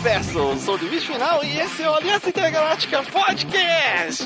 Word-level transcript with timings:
Universo, 0.00 0.56
sou 0.64 0.76
o 0.76 0.78
Divis 0.78 1.04
Final 1.04 1.44
e 1.44 1.60
esse 1.60 1.82
é 1.82 1.90
o 1.90 1.92
Aliança 1.92 2.30
Intergaláctica 2.30 3.02
Podcast. 3.02 4.24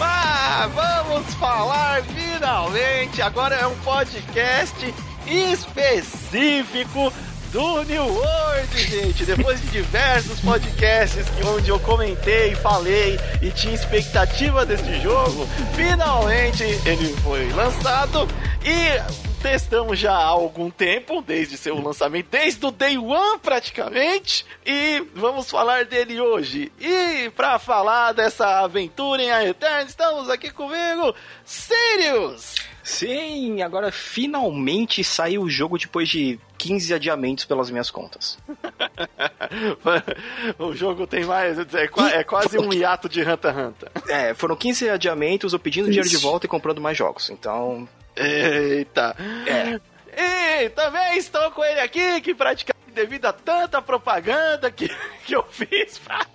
Ah, 0.00 0.66
vamos 0.74 1.34
falar 1.34 2.02
finalmente, 2.04 3.20
agora 3.20 3.54
é 3.54 3.66
um 3.66 3.74
podcast 3.80 4.94
específico 5.26 7.12
do 7.52 7.82
New 7.84 8.06
World, 8.06 8.78
gente. 8.78 9.26
Depois 9.26 9.60
de 9.60 9.66
diversos 9.66 10.40
podcasts 10.40 11.26
onde 11.44 11.68
eu 11.68 11.78
comentei, 11.78 12.54
falei 12.54 13.20
e 13.42 13.50
tinha 13.50 13.74
expectativa 13.74 14.64
desse 14.64 15.02
jogo, 15.02 15.46
finalmente 15.74 16.62
ele 16.86 17.14
foi 17.22 17.52
lançado 17.52 18.26
e 18.64 19.25
testamos 19.46 19.96
já 19.96 20.12
há 20.12 20.24
algum 20.24 20.68
tempo, 20.68 21.22
desde 21.22 21.56
seu 21.56 21.80
lançamento, 21.80 22.26
desde 22.32 22.66
o 22.66 22.72
Day 22.72 22.98
One 22.98 23.38
praticamente, 23.38 24.44
e 24.66 25.00
vamos 25.14 25.48
falar 25.48 25.84
dele 25.84 26.20
hoje. 26.20 26.72
E 26.80 27.30
para 27.30 27.56
falar 27.56 28.10
dessa 28.10 28.64
aventura 28.64 29.22
em 29.22 29.30
A 29.30 29.44
Eterna, 29.44 29.88
estamos 29.88 30.28
aqui 30.28 30.50
comigo, 30.50 31.14
Sirius! 31.44 32.56
Sim, 32.82 33.62
agora 33.62 33.92
finalmente 33.92 35.04
saiu 35.04 35.42
o 35.42 35.50
jogo 35.50 35.78
depois 35.78 36.08
de 36.08 36.40
15 36.58 36.94
adiamentos 36.94 37.44
pelas 37.44 37.70
minhas 37.70 37.88
contas. 37.88 38.36
o 40.58 40.74
jogo 40.74 41.06
tem 41.06 41.24
mais. 41.24 41.56
É, 41.58 41.88
é 42.14 42.24
quase 42.24 42.58
um 42.58 42.72
hiato 42.72 43.08
de 43.08 43.22
Hunter 43.22 43.52
x 43.52 43.64
Hunter. 43.64 43.90
É, 44.08 44.34
foram 44.34 44.56
15 44.56 44.90
adiamentos, 44.90 45.52
eu 45.52 45.58
pedindo 45.60 45.86
dinheiro 45.86 46.08
de 46.08 46.16
volta 46.16 46.46
e 46.46 46.48
comprando 46.48 46.80
mais 46.80 46.98
jogos. 46.98 47.30
Então. 47.30 47.88
Eita! 48.16 49.16
É. 49.46 49.80
E 50.18 50.70
também 50.70 51.18
estou 51.18 51.50
com 51.50 51.62
ele 51.62 51.80
aqui, 51.80 52.20
que 52.22 52.34
praticamente 52.34 52.76
devido 52.96 53.26
a 53.26 53.32
tanta 53.32 53.82
propaganda 53.82 54.70
que, 54.70 54.88
que 55.26 55.36
eu 55.36 55.42
fiz 55.50 55.98
pra, 55.98 56.26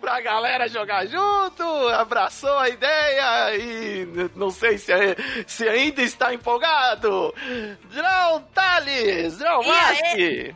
pra 0.00 0.20
galera 0.22 0.66
jogar 0.66 1.04
junto, 1.06 1.62
abraçou 1.88 2.56
a 2.58 2.70
ideia 2.70 3.54
e 3.56 4.30
não 4.34 4.50
sei 4.50 4.78
se, 4.78 4.90
se 5.46 5.68
ainda 5.68 6.00
está 6.00 6.32
empolgado. 6.32 7.34
Drão 7.92 8.40
Thales, 8.54 9.36
Drão 9.36 9.62
Mask. 9.62 10.54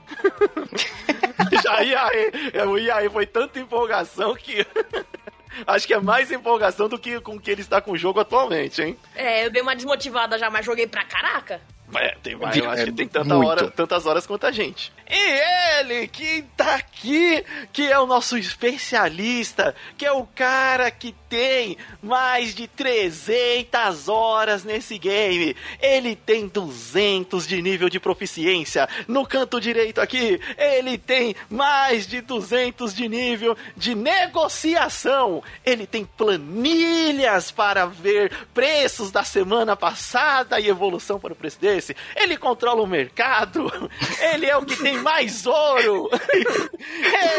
Já 1.62 1.83
ia 1.83 2.02
aí, 2.06 2.33
o 2.66 2.78
IAE 2.78 3.11
foi 3.11 3.27
tanta 3.27 3.61
empolgação 3.61 4.34
que. 4.34 4.66
Acho 5.67 5.86
que 5.86 5.95
é 5.95 6.00
mais 6.00 6.31
empolgação 6.31 6.89
do 6.89 6.98
que 6.98 7.20
com 7.20 7.39
que 7.39 7.50
ele 7.50 7.61
está 7.61 7.81
com 7.81 7.92
o 7.92 7.97
jogo 7.97 8.20
atualmente, 8.20 8.83
hein? 8.83 8.98
É, 9.14 9.45
eu 9.47 9.50
dei 9.50 9.62
uma 9.62 9.77
desmotivada 9.77 10.39
já, 10.39 10.50
mas 10.50 10.64
joguei 10.64 10.86
pra 10.86 11.05
caraca. 11.05 11.61
É, 11.94 12.16
tem 12.22 12.36
mais, 12.36 12.56
eu 12.56 12.70
acho 12.70 12.84
que 12.86 12.92
tem 12.92 13.08
tanta 13.08 13.36
hora, 13.36 13.70
tantas 13.70 14.06
horas 14.06 14.26
quanto 14.26 14.46
a 14.46 14.52
gente. 14.52 14.92
E 15.10 15.80
ele 15.80 16.08
que 16.08 16.42
tá 16.56 16.76
aqui, 16.76 17.44
que 17.72 17.90
é 17.90 17.98
o 17.98 18.06
nosso 18.06 18.38
especialista, 18.38 19.74
que 19.98 20.06
é 20.06 20.12
o 20.12 20.24
cara 20.24 20.90
que 20.90 21.14
tem 21.28 21.76
mais 22.02 22.54
de 22.54 22.66
300 22.66 24.08
horas 24.08 24.64
nesse 24.64 24.98
game. 24.98 25.54
Ele 25.80 26.16
tem 26.16 26.48
200 26.48 27.46
de 27.46 27.60
nível 27.60 27.88
de 27.88 28.00
proficiência. 28.00 28.88
No 29.06 29.27
canto 29.27 29.60
direito 29.60 30.00
aqui, 30.00 30.40
ele 30.56 30.96
tem 30.96 31.34
mais 31.50 32.06
de 32.06 32.20
200 32.20 32.94
de 32.94 33.08
nível 33.08 33.56
de 33.77 33.94
negociação. 33.94 35.42
Ele 35.64 35.86
tem 35.86 36.04
planilhas 36.04 37.50
para 37.50 37.86
ver 37.86 38.32
preços 38.54 39.10
da 39.10 39.24
semana 39.24 39.77
passada 39.77 40.60
e 40.60 40.68
evolução 40.68 41.18
para 41.18 41.32
o 41.32 41.36
preço 41.36 41.60
desse. 41.83 41.97
Ele 42.14 42.36
controla 42.36 42.83
o 42.83 42.86
mercado. 42.86 43.70
Ele 44.33 44.47
é 44.47 44.56
o 44.56 44.64
que 44.64 44.77
tem 44.77 44.98
mais 44.98 45.44
ouro. 45.47 46.08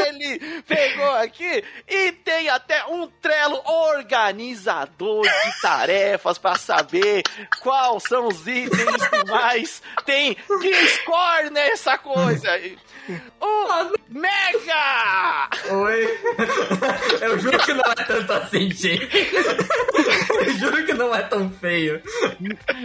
Ele 0.08 0.61
pegou 0.67 1.11
aqui 1.16 1.63
e 1.88 2.12
tem 2.12 2.50
até 2.50 2.85
um 2.85 3.07
trelo 3.07 3.62
organizador 3.66 5.23
de 5.23 5.62
tarefas 5.62 6.38
para 6.38 6.56
saber 6.56 7.23
quais 7.62 8.03
são 8.03 8.28
os 8.28 8.45
itens 8.45 9.07
que 9.07 9.31
mais 9.31 9.81
tem 10.06 10.35
de 10.62 10.88
score 10.88 11.50
nessa 11.50 11.97
coisa. 11.97 12.50
O 13.41 13.94
Mega! 14.09 15.50
Oi! 15.72 16.19
Eu 17.22 17.40
juro 17.40 17.59
que 17.59 17.73
não 17.73 17.91
é 17.91 17.96
tanto 17.96 18.34
assim, 18.34 18.72
gente. 18.72 19.09
Eu 20.29 20.53
juro 20.53 20.85
que 20.85 20.94
não 20.94 21.13
é 21.13 21.22
tão 21.23 21.50
feio. 21.50 22.01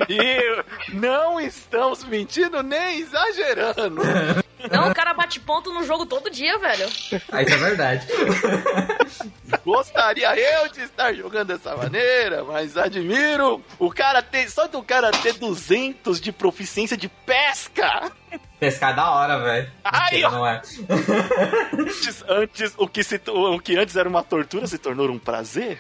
E 0.09 0.65
não 0.93 1.41
estamos 1.49 2.05
mentindo 2.05 2.63
nem 2.63 3.01
exagerando. 3.01 4.03
Não, 4.71 4.91
o 4.91 4.95
cara 4.95 5.15
bate 5.15 5.39
ponto 5.39 5.73
no 5.73 5.85
jogo 5.85 6.05
todo 6.05 6.29
dia, 6.31 6.59
velho. 6.59 6.89
Ah, 7.31 7.43
isso 7.43 7.55
é 7.55 7.57
verdade. 7.57 8.07
Gostaria 9.65 10.37
eu 10.37 10.69
de 10.69 10.83
estar 10.83 11.13
jogando 11.15 11.49
dessa 11.49 11.77
maneira, 11.77 12.43
mas 12.43 12.77
admiro 12.77 13.63
o 13.79 13.91
cara 13.91 14.21
ter. 14.21 14.51
Só 14.51 14.67
do 14.67 14.83
cara 14.83 15.13
ter 15.13 15.35
200 15.35 16.21
de 16.21 16.33
proficiência 16.33 16.97
de 16.97 17.09
pesca. 17.09 18.11
Pescar 18.59 18.91
é 18.91 18.97
da 18.97 19.11
hora, 19.11 19.39
velho. 19.39 19.71
Ai, 19.85 20.21
não 20.23 20.45
é. 20.45 20.61
Antes, 21.79 22.25
antes 22.29 22.75
o, 22.77 22.89
que 22.89 23.05
se, 23.05 23.21
o 23.29 23.61
que 23.61 23.77
antes 23.77 23.95
era 23.95 24.09
uma 24.09 24.25
tortura 24.25 24.67
se 24.67 24.79
tornou 24.79 25.09
um 25.09 25.19
prazer. 25.19 25.79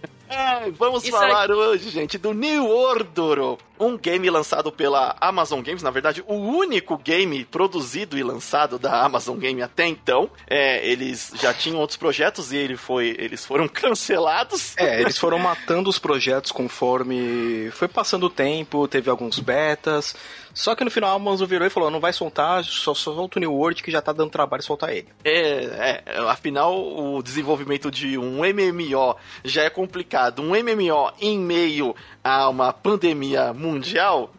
vamos 0.78 1.04
Isso 1.04 1.12
falar 1.12 1.50
hoje, 1.50 1.90
gente, 1.90 2.16
do 2.16 2.32
New 2.32 2.66
Order, 2.66 3.58
um 3.80 3.96
game 3.96 4.28
lançado 4.28 4.70
pela 4.70 5.16
Amazon 5.20 5.62
Games, 5.62 5.82
na 5.82 5.90
verdade, 5.90 6.22
o 6.26 6.34
único 6.34 6.98
game 6.98 7.44
produzido 7.46 8.18
e 8.18 8.22
lançado 8.22 8.78
da 8.78 9.02
Amazon 9.02 9.38
Game 9.38 9.62
até 9.62 9.86
então. 9.86 10.30
É, 10.46 10.86
eles 10.86 11.32
já 11.40 11.54
tinham 11.54 11.78
outros 11.78 11.96
projetos 11.96 12.52
e 12.52 12.56
ele 12.58 12.76
foi, 12.76 13.16
eles 13.18 13.44
foram 13.44 13.66
cancelados. 13.68 14.76
É, 14.76 15.00
eles 15.00 15.18
foram 15.18 15.38
matando 15.38 15.88
os 15.88 15.98
projetos 15.98 16.52
conforme 16.52 17.70
foi 17.72 17.88
passando 17.88 18.26
o 18.26 18.30
tempo, 18.30 18.86
teve 18.86 19.08
alguns 19.08 19.38
betas. 19.38 20.14
Só 20.52 20.74
que 20.74 20.84
no 20.84 20.90
final 20.90 21.10
a 21.10 21.14
Amazon 21.14 21.46
virou 21.46 21.66
e 21.66 21.70
falou: 21.70 21.90
não 21.90 22.00
vai 22.00 22.12
soltar, 22.12 22.64
só 22.64 22.92
solta 22.92 23.38
o 23.38 23.40
New 23.40 23.54
World 23.54 23.82
que 23.82 23.90
já 23.90 24.02
tá 24.02 24.12
dando 24.12 24.30
trabalho 24.30 24.62
soltar 24.62 24.90
ele. 24.90 25.08
É, 25.24 26.02
é, 26.06 26.18
afinal, 26.28 26.76
o 26.76 27.22
desenvolvimento 27.22 27.90
de 27.90 28.18
um 28.18 28.40
MMO 28.40 29.16
já 29.44 29.62
é 29.62 29.70
complicado. 29.70 30.42
Um 30.42 30.50
MMO 30.50 31.12
em 31.20 31.38
meio 31.38 31.94
a 32.22 32.48
uma 32.48 32.72
pandemia 32.72 33.52
mundial 33.52 33.69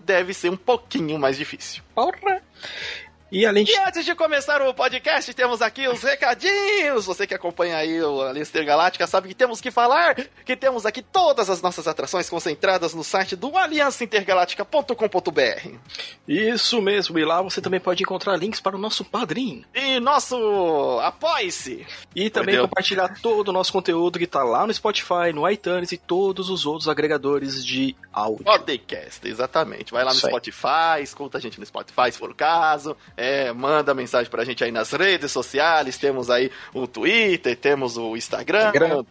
deve 0.03 0.33
ser 0.33 0.49
um 0.49 0.57
pouquinho 0.57 1.17
mais 1.19 1.37
difícil. 1.37 1.83
Porra! 1.95 2.41
E, 3.31 3.45
além 3.45 3.63
de... 3.63 3.71
e 3.71 3.77
antes 3.77 4.03
de 4.03 4.13
começar 4.13 4.61
o 4.61 4.73
podcast, 4.73 5.33
temos 5.33 5.61
aqui 5.61 5.87
os 5.87 6.03
recadinhos. 6.03 7.05
Você 7.05 7.25
que 7.25 7.33
acompanha 7.33 7.77
aí 7.77 8.01
o 8.01 8.21
Alistair 8.21 8.65
Galáctica 8.65 9.07
sabe 9.07 9.29
que 9.29 9.35
temos 9.35 9.61
que 9.61 9.71
falar 9.71 10.15
que 10.45 10.55
temos 10.55 10.85
aqui 10.85 11.01
todas 11.01 11.49
as 11.49 11.61
nossas 11.61 11.87
atrações 11.87 12.29
concentradas 12.29 12.93
no 12.93 13.03
site 13.03 13.35
do 13.37 13.57
aliançaintergaláctica.com.br. 13.57 15.69
Isso 16.27 16.81
mesmo, 16.81 17.17
e 17.17 17.25
lá 17.25 17.41
você 17.41 17.61
também 17.61 17.79
pode 17.79 18.03
encontrar 18.03 18.35
links 18.35 18.59
para 18.59 18.75
o 18.75 18.79
nosso 18.79 19.05
padrinho. 19.05 19.63
E 19.73 19.99
nosso 19.99 20.99
apoie-se. 21.01 21.85
E 22.15 22.29
também 22.29 22.55
Entendeu? 22.55 22.67
compartilhar 22.67 23.21
todo 23.21 23.49
o 23.49 23.53
nosso 23.53 23.71
conteúdo 23.71 24.19
que 24.19 24.25
está 24.25 24.43
lá 24.43 24.67
no 24.67 24.73
Spotify, 24.73 25.31
no 25.33 25.49
iTunes 25.49 25.91
e 25.91 25.97
todos 25.97 26.49
os 26.49 26.65
outros 26.65 26.89
agregadores 26.89 27.65
de 27.65 27.95
áudio. 28.11 28.43
Podcast, 28.43 29.25
exatamente. 29.25 29.93
Vai 29.93 30.03
lá 30.03 30.11
no 30.11 30.17
Isso 30.17 30.27
Spotify, 30.27 30.67
aí. 30.67 31.03
escuta 31.03 31.37
a 31.37 31.41
gente 31.41 31.57
no 31.59 31.65
Spotify 31.65 32.11
se 32.11 32.17
for 32.17 32.31
o 32.31 32.35
caso. 32.35 32.97
É, 33.21 33.53
manda 33.53 33.93
mensagem 33.93 34.31
pra 34.31 34.43
gente 34.43 34.63
aí 34.63 34.71
nas 34.71 34.91
redes 34.91 35.31
sociais. 35.31 35.97
Temos 35.97 36.29
aí 36.29 36.51
o 36.73 36.87
Twitter, 36.87 37.55
temos 37.55 37.97
o 37.97 38.17
Instagram. 38.17 38.65
Instagram. 38.69 39.05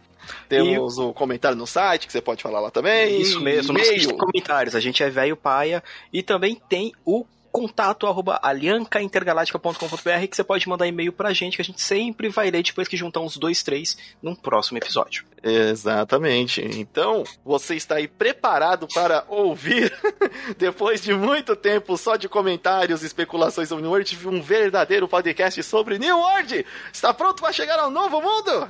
Temos 0.49 0.97
e... 0.97 1.01
o 1.01 1.13
comentário 1.13 1.57
no 1.57 1.65
site, 1.65 2.07
que 2.07 2.13
você 2.13 2.21
pode 2.21 2.43
falar 2.43 2.59
lá 2.59 2.69
também. 2.69 3.21
Isso 3.21 3.39
mesmo, 3.39 3.73
nos 3.73 4.11
comentários. 4.11 4.75
A 4.75 4.79
gente 4.79 5.01
é 5.01 5.09
velho 5.09 5.37
paia. 5.37 5.81
E 6.11 6.21
também 6.21 6.61
tem 6.67 6.91
o 7.05 7.25
contato 7.51 8.07
arroba 8.07 8.39
aliancaintergaláctica.com.br 8.41 10.27
que 10.29 10.35
você 10.35 10.43
pode 10.43 10.67
mandar 10.67 10.87
e-mail 10.87 11.11
pra 11.11 11.33
gente 11.33 11.55
que 11.55 11.61
a 11.61 11.65
gente 11.65 11.81
sempre 11.81 12.29
vai 12.29 12.49
ler 12.49 12.63
depois 12.63 12.87
que 12.87 12.95
juntar 12.97 13.19
uns 13.19 13.37
dois, 13.37 13.61
três 13.61 13.97
num 14.21 14.33
próximo 14.33 14.77
episódio. 14.77 15.25
Exatamente. 15.43 16.61
Então, 16.61 17.23
você 17.43 17.75
está 17.75 17.95
aí 17.95 18.07
preparado 18.07 18.87
para 18.87 19.25
ouvir, 19.27 19.91
depois 20.57 21.01
de 21.01 21.13
muito 21.13 21.55
tempo 21.55 21.97
só 21.97 22.15
de 22.15 22.29
comentários 22.29 23.03
e 23.03 23.05
especulações 23.07 23.67
sobre 23.69 23.83
New 23.83 23.91
World, 23.91 24.27
um 24.27 24.41
verdadeiro 24.41 25.07
podcast 25.07 25.61
sobre 25.63 25.99
New 25.99 26.17
World? 26.17 26.65
Está 26.93 27.13
pronto 27.13 27.41
para 27.41 27.51
chegar 27.51 27.79
ao 27.79 27.89
novo 27.89 28.21
mundo? 28.21 28.67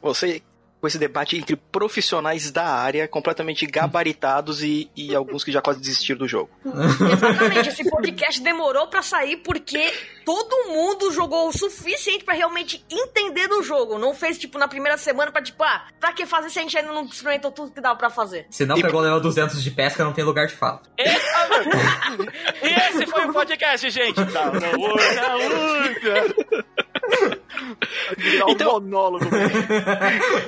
Você 0.00 0.42
com 0.86 0.88
esse 0.88 0.98
debate 0.98 1.36
entre 1.36 1.56
profissionais 1.56 2.52
da 2.52 2.64
área, 2.64 3.08
completamente 3.08 3.66
gabaritados 3.66 4.62
e, 4.62 4.88
e 4.94 5.14
alguns 5.16 5.42
que 5.42 5.50
já 5.50 5.60
quase 5.60 5.80
desistiram 5.80 6.20
do 6.20 6.28
jogo. 6.28 6.48
Exatamente, 6.64 7.68
esse 7.70 7.90
podcast 7.90 8.40
demorou 8.40 8.86
para 8.86 9.02
sair 9.02 9.38
porque 9.38 9.92
todo 10.24 10.68
mundo 10.68 11.10
jogou 11.12 11.48
o 11.48 11.52
suficiente 11.52 12.24
para 12.24 12.34
realmente 12.34 12.84
entender 12.88 13.48
do 13.48 13.64
jogo. 13.64 13.98
Não 13.98 14.14
fez, 14.14 14.38
tipo, 14.38 14.58
na 14.58 14.68
primeira 14.68 14.96
semana 14.96 15.32
pra, 15.32 15.42
tipo, 15.42 15.60
ah, 15.64 15.88
pra 15.98 16.12
que 16.12 16.24
fazer 16.24 16.50
se 16.50 16.60
a 16.60 16.62
gente 16.62 16.78
ainda 16.78 16.92
não 16.92 17.04
experimentou 17.04 17.50
tudo 17.50 17.72
que 17.72 17.80
dava 17.80 17.96
pra 17.96 18.08
fazer? 18.08 18.46
Se 18.48 18.64
não 18.64 18.78
e... 18.78 18.82
pegou 18.82 19.00
o 19.00 19.02
level 19.02 19.20
200 19.20 19.60
de 19.60 19.70
pesca, 19.72 20.04
não 20.04 20.12
tem 20.12 20.24
lugar 20.24 20.46
de 20.46 20.54
fala. 20.54 20.82
e 20.96 21.02
esse 22.94 23.06
foi 23.06 23.26
o 23.26 23.32
podcast, 23.32 23.90
gente. 23.90 24.24
Tá, 24.26 24.52
não, 24.52 24.70
não, 24.70 24.96
não, 24.96 26.56
Virar 28.16 28.46
um 28.46 28.50
Então- 28.50 28.72
monólogo. 28.72 29.24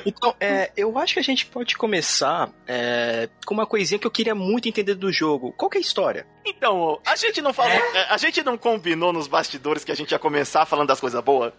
Então, 0.05 0.28
é, 0.41 0.71
eu 0.77 0.99
acho 0.99 1.15
que 1.15 1.21
a 1.21 1.23
gente 1.23 1.47
pode 1.47 1.77
começar 1.77 2.51
é, 2.67 3.29
com 3.47 3.55
uma 3.55 3.67
coisinha 3.67 3.99
que 3.99 4.07
eu 4.07 4.11
queria 4.11 4.35
muito 4.35 4.69
entender 4.69 4.95
do 4.95 5.13
jogo. 5.13 5.53
Qual 5.53 5.71
que 5.71 5.79
é 5.79 5.81
a 5.81 5.83
história? 5.83 6.27
Então, 6.47 6.99
a 7.07 7.17
gente 7.17 7.41
não 7.43 7.53
falou. 7.53 7.73
é, 7.73 8.07
A 8.11 8.17
gente 8.17 8.43
não 8.43 8.57
combinou 8.57 9.13
nos 9.13 9.27
bastidores 9.27 9.85
que 9.85 9.93
a 9.93 9.95
gente 9.95 10.13
ia 10.13 10.19
começar 10.19 10.65
falando 10.67 10.89
das 10.89 11.01
coisas 11.01 11.23
boas? 11.23 11.53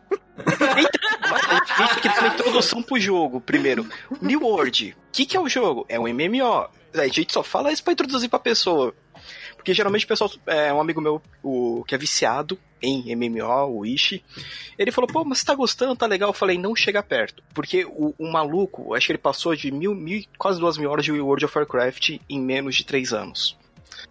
A 0.45 0.79
gente 0.79 1.93
tem 1.93 2.01
que 2.01 2.07
dar 2.09 2.19
uma 2.19 2.33
introdução 2.33 2.81
pro 2.81 2.99
jogo, 2.99 3.39
primeiro. 3.41 3.87
New 4.21 4.41
World. 4.41 4.95
O 5.07 5.11
que, 5.11 5.25
que 5.25 5.37
é 5.37 5.39
o 5.39 5.49
jogo? 5.49 5.85
É 5.87 5.99
um 5.99 6.07
MMO. 6.07 6.67
A 6.95 7.07
gente 7.07 7.31
só 7.33 7.43
fala 7.43 7.71
isso 7.71 7.83
pra 7.83 7.93
introduzir 7.93 8.29
pra 8.29 8.39
pessoa. 8.39 8.93
Porque 9.55 9.73
geralmente 9.73 10.05
o 10.05 10.07
pessoal. 10.07 10.31
É 10.47 10.73
um 10.73 10.81
amigo 10.81 11.01
meu 11.01 11.21
o, 11.43 11.83
que 11.85 11.93
é 11.93 11.97
viciado 11.97 12.57
em 12.81 13.15
MMO, 13.15 13.77
o 13.77 13.85
Ishi. 13.85 14.23
Ele 14.77 14.91
falou, 14.91 15.07
pô, 15.07 15.23
mas 15.23 15.43
tá 15.43 15.53
gostando, 15.55 15.95
tá 15.95 16.05
legal? 16.05 16.29
Eu 16.29 16.33
falei, 16.33 16.57
não 16.57 16.75
chega 16.75 17.03
perto. 17.03 17.43
Porque 17.53 17.85
o, 17.85 18.13
o 18.17 18.31
maluco, 18.31 18.93
acho 18.93 19.07
que 19.07 19.11
ele 19.13 19.19
passou 19.19 19.55
de 19.55 19.71
mil, 19.71 19.93
mil, 19.93 20.23
quase 20.37 20.59
duas 20.59 20.77
mil 20.77 20.89
horas 20.89 21.05
de 21.05 21.11
World 21.11 21.45
of 21.45 21.57
Warcraft 21.57 22.19
em 22.29 22.39
menos 22.39 22.75
de 22.75 22.85
três 22.85 23.13
anos. 23.13 23.57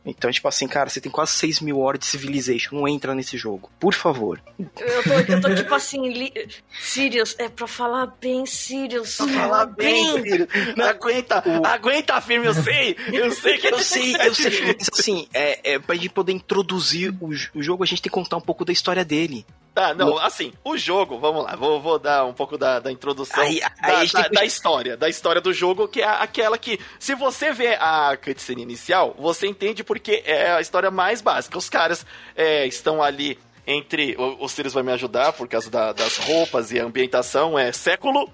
Então, 0.04 0.30
tipo 0.30 0.48
assim, 0.48 0.66
cara, 0.66 0.88
você 0.88 1.00
tem 1.00 1.10
quase 1.10 1.32
6 1.32 1.60
mil 1.60 1.78
horas 1.80 2.00
de 2.00 2.06
Civilization. 2.06 2.76
Não 2.76 2.88
entra 2.88 3.14
nesse 3.14 3.36
jogo. 3.36 3.70
Por 3.78 3.94
favor. 3.94 4.40
Eu 4.58 5.02
tô, 5.02 5.32
eu 5.32 5.40
tô 5.40 5.54
tipo 5.54 5.74
assim, 5.74 6.08
li... 6.08 6.32
Sirius, 6.80 7.34
é 7.38 7.48
pra 7.48 7.66
falar 7.66 8.06
bem, 8.20 8.46
Sirius. 8.46 9.16
Fala 9.16 9.66
bem, 9.66 10.22
filho. 10.22 10.48
Não 10.76 10.86
aguenta, 10.86 11.42
aguenta 11.64 12.20
firme, 12.20 12.46
eu 12.46 12.54
sei. 12.54 12.96
Eu 13.12 13.30
sei 13.32 13.58
que 13.58 13.66
Eu 13.66 13.78
sei, 13.80 14.16
eu 14.16 14.34
sei. 14.34 14.74
Mas 14.78 14.88
assim, 14.92 15.28
é, 15.34 15.74
é, 15.74 15.78
pra 15.78 15.94
gente 15.94 16.10
poder 16.10 16.32
introduzir 16.32 17.14
o, 17.20 17.28
o 17.28 17.62
jogo, 17.62 17.82
a 17.82 17.86
gente 17.86 18.02
tem 18.02 18.10
que 18.10 18.14
contar 18.14 18.36
um 18.36 18.40
pouco 18.40 18.64
da 18.64 18.72
história 18.72 19.04
dele. 19.04 19.44
Tá, 19.74 19.94
não, 19.94 20.18
assim, 20.18 20.52
o 20.64 20.76
jogo, 20.76 21.18
vamos 21.20 21.44
lá, 21.44 21.54
vou, 21.54 21.80
vou 21.80 21.98
dar 22.00 22.24
um 22.24 22.32
pouco 22.32 22.58
da, 22.58 22.80
da 22.80 22.90
introdução 22.90 23.40
Aí- 23.44 23.60
aí 23.80 24.08
da, 24.10 24.22
da- 24.22 24.28
que- 24.28 24.34
da 24.34 24.44
história, 24.44 24.96
da 24.96 25.08
história 25.08 25.40
do 25.40 25.52
jogo, 25.52 25.86
que 25.86 26.02
é 26.02 26.08
aquela 26.08 26.58
que, 26.58 26.80
se 26.98 27.14
você 27.14 27.52
vê 27.52 27.76
a 27.78 28.16
cutscene 28.16 28.60
inicial, 28.62 29.14
você 29.18 29.46
entende 29.46 29.84
porque 29.84 30.22
é 30.26 30.50
a 30.50 30.60
história 30.60 30.90
mais 30.90 31.20
básica. 31.20 31.56
Os 31.56 31.70
caras 31.70 32.04
é, 32.34 32.66
estão 32.66 33.00
ali 33.00 33.38
entre. 33.66 34.16
O, 34.18 34.44
o 34.44 34.48
Sirius 34.48 34.74
vai 34.74 34.82
me 34.82 34.90
ajudar 34.92 35.32
por 35.34 35.46
causa 35.46 35.70
da- 35.70 35.92
das 35.92 36.16
roupas 36.16 36.72
e 36.72 36.80
a 36.80 36.84
ambientação, 36.84 37.56
é 37.56 37.70
século. 37.70 38.28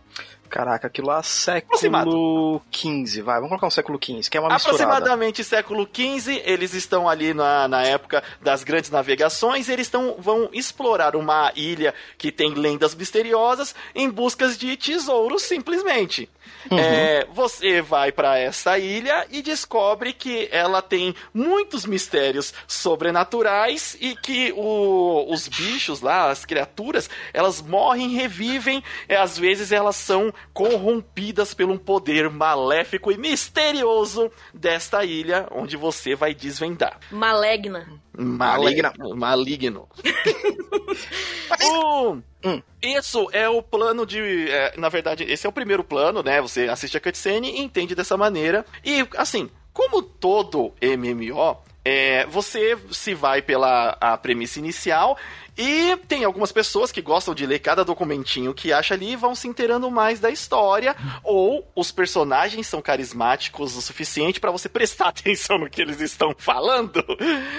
Caraca, 0.55 0.87
aquilo 0.87 1.09
lá 1.09 1.21
século 1.21 2.63
XV, 2.73 3.23
vai, 3.23 3.35
vamos 3.35 3.49
colocar 3.49 3.67
um 3.67 3.71
século 3.71 3.99
XV, 4.01 4.31
que 4.31 4.37
é 4.37 4.41
uma 4.41 4.55
misturada. 4.55 4.85
Aproximadamente 4.85 5.43
século 5.43 5.85
XV, 5.93 6.43
eles 6.45 6.75
estão 6.75 7.09
ali 7.09 7.35
na, 7.35 7.67
na 7.67 7.83
época 7.83 8.23
das 8.41 8.63
grandes 8.63 8.89
navegações, 8.89 9.69
eles 9.69 9.89
estão, 9.89 10.15
vão 10.17 10.49
explorar 10.53 11.17
uma 11.17 11.51
ilha 11.57 11.93
que 12.17 12.31
tem 12.31 12.55
lendas 12.55 12.95
misteriosas 12.95 13.75
em 13.97 14.09
busca 14.09 14.47
de 14.47 14.77
tesouros, 14.77 15.43
simplesmente. 15.43 16.31
É, 16.71 17.27
você 17.33 17.83
vai 17.83 18.11
para 18.11 18.39
essa 18.39 18.79
ilha 18.79 19.27
e 19.31 19.43
descobre 19.43 20.13
que 20.13 20.49
ela 20.51 20.81
tem 20.81 21.15
muitos 21.33 21.85
mistérios 21.85 22.55
sobrenaturais 22.67 23.97
e 24.01 24.17
que 24.17 24.53
o- 24.57 25.27
os 25.33 25.47
bichos 25.47 26.01
lá, 26.01 26.31
as 26.31 26.45
criaturas, 26.45 27.09
elas 27.33 27.61
morrem, 27.61 28.11
revivem, 28.17 28.83
e 29.09 29.15
às 29.15 29.39
vezes 29.39 29.73
elas 29.73 29.97
são 29.97 30.33
corrompidas 30.53 31.53
por 31.55 31.67
um 31.67 31.77
poder 31.79 32.31
maléfico 32.31 33.13
e 33.13 33.17
misterioso 33.19 34.31
desta 34.53 35.05
ilha, 35.05 35.47
onde 35.51 35.77
você 35.77 36.15
vai 36.15 36.35
desvendar. 36.35 36.99
Malegna. 37.11 37.87
Maligna. 38.17 38.93
Maligno. 39.15 39.89
o... 41.63 42.19
Hum. 42.45 42.63
Isso 42.83 43.29
é 43.33 43.49
o 43.49 43.63
plano 43.63 44.05
de. 44.05 44.51
é, 44.51 44.75
na 44.77 44.89
verdade, 44.89 45.25
esse 45.25 45.47
é 45.47 45.49
o 45.49 45.53
primeiro 45.53 45.83
plano, 45.83 46.23
né? 46.23 46.41
Você 46.41 46.69
assiste 46.69 46.97
a 46.97 47.01
cutscene 47.01 47.51
e 47.51 47.61
entende 47.61 47.95
dessa 47.95 48.17
maneira. 48.17 48.65
E, 48.85 49.07
assim, 49.17 49.51
como 49.73 50.03
todo 50.03 50.73
MMO, 50.81 51.57
é, 51.85 52.25
você 52.27 52.79
se 52.91 53.15
vai 53.15 53.43
pela 53.43 53.97
a 54.01 54.17
premissa 54.17 54.59
inicial. 54.59 55.19
E 55.57 55.97
tem 56.09 56.25
algumas 56.25 56.53
pessoas 56.53 56.91
que 56.91 57.03
gostam 57.03 57.35
de 57.35 57.47
ler 57.47 57.59
cada 57.59 57.85
documentinho 57.85 58.55
que 58.55 58.73
acha 58.73 58.95
ali 58.95 59.13
e 59.13 59.17
vão 59.17 59.35
se 59.35 59.47
inteirando 59.47 59.91
mais 59.91 60.21
da 60.21 60.31
história. 60.31 60.97
Ou 61.23 61.71
os 61.75 61.93
personagens 61.93 62.67
são 62.67 62.81
carismáticos 62.81 63.77
o 63.77 63.83
suficiente 63.83 64.41
para 64.41 64.51
você 64.51 64.69
prestar 64.69 65.09
atenção 65.15 65.59
no 65.59 65.69
que 65.69 65.83
eles 65.83 66.01
estão 66.01 66.35
falando. 66.37 67.05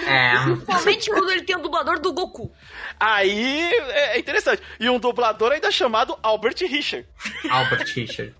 É. 0.07 0.37
Principalmente 0.43 1.09
quando 1.09 1.31
ele 1.31 1.43
tem 1.43 1.55
o 1.55 1.61
dublador 1.61 1.99
do 1.99 2.11
Goku. 2.13 2.51
Aí 2.99 3.61
é 3.89 4.15
é 4.15 4.19
interessante. 4.19 4.61
E 4.79 4.89
um 4.89 4.99
dublador 4.99 5.51
ainda 5.51 5.71
chamado 5.71 6.17
Albert 6.23 6.57
Richard. 6.61 7.07
Albert 7.49 7.93
Richard. 7.93 8.33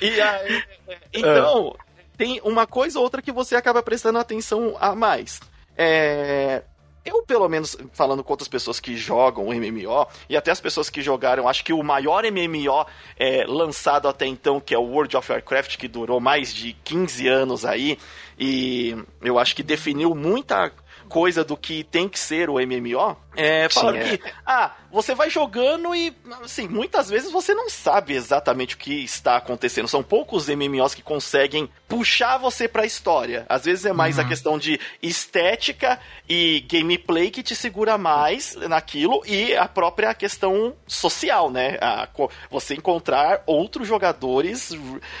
E 0.00 0.20
aí, 0.20 0.64
então, 1.12 1.76
tem 2.16 2.40
uma 2.42 2.66
coisa 2.66 2.98
ou 2.98 3.04
outra 3.04 3.20
que 3.20 3.30
você 3.30 3.54
acaba 3.54 3.82
prestando 3.82 4.18
atenção 4.18 4.76
a 4.80 4.94
mais. 4.94 5.40
É. 5.76 6.62
Eu, 7.04 7.22
pelo 7.22 7.48
menos, 7.48 7.76
falando 7.92 8.22
com 8.22 8.32
outras 8.32 8.48
pessoas 8.48 8.78
que 8.78 8.94
jogam 8.94 9.48
o 9.48 9.54
MMO, 9.54 10.06
e 10.28 10.36
até 10.36 10.50
as 10.50 10.60
pessoas 10.60 10.90
que 10.90 11.00
jogaram, 11.00 11.48
acho 11.48 11.64
que 11.64 11.72
o 11.72 11.82
maior 11.82 12.24
MMO 12.24 12.86
é, 13.18 13.44
lançado 13.46 14.06
até 14.06 14.26
então, 14.26 14.60
que 14.60 14.74
é 14.74 14.78
o 14.78 14.82
World 14.82 15.16
of 15.16 15.32
Warcraft, 15.32 15.78
que 15.78 15.88
durou 15.88 16.20
mais 16.20 16.52
de 16.52 16.74
15 16.84 17.26
anos 17.26 17.64
aí, 17.64 17.98
e 18.38 18.94
eu 19.22 19.38
acho 19.38 19.56
que 19.56 19.62
definiu 19.62 20.14
muita 20.14 20.70
coisa 21.10 21.44
do 21.44 21.56
que 21.56 21.82
tem 21.82 22.08
que 22.08 22.18
ser 22.18 22.48
o 22.48 22.54
MMO, 22.54 23.16
é, 23.36 23.68
falaram 23.68 23.98
é. 23.98 24.16
que, 24.16 24.32
ah, 24.46 24.72
você 24.92 25.12
vai 25.12 25.28
jogando 25.28 25.92
e, 25.92 26.16
assim, 26.42 26.68
muitas 26.68 27.10
vezes 27.10 27.32
você 27.32 27.52
não 27.52 27.68
sabe 27.68 28.14
exatamente 28.14 28.76
o 28.76 28.78
que 28.78 29.02
está 29.04 29.36
acontecendo. 29.36 29.88
São 29.88 30.04
poucos 30.04 30.48
MMOs 30.48 30.94
que 30.94 31.02
conseguem 31.02 31.68
puxar 31.88 32.38
você 32.38 32.68
pra 32.68 32.86
história. 32.86 33.44
Às 33.48 33.64
vezes 33.64 33.84
é 33.84 33.92
mais 33.92 34.18
a 34.18 34.24
questão 34.24 34.56
de 34.56 34.78
estética 35.02 35.98
e 36.28 36.64
gameplay 36.70 37.30
que 37.30 37.42
te 37.42 37.56
segura 37.56 37.98
mais 37.98 38.54
naquilo 38.54 39.22
e 39.26 39.56
a 39.56 39.66
própria 39.66 40.14
questão 40.14 40.74
social, 40.86 41.50
né? 41.50 41.76
A 41.80 42.08
você 42.48 42.74
encontrar 42.74 43.42
outros 43.46 43.88
jogadores 43.88 44.70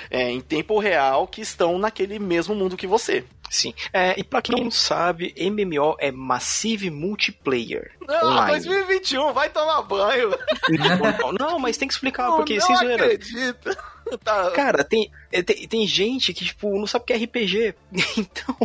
é, 0.08 0.30
em 0.30 0.40
tempo 0.40 0.78
real 0.78 1.26
que 1.26 1.40
estão 1.40 1.78
naquele 1.78 2.18
mesmo 2.18 2.54
mundo 2.54 2.76
que 2.76 2.86
você. 2.86 3.24
Sim. 3.50 3.74
É, 3.92 4.14
e 4.18 4.22
pra 4.22 4.40
quem 4.40 4.62
não 4.62 4.70
sabe, 4.70 5.34
MMO 5.36 5.96
é 5.98 6.12
Massive 6.12 6.88
Multiplayer. 6.88 7.90
Não, 8.06 8.30
online. 8.30 8.52
2021, 8.64 9.32
vai 9.32 9.50
tomar 9.50 9.82
banho. 9.82 10.30
Não, 11.18 11.32
não, 11.32 11.58
mas 11.58 11.76
tem 11.76 11.88
que 11.88 11.94
explicar, 11.94 12.30
porque 12.36 12.58
não 12.58 12.66
sem 12.66 12.76
zoeira. 12.76 13.04
acredita. 13.06 13.76
Tá. 14.24 14.50
Cara, 14.50 14.82
tem, 14.82 15.08
é, 15.30 15.40
tem, 15.40 15.68
tem 15.68 15.86
gente 15.86 16.34
que, 16.34 16.44
tipo, 16.44 16.76
não 16.76 16.86
sabe 16.86 17.04
o 17.04 17.06
que 17.06 17.12
é 17.12 17.16
RPG. 17.16 17.74
Então, 18.18 18.56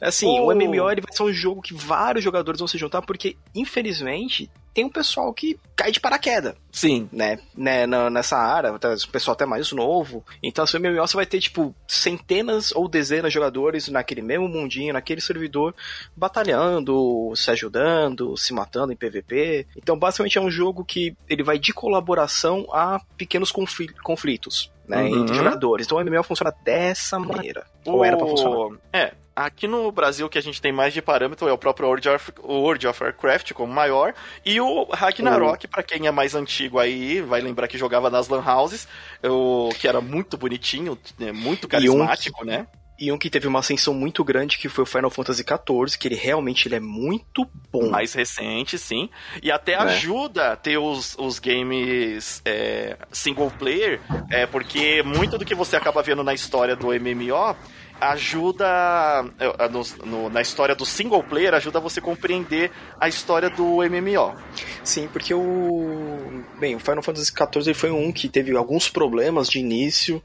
assim, 0.00 0.26
Oh. 0.38 0.46
o 0.52 0.54
MMO 0.54 0.88
ele 0.88 1.00
vai 1.00 1.10
ser 1.12 1.22
um 1.24 1.32
jogo 1.32 1.60
que 1.62 1.74
vários 1.74 2.22
jogadores 2.22 2.60
vão 2.60 2.68
se 2.68 2.78
juntar, 2.78 3.02
porque, 3.02 3.36
infelizmente, 3.56 4.48
tem 4.74 4.84
um 4.84 4.88
pessoal 4.90 5.32
que 5.34 5.58
cai 5.76 5.90
de 5.90 6.00
paraquedas, 6.00 6.54
Sim. 6.70 7.08
né? 7.12 7.38
né 7.56 7.86
nessa 8.10 8.36
área, 8.36 8.72
o 8.72 9.08
pessoal 9.10 9.34
até 9.34 9.44
mais 9.44 9.70
novo. 9.72 10.24
Então, 10.42 10.64
assim, 10.64 10.76
o 10.76 10.80
MMO 10.80 11.00
você 11.06 11.16
vai 11.16 11.26
ter, 11.26 11.40
tipo, 11.40 11.74
centenas 11.86 12.72
ou 12.72 12.88
dezenas 12.88 13.30
de 13.30 13.34
jogadores 13.34 13.88
naquele 13.88 14.22
mesmo 14.22 14.48
mundinho, 14.48 14.92
naquele 14.92 15.20
servidor, 15.20 15.74
batalhando, 16.16 17.32
se 17.36 17.50
ajudando, 17.50 18.36
se 18.36 18.52
matando 18.52 18.92
em 18.92 18.96
PVP. 18.96 19.66
Então, 19.76 19.98
basicamente, 19.98 20.38
é 20.38 20.40
um 20.40 20.50
jogo 20.50 20.84
que 20.84 21.14
ele 21.28 21.42
vai 21.42 21.58
de 21.58 21.72
colaboração 21.72 22.66
a 22.72 23.00
pequenos 23.16 23.50
confli- 23.52 23.92
conflitos. 24.02 24.70
Né, 24.88 25.04
Uhum. 25.04 25.22
entre 25.22 25.36
jogadores. 25.36 25.86
Então 25.86 25.96
o 25.96 26.00
MMO 26.04 26.24
funciona 26.24 26.52
dessa 26.64 27.16
maneira. 27.16 27.64
Ou 27.86 28.04
era 28.04 28.16
pra 28.16 28.26
funcionar. 28.26 28.76
É, 28.92 29.12
aqui 29.34 29.66
no 29.66 29.90
Brasil 29.90 30.26
o 30.26 30.28
que 30.28 30.38
a 30.38 30.42
gente 30.42 30.60
tem 30.60 30.72
mais 30.72 30.92
de 30.92 31.00
parâmetro 31.02 31.48
é 31.48 31.52
o 31.52 31.58
próprio 31.58 31.88
World 31.88 32.08
of, 32.08 32.32
World 32.42 32.86
of 32.86 33.02
Warcraft 33.02 33.52
como 33.52 33.72
maior 33.72 34.14
e 34.44 34.60
o 34.60 34.84
Ragnarok, 34.84 35.66
pra 35.68 35.82
quem 35.82 36.06
é 36.06 36.10
mais 36.10 36.34
antigo 36.34 36.78
aí, 36.78 37.20
vai 37.20 37.40
lembrar 37.40 37.68
que 37.68 37.78
jogava 37.78 38.10
nas 38.10 38.28
lan 38.28 38.42
houses, 38.44 38.86
o, 39.24 39.70
que 39.78 39.88
era 39.88 40.00
muito 40.00 40.36
bonitinho, 40.36 40.98
né, 41.18 41.32
muito 41.32 41.66
carismático, 41.68 42.44
né? 42.44 42.66
E 42.98 43.10
um 43.10 43.18
que 43.18 43.28
teve 43.28 43.48
uma 43.48 43.58
ascensão 43.58 43.92
muito 43.92 44.22
grande, 44.22 44.58
que 44.58 44.68
foi 44.68 44.84
o 44.84 44.86
Final 44.86 45.10
Fantasy 45.10 45.42
XIV, 45.42 45.98
que 45.98 46.06
ele 46.06 46.14
realmente 46.14 46.68
ele 46.68 46.76
é 46.76 46.80
muito 46.80 47.48
bom. 47.72 47.90
Mais 47.90 48.12
recente, 48.12 48.78
sim. 48.78 49.10
E 49.42 49.50
até 49.50 49.72
É. 49.72 49.78
ajuda 49.78 50.52
a 50.52 50.56
ter 50.56 50.78
os, 50.78 51.16
os 51.18 51.40
games 51.40 52.40
é, 52.44 52.96
single 53.10 53.50
player, 53.58 54.00
é, 54.30 54.46
porque 54.46 55.02
muito 55.02 55.36
do 55.36 55.44
que 55.44 55.54
você 55.54 55.74
acaba 55.74 56.00
vendo 56.00 56.22
na 56.22 56.32
história 56.32 56.76
do 56.76 56.88
MMO 56.88 57.56
ajuda 58.10 59.22
no- 59.70 60.06
no- 60.06 60.30
na 60.30 60.40
história 60.40 60.74
do 60.74 60.84
single 60.84 61.22
player 61.22 61.54
ajuda 61.54 61.80
você 61.80 62.00
a 62.00 62.02
compreender 62.02 62.70
a 63.00 63.08
história 63.08 63.48
do 63.48 63.82
MMO. 63.82 64.34
Sim, 64.84 65.08
porque 65.12 65.32
o. 65.34 66.42
Bem, 66.58 66.74
o 66.74 66.80
Final 66.80 67.02
Fantasy 67.02 67.32
XIV 67.32 67.74
foi 67.74 67.90
um 67.90 68.12
que 68.12 68.28
teve 68.28 68.56
alguns 68.56 68.88
problemas 68.88 69.48
de 69.48 69.58
início. 69.58 70.22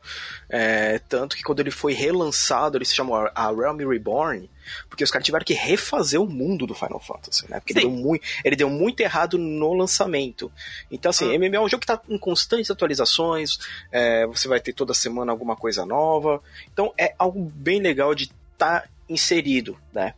é, 0.50 1.00
tanto 1.10 1.36
que 1.36 1.44
quando 1.44 1.60
ele 1.60 1.72
foi 1.72 1.94
relançado, 1.94 2.78
ele 2.78 2.86
se 2.86 2.96
chamou 2.96 3.30
a 3.36 3.48
Realm 3.52 3.78
Reborn. 3.90 4.50
Porque 4.90 5.04
os 5.04 5.12
caras 5.12 5.26
tiveram 5.26 5.46
que 5.46 5.54
refazer 5.54 6.22
o 6.22 6.26
mundo 6.26 6.66
do 6.66 6.74
Final 6.74 7.00
Fantasy, 7.00 7.50
né? 7.50 7.60
Porque 7.60 7.74
ele 7.74 7.82
deu, 7.82 7.90
muito, 7.90 8.26
ele 8.44 8.56
deu 8.56 8.70
muito 8.70 9.00
errado 9.02 9.38
no 9.38 9.74
lançamento. 9.74 10.52
Então, 10.92 11.10
assim, 11.10 11.26
hum. 11.26 11.40
MMO 11.40 11.56
é 11.56 11.62
um 11.62 11.70
jogo 11.70 11.82
que 11.82 11.88
tá 11.88 12.02
em 12.10 12.18
constantes 12.18 12.70
atualizações, 12.72 13.60
é, 13.92 14.26
você 14.28 14.48
vai 14.48 14.60
ter 14.60 14.74
toda 14.74 14.94
semana 14.94 15.32
alguma 15.32 15.56
coisa 15.56 15.86
nova. 15.86 16.42
Então, 16.72 16.94
é 16.98 17.14
algo 17.18 17.52
bem 17.56 17.80
legal 17.80 18.14
de 18.14 18.26
estar 18.54 18.82
tá 18.82 18.88
inserido, 19.10 19.78
né? 19.94 20.14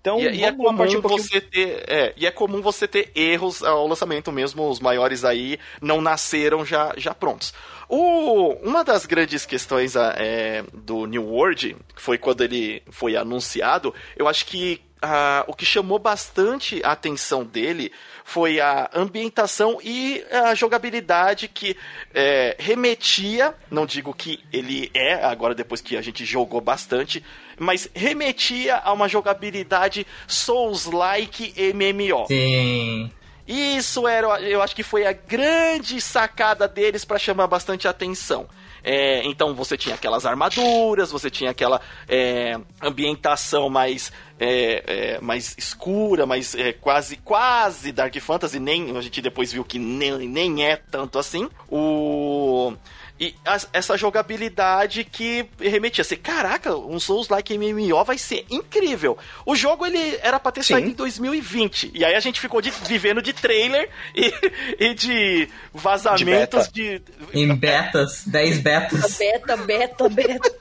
Então, 0.00 0.20
e, 0.20 0.36
e 0.36 0.44
é 0.44 0.52
comum 0.52 0.82
um 0.82 1.00
você 1.00 1.40
ter, 1.40 1.84
é, 1.88 2.12
e 2.16 2.26
é 2.26 2.30
comum 2.30 2.60
você 2.60 2.86
ter 2.86 3.10
erros 3.14 3.62
ao 3.62 3.86
lançamento 3.86 4.30
mesmo, 4.30 4.68
os 4.68 4.80
maiores 4.80 5.24
aí 5.24 5.58
não 5.80 6.00
nasceram 6.00 6.64
já, 6.64 6.92
já 6.96 7.14
prontos. 7.14 7.52
O, 7.88 8.54
uma 8.62 8.82
das 8.82 9.06
grandes 9.06 9.46
questões 9.46 9.94
é, 9.96 10.64
do 10.72 11.06
New 11.06 11.24
World, 11.24 11.76
que 11.94 12.02
foi 12.02 12.18
quando 12.18 12.42
ele 12.42 12.82
foi 12.90 13.16
anunciado, 13.16 13.94
eu 14.16 14.26
acho 14.26 14.46
que 14.46 14.80
uh, 15.02 15.44
o 15.46 15.54
que 15.54 15.64
chamou 15.64 15.98
bastante 15.98 16.80
a 16.84 16.92
atenção 16.92 17.44
dele 17.44 17.92
foi 18.24 18.60
a 18.60 18.90
ambientação 18.92 19.78
e 19.82 20.24
a 20.30 20.54
jogabilidade 20.54 21.46
que 21.46 21.76
é, 22.12 22.56
remetia, 22.58 23.54
não 23.70 23.86
digo 23.86 24.12
que 24.12 24.40
ele 24.52 24.90
é, 24.92 25.24
agora 25.24 25.54
depois 25.54 25.80
que 25.80 25.96
a 25.96 26.02
gente 26.02 26.24
jogou 26.24 26.60
bastante, 26.60 27.24
mas 27.56 27.88
remetia 27.94 28.76
a 28.78 28.92
uma 28.92 29.08
jogabilidade 29.08 30.04
Souls-like 30.26 31.54
MMO. 31.72 32.26
Sim. 32.26 33.10
Isso 33.46 34.08
era, 34.08 34.40
eu 34.40 34.60
acho 34.60 34.74
que 34.74 34.82
foi 34.82 35.06
a 35.06 35.12
grande 35.12 36.00
sacada 36.00 36.66
deles 36.66 37.04
para 37.04 37.18
chamar 37.18 37.46
bastante 37.46 37.86
atenção. 37.86 38.48
É, 38.88 39.24
então 39.24 39.52
você 39.52 39.76
tinha 39.76 39.96
aquelas 39.96 40.24
armaduras, 40.24 41.10
você 41.10 41.28
tinha 41.28 41.50
aquela 41.50 41.80
é, 42.08 42.56
ambientação 42.80 43.68
mais, 43.68 44.12
é, 44.38 45.16
é 45.16 45.20
mais 45.20 45.56
escura, 45.58 46.24
mais 46.24 46.54
é, 46.54 46.72
quase 46.72 47.16
quase 47.16 47.90
Dark 47.90 48.16
Fantasy, 48.20 48.60
nem 48.60 48.96
a 48.96 49.00
gente 49.00 49.20
depois 49.20 49.52
viu 49.52 49.64
que 49.64 49.76
nem, 49.76 50.28
nem 50.28 50.64
é 50.64 50.76
tanto 50.76 51.18
assim. 51.18 51.50
O 51.68 52.74
e 53.18 53.34
as, 53.44 53.68
essa 53.72 53.96
jogabilidade 53.96 55.04
que 55.04 55.46
remetia 55.58 56.02
assim, 56.02 56.16
caraca, 56.16 56.76
um 56.76 57.00
Souls-like 57.00 57.56
MMO 57.56 58.04
vai 58.04 58.18
ser 58.18 58.44
incrível. 58.50 59.16
O 59.44 59.56
jogo 59.56 59.86
ele 59.86 60.18
era 60.22 60.38
pra 60.38 60.52
ter 60.52 60.62
Sim. 60.62 60.74
saído 60.74 60.90
em 60.90 60.94
2020. 60.94 61.92
E 61.94 62.04
aí 62.04 62.14
a 62.14 62.20
gente 62.20 62.40
ficou 62.40 62.60
de, 62.60 62.70
vivendo 62.70 63.22
de 63.22 63.32
trailer 63.32 63.88
e, 64.14 64.32
e 64.78 64.94
de 64.94 65.48
vazamentos 65.72 66.68
de, 66.68 66.98
beta. 66.98 67.12
de. 67.32 67.38
Em 67.38 67.54
betas, 67.54 68.22
10 68.26 68.58
betas. 68.58 69.16
Beta, 69.16 69.56
beta, 69.56 70.08
beta. 70.08 70.56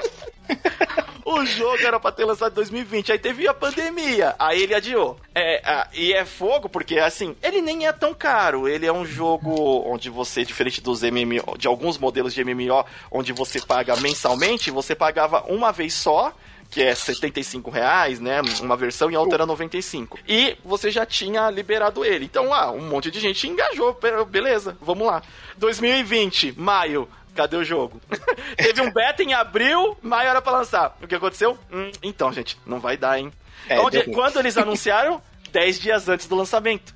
O 1.25 1.43
jogo 1.43 1.83
era 1.83 1.99
pra 1.99 2.11
ter 2.11 2.23
lançado 2.23 2.51
em 2.51 2.55
2020, 2.55 3.11
aí 3.11 3.17
teve 3.17 3.47
a 3.47 3.53
pandemia, 3.53 4.35
aí 4.37 4.61
ele 4.61 4.75
adiou. 4.75 5.19
É, 5.33 5.87
e 5.91 6.13
é 6.13 6.23
fogo 6.23 6.69
porque, 6.69 6.99
assim, 6.99 7.35
ele 7.41 7.61
nem 7.61 7.87
é 7.87 7.91
tão 7.91 8.13
caro. 8.13 8.67
Ele 8.67 8.85
é 8.85 8.93
um 8.93 9.03
jogo 9.03 9.81
onde 9.87 10.07
você, 10.07 10.45
diferente 10.45 10.79
dos 10.81 11.01
MMO, 11.01 11.57
de 11.57 11.67
alguns 11.67 11.97
modelos 11.97 12.31
de 12.31 12.43
MMO, 12.45 12.85
onde 13.11 13.33
você 13.33 13.59
paga 13.59 13.95
mensalmente, 13.95 14.69
você 14.69 14.93
pagava 14.93 15.43
uma 15.47 15.71
vez 15.71 15.95
só 15.95 16.31
que 16.69 16.81
é 16.81 16.93
75 16.93 17.69
reais, 17.69 18.19
né? 18.19 18.41
Uma 18.61 18.75
versão 18.75 19.09
e 19.09 19.15
a 19.15 19.19
outra 19.19 19.37
era 19.37 19.45
95. 19.45 20.19
E 20.27 20.57
você 20.63 20.91
já 20.91 21.05
tinha 21.05 21.49
liberado 21.49 22.03
ele. 22.03 22.25
Então, 22.25 22.53
ah, 22.53 22.71
um 22.71 22.81
monte 22.81 23.09
de 23.09 23.19
gente 23.19 23.47
engajou. 23.47 23.97
Beleza, 24.27 24.77
vamos 24.81 25.07
lá. 25.07 25.21
2020, 25.57 26.53
maio, 26.57 27.07
Cadê 27.35 27.57
o 27.57 27.63
jogo? 27.63 28.01
Teve 28.57 28.81
um 28.81 28.91
beta 28.91 29.21
em 29.21 29.33
abril, 29.33 29.97
maio 30.01 30.29
era 30.29 30.41
pra 30.41 30.53
lançar. 30.53 30.97
O 31.01 31.07
que 31.07 31.15
aconteceu? 31.15 31.57
Hum, 31.71 31.91
então, 32.01 32.31
gente, 32.31 32.57
não 32.65 32.79
vai 32.79 32.95
dar, 32.95 33.19
hein? 33.19 33.31
É, 33.67 33.79
Onde, 33.79 34.03
quando 34.05 34.39
eles 34.39 34.57
anunciaram? 34.57 35.21
10 35.51 35.79
dias 35.79 36.09
antes 36.09 36.27
do 36.27 36.35
lançamento. 36.35 36.95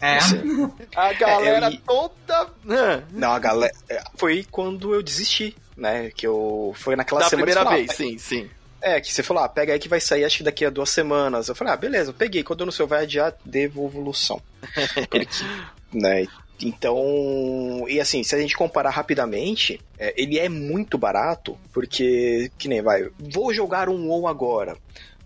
É. 0.00 0.18
A 0.96 1.12
galera 1.12 1.66
é, 1.66 1.74
eu... 1.74 1.78
toda. 1.80 2.50
Não, 3.12 3.32
a 3.32 3.38
galera. 3.38 3.72
É, 3.88 4.02
foi 4.16 4.46
quando 4.50 4.94
eu 4.94 5.02
desisti, 5.02 5.54
né? 5.76 6.10
Que 6.10 6.26
eu. 6.26 6.72
Foi 6.76 6.96
naquela 6.96 7.20
da 7.20 7.28
semana. 7.28 7.44
primeira 7.44 7.64
falou, 7.64 7.78
vez, 7.78 7.90
ah, 7.90 7.94
sim, 7.94 8.18
sim. 8.18 8.50
É, 8.80 9.00
que 9.00 9.12
você 9.12 9.22
falou, 9.22 9.42
ah, 9.42 9.48
pega 9.48 9.72
aí 9.72 9.78
que 9.78 9.88
vai 9.88 10.00
sair 10.00 10.24
acho 10.24 10.38
que 10.38 10.44
daqui 10.44 10.64
a 10.64 10.70
duas 10.70 10.90
semanas. 10.90 11.48
Eu 11.48 11.54
falei, 11.54 11.74
ah, 11.74 11.76
beleza, 11.76 12.10
eu 12.10 12.14
peguei. 12.14 12.42
Quando 12.42 12.60
eu 12.60 12.66
não 12.66 12.72
sei, 12.72 12.86
vai 12.86 13.02
adiar 13.02 13.34
devolução. 13.44 14.40
Porque, 15.10 15.28
né? 15.92 16.26
Então, 16.60 17.84
e 17.88 18.00
assim, 18.00 18.22
se 18.22 18.34
a 18.34 18.40
gente 18.40 18.56
comparar 18.56 18.90
rapidamente, 18.90 19.80
é, 19.98 20.12
ele 20.16 20.38
é 20.38 20.48
muito 20.48 20.98
barato, 20.98 21.56
porque, 21.72 22.50
que 22.58 22.68
nem 22.68 22.82
vai, 22.82 23.08
vou 23.18 23.52
jogar 23.54 23.88
um 23.88 24.08
WoW 24.08 24.26
agora. 24.26 24.76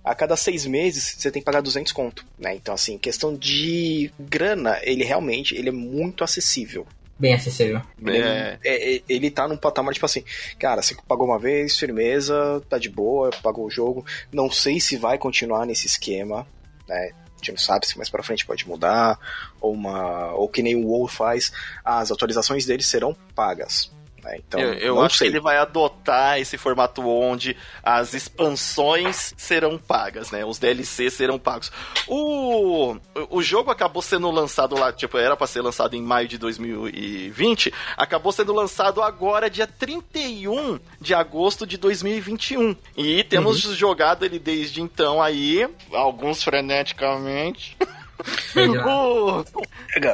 A 0.04 0.14
cada 0.14 0.36
seis 0.36 0.66
meses 0.66 1.14
você 1.16 1.30
tem 1.30 1.40
que 1.40 1.46
pagar 1.46 1.62
200 1.62 1.92
conto, 1.92 2.26
né? 2.36 2.54
Então, 2.54 2.74
assim, 2.74 2.98
questão 2.98 3.34
de 3.36 4.10
grana, 4.18 4.78
ele 4.82 5.04
realmente 5.04 5.54
ele 5.54 5.68
é 5.68 5.72
muito 5.72 6.24
acessível. 6.24 6.86
Bem 7.18 7.34
acessível. 7.34 7.80
Ele, 8.04 8.18
é. 8.18 8.58
é. 8.64 8.96
É, 8.96 9.02
ele 9.08 9.30
tá 9.30 9.46
num 9.46 9.56
patamar, 9.56 9.94
tipo 9.94 10.04
assim, 10.04 10.24
cara, 10.58 10.82
você 10.82 10.96
pagou 11.06 11.26
uma 11.26 11.38
vez, 11.38 11.78
firmeza, 11.78 12.60
tá 12.68 12.78
de 12.78 12.90
boa, 12.90 13.30
pagou 13.42 13.64
o 13.64 13.70
jogo. 13.70 14.04
Não 14.32 14.50
sei 14.50 14.80
se 14.80 14.96
vai 14.96 15.16
continuar 15.18 15.64
nesse 15.64 15.86
esquema, 15.86 16.46
né? 16.88 17.12
Gente 17.42 17.52
não 17.52 17.58
sabe 17.58 17.86
se 17.86 17.96
mais 17.96 18.08
para 18.08 18.22
frente 18.22 18.46
pode 18.46 18.66
mudar, 18.66 19.18
ou 19.60 19.72
uma 19.72 20.32
ou 20.32 20.48
que 20.48 20.62
nem 20.62 20.76
o 20.76 20.88
WoW 20.88 21.08
faz, 21.08 21.52
as 21.84 22.10
atualizações 22.10 22.64
dele 22.64 22.82
serão 22.82 23.16
pagas. 23.34 23.90
Né? 24.22 24.36
Então, 24.38 24.60
eu, 24.60 24.74
eu 24.74 25.02
acho 25.02 25.18
sei. 25.18 25.28
que 25.28 25.32
ele 25.32 25.40
vai 25.40 25.56
adotar 25.56 26.38
esse 26.38 26.56
formato 26.56 27.02
onde 27.06 27.56
as 27.82 28.14
expansões 28.14 29.34
serão 29.36 29.76
pagas, 29.78 30.30
né? 30.30 30.44
Os 30.44 30.58
DLCs 30.58 31.14
serão 31.14 31.38
pagos. 31.38 31.72
O, 32.06 32.96
o 33.30 33.42
jogo 33.42 33.70
acabou 33.70 34.02
sendo 34.02 34.30
lançado 34.30 34.78
lá, 34.78 34.92
tipo, 34.92 35.18
era 35.18 35.36
para 35.36 35.46
ser 35.46 35.60
lançado 35.60 35.94
em 35.94 36.02
maio 36.02 36.28
de 36.28 36.38
2020, 36.38 37.72
acabou 37.96 38.32
sendo 38.32 38.52
lançado 38.52 39.02
agora, 39.02 39.50
dia 39.50 39.66
31 39.66 40.78
de 41.00 41.14
agosto 41.14 41.66
de 41.66 41.76
2021. 41.76 42.76
E 42.96 43.24
temos 43.24 43.64
uhum. 43.64 43.74
jogado 43.74 44.24
ele 44.24 44.38
desde 44.38 44.80
então 44.80 45.20
aí, 45.20 45.68
alguns 45.92 46.42
freneticamente. 46.42 47.76
o... 48.86 49.44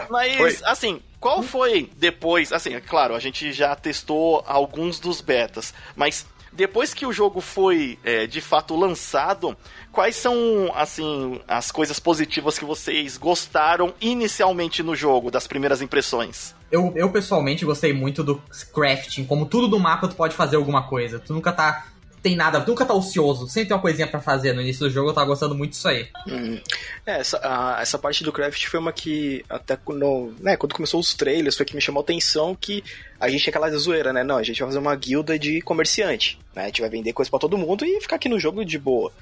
Mas, 0.09 0.63
assim, 0.63 1.03
qual 1.21 1.43
foi 1.43 1.91
depois? 1.97 2.53
Assim, 2.53 2.75
é 2.75 2.81
claro, 2.81 3.15
a 3.15 3.19
gente 3.19 3.53
já 3.53 3.75
testou 3.75 4.43
alguns 4.47 5.01
dos 5.01 5.21
betas, 5.21 5.75
mas 5.97 6.27
depois 6.53 6.95
que 6.95 7.07
o 7.07 7.13
jogo 7.13 7.41
foi 7.41 7.99
é, 8.03 8.27
de 8.27 8.41
fato 8.41 8.75
lançado, 8.75 9.57
quais 9.93 10.17
são 10.17 10.73
assim 10.75 11.41
as 11.47 11.71
coisas 11.71 12.01
positivas 12.01 12.59
que 12.59 12.65
vocês 12.65 13.17
gostaram 13.17 13.95
inicialmente 14.01 14.83
no 14.83 14.97
jogo, 14.97 15.31
das 15.31 15.47
primeiras 15.47 15.83
impressões? 15.83 16.55
Eu, 16.71 16.93
eu 16.97 17.11
pessoalmente 17.11 17.65
gostei 17.65 17.93
muito 17.93 18.23
do 18.25 18.43
crafting, 18.75 19.25
como 19.25 19.47
tudo 19.47 19.69
do 19.69 19.79
mapa 19.79 20.09
tu 20.09 20.17
pode 20.17 20.35
fazer 20.35 20.57
alguma 20.57 20.89
coisa. 20.89 21.19
Tu 21.19 21.33
nunca 21.33 21.53
tá 21.53 21.87
tem 22.23 22.37
nada, 22.37 22.65
nunca 22.67 22.85
tá 22.85 22.95
ocioso, 22.95 23.49
sempre 23.49 23.69
tem 23.69 23.77
uma 23.77 23.83
coisinha 23.83 24.07
para 24.07 24.21
fazer 24.21 24.53
no 24.53 24.61
início 24.61 24.87
do 24.87 24.91
jogo, 24.91 25.11
eu 25.11 25.15
tava 25.15 25.27
gostando 25.27 25.55
muito 25.55 25.71
disso 25.71 25.89
aí. 25.89 26.09
Hum. 26.27 26.61
É, 27.07 27.21
essa, 27.21 27.41
a, 27.43 27.81
essa 27.81 27.99
parte 27.99 28.25
do 28.25 28.33
craft 28.33 28.67
foi 28.67 28.81
uma 28.81 28.93
que, 28.93 29.45
até 29.49 29.77
quando, 29.77 30.35
né, 30.41 30.57
quando 30.57 30.75
começou 30.75 31.01
os 31.01 31.15
trailers, 31.15 31.57
foi 31.57 31.67
que 31.67 31.75
me 31.75 31.81
chamou 31.81 32.01
a 32.01 32.03
atenção 32.03 32.57
que 32.59 32.83
a 33.21 33.29
gente 33.29 33.43
tinha 33.43 33.51
aquela 33.51 33.71
zoeira, 33.71 34.13
né? 34.13 34.23
Não, 34.23 34.37
a 34.37 34.43
gente 34.43 34.61
vai 34.61 34.69
fazer 34.69 34.79
uma 34.79 34.95
guilda 34.95 35.39
de 35.39 35.61
comerciante, 35.61 36.39
né? 36.55 36.63
A 36.63 36.67
gente 36.67 36.81
vai 36.81 36.91
vender 36.91 37.13
coisa 37.13 37.31
para 37.31 37.41
todo 37.41 37.59
mundo 37.59 37.85
e 37.85 38.01
ficar 38.01 38.17
aqui 38.17 38.29
no 38.29 38.39
jogo 38.39 38.65
de 38.65 38.79
boa. 38.79 39.13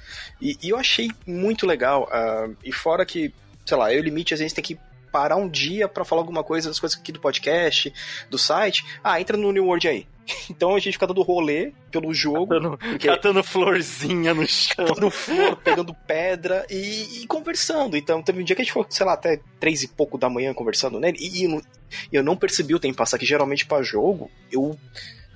E, 0.41 0.57
e 0.61 0.69
eu 0.69 0.77
achei 0.77 1.09
muito 1.25 1.65
legal, 1.65 2.09
uh, 2.11 2.55
e 2.63 2.71
fora 2.71 3.05
que, 3.05 3.33
sei 3.65 3.77
lá, 3.77 3.93
eu 3.93 4.01
Limite 4.01 4.33
a 4.33 4.37
gente 4.37 4.53
tem 4.53 4.63
que 4.63 4.77
parar 5.11 5.37
um 5.37 5.49
dia 5.49 5.87
para 5.87 6.05
falar 6.05 6.21
alguma 6.21 6.43
coisa 6.43 6.69
das 6.69 6.79
coisas 6.79 6.99
aqui 6.99 7.11
do 7.11 7.19
podcast, 7.19 7.93
do 8.29 8.37
site. 8.37 8.85
Ah, 9.03 9.19
entra 9.19 9.37
no 9.37 9.51
New 9.51 9.65
World 9.65 9.87
aí. 9.87 10.07
Então 10.49 10.75
a 10.75 10.79
gente 10.79 10.93
fica 10.93 11.07
dando 11.07 11.21
rolê 11.21 11.73
pelo 11.91 12.13
jogo. 12.13 12.47
Catando, 12.47 12.77
porque... 12.77 13.07
catando 13.07 13.43
florzinha 13.43 14.33
no 14.33 14.45
chão. 14.47 14.85
Catando 14.85 15.09
flor, 15.09 15.55
pegando 15.57 15.93
pedra 15.93 16.65
e, 16.69 17.21
e, 17.21 17.27
conversando. 17.27 17.95
Então 17.95 18.21
teve 18.21 18.41
um 18.41 18.43
dia 18.43 18.55
que 18.55 18.61
a 18.61 18.65
gente 18.65 18.73
foi, 18.73 18.85
sei 18.89 19.05
lá, 19.05 19.13
até 19.13 19.39
três 19.59 19.83
e 19.83 19.87
pouco 19.87 20.17
da 20.17 20.29
manhã 20.29 20.53
conversando 20.53 20.99
nele. 20.99 21.17
E, 21.19 21.45
e 21.45 21.61
eu 22.11 22.23
não 22.23 22.35
percebi 22.35 22.75
o 22.75 22.79
tempo 22.79 22.97
passar, 22.97 23.17
que 23.17 23.25
geralmente 23.25 23.65
para 23.65 23.83
jogo, 23.83 24.29
eu. 24.51 24.77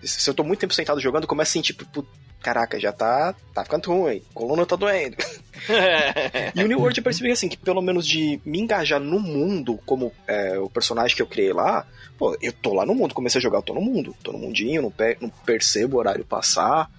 Se 0.04 0.30
eu 0.30 0.34
tô 0.34 0.44
muito 0.44 0.60
tempo 0.60 0.74
sentado 0.74 1.00
jogando, 1.00 1.24
eu 1.24 1.30
começo 1.30 1.52
a 1.52 1.54
sentir, 1.54 1.74
tipo, 1.74 2.06
caraca, 2.42 2.80
já 2.80 2.92
tá, 2.92 3.36
tá 3.54 3.64
ficando 3.64 3.92
ruim, 3.92 4.22
coluna 4.34 4.66
tá 4.66 4.76
doendo. 4.76 5.16
e 6.56 6.64
o 6.64 6.68
New 6.68 6.80
World 6.80 7.00
eu 7.00 7.04
percebi 7.04 7.32
assim, 7.32 7.48
que 7.48 7.58
pelo 7.58 7.82
menos 7.82 8.06
de 8.06 8.42
me 8.44 8.60
engajar 8.60 9.00
no 9.00 9.20
mundo, 9.20 9.80
como 9.86 10.12
é, 10.28 10.58
o 10.60 10.70
personagem 10.70 11.16
que 11.16 11.22
eu 11.22 11.28
criei 11.28 11.54
lá, 11.54 11.86
pô, 12.18 12.36
eu 12.42 12.52
tô 12.52 12.74
lá 12.74 12.86
no 12.86 12.96
mundo, 12.96 13.14
comecei 13.14 13.40
a 13.40 13.42
jogar, 13.42 13.60
eu 13.60 13.64
tô 13.64 13.74
no 13.74 13.82
mundo, 13.82 14.16
tô 14.24 14.32
no 14.32 14.40
mundinho, 14.40 14.82
não, 14.82 14.94
não 15.22 15.30
percebo 15.46 15.98
o 15.98 16.00
horário 16.00 16.26
passar, 16.26 16.90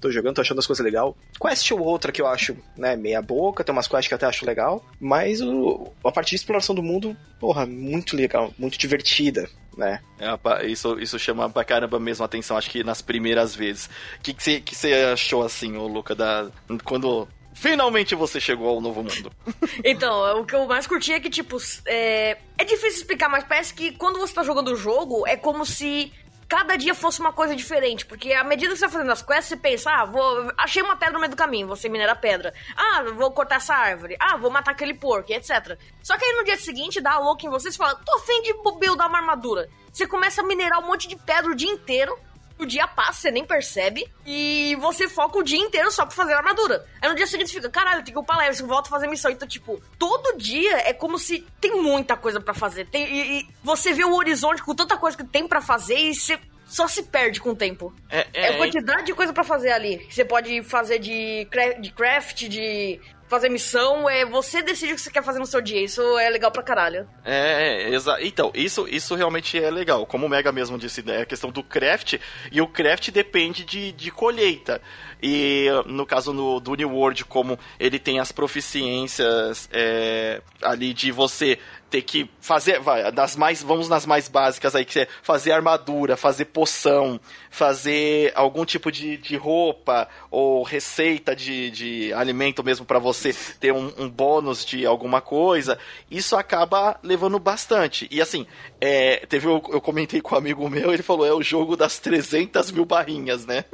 tô 0.00 0.10
jogando, 0.10 0.36
tô 0.36 0.40
achando 0.42 0.58
as 0.58 0.66
coisas 0.66 0.84
legal. 0.84 1.16
Quest 1.40 1.70
ou 1.72 1.80
outra 1.80 2.12
que 2.12 2.22
eu 2.22 2.26
acho, 2.26 2.56
né, 2.76 2.94
meia 2.94 3.20
boca, 3.20 3.64
tem 3.64 3.72
umas 3.72 3.88
quests 3.88 4.08
que 4.08 4.14
eu 4.14 4.16
até 4.16 4.26
acho 4.26 4.46
legal, 4.46 4.84
mas 5.00 5.40
o, 5.40 5.92
a 6.04 6.12
parte 6.12 6.30
de 6.30 6.36
exploração 6.36 6.74
do 6.74 6.82
mundo, 6.82 7.16
porra, 7.40 7.66
muito 7.66 8.16
legal, 8.16 8.52
muito 8.58 8.78
divertida 8.78 9.48
né? 9.76 10.00
É, 10.18 10.66
isso, 10.66 10.98
isso 10.98 11.18
chama 11.18 11.48
pra 11.50 11.64
caramba 11.64 11.98
mesmo 11.98 12.22
a 12.22 12.26
atenção, 12.26 12.56
acho 12.56 12.70
que 12.70 12.84
nas 12.84 13.02
primeiras 13.02 13.54
vezes. 13.54 13.88
O 14.18 14.22
que 14.22 14.34
você 14.36 14.60
que 14.60 14.74
que 14.74 14.94
achou, 14.94 15.42
assim, 15.42 15.76
o 15.76 15.86
Luca, 15.86 16.14
da, 16.14 16.48
quando 16.84 17.28
Finalmente 17.54 18.16
você 18.16 18.40
chegou 18.40 18.68
ao 18.68 18.80
novo 18.80 19.02
mundo. 19.02 19.32
então, 19.84 20.40
o 20.40 20.44
que 20.44 20.56
eu 20.56 20.66
mais 20.66 20.88
curti 20.88 21.12
é 21.12 21.20
que, 21.20 21.30
tipo, 21.30 21.56
é, 21.86 22.36
é 22.58 22.64
difícil 22.64 23.00
explicar, 23.00 23.28
mas 23.28 23.44
parece 23.44 23.72
que 23.72 23.92
quando 23.92 24.18
você 24.18 24.34
tá 24.34 24.42
jogando 24.42 24.72
o 24.72 24.76
jogo, 24.76 25.24
é 25.26 25.36
como 25.36 25.64
se 25.64 26.12
cada 26.48 26.76
dia 26.76 26.94
fosse 26.94 27.20
uma 27.20 27.32
coisa 27.32 27.54
diferente. 27.54 28.06
Porque 28.06 28.32
à 28.32 28.44
medida 28.44 28.72
que 28.72 28.78
você 28.78 28.86
vai 28.86 28.92
fazendo 28.92 29.12
as 29.12 29.22
quests, 29.22 29.46
você 29.46 29.56
pensa, 29.56 29.90
ah, 29.90 30.04
vou. 30.04 30.52
Achei 30.56 30.82
uma 30.82 30.96
pedra 30.96 31.14
no 31.14 31.20
meio 31.20 31.30
do 31.30 31.36
caminho, 31.36 31.66
você 31.66 31.88
minera 31.88 32.12
a 32.12 32.16
pedra. 32.16 32.52
Ah, 32.76 33.02
vou 33.14 33.30
cortar 33.32 33.56
essa 33.56 33.74
árvore. 33.74 34.16
Ah, 34.20 34.36
vou 34.36 34.50
matar 34.50 34.72
aquele 34.72 34.94
porco, 34.94 35.32
etc. 35.32 35.78
Só 36.02 36.16
que 36.16 36.24
aí 36.24 36.32
no 36.36 36.44
dia 36.44 36.56
seguinte 36.56 37.00
dá 37.00 37.12
a 37.12 37.18
louca 37.18 37.46
em 37.46 37.50
você 37.50 37.68
e 37.68 37.72
fala, 37.72 37.94
tô 37.96 38.16
afim 38.16 38.42
de 38.42 38.54
buildar 38.78 39.08
uma 39.08 39.18
armadura. 39.18 39.68
Você 39.92 40.06
começa 40.06 40.42
a 40.42 40.44
minerar 40.44 40.80
um 40.80 40.86
monte 40.86 41.06
de 41.06 41.16
pedra 41.16 41.50
o 41.50 41.54
dia 41.54 41.70
inteiro 41.70 42.18
o 42.58 42.66
dia 42.66 42.86
passa, 42.86 43.22
você 43.22 43.30
nem 43.30 43.44
percebe, 43.44 44.06
e 44.26 44.76
você 44.80 45.08
foca 45.08 45.38
o 45.38 45.42
dia 45.42 45.58
inteiro 45.58 45.90
só 45.90 46.04
pra 46.06 46.14
fazer 46.14 46.34
a 46.34 46.38
armadura. 46.38 46.86
Aí 47.00 47.08
no 47.08 47.14
dia 47.14 47.26
seguinte 47.26 47.50
você 47.50 47.56
fica, 47.56 47.70
caralho, 47.70 48.04
tem 48.04 48.12
que 48.12 48.18
upar 48.18 48.38
level, 48.38 48.54
você 48.54 48.62
volta 48.62 48.88
a 48.88 48.90
fazer 48.90 49.08
missão. 49.08 49.30
Então, 49.30 49.46
tipo, 49.46 49.82
todo 49.98 50.36
dia 50.38 50.88
é 50.88 50.92
como 50.92 51.18
se 51.18 51.44
tem 51.60 51.80
muita 51.80 52.16
coisa 52.16 52.40
para 52.40 52.54
fazer. 52.54 52.86
Tem, 52.86 53.04
e, 53.04 53.40
e, 53.40 53.48
você 53.62 53.92
vê 53.92 54.04
o 54.04 54.14
horizonte 54.14 54.62
com 54.62 54.74
tanta 54.74 54.96
coisa 54.96 55.16
que 55.16 55.24
tem 55.24 55.46
para 55.46 55.60
fazer 55.60 55.98
e 55.98 56.14
você 56.14 56.38
só 56.66 56.88
se 56.88 57.02
perde 57.04 57.40
com 57.40 57.50
o 57.50 57.56
tempo. 57.56 57.94
É, 58.10 58.26
é, 58.32 58.46
é 58.48 58.56
quantidade 58.56 59.04
de 59.04 59.14
coisa 59.14 59.32
para 59.32 59.44
fazer 59.44 59.70
ali. 59.70 60.06
Você 60.10 60.24
pode 60.24 60.62
fazer 60.62 60.98
de, 60.98 61.46
de 61.80 61.92
craft, 61.92 62.48
de 62.48 63.00
fazer 63.28 63.48
missão, 63.48 64.08
é 64.08 64.24
você 64.24 64.62
decide 64.62 64.92
o 64.92 64.96
que 64.96 65.00
você 65.02 65.10
quer 65.10 65.22
fazer 65.22 65.38
no 65.38 65.46
seu 65.46 65.60
dia. 65.60 65.82
Isso 65.82 66.00
é 66.18 66.28
legal 66.30 66.50
pra 66.50 66.62
caralho. 66.62 67.08
É, 67.24 67.84
é 67.84 67.94
exato. 67.94 68.22
Então, 68.22 68.52
isso, 68.54 68.86
isso 68.88 69.14
realmente 69.14 69.58
é 69.58 69.70
legal. 69.70 70.06
Como 70.06 70.26
o 70.26 70.28
Mega 70.28 70.52
mesmo 70.52 70.78
disse, 70.78 71.02
né? 71.02 71.22
A 71.22 71.26
questão 71.26 71.50
do 71.50 71.62
craft, 71.62 72.14
e 72.50 72.60
o 72.60 72.66
craft 72.66 73.10
depende 73.10 73.64
de, 73.64 73.92
de 73.92 74.10
colheita. 74.10 74.80
E 75.22 75.68
no 75.86 76.04
caso 76.04 76.32
no, 76.32 76.60
do 76.60 76.74
New 76.74 76.90
World, 76.90 77.24
como 77.24 77.58
ele 77.80 77.98
tem 77.98 78.20
as 78.20 78.30
proficiências 78.30 79.68
é, 79.72 80.42
ali 80.62 80.92
de 80.92 81.10
você 81.10 81.58
ter 81.94 82.02
que 82.02 82.28
fazer, 82.40 82.80
vai, 82.80 83.12
das 83.12 83.36
mais, 83.36 83.62
vamos 83.62 83.88
nas 83.88 84.04
mais 84.04 84.26
básicas 84.26 84.74
aí, 84.74 84.84
que 84.84 84.98
é 84.98 85.08
fazer 85.22 85.52
armadura, 85.52 86.16
fazer 86.16 86.46
poção, 86.46 87.20
fazer 87.48 88.32
algum 88.34 88.64
tipo 88.64 88.90
de, 88.90 89.16
de 89.16 89.36
roupa 89.36 90.08
ou 90.28 90.64
receita 90.64 91.36
de, 91.36 91.70
de 91.70 92.12
alimento 92.12 92.64
mesmo 92.64 92.84
para 92.84 92.98
você 92.98 93.32
ter 93.60 93.72
um, 93.72 93.92
um, 93.96 94.10
bônus 94.10 94.64
de 94.64 94.84
alguma 94.84 95.20
coisa, 95.20 95.78
isso 96.10 96.34
acaba 96.34 96.98
levando 97.00 97.38
bastante. 97.38 98.08
E 98.10 98.20
assim, 98.20 98.44
é, 98.80 99.24
teve 99.26 99.46
eu, 99.46 99.62
eu 99.70 99.80
comentei 99.80 100.20
com 100.20 100.34
um 100.34 100.38
amigo 100.38 100.68
meu, 100.68 100.92
ele 100.92 101.02
falou, 101.04 101.24
é 101.24 101.32
o 101.32 101.42
jogo 101.42 101.76
das 101.76 102.00
300 102.00 102.72
mil 102.72 102.84
barrinhas, 102.84 103.46
né? 103.46 103.64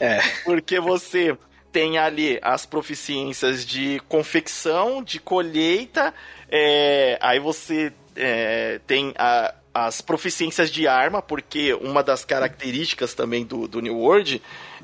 É. 0.00 0.20
Porque 0.42 0.80
você 0.80 1.36
tem 1.78 1.96
ali 1.96 2.40
as 2.42 2.66
proficiências 2.66 3.64
de 3.64 4.00
confecção, 4.08 5.00
de 5.00 5.20
colheita, 5.20 6.12
é, 6.50 7.16
aí 7.20 7.38
você 7.38 7.92
é, 8.16 8.80
tem 8.84 9.14
a, 9.16 9.54
as 9.72 10.00
proficiências 10.00 10.72
de 10.72 10.88
arma, 10.88 11.22
porque 11.22 11.72
uma 11.74 12.02
das 12.02 12.24
características 12.24 13.14
também 13.14 13.44
do, 13.44 13.68
do 13.68 13.80
New 13.80 13.96
World 13.96 14.42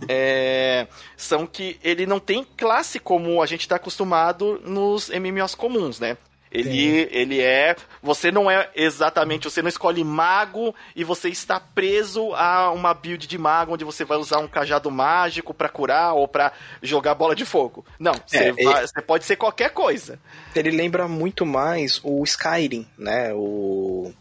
é, 0.08 0.86
são 1.16 1.48
que 1.48 1.80
ele 1.82 2.06
não 2.06 2.20
tem 2.20 2.46
classe 2.56 3.00
como 3.00 3.42
a 3.42 3.46
gente 3.46 3.62
está 3.62 3.74
acostumado 3.74 4.62
nos 4.64 5.10
MMOs 5.10 5.56
comuns, 5.56 5.98
né? 5.98 6.16
Ele, 6.54 7.08
ele 7.10 7.40
é. 7.40 7.74
Você 8.00 8.30
não 8.30 8.48
é 8.48 8.70
exatamente. 8.76 9.50
Você 9.50 9.60
não 9.60 9.68
escolhe 9.68 10.04
mago 10.04 10.72
e 10.94 11.02
você 11.02 11.28
está 11.28 11.58
preso 11.58 12.32
a 12.34 12.70
uma 12.70 12.94
build 12.94 13.26
de 13.26 13.36
mago 13.36 13.74
onde 13.74 13.84
você 13.84 14.04
vai 14.04 14.16
usar 14.16 14.38
um 14.38 14.46
cajado 14.46 14.90
mágico 14.90 15.52
para 15.52 15.68
curar 15.68 16.14
ou 16.14 16.28
para 16.28 16.52
jogar 16.80 17.14
bola 17.14 17.34
de 17.34 17.44
fogo. 17.44 17.84
Não, 17.98 18.12
é, 18.32 18.52
você, 18.52 18.64
vai, 18.64 18.86
você 18.86 19.02
pode 19.02 19.24
ser 19.24 19.36
qualquer 19.36 19.70
coisa. 19.70 20.18
Ele 20.54 20.70
lembra 20.70 21.08
muito 21.08 21.44
mais 21.44 22.00
o 22.04 22.22
Skyrim, 22.22 22.86
né? 22.96 23.32
O 23.34 24.12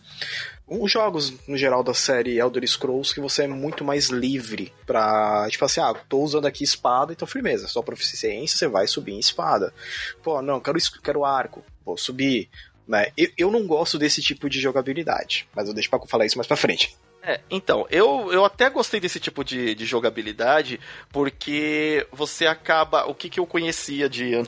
os 0.68 0.92
jogos 0.92 1.34
no 1.48 1.58
geral 1.58 1.84
da 1.84 1.94
série 1.94 2.40
Elder 2.40 2.68
Scrolls 2.68 3.14
que 3.14 3.20
você 3.20 3.44
é 3.44 3.48
muito 3.48 3.84
mais 3.84 4.08
livre 4.08 4.74
pra, 4.86 5.48
tipo 5.50 5.66
assim, 5.66 5.82
ah, 5.82 5.94
tô 5.94 6.20
usando 6.20 6.46
aqui 6.46 6.64
espada, 6.64 7.14
então 7.14 7.28
firmeza, 7.28 7.68
só 7.68 7.82
proficiência, 7.82 8.58
você 8.58 8.68
vai 8.68 8.88
subir 8.88 9.14
em 9.14 9.20
espada. 9.20 9.74
Pô, 10.22 10.42
não, 10.42 10.60
quero, 10.60 10.80
quero 11.04 11.26
arco 11.26 11.64
vou 11.86 11.98
subir. 11.98 12.50
Né? 12.88 13.08
Eu, 13.16 13.30
eu 13.38 13.52
não 13.52 13.66
gosto 13.66 13.98
desse 13.98 14.22
tipo 14.22 14.50
de 14.50 14.60
jogabilidade, 14.60 15.48
mas 15.56 15.68
eu 15.68 15.74
deixo 15.74 15.90
pra 15.90 16.00
falar 16.08 16.26
isso 16.26 16.38
mais 16.38 16.48
pra 16.48 16.58
frente. 16.58 16.96
É, 17.26 17.40
então, 17.50 17.88
eu, 17.90 18.34
eu 18.34 18.44
até 18.44 18.70
gostei 18.70 19.00
desse 19.00 19.18
tipo 19.18 19.46
de, 19.46 19.74
de 19.74 19.86
jogabilidade, 19.86 20.78
porque 21.10 22.06
você 22.12 22.46
acaba. 22.46 23.06
O 23.06 23.16
que, 23.16 23.30
que 23.30 23.40
eu 23.40 23.46
conhecia 23.46 24.10
de 24.10 24.44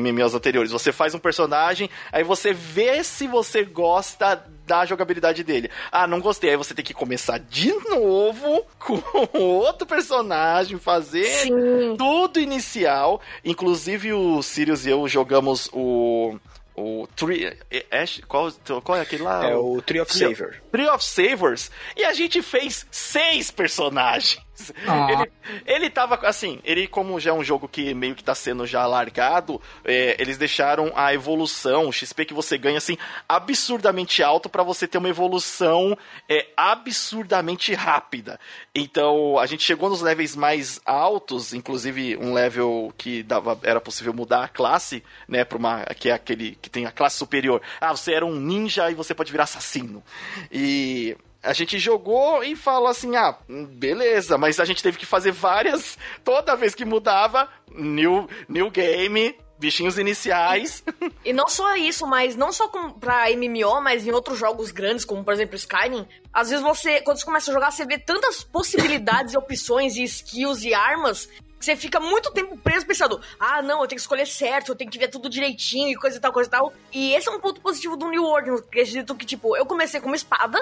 MMOs 0.00 0.32
anteriores? 0.32 0.70
Você 0.70 0.92
faz 0.92 1.16
um 1.16 1.18
personagem, 1.18 1.90
aí 2.12 2.22
você 2.22 2.52
vê 2.52 3.02
se 3.02 3.26
você 3.26 3.64
gosta 3.64 4.40
da 4.64 4.86
jogabilidade 4.86 5.42
dele. 5.42 5.68
Ah, 5.90 6.06
não 6.06 6.20
gostei. 6.20 6.50
Aí 6.50 6.56
você 6.56 6.72
tem 6.74 6.84
que 6.84 6.94
começar 6.94 7.38
de 7.38 7.72
novo 7.90 8.64
com 8.78 9.02
outro 9.38 9.84
personagem, 9.84 10.78
fazer 10.78 11.24
Sim. 11.24 11.96
tudo 11.98 12.38
inicial. 12.38 13.20
Inclusive 13.44 14.12
o 14.12 14.40
Sirius 14.42 14.86
e 14.86 14.90
eu 14.90 15.08
jogamos 15.08 15.68
o 15.72 16.38
o 16.74 17.06
Tree. 17.14 17.56
Ash, 17.90 18.20
qual, 18.26 18.50
qual 18.82 18.98
é 18.98 19.02
aquele 19.02 19.22
lá? 19.22 19.46
É 19.46 19.54
o 19.54 19.80
Tree 19.82 20.00
of 20.00 20.12
Savers. 20.12 20.56
Tree 20.70 20.88
of 20.88 21.04
Savers. 21.04 21.70
E 21.96 22.04
a 22.04 22.12
gente 22.12 22.42
fez 22.42 22.86
seis 22.90 23.50
personagens. 23.50 24.40
Ah. 24.86 25.08
Ele, 25.10 25.32
ele 25.66 25.90
tava 25.90 26.14
assim, 26.26 26.60
ele, 26.64 26.86
como 26.86 27.18
já 27.18 27.30
é 27.30 27.34
um 27.34 27.42
jogo 27.42 27.66
que 27.68 27.94
meio 27.94 28.14
que 28.14 28.22
tá 28.22 28.34
sendo 28.34 28.66
já 28.66 28.86
largado, 28.86 29.60
é, 29.84 30.16
eles 30.18 30.36
deixaram 30.36 30.92
a 30.94 31.12
evolução, 31.14 31.88
o 31.88 31.92
XP 31.92 32.26
que 32.26 32.34
você 32.34 32.58
ganha, 32.58 32.78
assim, 32.78 32.98
absurdamente 33.28 34.22
alto 34.22 34.48
para 34.48 34.62
você 34.62 34.86
ter 34.86 34.98
uma 34.98 35.08
evolução 35.08 35.96
é, 36.28 36.46
absurdamente 36.56 37.72
rápida. 37.74 38.38
Então, 38.74 39.38
a 39.38 39.46
gente 39.46 39.62
chegou 39.62 39.88
nos 39.88 40.02
levels 40.02 40.36
mais 40.36 40.80
altos, 40.84 41.54
inclusive 41.54 42.16
um 42.16 42.32
level 42.32 42.92
que 42.96 43.22
dava, 43.22 43.58
era 43.62 43.80
possível 43.80 44.12
mudar 44.12 44.44
a 44.44 44.48
classe, 44.48 45.02
né, 45.26 45.44
pra 45.44 45.58
uma, 45.58 45.84
que 45.86 46.08
é 46.08 46.12
aquele 46.12 46.56
que 46.60 46.68
tem 46.68 46.86
a 46.86 46.92
classe 46.92 47.16
superior. 47.16 47.60
Ah, 47.80 47.92
você 47.92 48.12
era 48.12 48.26
um 48.26 48.34
ninja 48.34 48.90
e 48.90 48.94
você 48.94 49.14
pode 49.14 49.32
virar 49.32 49.44
assassino. 49.44 50.02
E 50.50 51.16
a 51.42 51.52
gente 51.52 51.78
jogou 51.78 52.44
e 52.44 52.54
falou 52.54 52.88
assim: 52.88 53.16
ah, 53.16 53.36
beleza, 53.48 54.38
mas 54.38 54.60
a 54.60 54.64
gente 54.64 54.82
teve 54.82 54.98
que 54.98 55.06
fazer 55.06 55.32
várias. 55.32 55.98
Toda 56.24 56.56
vez 56.56 56.74
que 56.74 56.84
mudava, 56.84 57.48
new, 57.70 58.28
new 58.48 58.70
game, 58.70 59.36
bichinhos 59.58 59.98
iniciais. 59.98 60.84
E, 61.24 61.32
não 61.32 61.46
só 61.46 61.76
isso, 61.76 62.04
mas 62.04 62.34
não 62.34 62.50
só 62.50 62.66
com, 62.66 62.90
pra 62.90 63.26
MMO, 63.30 63.80
mas 63.80 64.04
em 64.04 64.10
outros 64.10 64.36
jogos 64.36 64.72
grandes, 64.72 65.04
como 65.04 65.22
por 65.22 65.32
exemplo 65.32 65.54
Skyrim. 65.54 66.04
Às 66.32 66.50
vezes 66.50 66.64
você, 66.64 67.00
quando 67.00 67.18
você 67.18 67.24
começa 67.24 67.48
a 67.48 67.54
jogar, 67.54 67.70
você 67.70 67.86
vê 67.86 67.96
tantas 67.96 68.42
possibilidades 68.42 69.34
e 69.34 69.38
opções 69.38 69.96
e 69.96 70.02
skills 70.02 70.64
e 70.64 70.74
armas 70.74 71.28
que 71.60 71.66
você 71.66 71.76
fica 71.76 72.00
muito 72.00 72.32
tempo 72.32 72.58
preso 72.58 72.84
pensando, 72.84 73.20
ah, 73.38 73.62
não, 73.62 73.80
eu 73.80 73.86
tenho 73.86 73.96
que 73.96 74.00
escolher 74.00 74.26
certo, 74.26 74.72
eu 74.72 74.74
tenho 74.74 74.90
que 74.90 74.98
ver 74.98 75.06
tudo 75.06 75.30
direitinho 75.30 75.90
e 75.90 75.94
coisa 75.94 76.16
e 76.16 76.20
tal, 76.20 76.32
coisa 76.32 76.48
e 76.48 76.50
tal. 76.50 76.72
E 76.92 77.14
esse 77.14 77.28
é 77.28 77.30
um 77.30 77.38
ponto 77.38 77.60
positivo 77.60 77.96
do 77.96 78.10
New 78.10 78.24
World, 78.24 78.48
eu 78.48 78.56
acredito 78.56 79.14
que, 79.14 79.24
tipo, 79.24 79.56
eu 79.56 79.64
comecei 79.64 80.00
com 80.00 80.08
uma 80.08 80.16
espada, 80.16 80.58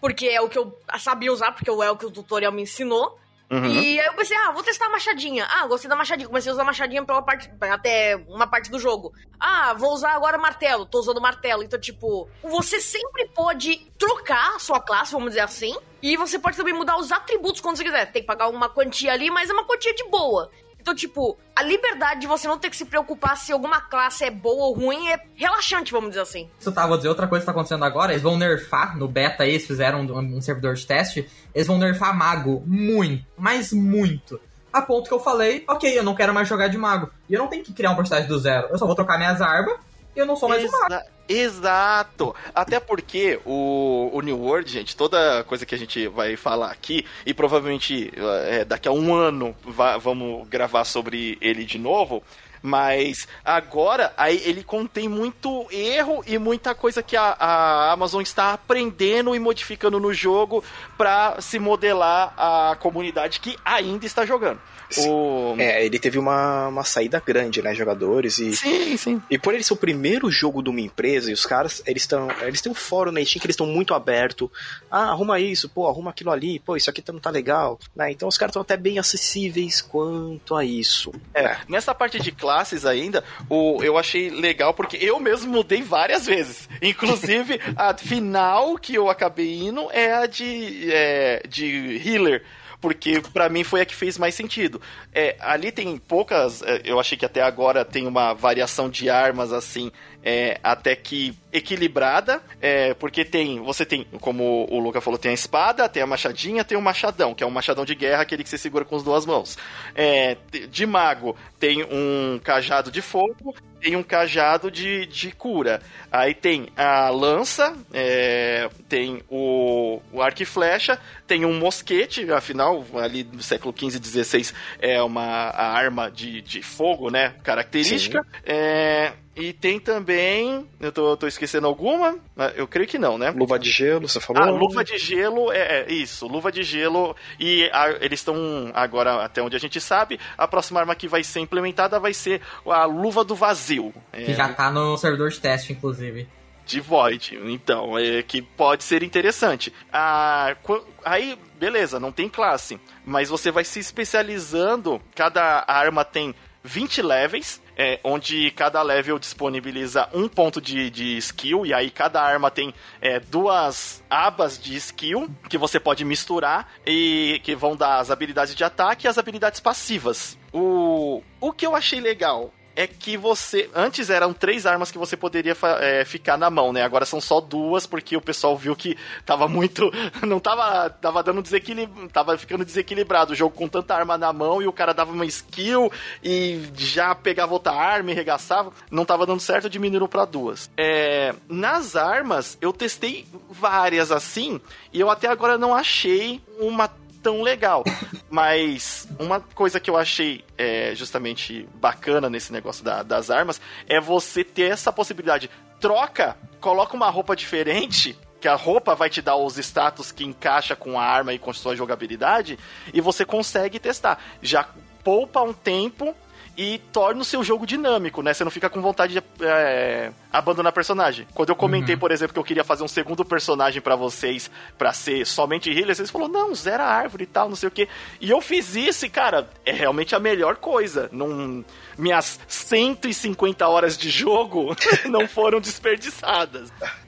porque 0.00 0.26
é 0.26 0.40
o 0.40 0.48
que 0.48 0.58
eu 0.58 0.78
sabia 0.98 1.32
usar, 1.32 1.52
porque 1.52 1.70
é 1.70 1.72
o 1.72 1.96
que 1.96 2.06
o 2.06 2.10
tutorial 2.10 2.52
me 2.52 2.62
ensinou. 2.62 3.18
Uhum. 3.50 3.66
E 3.66 4.00
aí 4.00 4.06
eu 4.06 4.14
pensei, 4.14 4.36
ah, 4.36 4.50
vou 4.52 4.62
testar 4.62 4.86
a 4.86 4.90
machadinha. 4.90 5.46
Ah, 5.48 5.66
gostei 5.66 5.88
da 5.88 5.94
machadinha. 5.94 6.26
Comecei 6.26 6.50
a 6.50 6.54
usar 6.54 6.62
a 6.62 6.66
machadinha 6.66 7.04
pela 7.04 7.22
parte, 7.22 7.50
até 7.60 8.16
uma 8.28 8.46
parte 8.46 8.70
do 8.70 8.78
jogo. 8.78 9.12
Ah, 9.38 9.74
vou 9.74 9.92
usar 9.92 10.12
agora 10.12 10.38
martelo. 10.38 10.86
Tô 10.86 10.98
usando 10.98 11.20
martelo. 11.20 11.62
Então, 11.62 11.78
tipo, 11.78 12.28
você 12.42 12.80
sempre 12.80 13.28
pode 13.28 13.76
trocar 13.98 14.56
a 14.56 14.58
sua 14.58 14.80
classe, 14.80 15.12
vamos 15.12 15.30
dizer 15.30 15.42
assim. 15.42 15.76
E 16.02 16.16
você 16.16 16.38
pode 16.38 16.56
também 16.56 16.74
mudar 16.74 16.96
os 16.96 17.12
atributos 17.12 17.60
quando 17.60 17.76
você 17.76 17.84
quiser. 17.84 18.10
Tem 18.10 18.22
que 18.22 18.26
pagar 18.26 18.48
uma 18.48 18.68
quantia 18.68 19.12
ali, 19.12 19.30
mas 19.30 19.50
é 19.50 19.52
uma 19.52 19.64
quantia 19.64 19.94
de 19.94 20.04
boa. 20.08 20.50
Então, 20.84 20.94
tipo, 20.94 21.38
a 21.56 21.62
liberdade 21.62 22.20
de 22.20 22.26
você 22.26 22.46
não 22.46 22.58
ter 22.58 22.68
que 22.68 22.76
se 22.76 22.84
preocupar 22.84 23.38
se 23.38 23.50
alguma 23.50 23.80
classe 23.80 24.22
é 24.22 24.30
boa 24.30 24.66
ou 24.66 24.74
ruim 24.74 25.08
é 25.08 25.18
relaxante, 25.34 25.90
vamos 25.90 26.10
dizer 26.10 26.20
assim. 26.20 26.50
Isso 26.60 26.70
tá, 26.70 26.86
vou 26.86 26.98
dizer 26.98 27.08
outra 27.08 27.26
coisa 27.26 27.40
que 27.40 27.46
tá 27.46 27.52
acontecendo 27.52 27.86
agora, 27.86 28.12
eles 28.12 28.22
vão 28.22 28.36
nerfar, 28.36 28.94
no 28.98 29.08
beta 29.08 29.44
aí, 29.44 29.52
eles 29.52 29.66
fizeram 29.66 30.02
um, 30.02 30.36
um 30.36 30.42
servidor 30.42 30.74
de 30.74 30.86
teste, 30.86 31.26
eles 31.54 31.66
vão 31.66 31.78
nerfar 31.78 32.14
mago 32.14 32.62
muito, 32.66 33.24
mas 33.34 33.72
muito. 33.72 34.38
A 34.70 34.82
ponto 34.82 35.08
que 35.08 35.14
eu 35.14 35.20
falei, 35.20 35.64
ok, 35.66 35.98
eu 35.98 36.02
não 36.02 36.14
quero 36.14 36.34
mais 36.34 36.46
jogar 36.46 36.68
de 36.68 36.76
mago. 36.76 37.10
E 37.30 37.32
eu 37.32 37.38
não 37.38 37.48
tenho 37.48 37.64
que 37.64 37.72
criar 37.72 37.92
um 37.92 37.96
personagem 37.96 38.28
do 38.28 38.38
zero. 38.38 38.68
Eu 38.70 38.76
só 38.76 38.84
vou 38.84 38.94
trocar 38.94 39.16
minhas 39.16 39.40
armas 39.40 39.78
e 40.14 40.18
eu 40.18 40.26
não 40.26 40.36
sou 40.36 40.50
mais 40.50 40.62
Exa 40.62 40.76
um 40.76 40.80
mago. 40.82 41.02
Exato! 41.28 42.34
Até 42.54 42.78
porque 42.78 43.40
o, 43.46 44.10
o 44.12 44.20
New 44.20 44.38
World, 44.38 44.70
gente, 44.70 44.94
toda 44.94 45.42
coisa 45.44 45.64
que 45.64 45.74
a 45.74 45.78
gente 45.78 46.06
vai 46.08 46.36
falar 46.36 46.70
aqui, 46.70 47.06
e 47.24 47.32
provavelmente 47.32 48.12
é, 48.46 48.64
daqui 48.64 48.86
a 48.86 48.92
um 48.92 49.14
ano 49.14 49.56
vamos 50.00 50.46
gravar 50.48 50.84
sobre 50.84 51.38
ele 51.40 51.64
de 51.64 51.78
novo, 51.78 52.22
Mas 52.66 53.28
agora, 53.44 54.14
aí 54.16 54.40
ele 54.42 54.64
contém 54.64 55.06
muito 55.06 55.66
erro 55.70 56.24
e 56.26 56.38
muita 56.38 56.74
coisa 56.74 57.02
que 57.02 57.14
a, 57.14 57.36
a 57.38 57.92
Amazon 57.92 58.22
está 58.22 58.54
aprendendo 58.54 59.36
e 59.36 59.38
modificando 59.38 60.00
no 60.00 60.14
jogo 60.14 60.64
para 60.96 61.38
se 61.42 61.58
modelar 61.58 62.32
a 62.38 62.74
comunidade 62.80 63.38
que 63.38 63.58
ainda 63.62 64.06
está 64.06 64.24
jogando. 64.24 64.58
O... 64.98 65.54
É, 65.58 65.84
ele 65.84 65.98
teve 65.98 66.18
uma, 66.18 66.68
uma 66.68 66.84
saída 66.84 67.22
grande, 67.24 67.62
né, 67.62 67.74
jogadores 67.74 68.38
e... 68.38 68.54
Sim, 68.54 68.96
sim. 68.96 69.22
E 69.30 69.38
por 69.38 69.54
ele 69.54 69.64
ser 69.64 69.72
o 69.72 69.76
primeiro 69.76 70.30
jogo 70.30 70.62
de 70.62 70.70
uma 70.70 70.80
empresa, 70.80 71.30
e 71.30 71.34
os 71.34 71.46
caras, 71.46 71.82
eles 71.86 72.02
estão... 72.02 72.28
Eles 72.42 72.60
têm 72.60 72.70
um 72.70 72.74
fórum 72.74 73.10
na 73.10 73.24
Steam 73.24 73.40
que 73.40 73.46
eles 73.46 73.54
estão 73.54 73.66
muito 73.66 73.94
aberto. 73.94 74.50
Ah, 74.90 75.10
arruma 75.10 75.40
isso, 75.40 75.68
pô, 75.68 75.88
arruma 75.88 76.10
aquilo 76.10 76.30
ali, 76.30 76.58
pô, 76.58 76.76
isso 76.76 76.90
aqui 76.90 77.02
não 77.12 77.20
tá 77.20 77.30
legal. 77.30 77.78
Né? 77.94 78.10
Então 78.12 78.28
os 78.28 78.38
caras 78.38 78.50
estão 78.50 78.62
até 78.62 78.76
bem 78.76 78.98
acessíveis 78.98 79.80
quanto 79.80 80.54
a 80.54 80.64
isso. 80.64 81.12
É, 81.34 81.56
nessa 81.68 81.94
parte 81.94 82.20
de 82.20 82.32
classes 82.32 82.84
ainda, 82.84 83.24
o, 83.48 83.82
eu 83.82 83.98
achei 83.98 84.30
legal 84.30 84.74
porque 84.74 84.96
eu 84.96 85.18
mesmo 85.18 85.50
mudei 85.52 85.82
várias 85.82 86.26
vezes. 86.26 86.68
Inclusive, 86.80 87.60
a 87.76 87.94
final 87.94 88.76
que 88.76 88.94
eu 88.94 89.08
acabei 89.08 89.58
indo 89.58 89.90
é 89.90 90.12
a 90.12 90.26
de, 90.26 90.90
é, 90.90 91.42
de 91.48 92.00
healer 92.04 92.42
porque 92.84 93.22
para 93.32 93.48
mim 93.48 93.64
foi 93.64 93.80
a 93.80 93.86
que 93.86 93.94
fez 93.94 94.18
mais 94.18 94.34
sentido. 94.34 94.78
É, 95.10 95.36
ali 95.40 95.72
tem 95.72 95.96
poucas, 95.96 96.60
é, 96.60 96.82
eu 96.84 97.00
achei 97.00 97.16
que 97.16 97.24
até 97.24 97.40
agora 97.40 97.82
tem 97.82 98.06
uma 98.06 98.34
variação 98.34 98.90
de 98.90 99.08
armas 99.08 99.54
assim, 99.54 99.90
é, 100.24 100.58
até 100.62 100.96
que 100.96 101.36
equilibrada, 101.52 102.42
é, 102.60 102.94
porque 102.94 103.24
tem, 103.24 103.60
você 103.60 103.84
tem, 103.84 104.04
como 104.20 104.66
o 104.70 104.78
Luca 104.78 105.00
falou, 105.00 105.18
tem 105.18 105.32
a 105.32 105.34
espada, 105.34 105.88
tem 105.88 106.02
a 106.02 106.06
machadinha, 106.06 106.64
tem 106.64 106.78
o 106.78 106.82
machadão, 106.82 107.34
que 107.34 107.44
é 107.44 107.46
um 107.46 107.50
machadão 107.50 107.84
de 107.84 107.94
guerra, 107.94 108.22
aquele 108.22 108.42
que 108.42 108.48
você 108.48 108.56
segura 108.56 108.84
com 108.84 108.96
as 108.96 109.02
duas 109.02 109.26
mãos. 109.26 109.58
É, 109.94 110.38
de 110.70 110.86
mago 110.86 111.36
tem 111.60 111.84
um 111.84 112.40
cajado 112.42 112.90
de 112.90 113.02
fogo 113.02 113.54
tem 113.84 113.96
um 113.96 114.02
cajado 114.02 114.70
de, 114.70 115.04
de 115.04 115.30
cura. 115.30 115.82
Aí 116.10 116.34
tem 116.34 116.68
a 116.74 117.10
lança, 117.10 117.76
é, 117.92 118.70
tem 118.88 119.22
o, 119.28 120.00
o 120.10 120.22
arco 120.22 120.42
e 120.42 120.46
flecha, 120.46 120.98
tem 121.26 121.44
um 121.44 121.58
mosquete, 121.58 122.32
afinal, 122.32 122.82
ali 122.94 123.24
no 123.24 123.42
século 123.42 123.74
XV 123.76 123.98
e 123.98 124.24
XVI 124.24 124.54
é 124.80 125.02
uma 125.02 125.22
arma 125.22 126.10
de, 126.10 126.40
de 126.40 126.62
fogo, 126.62 127.10
né? 127.10 127.34
Característica. 127.42 128.26
É, 128.46 129.12
e 129.36 129.52
tem 129.52 129.80
também. 129.80 130.68
Eu 130.80 130.92
tô, 130.92 131.16
tô, 131.16 131.26
esquecendo 131.26 131.66
alguma? 131.66 132.16
Eu 132.54 132.68
creio 132.68 132.88
que 132.88 132.98
não, 132.98 133.18
né? 133.18 133.30
Luva 133.30 133.58
de 133.58 133.70
gelo, 133.70 134.08
você 134.08 134.20
falou? 134.20 134.42
Ah, 134.42 134.50
luva 134.50 134.84
de 134.84 134.96
gelo, 134.96 135.50
é, 135.50 135.80
é 135.80 135.92
isso, 135.92 136.26
luva 136.26 136.52
de 136.52 136.62
gelo. 136.62 137.16
E 137.38 137.68
a, 137.72 137.90
eles 138.00 138.20
estão 138.20 138.70
agora, 138.74 139.24
até 139.24 139.42
onde 139.42 139.56
a 139.56 139.60
gente 139.60 139.80
sabe, 139.80 140.20
a 140.38 140.46
próxima 140.46 140.80
arma 140.80 140.94
que 140.94 141.08
vai 141.08 141.24
ser 141.24 141.40
implementada 141.40 141.98
vai 141.98 142.14
ser 142.14 142.40
a 142.66 142.84
luva 142.84 143.24
do 143.24 143.34
vazio. 143.34 143.92
É, 144.12 144.24
que 144.24 144.34
já 144.34 144.52
tá 144.52 144.70
no 144.70 144.96
servidor 144.96 145.30
de 145.30 145.40
teste, 145.40 145.72
inclusive. 145.72 146.28
De 146.64 146.80
Void, 146.80 147.38
então, 147.44 147.98
é, 147.98 148.22
que 148.22 148.40
pode 148.40 148.84
ser 148.84 149.02
interessante. 149.02 149.72
Ah, 149.92 150.56
aí, 151.04 151.38
beleza, 151.58 152.00
não 152.00 152.10
tem 152.10 152.26
classe, 152.26 152.80
mas 153.04 153.28
você 153.28 153.50
vai 153.50 153.64
se 153.64 153.80
especializando, 153.80 155.00
cada 155.14 155.62
arma 155.68 156.04
tem 156.06 156.34
20 156.64 157.02
levels, 157.02 157.60
é, 157.76 158.00
onde 158.02 158.50
cada 158.52 158.80
level 158.82 159.18
disponibiliza 159.18 160.08
um 160.14 160.26
ponto 160.26 160.60
de, 160.62 160.88
de 160.88 161.18
skill, 161.18 161.66
e 161.66 161.74
aí 161.74 161.90
cada 161.90 162.22
arma 162.22 162.50
tem 162.50 162.74
é, 163.02 163.20
duas 163.20 164.02
abas 164.08 164.58
de 164.58 164.74
skill 164.76 165.28
que 165.48 165.58
você 165.58 165.78
pode 165.78 166.04
misturar 166.04 166.72
e 166.86 167.38
que 167.44 167.54
vão 167.54 167.76
dar 167.76 167.98
as 167.98 168.10
habilidades 168.10 168.54
de 168.54 168.64
ataque 168.64 169.06
e 169.06 169.08
as 169.08 169.18
habilidades 169.18 169.60
passivas. 169.60 170.38
O, 170.52 171.22
o 171.38 171.52
que 171.52 171.66
eu 171.66 171.76
achei 171.76 172.00
legal 172.00 172.50
é 172.76 172.86
que 172.86 173.16
você. 173.16 173.70
Antes 173.74 174.10
eram 174.10 174.32
três 174.32 174.66
armas 174.66 174.90
que 174.90 174.98
você 174.98 175.16
poderia 175.16 175.56
é, 175.80 176.04
ficar 176.04 176.36
na 176.36 176.50
mão, 176.50 176.72
né? 176.72 176.82
Agora 176.82 177.04
são 177.04 177.20
só 177.20 177.40
duas, 177.40 177.86
porque 177.86 178.16
o 178.16 178.20
pessoal 178.20 178.56
viu 178.56 178.74
que 178.74 178.96
tava 179.24 179.48
muito. 179.48 179.90
Não 180.26 180.40
tava. 180.40 180.90
Tava 180.90 181.22
dando 181.22 181.42
desequilíbrio. 181.42 182.08
Tava 182.08 182.36
ficando 182.36 182.64
desequilibrado 182.64 183.32
o 183.32 183.36
jogo 183.36 183.54
com 183.54 183.68
tanta 183.68 183.94
arma 183.94 184.18
na 184.18 184.32
mão 184.32 184.62
e 184.62 184.66
o 184.66 184.72
cara 184.72 184.92
dava 184.92 185.12
uma 185.12 185.26
skill 185.26 185.90
e 186.22 186.62
já 186.74 187.14
pegava 187.14 187.52
outra 187.52 187.72
arma 187.72 188.10
e 188.10 188.14
regaçava. 188.14 188.72
Não 188.90 189.04
tava 189.04 189.26
dando 189.26 189.40
certo, 189.40 189.70
diminuíram 189.70 190.08
para 190.08 190.24
duas. 190.24 190.70
É, 190.76 191.34
nas 191.48 191.96
armas, 191.96 192.58
eu 192.60 192.72
testei 192.72 193.26
várias 193.50 194.10
assim, 194.10 194.60
e 194.92 195.00
eu 195.00 195.10
até 195.10 195.28
agora 195.28 195.58
não 195.58 195.74
achei 195.74 196.40
uma 196.58 196.88
tão 197.24 197.40
legal. 197.40 197.82
Mas 198.28 199.08
uma 199.18 199.40
coisa 199.40 199.80
que 199.80 199.88
eu 199.88 199.96
achei 199.96 200.44
é, 200.58 200.94
justamente 200.94 201.66
bacana 201.74 202.28
nesse 202.28 202.52
negócio 202.52 202.84
da, 202.84 203.02
das 203.02 203.30
armas 203.30 203.60
é 203.88 203.98
você 203.98 204.44
ter 204.44 204.70
essa 204.70 204.92
possibilidade. 204.92 205.50
Troca, 205.80 206.36
coloca 206.60 206.94
uma 206.94 207.08
roupa 207.08 207.34
diferente 207.34 208.16
que 208.40 208.46
a 208.46 208.54
roupa 208.54 208.94
vai 208.94 209.08
te 209.08 209.22
dar 209.22 209.36
os 209.36 209.56
status 209.56 210.12
que 210.12 210.22
encaixa 210.22 210.76
com 210.76 211.00
a 211.00 211.02
arma 211.02 211.32
e 211.32 211.38
com 211.38 211.50
sua 211.54 211.74
jogabilidade, 211.74 212.58
e 212.92 213.00
você 213.00 213.24
consegue 213.24 213.78
testar. 213.78 214.18
Já 214.42 214.68
poupa 215.02 215.40
um 215.40 215.54
tempo 215.54 216.14
e 216.56 216.78
torna 216.92 217.20
o 217.20 217.24
seu 217.24 217.42
jogo 217.42 217.66
dinâmico, 217.66 218.22
né? 218.22 218.32
Você 218.32 218.44
não 218.44 218.50
fica 218.50 218.70
com 218.70 218.80
vontade 218.80 219.14
de 219.14 219.22
é, 219.44 220.12
abandonar 220.32 220.72
personagem. 220.72 221.26
Quando 221.34 221.48
eu 221.48 221.56
comentei, 221.56 221.94
uhum. 221.94 222.00
por 222.00 222.12
exemplo, 222.12 222.32
que 222.32 222.38
eu 222.38 222.44
queria 222.44 222.62
fazer 222.62 222.84
um 222.84 222.88
segundo 222.88 223.24
personagem 223.24 223.82
para 223.82 223.96
vocês, 223.96 224.50
para 224.78 224.92
ser 224.92 225.26
somente 225.26 225.70
healer, 225.70 225.94
vocês 225.94 226.10
falaram, 226.10 226.32
não, 226.32 226.54
zera 226.54 226.84
a 226.84 226.94
árvore 226.94 227.24
e 227.24 227.26
tal, 227.26 227.48
não 227.48 227.56
sei 227.56 227.68
o 227.68 227.72
que. 227.72 227.88
E 228.20 228.30
eu 228.30 228.40
fiz 228.40 228.76
isso 228.76 229.04
e, 229.04 229.10
cara, 229.10 229.48
é 229.66 229.72
realmente 229.72 230.14
a 230.14 230.20
melhor 230.20 230.56
coisa. 230.56 231.08
Não... 231.12 231.64
Minhas 231.96 232.40
150 232.48 233.68
horas 233.68 233.96
de 233.96 234.10
jogo 234.10 234.76
não 235.06 235.28
foram 235.28 235.60
desperdiçadas. 235.60 236.72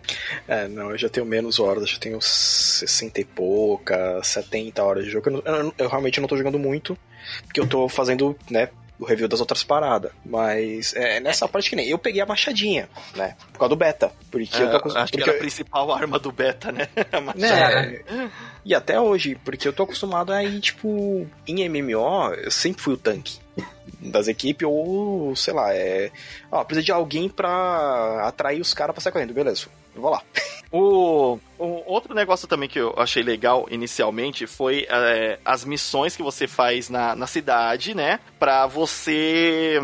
É, 0.47 0.69
não, 0.69 0.93
eu 0.93 0.99
já 0.99 1.09
tenho 1.09 1.27
menos 1.27 1.59
horas, 1.59 1.91
já 1.91 1.99
tenho 1.99 2.21
60 2.21 3.21
e 3.21 3.25
pouca, 3.25 4.23
70 4.23 4.81
horas 4.81 5.05
de 5.05 5.11
jogo. 5.11 5.29
Eu, 5.31 5.43
eu, 5.45 5.75
eu 5.77 5.89
realmente 5.89 6.21
não 6.21 6.29
tô 6.29 6.37
jogando 6.37 6.61
muito, 6.61 6.97
porque 7.43 7.59
eu 7.59 7.67
tô 7.67 7.89
fazendo, 7.89 8.37
né, 8.49 8.69
o 8.99 9.05
review 9.05 9.29
das 9.29 9.41
outras 9.41 9.63
paradas. 9.63 10.11
Mas 10.25 10.95
é 10.95 11.21
nessa 11.21 11.47
parte 11.49 11.71
que 11.71 11.77
nem. 11.77 11.89
Eu 11.89 11.99
peguei 11.99 12.21
a 12.21 12.27
machadinha, 12.27 12.89
né? 13.15 13.37
Por 13.53 13.59
causa 13.59 13.71
do 13.71 13.77
beta. 13.77 14.13
Porque 14.31 14.57
é, 14.57 14.63
eu 14.63 14.71
tô 14.71 14.77
acostumado. 14.77 15.05
Acho 15.05 15.13
que 15.13 15.23
era 15.23 15.33
a 15.33 15.39
principal 15.39 15.93
arma 15.93 16.19
do 16.19 16.33
beta, 16.33 16.73
né? 16.73 16.89
A 17.13 17.21
machadinha. 17.21 18.05
Né? 18.11 18.31
E 18.65 18.75
até 18.75 19.01
hoje, 19.01 19.39
porque 19.45 19.69
eu 19.69 19.73
tô 19.73 19.85
acostumado 19.85 20.33
a 20.33 20.43
ir, 20.43 20.61
tipo, 20.61 21.27
em 21.47 21.69
MMO, 21.69 22.35
eu 22.35 22.51
sempre 22.51 22.83
fui 22.83 22.95
o 22.95 22.97
tanque 22.97 23.39
das 24.01 24.29
equipes, 24.29 24.67
ou 24.69 25.35
sei 25.37 25.55
lá, 25.55 25.75
é. 25.75 26.11
Ó, 26.51 26.63
precisa 26.65 26.85
de 26.85 26.93
alguém 26.93 27.29
pra 27.29 28.27
atrair 28.27 28.61
os 28.61 28.75
caras 28.75 28.95
pra 28.95 29.03
sair 29.03 29.13
correndo, 29.13 29.33
beleza. 29.33 29.67
Vou 30.01 30.11
lá. 30.11 30.23
O, 30.71 31.39
o, 31.59 31.83
outro 31.87 32.15
negócio 32.15 32.49
também 32.49 32.69
que 32.69 32.79
eu 32.79 32.93
achei 32.97 33.23
legal 33.23 33.67
inicialmente 33.71 34.47
foi 34.47 34.87
é, 34.89 35.39
as 35.45 35.65
missões 35.65 36.17
que 36.17 36.23
você 36.23 36.47
faz 36.47 36.91
na, 36.91 37.15
na 37.15 37.27
cidade, 37.27 37.95
né? 37.95 38.19
Pra 38.39 38.67
você 38.67 39.81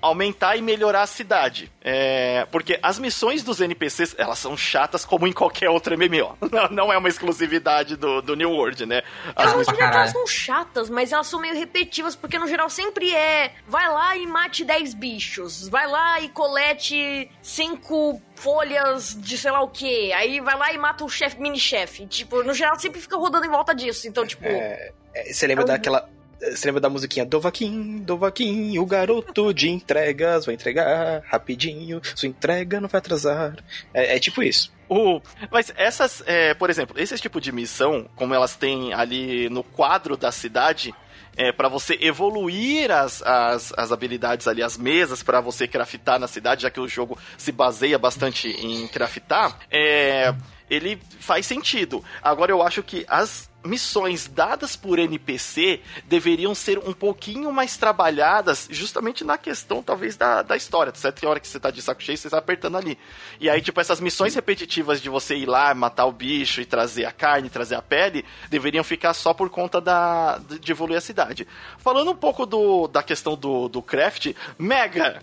aumentar 0.00 0.56
e 0.56 0.62
melhorar 0.62 1.02
a 1.02 1.06
cidade. 1.06 1.72
É, 1.82 2.46
porque 2.50 2.78
as 2.82 2.98
missões 2.98 3.42
dos 3.42 3.60
NPCs, 3.60 4.14
elas 4.18 4.38
são 4.38 4.56
chatas 4.56 5.04
como 5.04 5.26
em 5.26 5.32
qualquer 5.32 5.70
outro 5.70 5.96
MMO. 5.96 6.36
Não, 6.54 6.68
não 6.68 6.92
é 6.92 6.98
uma 6.98 7.08
exclusividade 7.08 7.96
do, 7.96 8.22
do 8.22 8.36
New 8.36 8.50
World, 8.50 8.86
né? 8.86 9.02
As 9.34 9.50
eu 9.50 9.58
não 9.58 9.64
diria 9.64 9.90
que 9.90 9.96
elas 9.96 10.12
são 10.12 10.26
chatas, 10.26 10.88
mas 10.88 11.12
elas 11.12 11.26
são 11.26 11.40
meio 11.40 11.54
repetitivas, 11.54 12.14
porque 12.14 12.38
no 12.38 12.46
geral 12.46 12.70
sempre 12.70 13.12
é 13.12 13.52
vai 13.66 13.88
lá 13.88 14.16
e 14.16 14.26
mate 14.26 14.64
10 14.64 14.94
bichos, 14.94 15.68
vai 15.68 15.86
lá 15.88 16.20
e 16.20 16.28
colete 16.28 17.28
5 17.42 18.22
folhas 18.36 19.16
de 19.20 19.36
sei 19.36 19.50
lá 19.50 19.62
o 19.62 19.68
que, 19.68 20.12
aí 20.12 20.40
vai 20.40 20.56
lá 20.56 20.72
e 20.72 20.78
mata 20.78 21.04
o 21.04 21.08
chefe, 21.08 21.40
mini-chefe. 21.40 22.06
Tipo, 22.06 22.42
no 22.42 22.54
geral 22.54 22.78
sempre 22.78 23.00
fica 23.00 23.16
rodando 23.16 23.46
em 23.46 23.50
volta 23.50 23.74
disso. 23.74 24.06
Então, 24.06 24.24
tipo. 24.26 24.44
É, 24.44 24.92
é 25.14 25.32
você 25.32 25.46
lembra 25.46 25.64
é 25.64 25.66
um... 25.66 25.68
daquela 25.68 26.08
você 26.40 26.66
lembra 26.66 26.80
da 26.80 26.88
musiquinha 26.88 27.24
Dovaquim, 27.24 27.98
Dovaquim, 27.98 28.78
o 28.78 28.86
garoto 28.86 29.52
de 29.52 29.70
entregas 29.70 30.46
vai 30.46 30.54
entregar 30.54 31.22
rapidinho, 31.26 32.00
sua 32.14 32.28
entrega 32.28 32.80
não 32.80 32.88
vai 32.88 32.98
atrasar. 32.98 33.56
É, 33.92 34.16
é 34.16 34.18
tipo 34.18 34.42
isso. 34.42 34.72
O, 34.88 35.20
mas 35.50 35.72
essas, 35.76 36.22
é, 36.26 36.54
por 36.54 36.68
exemplo, 36.70 36.98
esse 37.00 37.16
tipo 37.18 37.40
de 37.40 37.50
missão, 37.50 38.08
como 38.14 38.34
elas 38.34 38.54
têm 38.56 38.92
ali 38.92 39.48
no 39.48 39.62
quadro 39.62 40.16
da 40.16 40.30
cidade, 40.30 40.94
é, 41.36 41.52
para 41.52 41.68
você 41.68 41.98
evoluir 42.00 42.90
as, 42.90 43.22
as, 43.22 43.72
as 43.76 43.92
habilidades 43.92 44.46
ali, 44.46 44.62
as 44.62 44.76
mesas 44.76 45.22
para 45.22 45.40
você 45.40 45.66
craftar 45.66 46.18
na 46.18 46.28
cidade, 46.28 46.62
já 46.62 46.70
que 46.70 46.80
o 46.80 46.88
jogo 46.88 47.18
se 47.36 47.50
baseia 47.50 47.98
bastante 47.98 48.48
em 48.48 48.86
craftar, 48.88 49.58
é, 49.70 50.34
ele 50.70 51.00
faz 51.18 51.46
sentido. 51.46 52.04
Agora 52.22 52.52
eu 52.52 52.62
acho 52.62 52.82
que 52.82 53.04
as 53.08 53.50
missões 53.64 54.28
dadas 54.28 54.76
por 54.76 54.98
NPC 54.98 55.80
deveriam 56.04 56.54
ser 56.54 56.78
um 56.78 56.92
pouquinho 56.92 57.52
mais 57.52 57.76
trabalhadas, 57.76 58.68
justamente 58.70 59.24
na 59.24 59.38
questão, 59.38 59.82
talvez, 59.82 60.16
da, 60.16 60.42
da 60.42 60.56
história. 60.56 60.92
Certo? 60.94 61.20
Tem 61.20 61.28
hora 61.28 61.40
que 61.40 61.48
você 61.48 61.58
tá 61.58 61.70
de 61.70 61.80
saco 61.82 62.02
cheio, 62.02 62.18
você 62.18 62.28
tá 62.28 62.38
apertando 62.38 62.76
ali. 62.76 62.98
E 63.40 63.48
aí, 63.48 63.60
tipo, 63.60 63.80
essas 63.80 64.00
missões 64.00 64.34
repetitivas 64.34 65.00
de 65.00 65.08
você 65.08 65.36
ir 65.36 65.46
lá, 65.46 65.74
matar 65.74 66.06
o 66.06 66.12
bicho 66.12 66.60
e 66.60 66.64
trazer 66.64 67.04
a 67.04 67.12
carne, 67.12 67.48
trazer 67.48 67.74
a 67.74 67.82
pele, 67.82 68.24
deveriam 68.50 68.84
ficar 68.84 69.14
só 69.14 69.32
por 69.32 69.48
conta 69.48 69.80
da, 69.80 70.38
de 70.60 70.72
evoluir 70.72 70.98
a 70.98 71.00
cidade. 71.00 71.46
Falando 71.78 72.10
um 72.10 72.16
pouco 72.16 72.46
do, 72.46 72.86
da 72.88 73.02
questão 73.02 73.36
do, 73.36 73.68
do 73.68 73.82
craft, 73.82 74.32
Mega! 74.58 75.22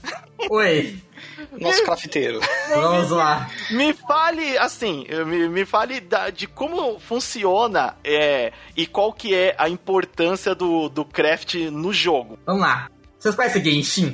Oi! 0.49 1.01
Nosso 1.59 1.83
crafteiro. 1.83 2.39
Vamos 2.69 3.11
lá. 3.11 3.49
Me 3.71 3.93
fale, 3.93 4.57
assim, 4.57 5.05
me, 5.25 5.49
me 5.49 5.65
fale 5.65 5.99
da, 5.99 6.29
de 6.29 6.47
como 6.47 6.99
funciona 6.99 7.95
é, 8.03 8.51
e 8.75 8.85
qual 8.85 9.13
que 9.13 9.33
é 9.33 9.55
a 9.57 9.69
importância 9.69 10.55
do, 10.55 10.89
do 10.89 11.05
craft 11.05 11.55
no 11.71 11.91
jogo. 11.93 12.37
Vamos 12.45 12.61
lá. 12.61 12.89
Vocês 13.19 13.35
conhecem 13.35 13.63
Genshin? 13.63 14.11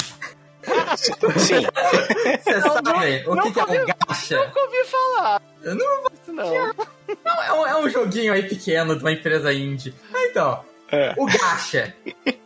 Sim. 0.98 1.66
Vocês 2.44 2.64
sabem 2.64 3.24
o 3.26 3.42
que, 3.42 3.52
que 3.52 3.60
é 3.60 3.64
o 3.64 3.86
gacha? 3.86 4.46
Nunca 4.46 4.60
ouvi 4.60 4.84
falar. 4.86 5.42
Eu 5.64 5.76
não 5.76 6.02
vou 6.02 6.12
Não. 6.28 6.74
Não, 7.24 7.44
é 7.44 7.54
um, 7.54 7.68
é 7.68 7.78
um 7.78 7.90
joguinho 7.90 8.34
aí 8.34 8.44
pequeno 8.44 8.96
de 8.96 9.04
uma 9.04 9.12
empresa 9.12 9.54
indie. 9.54 9.94
Então, 10.14 10.64
É. 10.92 11.14
o 11.18 11.26
gacha. 11.26 11.94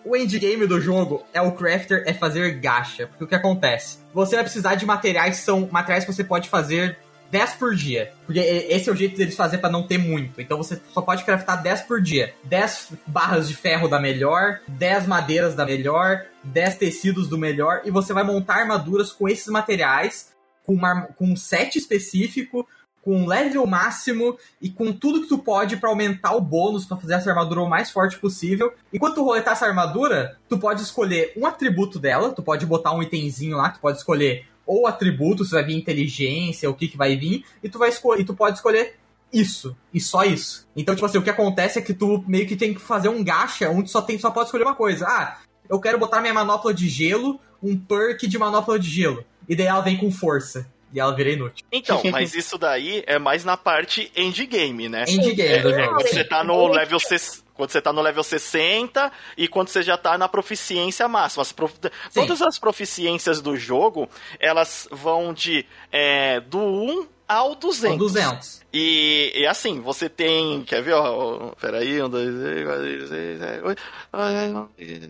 o 0.04 0.16
endgame 0.16 0.66
do 0.66 0.80
jogo 0.82 1.24
é 1.34 1.42
o 1.42 1.52
crafter, 1.52 2.04
é 2.06 2.14
fazer 2.14 2.60
gacha. 2.60 3.08
Porque 3.08 3.24
o 3.24 3.28
que 3.28 3.36
acontece? 3.36 4.00
Você 4.14 4.36
vai 4.36 4.44
precisar 4.44 4.76
de 4.76 4.86
materiais 4.86 5.38
são 5.38 5.68
materiais 5.72 6.06
que 6.06 6.14
você 6.14 6.24
pode 6.24 6.50
fazer 6.50 6.98
10 7.32 7.54
por 7.54 7.74
dia. 7.74 8.12
Porque 8.26 8.40
esse 8.40 8.90
é 8.90 8.92
o 8.92 8.96
jeito 8.96 9.16
deles 9.16 9.36
fazer 9.36 9.58
pra 9.58 9.70
não 9.70 9.88
ter 9.88 9.98
muito. 9.98 10.40
Então 10.40 10.58
você 10.58 10.80
só 10.94 11.02
pode 11.02 11.24
craftar 11.24 11.64
10 11.64 11.82
por 11.84 12.02
dia. 12.02 12.34
10 12.44 12.94
barras 13.08 13.48
de 13.48 13.56
ferro 13.56 13.88
da 13.88 14.00
melhor, 14.00 14.60
10 14.68 15.08
madeiras 15.08 15.56
da 15.56 15.66
melhor, 15.66 16.26
10 16.44 16.76
tecidos 16.76 17.30
do 17.30 17.38
melhor. 17.38 17.82
E 17.86 17.90
você 17.90 18.14
vai 18.14 18.24
montar 18.24 18.56
armaduras 18.56 19.12
com 19.12 19.30
esses 19.30 19.48
materiais, 19.48 20.34
com, 20.66 20.74
uma, 20.74 21.04
com 21.18 21.26
um 21.26 21.36
set 21.36 21.78
específico, 21.78 22.68
com 23.04 23.26
level 23.26 23.66
máximo 23.66 24.38
e 24.62 24.70
com 24.70 24.94
tudo 24.94 25.22
que 25.22 25.28
tu 25.28 25.38
pode 25.38 25.78
pra 25.78 25.90
aumentar 25.90 26.36
o 26.36 26.42
bônus 26.42 26.86
pra 26.86 26.98
fazer 26.98 27.16
essa 27.16 27.30
armadura 27.30 27.62
o 27.62 27.70
mais 27.70 27.90
forte 27.90 28.20
possível. 28.20 28.74
E 28.94 29.00
quando 29.00 29.16
tu 29.16 29.24
roletar 29.24 29.54
essa 29.54 29.66
armadura, 29.66 30.38
tu 30.48 30.58
pode 30.58 30.82
escolher 30.82 31.34
um 31.36 31.46
atributo 31.46 31.98
dela, 31.98 32.32
tu 32.32 32.44
pode 32.44 32.66
botar 32.66 32.94
um 32.94 33.02
itemzinho 33.02 33.58
lá, 33.58 33.70
tu 33.70 33.80
pode 33.80 33.98
escolher 33.98 34.46
ou 34.66 34.88
atributo, 34.88 35.44
se 35.44 35.52
vai 35.52 35.64
vir 35.64 35.76
inteligência, 35.76 36.70
o 36.70 36.74
que 36.74 36.88
que 36.88 36.98
vai 36.98 37.18
vir, 37.18 37.44
e 37.64 37.68
tu 37.68 37.80
vai 37.80 37.90
escolher, 37.90 38.22
e 38.22 38.26
tu 38.26 38.34
pode 38.34 38.58
escolher 38.58 38.96
isso, 39.34 39.76
e 39.94 40.00
só 40.00 40.24
isso. 40.24 40.68
Então, 40.76 40.94
tipo 40.94 41.06
assim, 41.06 41.18
o 41.18 41.22
que 41.22 41.30
acontece 41.30 41.80
é 41.80 41.82
que 41.82 41.94
tu 41.94 42.24
meio 42.28 42.48
que 42.48 42.56
tem 42.56 42.74
que 42.74 42.80
fazer 42.80 43.10
um 43.10 43.24
gacha 43.24 43.70
onde 43.70 43.90
só 43.90 44.02
tem 44.02 44.20
só 44.20 44.30
pode 44.30 44.48
escolher 44.48 44.64
uma 44.64 44.76
coisa. 44.76 45.06
Ah, 45.08 45.38
eu 45.70 45.80
quero 45.80 45.98
botar 45.98 46.22
minha 46.22 46.34
manopla 46.34 46.74
de 46.74 46.88
gelo, 46.88 47.40
um 47.62 47.78
perk 47.78 48.28
de 48.28 48.38
manopla 48.38 48.78
de 48.78 48.90
gelo. 48.90 49.24
E 49.48 49.56
daí 49.56 49.68
ela 49.68 49.82
vem 49.82 49.98
com 49.98 50.12
força. 50.12 50.68
E 50.94 51.00
ela 51.00 51.16
vira 51.16 51.30
inútil. 51.32 51.66
Então, 51.72 52.02
mas 52.12 52.34
isso 52.36 52.58
daí 52.58 53.04
é 53.08 53.18
mais 53.20 53.44
na 53.46 53.56
parte 53.58 54.12
endgame, 54.16 54.90
né? 54.90 55.06
Endgame 55.08 55.60
do 55.62 55.70
É, 55.70 55.84
jogo. 55.84 55.96
quando 55.96 56.08
você 56.08 56.24
tá 56.24 56.44
no 56.44 56.68
level 56.68 57.00
ses- 57.00 57.44
quando 57.54 57.70
você 57.72 57.82
tá 57.82 57.94
no 57.94 58.02
level 58.02 58.24
60 58.24 59.12
e 59.38 59.48
quando 59.48 59.68
você 59.70 59.84
já 59.84 59.96
tá 59.96 60.18
na 60.18 60.28
proficiência 60.28 61.08
máxima. 61.08 61.44
As 61.44 61.52
prof- 61.52 61.76
Todas 62.14 62.42
as 62.42 62.58
proficiências 62.58 63.40
do 63.40 63.56
jogo, 63.56 64.10
elas 64.40 64.88
vão 64.92 65.32
de 65.34 65.66
é, 65.92 66.40
do 66.40 66.58
1 66.60 67.08
ao 67.28 67.54
200. 67.56 67.90
São 67.90 67.98
200. 67.98 68.62
E, 68.74 69.32
e 69.36 69.46
assim, 69.46 69.80
você 69.80 70.10
tem. 70.10 70.64
Quer 70.64 70.82
ver? 70.82 70.94
Ó, 70.94 71.50
peraí, 71.62 72.02
um, 72.02 72.10
dois, 72.10 72.34
três, 72.42 72.66
quatro, 72.66 73.08
seis, 73.08 73.40
sete, 73.40 73.64
oito. 73.64 73.82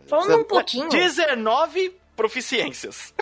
Falando 0.08 0.40
um 0.42 0.44
pouquinho. 0.44 0.90
19 0.90 1.96
proficiências. 2.16 3.14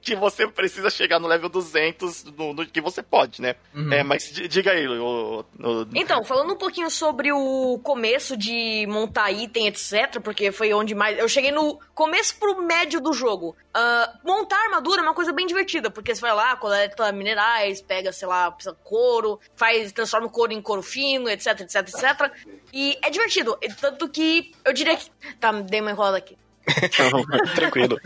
Que 0.00 0.14
você 0.16 0.46
precisa 0.46 0.88
chegar 0.90 1.18
no 1.18 1.26
level 1.28 1.48
200 1.48 2.24
no, 2.24 2.54
no 2.54 2.66
que 2.66 2.80
você 2.80 3.02
pode, 3.02 3.42
né? 3.42 3.56
Uhum. 3.74 3.92
É, 3.92 4.02
mas 4.02 4.30
di- 4.32 4.46
diga 4.48 4.70
aí, 4.72 4.86
o, 4.86 5.44
o- 5.60 5.86
Então, 5.94 6.22
falando 6.24 6.52
um 6.52 6.56
pouquinho 6.56 6.90
sobre 6.90 7.32
o 7.32 7.78
começo 7.82 8.36
de 8.36 8.86
montar 8.88 9.30
item, 9.32 9.66
etc., 9.66 10.20
porque 10.22 10.52
foi 10.52 10.72
onde 10.72 10.94
mais. 10.94 11.18
Eu 11.18 11.28
cheguei 11.28 11.50
no 11.52 11.78
começo 11.94 12.36
pro 12.38 12.62
médio 12.62 13.00
do 13.00 13.12
jogo. 13.12 13.56
Ah, 13.74 14.12
montar 14.24 14.56
armadura 14.64 15.00
é 15.00 15.04
uma 15.04 15.14
coisa 15.14 15.32
bem 15.32 15.46
divertida, 15.46 15.90
porque 15.90 16.14
você 16.14 16.20
vai 16.20 16.34
lá, 16.34 16.56
coleta 16.56 17.10
minerais, 17.12 17.80
pega, 17.82 18.12
sei 18.12 18.26
lá, 18.28 18.50
precisa 18.50 18.74
couro, 18.84 19.38
faz, 19.56 19.92
transforma 19.92 20.26
o 20.26 20.30
couro 20.30 20.52
em 20.52 20.60
couro 20.62 20.82
fino, 20.82 21.28
etc, 21.28 21.60
etc, 21.60 21.76
etc. 21.88 22.32
E 22.72 22.98
é 23.02 23.10
divertido. 23.10 23.58
Tanto 23.80 24.08
que 24.08 24.52
eu 24.64 24.72
diria 24.72 24.96
que. 24.96 25.10
Tá, 25.40 25.52
dei 25.52 25.80
uma 25.80 25.90
enrolada 25.90 26.16
aqui. 26.18 26.36
Tranquilo. 27.54 27.98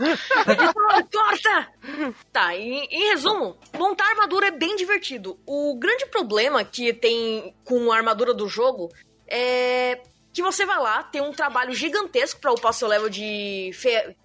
Corta! 1.11 1.67
Tá, 2.31 2.55
em, 2.55 2.85
em 2.89 3.09
resumo, 3.09 3.57
montar 3.77 4.09
armadura 4.09 4.47
é 4.47 4.51
bem 4.51 4.75
divertido. 4.75 5.39
O 5.45 5.75
grande 5.77 6.05
problema 6.07 6.63
que 6.63 6.93
tem 6.93 7.53
com 7.63 7.91
a 7.91 7.97
armadura 7.97 8.33
do 8.33 8.47
jogo 8.47 8.89
é 9.27 9.99
que 10.33 10.41
você 10.41 10.65
vai 10.65 10.79
lá, 10.79 11.03
tem 11.03 11.21
um 11.21 11.31
trabalho 11.31 11.73
gigantesco 11.75 12.41
pra 12.41 12.51
upar 12.51 12.73
seu 12.73 12.87
level 12.87 13.07
de. 13.07 13.71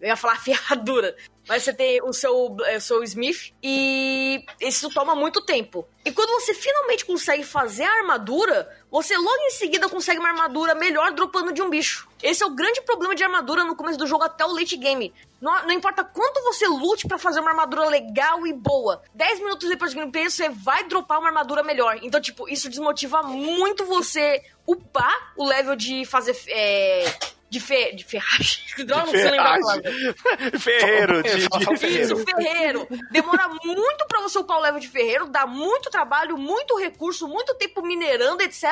Eu 0.00 0.08
ia 0.08 0.16
falar 0.16 0.40
ferradura. 0.42 1.14
Mas 1.48 1.62
você 1.62 1.72
tem 1.72 2.02
o 2.02 2.12
seu, 2.12 2.56
é, 2.66 2.76
o 2.76 2.80
seu 2.80 3.02
Smith 3.02 3.54
e 3.62 4.44
isso 4.60 4.90
toma 4.90 5.14
muito 5.14 5.40
tempo. 5.40 5.88
E 6.04 6.12
quando 6.12 6.30
você 6.40 6.52
finalmente 6.52 7.04
consegue 7.04 7.42
fazer 7.42 7.84
a 7.84 7.98
armadura, 8.00 8.70
você 8.90 9.16
logo 9.16 9.42
em 9.46 9.50
seguida 9.50 9.88
consegue 9.88 10.18
uma 10.18 10.28
armadura 10.28 10.74
melhor 10.74 11.12
dropando 11.12 11.52
de 11.52 11.62
um 11.62 11.70
bicho. 11.70 12.08
Esse 12.22 12.42
é 12.42 12.46
o 12.46 12.50
grande 12.50 12.82
problema 12.82 13.14
de 13.14 13.24
armadura 13.24 13.64
no 13.64 13.74
começo 13.74 13.98
do 13.98 14.06
jogo 14.06 14.24
até 14.24 14.44
o 14.44 14.52
late 14.52 14.76
game. 14.76 15.12
Não, 15.40 15.66
não 15.66 15.72
importa 15.72 16.04
quanto 16.04 16.42
você 16.42 16.66
lute 16.66 17.06
pra 17.06 17.16
fazer 17.16 17.40
uma 17.40 17.50
armadura 17.50 17.88
legal 17.88 18.46
e 18.46 18.52
boa. 18.52 19.02
10 19.14 19.40
minutos 19.40 19.68
depois 19.68 19.92
do 19.92 19.98
gameplay, 20.00 20.28
você 20.28 20.48
vai 20.48 20.84
dropar 20.84 21.18
uma 21.18 21.28
armadura 21.28 21.62
melhor. 21.62 21.98
Então, 22.02 22.20
tipo, 22.20 22.48
isso 22.48 22.68
desmotiva 22.68 23.22
muito 23.22 23.84
você 23.86 24.42
upar 24.66 25.32
o 25.36 25.46
level 25.46 25.76
de 25.76 26.04
fazer. 26.04 26.36
É, 26.48 27.04
de, 27.50 27.60
fe, 27.60 27.92
de 27.94 28.04
ferragem. 28.04 28.62
Droga, 28.84 29.06
não 29.06 29.10
sei 29.12 29.24
lembrar 29.30 29.54
a 29.56 29.60
palavra. 29.60 29.92
Ferreiro, 30.58 31.22
de, 31.22 31.48
de- 31.48 31.76
ferreiro. 31.78 32.16
Isso, 32.16 32.24
ferreiro. 32.24 32.88
Demora 33.10 33.48
muito 33.48 34.06
pra 34.06 34.20
você 34.20 34.38
upar 34.38 34.58
o 34.58 34.60
level 34.60 34.80
de 34.80 34.88
ferreiro, 34.88 35.26
dá 35.28 35.46
muito 35.46 35.90
trabalho, 35.90 36.36
muito 36.36 36.76
recurso, 36.78 37.26
muito 37.26 37.54
tempo 37.54 37.82
minerando, 37.82 38.42
etc. 38.42 38.62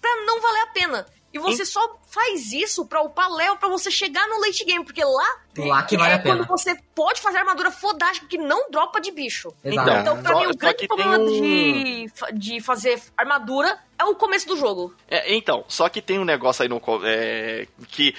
Pra 0.00 0.14
não 0.26 0.40
valer 0.40 0.60
a 0.62 0.66
pena. 0.68 1.06
E 1.32 1.38
você 1.38 1.64
só 1.66 1.98
faz 2.10 2.52
isso 2.52 2.86
pra 2.86 3.02
upar 3.02 3.30
level 3.30 3.56
pra 3.58 3.68
você 3.68 3.90
chegar 3.90 4.26
no 4.28 4.40
late 4.40 4.64
game, 4.64 4.82
porque 4.84 5.04
lá 5.04 5.36
Lá 5.58 5.82
que 5.82 5.96
vale 5.96 6.12
é 6.12 6.14
a 6.14 6.18
pena. 6.18 6.36
quando 6.46 6.48
você 6.58 6.74
pode 6.94 7.20
fazer 7.20 7.36
armadura 7.38 7.70
fodástica 7.70 8.26
que 8.26 8.38
não 8.38 8.70
dropa 8.70 8.98
de 9.00 9.10
bicho. 9.10 9.52
Exato. 9.62 9.90
Então, 9.90 10.22
pra 10.22 10.32
Só- 10.32 10.40
mim, 10.40 10.46
o 10.46 10.56
grande 10.56 10.86
problema 10.86 11.18
um- 11.18 11.26
de, 11.26 12.06
de 12.32 12.60
fazer 12.60 13.02
armadura 13.16 13.78
é 13.98 14.04
o 14.04 14.14
começo 14.14 14.48
do 14.48 14.56
jogo. 14.56 14.94
É, 15.08 15.34
então, 15.34 15.64
só 15.68 15.88
que 15.88 16.00
tem 16.00 16.18
um 16.18 16.24
negócio 16.24 16.62
aí 16.62 16.68
no. 16.68 16.80
é, 17.04 17.66
que. 17.88 18.14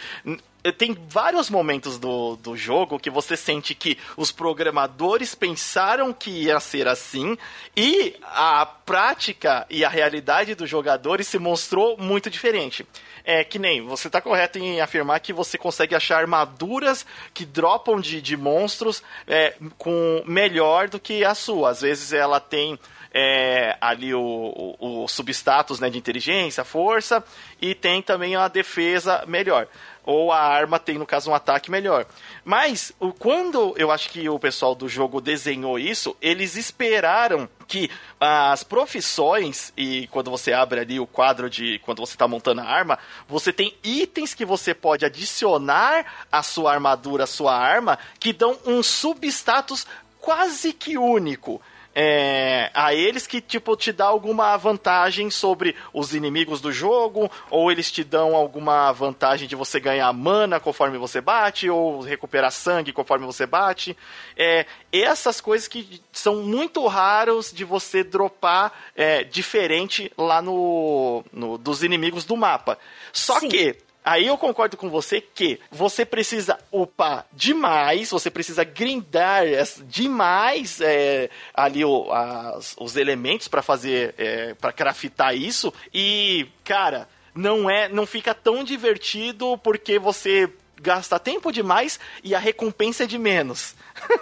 N- 0.63 0.73
Tem 0.73 0.97
vários 1.07 1.49
momentos 1.49 1.97
do, 1.97 2.35
do 2.37 2.55
jogo 2.55 2.99
que 2.99 3.09
você 3.09 3.35
sente 3.37 3.73
que 3.75 3.97
os 4.17 4.31
programadores 4.31 5.35
pensaram 5.35 6.13
que 6.13 6.29
ia 6.29 6.59
ser 6.59 6.87
assim 6.87 7.37
e 7.75 8.15
a 8.23 8.65
prática 8.65 9.65
e 9.69 9.83
a 9.85 9.89
realidade 9.89 10.55
dos 10.55 10.69
jogadores 10.69 11.27
se 11.27 11.39
mostrou 11.39 11.97
muito 11.97 12.29
diferente. 12.29 12.85
É 13.23 13.43
que 13.43 13.59
nem, 13.59 13.81
você 13.85 14.09
tá 14.09 14.19
correto 14.21 14.57
em 14.57 14.81
afirmar 14.81 15.19
que 15.19 15.31
você 15.33 15.57
consegue 15.57 15.93
achar 15.93 16.17
armaduras 16.19 17.05
que 17.33 17.45
dropam 17.45 17.99
de, 17.99 18.21
de 18.21 18.35
monstros 18.35 19.03
é, 19.27 19.55
com 19.77 20.23
melhor 20.25 20.87
do 20.89 20.99
que 20.99 21.23
a 21.23 21.35
sua. 21.35 21.69
Às 21.69 21.81
vezes 21.81 22.11
ela 22.13 22.39
tem 22.39 22.79
é, 23.13 23.75
ali 23.81 24.13
o, 24.13 24.75
o, 24.79 25.03
o 25.03 25.07
substatus 25.07 25.79
né, 25.79 25.89
de 25.89 25.97
inteligência, 25.97 26.63
força, 26.63 27.23
e 27.61 27.73
tem 27.73 28.01
também 28.01 28.35
a 28.35 28.47
defesa 28.47 29.23
melhor. 29.27 29.67
Ou 30.05 30.31
a 30.31 30.39
arma 30.39 30.79
tem, 30.79 30.97
no 30.97 31.05
caso, 31.05 31.29
um 31.29 31.35
ataque 31.35 31.69
melhor. 31.69 32.05
Mas, 32.43 32.91
o, 32.99 33.13
quando 33.13 33.75
eu 33.77 33.91
acho 33.91 34.09
que 34.09 34.27
o 34.27 34.39
pessoal 34.39 34.73
do 34.73 34.87
jogo 34.89 35.21
desenhou 35.21 35.77
isso, 35.77 36.15
eles 36.21 36.55
esperaram 36.55 37.47
que 37.67 37.91
as 38.19 38.63
profissões, 38.63 39.71
e 39.77 40.07
quando 40.07 40.31
você 40.31 40.51
abre 40.51 40.79
ali 40.79 40.99
o 40.99 41.05
quadro 41.05 41.49
de 41.49 41.79
quando 41.79 41.99
você 41.99 42.13
está 42.13 42.27
montando 42.27 42.61
a 42.61 42.65
arma, 42.65 42.97
você 43.27 43.53
tem 43.53 43.75
itens 43.83 44.33
que 44.33 44.45
você 44.45 44.73
pode 44.73 45.05
adicionar 45.05 46.25
à 46.31 46.41
sua 46.41 46.73
armadura, 46.73 47.25
à 47.25 47.27
sua 47.27 47.55
arma, 47.55 47.99
que 48.19 48.33
dão 48.33 48.57
um 48.65 48.81
substatus 48.81 49.85
quase 50.19 50.73
que 50.73 50.97
único. 50.97 51.61
É, 52.01 52.71
a 52.73 52.93
eles 52.93 53.27
que, 53.27 53.41
tipo, 53.41 53.75
te 53.75 53.91
dá 53.91 54.05
alguma 54.05 54.55
vantagem 54.55 55.29
sobre 55.29 55.75
os 55.93 56.15
inimigos 56.15 56.61
do 56.61 56.71
jogo, 56.71 57.29
ou 57.51 57.69
eles 57.69 57.91
te 57.91 58.05
dão 58.05 58.37
alguma 58.37 58.89
vantagem 58.93 59.49
de 59.49 59.55
você 59.55 59.81
ganhar 59.81 60.13
mana 60.13 60.61
conforme 60.61 60.97
você 60.97 61.19
bate, 61.19 61.69
ou 61.69 61.99
recuperar 61.99 62.53
sangue 62.53 62.93
conforme 62.93 63.25
você 63.25 63.45
bate. 63.45 63.97
É, 64.37 64.65
essas 64.93 65.41
coisas 65.41 65.67
que 65.67 66.01
são 66.13 66.37
muito 66.37 66.87
raros 66.87 67.51
de 67.51 67.65
você 67.65 68.01
dropar 68.01 68.71
é, 68.95 69.25
diferente 69.25 70.09
lá 70.17 70.41
no, 70.41 71.25
no, 71.33 71.57
dos 71.57 71.83
inimigos 71.83 72.23
do 72.23 72.37
mapa. 72.37 72.79
Só 73.11 73.41
Sim. 73.41 73.49
que 73.49 73.88
Aí 74.03 74.27
eu 74.27 74.37
concordo 74.37 74.77
com 74.77 74.89
você 74.89 75.21
que 75.21 75.59
você 75.69 76.05
precisa 76.05 76.57
upar 76.71 77.25
demais, 77.33 78.09
você 78.09 78.31
precisa 78.31 78.63
grindar 78.63 79.43
demais 79.87 80.79
é, 80.81 81.29
ali 81.53 81.83
o, 81.83 82.11
as, 82.11 82.75
os 82.79 82.95
elementos 82.95 83.47
para 83.47 83.61
fazer, 83.61 84.15
é, 84.17 84.53
para 84.53 84.71
craftar 84.71 85.35
isso. 85.35 85.73
E, 85.93 86.47
cara, 86.63 87.07
não 87.35 87.69
é, 87.69 87.87
não 87.87 88.05
fica 88.05 88.33
tão 88.33 88.63
divertido 88.63 89.57
porque 89.59 89.99
você 89.99 90.49
gasta 90.81 91.19
tempo 91.19 91.51
demais 91.51 91.99
e 92.23 92.33
a 92.33 92.39
recompensa 92.39 93.03
é 93.03 93.07
de 93.07 93.17
menos. 93.17 93.75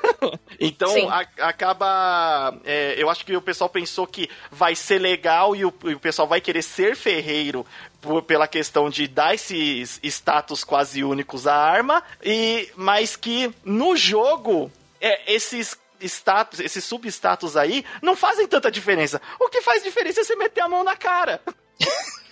então 0.60 1.10
a, 1.10 1.20
acaba. 1.48 2.58
É, 2.64 2.96
eu 2.98 3.10
acho 3.10 3.26
que 3.26 3.36
o 3.36 3.42
pessoal 3.42 3.70
pensou 3.70 4.08
que 4.08 4.30
vai 4.52 4.76
ser 4.76 5.00
legal 5.00 5.56
e 5.56 5.66
o, 5.66 5.74
e 5.86 5.94
o 5.94 6.00
pessoal 6.00 6.28
vai 6.28 6.42
querer 6.42 6.62
ser 6.62 6.96
ferreiro 6.96 7.66
por, 8.02 8.24
pela 8.24 8.48
questão 8.48 8.90
de 8.90 9.08
dar 9.08 9.34
esses 9.34 10.00
status 10.04 10.64
quase 10.64 11.04
únicos 11.04 11.48
à 11.48 11.56
arma, 11.56 12.04
e 12.24 12.70
mas 12.76 13.16
que 13.16 13.54
no 13.64 13.96
jogo 13.96 14.72
é, 15.00 15.34
esses 15.34 15.78
status, 16.02 16.60
esses 16.60 16.84
substatus 16.84 17.58
aí 17.58 17.84
não 18.02 18.16
fazem 18.16 18.48
tanta 18.48 18.72
diferença. 18.72 19.22
O 19.40 19.50
que 19.50 19.62
faz 19.62 19.84
diferença 19.84 20.22
é 20.22 20.24
você 20.24 20.36
meter 20.36 20.62
a 20.62 20.70
mão 20.70 20.84
na 20.84 20.96
cara. 20.96 21.42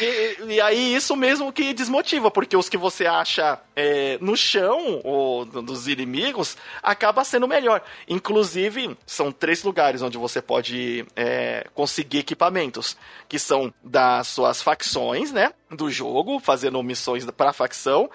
e, 0.00 0.54
e, 0.54 0.60
aí 0.60 0.94
isso 0.94 1.14
mesmo 1.16 1.52
que 1.52 1.72
desmotiva, 1.72 2.30
porque 2.30 2.56
os 2.56 2.68
que 2.68 2.76
você 2.76 3.06
acha 3.06 3.58
é, 3.74 4.18
no 4.20 4.36
chão 4.36 5.00
ou 5.04 5.44
dos 5.44 5.88
inimigos 5.88 6.56
acaba 6.82 7.24
sendo 7.24 7.48
melhor. 7.48 7.82
Inclusive, 8.08 8.96
são 9.06 9.32
três 9.32 9.62
lugares 9.62 10.02
onde 10.02 10.18
você 10.18 10.42
pode 10.42 11.06
é, 11.16 11.66
conseguir 11.74 12.18
equipamentos, 12.18 12.96
que 13.28 13.38
são 13.38 13.72
das 13.82 14.28
suas 14.28 14.60
facções, 14.62 15.32
né? 15.32 15.52
Do 15.70 15.90
jogo, 15.90 16.38
fazendo 16.38 16.82
missões 16.82 17.24
para 17.30 17.52
facção. 17.52 18.10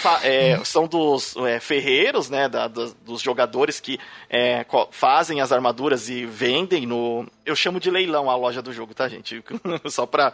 Fa 0.00 0.20
é, 0.22 0.58
são 0.64 0.86
dos 0.86 1.36
é, 1.36 1.60
ferreiros, 1.60 2.30
né? 2.30 2.48
Da, 2.48 2.68
dos, 2.68 2.94
dos, 2.94 3.20
jogadores 3.20 3.80
que 3.80 3.98
é, 4.30 4.64
fazem 4.90 5.40
as 5.42 5.52
armaduras 5.52 6.08
e 6.08 6.24
vendem 6.24 6.86
no. 6.86 7.26
Eu 7.44 7.56
chamo 7.56 7.80
de 7.80 7.90
leilão 7.90 8.30
a 8.30 8.36
loja 8.36 8.62
do 8.62 8.72
jogo, 8.72 8.94
tá, 8.94 9.08
gente? 9.08 9.42
Só 9.90 10.06
pra. 10.06 10.32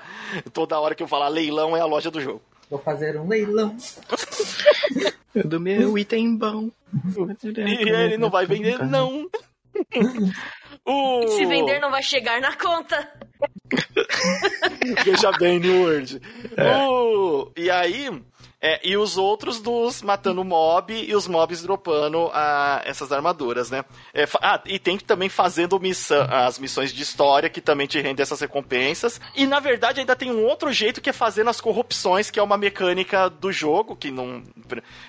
Toda 0.53 0.79
hora 0.79 0.95
que 0.95 1.03
eu 1.03 1.09
falar 1.09 1.29
leilão 1.29 1.77
é 1.77 1.81
a 1.81 1.87
loja 1.87 2.11
do 2.11 2.21
jogo. 2.21 2.43
Vou 2.69 2.79
fazer 2.79 3.19
um 3.19 3.27
leilão. 3.27 3.77
do 5.45 5.59
meu 5.59 5.97
item 5.97 6.37
bom. 6.37 6.71
E 7.55 7.89
ele 7.89 8.19
não 8.19 8.31
vai 8.31 8.47
vender, 8.47 8.79
não. 8.85 9.29
Uh... 10.87 11.29
Se 11.37 11.45
vender, 11.45 11.79
não 11.81 11.91
vai 11.91 12.03
chegar 12.03 12.41
na 12.41 12.57
conta. 12.57 13.13
Veja 15.05 15.31
bem, 15.33 15.61
New 15.61 15.83
World. 15.83 16.21
É. 16.57 16.89
Uh... 16.89 17.53
E 17.55 17.71
aí, 17.71 18.11
é, 18.61 18.81
e 18.83 18.97
os 18.97 19.17
outros 19.17 19.61
dos 19.61 20.03
matando 20.03 20.43
mob 20.43 20.93
e 20.93 21.15
os 21.15 21.29
mobs 21.29 21.63
dropando 21.63 22.29
a, 22.33 22.83
essas 22.85 23.13
armaduras, 23.13 23.71
né? 23.71 23.85
É, 24.13 24.27
ah, 24.43 24.61
e 24.67 24.81
tem 24.81 24.99
também 24.99 25.29
fazendo 25.29 25.79
missão, 25.79 26.27
as 26.29 26.59
missões 26.59 26.93
de 26.93 27.01
história 27.01 27.49
que 27.49 27.61
também 27.61 27.87
te 27.87 28.01
rendem 28.01 28.21
essas 28.21 28.41
recompensas. 28.41 29.21
E 29.37 29.47
na 29.47 29.61
verdade 29.61 30.01
ainda 30.01 30.17
tem 30.17 30.33
um 30.33 30.45
outro 30.45 30.73
jeito 30.73 31.01
que 31.01 31.09
é 31.09 31.13
fazendo 31.13 31.51
as 31.51 31.61
corrupções, 31.61 32.31
que 32.31 32.41
é 32.41 32.43
uma 32.43 32.57
mecânica 32.57 33.31
do 33.31 33.53
jogo, 33.53 33.95
que 33.95 34.11
não, 34.11 34.43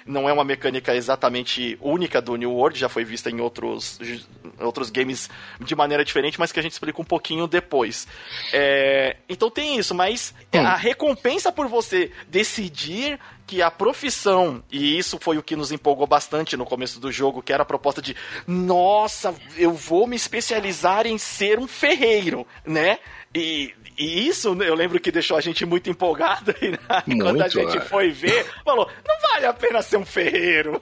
não 0.06 0.30
é 0.30 0.34
uma 0.34 0.44
mecânica 0.44 0.94
exatamente 0.96 1.76
única 1.82 2.22
do 2.22 2.36
New 2.36 2.52
World, 2.52 2.78
já 2.78 2.88
foi 2.88 3.04
vista 3.04 3.32
em 3.32 3.42
outros, 3.42 4.00
outros 4.60 4.92
games 4.92 5.28
de 5.60 5.76
maneira 5.76 6.06
diferente, 6.06 6.40
mas 6.40 6.52
que 6.52 6.60
a 6.60 6.64
gente 6.64 6.74
explica 6.74 7.02
um 7.02 7.06
pouquinho 7.06 7.48
depois. 7.48 8.08
É, 8.54 9.18
então 9.28 9.50
tem 9.50 9.80
isso, 9.80 9.96
mas 9.96 10.36
hum. 10.54 10.60
a 10.60 10.76
recompensa 10.76 11.52
por 11.52 11.68
você 11.68 12.12
decidir 12.28 13.20
que 13.50 13.64
a 13.64 13.72
profissão, 13.72 14.64
e 14.72 14.96
isso 14.96 15.18
foi 15.20 15.40
o 15.40 15.42
que 15.42 15.56
nos 15.56 15.72
empolgou 15.72 16.06
bastante 16.06 16.56
no 16.56 16.68
começo 16.68 17.00
do 17.00 17.12
jogo, 17.12 17.42
que 17.42 17.52
era 17.52 17.64
a 17.64 17.66
proposta 17.66 18.00
de, 18.00 18.16
nossa, 18.46 19.34
eu 19.58 19.74
vou 19.74 20.06
me 20.06 20.16
especializar 20.16 21.08
em 21.08 21.18
ser 21.18 21.58
um 21.58 21.68
ferreiro, 21.68 22.46
né? 22.64 23.00
E, 23.34 23.74
e 23.98 24.28
isso 24.28 24.50
eu 24.62 24.76
lembro 24.76 25.00
que 25.00 25.12
deixou 25.12 25.36
a 25.36 25.42
gente 25.42 25.66
muito 25.66 25.90
empolgado. 25.90 26.54
E 26.62 26.78
muito, 27.10 27.26
quando 27.26 27.42
a 27.42 27.48
gente 27.48 27.78
é. 27.78 27.82
foi 27.82 28.12
ver, 28.12 28.46
falou: 28.64 28.88
não 29.08 29.32
vale 29.32 29.48
a 29.48 29.54
pena 29.54 29.82
ser 29.82 29.98
um 29.98 30.06
ferreiro. 30.06 30.80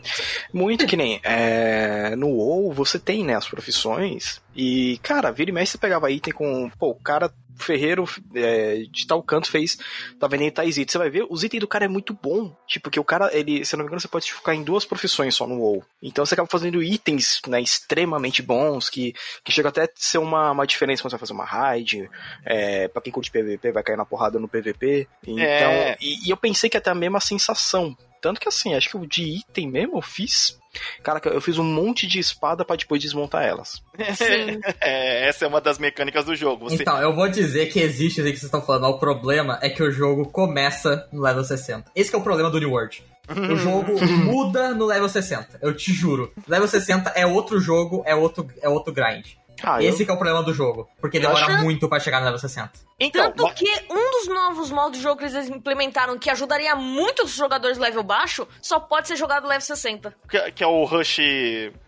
Muito 0.52 0.86
que 0.86 0.98
nem. 0.98 1.22
É, 1.24 2.18
no 2.18 2.28
WoW 2.28 2.74
você 2.74 3.00
tem 3.00 3.24
né, 3.24 3.36
as 3.36 3.48
profissões. 3.48 4.42
E, 4.54 5.00
cara, 5.02 5.32
vira 5.32 5.52
e 5.52 5.54
mexe 5.54 5.72
você 5.72 5.78
pegava 5.78 6.12
item 6.12 6.34
com. 6.34 6.70
Pô, 6.78 6.90
o 6.90 6.96
cara 6.96 7.32
ferreiro 7.58 8.06
é, 8.36 8.84
de 8.90 9.06
tal 9.06 9.22
canto 9.24 9.50
fez, 9.50 9.78
tá 10.20 10.28
vendendo 10.28 10.54
tais 10.54 10.78
itens. 10.78 10.92
Você 10.92 10.98
vai 10.98 11.10
ver, 11.10 11.26
os 11.30 11.44
itens 11.44 11.62
do 11.62 11.68
cara 11.68 11.86
é 11.86 11.88
muito 11.88 12.14
bom. 12.14 12.56
Tipo, 12.68 12.90
que 12.90 13.00
o 13.00 13.04
cara, 13.04 13.30
ele, 13.34 13.66
se 13.66 13.76
não 13.76 13.84
me 13.84 13.88
engano, 13.88 14.00
você 14.00 14.08
pode 14.08 14.32
focar 14.32 14.56
em 14.56 14.64
duas 14.64 14.86
profissões 14.86 15.36
só 15.36 15.48
no 15.48 15.60
WoW. 15.60 15.84
Então 16.02 16.26
você 16.26 16.34
acaba 16.34 16.48
fazendo 16.50 16.82
itens, 16.82 17.42
né, 17.48 17.62
extremamente 17.62 18.42
bons, 18.42 18.90
que, 18.90 19.14
que 19.44 19.52
chega 19.52 19.70
até 19.70 19.84
a 19.84 19.90
ser 19.96 20.18
uma, 20.18 20.52
uma 20.52 20.68
diferença 20.68 21.02
quando 21.02 21.12
você 21.12 21.16
vai 21.16 21.20
fazer 21.20 21.34
uma 21.34 21.46
raid. 21.46 22.10
É, 22.46 22.88
pra 22.88 23.02
quem 23.02 23.12
curte 23.12 23.32
PVP, 23.32 23.72
vai 23.72 23.84
cair 23.84 23.98
na 23.98 24.06
porrada 24.06 24.40
no 24.40 24.48
PVP. 24.48 25.08
Então, 25.24 25.42
é... 25.42 25.98
e, 26.00 26.28
e 26.28 26.30
eu 26.30 26.38
pensei 26.38 26.70
que 26.70 26.78
até 26.78 26.90
a 26.90 26.96
mesma 26.96 27.20
sensação. 27.20 27.96
Tanto 28.28 28.42
que 28.42 28.50
assim, 28.50 28.74
acho 28.74 28.90
que 28.90 28.98
o 28.98 29.08
de 29.08 29.38
item 29.40 29.72
mesmo 29.72 29.98
eu 29.98 30.02
fiz 30.02 30.60
Cara, 31.02 31.22
eu 31.24 31.40
fiz 31.40 31.58
um 31.58 31.64
monte 31.64 32.06
de 32.06 32.20
espada 32.20 32.66
para 32.66 32.76
depois 32.76 33.02
desmontar 33.02 33.44
elas. 33.44 33.82
Sim. 34.16 34.60
é, 34.82 35.28
essa 35.28 35.46
é 35.46 35.48
uma 35.48 35.62
das 35.62 35.80
mecânicas 35.80 36.26
do 36.26 36.36
jogo. 36.36 36.70
Você... 36.70 36.84
Então, 36.84 37.02
eu 37.02 37.16
vou 37.16 37.28
dizer 37.30 37.68
que 37.68 37.80
existe 37.80 38.20
isso 38.20 38.30
que 38.30 38.38
vocês 38.38 38.44
estão 38.44 38.62
falando. 38.62 38.84
O 38.84 39.00
problema 39.00 39.58
é 39.62 39.70
que 39.70 39.82
o 39.82 39.90
jogo 39.90 40.30
começa 40.30 41.08
no 41.12 41.22
level 41.22 41.44
60. 41.44 41.90
Esse 41.96 42.14
é 42.14 42.18
o 42.18 42.22
problema 42.22 42.52
do 42.52 42.60
New 42.60 42.72
World. 42.72 43.02
O 43.30 43.56
jogo 43.56 44.06
muda 44.06 44.76
no 44.76 44.86
level 44.86 45.08
60, 45.08 45.60
eu 45.62 45.74
te 45.74 45.94
juro. 45.94 46.32
Level 46.48 46.68
60 46.68 47.12
é 47.16 47.26
outro 47.26 47.60
jogo, 47.62 48.04
é 48.06 48.14
outro, 48.14 48.46
é 48.62 48.68
outro 48.68 48.94
grind. 48.94 49.26
Ah, 49.64 49.82
Esse 49.82 50.04
eu... 50.04 50.10
é 50.10 50.14
o 50.14 50.18
problema 50.18 50.44
do 50.44 50.54
jogo, 50.54 50.88
porque 51.00 51.20
demora 51.20 51.46
acho... 51.46 51.64
muito 51.64 51.88
para 51.90 52.00
chegar 52.00 52.20
no 52.20 52.26
level 52.26 52.40
60. 52.40 52.72
Então, 53.00 53.26
Tanto 53.32 53.44
mas... 53.44 53.54
que 53.54 53.70
um 53.90 54.12
dos 54.12 54.28
novos 54.28 54.72
modos 54.72 54.98
de 54.98 55.04
jogo 55.04 55.18
que 55.18 55.26
eles 55.26 55.50
implementaram 55.50 56.18
que 56.18 56.30
ajudaria 56.30 56.76
muito 56.76 57.24
os 57.24 57.32
jogadores 57.32 57.78
level 57.78 58.04
baixo, 58.04 58.48
só 58.62 58.80
pode 58.80 59.08
ser 59.08 59.16
jogado 59.16 59.48
level 59.48 59.62
60. 59.62 60.16
Que, 60.30 60.52
que 60.52 60.64
é 60.64 60.68
o 60.68 60.84
Rush... 60.84 61.20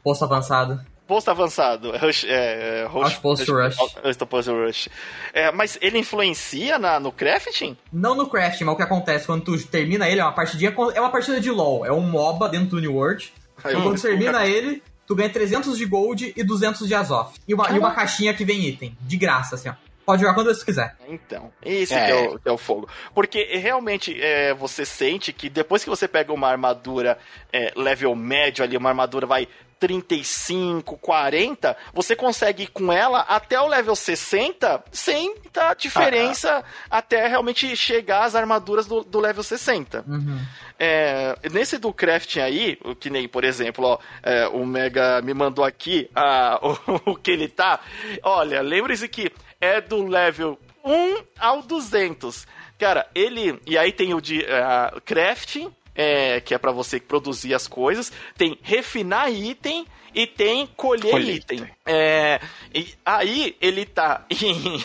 Posto 0.03 0.25
avançado 0.25 0.79
posto 1.09 1.31
avançado. 1.31 1.91
Rush, 1.97 2.23
é, 2.25 2.83
é 2.83 2.85
rush, 2.85 3.15
post 3.15 3.51
rush. 3.51 3.75
rush. 3.75 4.17
Post 4.29 4.51
rush. 4.51 4.89
É, 5.33 5.51
mas 5.51 5.75
ele 5.81 5.97
influencia 5.97 6.77
na, 6.77 6.99
no 6.99 7.11
crafting? 7.11 7.75
Não 7.91 8.13
no 8.13 8.29
crafting, 8.29 8.63
mas 8.65 8.73
o 8.75 8.77
que 8.77 8.83
acontece 8.83 9.25
quando 9.25 9.43
tu 9.43 9.67
termina 9.67 10.07
ele 10.07 10.21
é 10.21 10.23
uma 10.23 10.31
partidinha. 10.31 10.71
É 10.93 11.01
uma 11.01 11.09
partida 11.09 11.41
de 11.41 11.49
LoL. 11.49 11.83
É 11.83 11.91
um 11.91 12.01
MOBA 12.01 12.47
dentro 12.47 12.69
do 12.69 12.79
New 12.79 12.93
World. 12.93 13.33
Aí, 13.63 13.75
e 13.75 13.81
quando 13.81 13.99
termina 13.99 14.45
ele, 14.45 14.83
tu 15.09 15.15
ganha 15.15 15.27
300 15.27 15.75
de 15.75 15.85
gold 15.87 16.33
e 16.37 16.43
200 16.43 16.87
de 16.87 16.93
Azoth. 16.93 17.33
E 17.47 17.53
uma, 17.55 17.67
e 17.71 17.79
uma 17.79 17.91
caixinha 17.95 18.31
que 18.31 18.45
vem 18.45 18.67
item. 18.67 18.95
De 19.01 19.17
graça, 19.17 19.55
assim, 19.55 19.67
ó. 19.67 19.73
Pode 20.05 20.21
jogar 20.21 20.35
quando 20.35 20.53
você 20.53 20.63
quiser. 20.63 20.95
Então, 21.07 21.51
esse 21.65 21.95
é. 21.95 22.05
Que, 22.05 22.11
é 22.11 22.29
o, 22.29 22.39
que 22.39 22.49
é 22.49 22.51
o 22.51 22.57
fogo. 22.59 22.87
Porque 23.13 23.43
realmente 23.57 24.15
é, 24.21 24.53
você 24.53 24.85
sente 24.85 25.33
que 25.33 25.49
depois 25.49 25.83
que 25.83 25.89
você 25.89 26.07
pega 26.07 26.31
uma 26.31 26.47
armadura 26.47 27.17
é, 27.51 27.73
level 27.75 28.15
médio 28.15 28.63
ali, 28.63 28.77
uma 28.77 28.89
armadura 28.89 29.25
vai 29.25 29.47
35, 29.79 30.97
40, 30.97 31.77
você 31.93 32.15
consegue 32.15 32.63
ir 32.63 32.67
com 32.67 32.91
ela 32.91 33.21
até 33.21 33.59
o 33.59 33.67
level 33.67 33.95
60 33.95 34.83
sem 34.91 35.35
dar 35.53 35.75
diferença 35.75 36.57
ah, 36.57 36.63
ah. 36.89 36.97
até 36.97 37.27
realmente 37.27 37.75
chegar 37.75 38.23
às 38.23 38.35
armaduras 38.35 38.85
do, 38.85 39.03
do 39.03 39.19
level 39.19 39.41
60. 39.41 40.03
Uhum. 40.07 40.39
É, 40.77 41.35
nesse 41.51 41.77
do 41.77 41.93
crafting 41.93 42.39
aí, 42.39 42.77
que 42.99 43.09
nem, 43.09 43.27
por 43.27 43.43
exemplo, 43.43 43.85
ó, 43.85 43.99
é, 44.23 44.47
o 44.47 44.65
Mega 44.65 45.21
me 45.21 45.33
mandou 45.33 45.63
aqui 45.63 46.09
a, 46.13 46.59
o, 47.05 47.11
o 47.11 47.15
que 47.15 47.31
ele 47.31 47.47
tá. 47.47 47.79
Olha, 48.23 48.61
lembre-se 48.61 49.07
que 49.07 49.31
é 49.59 49.81
do 49.81 50.05
level 50.05 50.59
1 50.83 51.23
ao 51.37 51.61
200. 51.61 52.47
Cara, 52.79 53.07
ele. 53.13 53.59
E 53.67 53.77
aí 53.77 53.91
tem 53.91 54.13
o 54.13 54.21
de 54.21 54.39
uh, 54.39 55.01
crafting, 55.01 55.69
é, 55.99 56.39
que 56.39 56.53
é 56.53 56.57
para 56.57 56.71
você 56.71 56.97
produzir 56.97 57.53
as 57.53 57.67
coisas, 57.67 58.09
tem 58.37 58.57
refinar 58.61 59.29
item 59.29 59.85
e 60.15 60.25
tem 60.25 60.65
colher, 60.65 61.11
colher 61.11 61.35
item. 61.35 61.69
É, 61.85 62.39
e 62.73 62.87
aí 63.05 63.57
ele 63.59 63.85
tá 63.85 64.25
em 64.31 64.81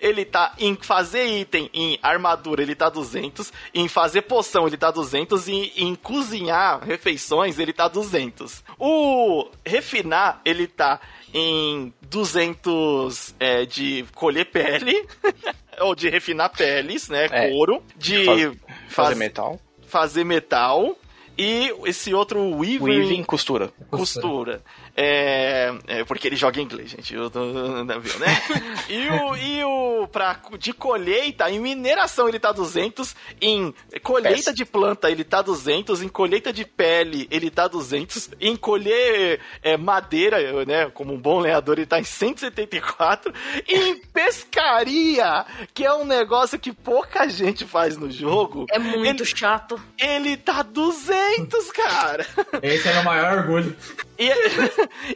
ele 0.00 0.24
tá 0.24 0.54
em 0.58 0.74
fazer 0.74 1.26
item 1.26 1.68
em 1.74 1.98
armadura, 2.02 2.62
ele 2.62 2.74
tá 2.74 2.88
200, 2.88 3.52
em 3.74 3.88
fazer 3.88 4.22
poção 4.22 4.66
ele 4.66 4.78
tá 4.78 4.90
200 4.90 5.48
e 5.48 5.72
em 5.76 5.94
cozinhar 5.94 6.82
refeições 6.82 7.58
ele 7.58 7.74
tá 7.74 7.86
200. 7.86 8.64
O 8.78 9.50
refinar 9.66 10.40
ele 10.46 10.66
tá 10.66 10.98
em 11.34 11.92
200 12.00 13.34
é, 13.38 13.66
de 13.66 14.06
colher 14.14 14.46
pele 14.46 15.06
ou 15.80 15.94
de 15.94 16.08
refinar 16.08 16.48
peles, 16.56 17.10
né, 17.10 17.26
é, 17.30 17.50
couro, 17.50 17.82
de 17.98 18.24
faz, 18.24 18.56
fazer 18.88 19.14
metal. 19.16 19.60
Fazer 19.86 20.24
metal 20.24 20.96
e 21.38 21.72
esse 21.84 22.14
outro 22.14 22.40
Weaving... 22.56 22.84
Weaving 22.84 23.24
costura. 23.24 23.72
Costura. 23.90 24.62
É, 24.96 25.74
é, 25.86 26.04
porque 26.04 26.26
ele 26.26 26.36
joga 26.36 26.58
em 26.58 26.64
inglês, 26.64 26.90
gente. 26.90 27.14
Eu 27.14 27.30
não 27.30 28.00
viu, 28.00 28.18
né? 28.18 28.42
e 28.88 29.08
o, 29.08 29.36
e 29.36 29.64
o 29.64 30.08
pra, 30.08 30.40
de 30.58 30.72
colheita, 30.72 31.50
em 31.50 31.60
mineração 31.60 32.28
ele 32.28 32.38
tá 32.38 32.50
200, 32.50 33.14
em 33.40 33.74
colheita 34.02 34.54
de 34.54 34.64
planta 34.64 35.10
ele 35.10 35.22
tá 35.22 35.42
200, 35.42 36.00
em 36.02 36.08
colheita 36.08 36.52
de 36.52 36.64
pele 36.64 37.28
ele 37.30 37.50
tá 37.50 37.68
200, 37.68 38.30
em 38.40 38.56
colher 38.56 39.40
é, 39.62 39.76
madeira, 39.76 40.64
né, 40.64 40.90
como 40.90 41.12
um 41.12 41.18
bom 41.18 41.40
lenhador, 41.40 41.76
ele 41.76 41.86
tá 41.86 42.00
em 42.00 42.04
174, 42.04 43.32
e 43.68 43.74
em 43.74 43.98
pescaria, 44.12 45.44
que 45.74 45.84
é 45.84 45.92
um 45.92 46.04
negócio 46.04 46.58
que 46.58 46.72
pouca 46.72 47.28
gente 47.28 47.66
faz 47.66 47.96
no 47.96 48.10
jogo. 48.10 48.66
É 48.70 48.78
muito 48.78 49.22
ele, 49.22 49.36
chato. 49.36 49.80
Ele 49.98 50.36
tá 50.36 50.62
200, 50.62 51.70
cara. 51.72 52.26
Esse 52.62 52.88
é 52.88 53.00
o 53.00 53.04
maior 53.04 53.38
orgulho. 53.38 53.76
E, 54.18 54.30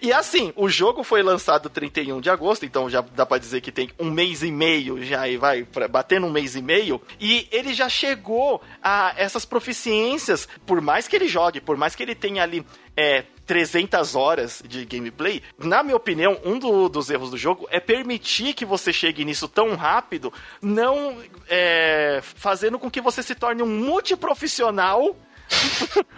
e 0.08 0.12
assim, 0.12 0.52
o 0.56 0.68
jogo 0.68 1.02
foi 1.02 1.22
lançado 1.22 1.68
31 1.68 2.20
de 2.20 2.30
agosto, 2.30 2.64
então 2.64 2.88
já 2.88 3.00
dá 3.00 3.24
pra 3.24 3.38
dizer 3.38 3.60
que 3.60 3.72
tem 3.72 3.90
um 3.98 4.10
mês 4.10 4.42
e 4.42 4.50
meio 4.50 5.02
já 5.04 5.28
e 5.28 5.36
vai 5.36 5.66
bater 5.90 6.22
um 6.22 6.30
mês 6.30 6.56
e 6.56 6.62
meio. 6.62 7.00
E 7.18 7.48
ele 7.50 7.72
já 7.74 7.88
chegou 7.88 8.60
a 8.82 9.14
essas 9.16 9.44
proficiências, 9.44 10.48
por 10.66 10.80
mais 10.80 11.08
que 11.08 11.16
ele 11.16 11.28
jogue, 11.28 11.60
por 11.60 11.76
mais 11.76 11.94
que 11.94 12.02
ele 12.02 12.14
tenha 12.14 12.42
ali 12.42 12.64
é, 12.96 13.24
300 13.46 14.14
horas 14.14 14.62
de 14.64 14.84
gameplay, 14.84 15.42
na 15.58 15.82
minha 15.82 15.96
opinião, 15.96 16.38
um 16.44 16.58
do, 16.58 16.88
dos 16.88 17.10
erros 17.10 17.30
do 17.30 17.36
jogo 17.36 17.66
é 17.70 17.80
permitir 17.80 18.54
que 18.54 18.64
você 18.64 18.92
chegue 18.92 19.24
nisso 19.24 19.48
tão 19.48 19.74
rápido, 19.74 20.32
não 20.62 21.16
é, 21.48 22.20
fazendo 22.22 22.78
com 22.78 22.90
que 22.90 23.00
você 23.00 23.22
se 23.22 23.34
torne 23.34 23.62
um 23.62 23.66
multiprofissional 23.66 25.16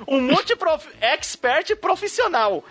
um 0.07 0.21
multi-prof... 0.21 0.89
expert 1.01 1.77
profissional. 1.77 2.65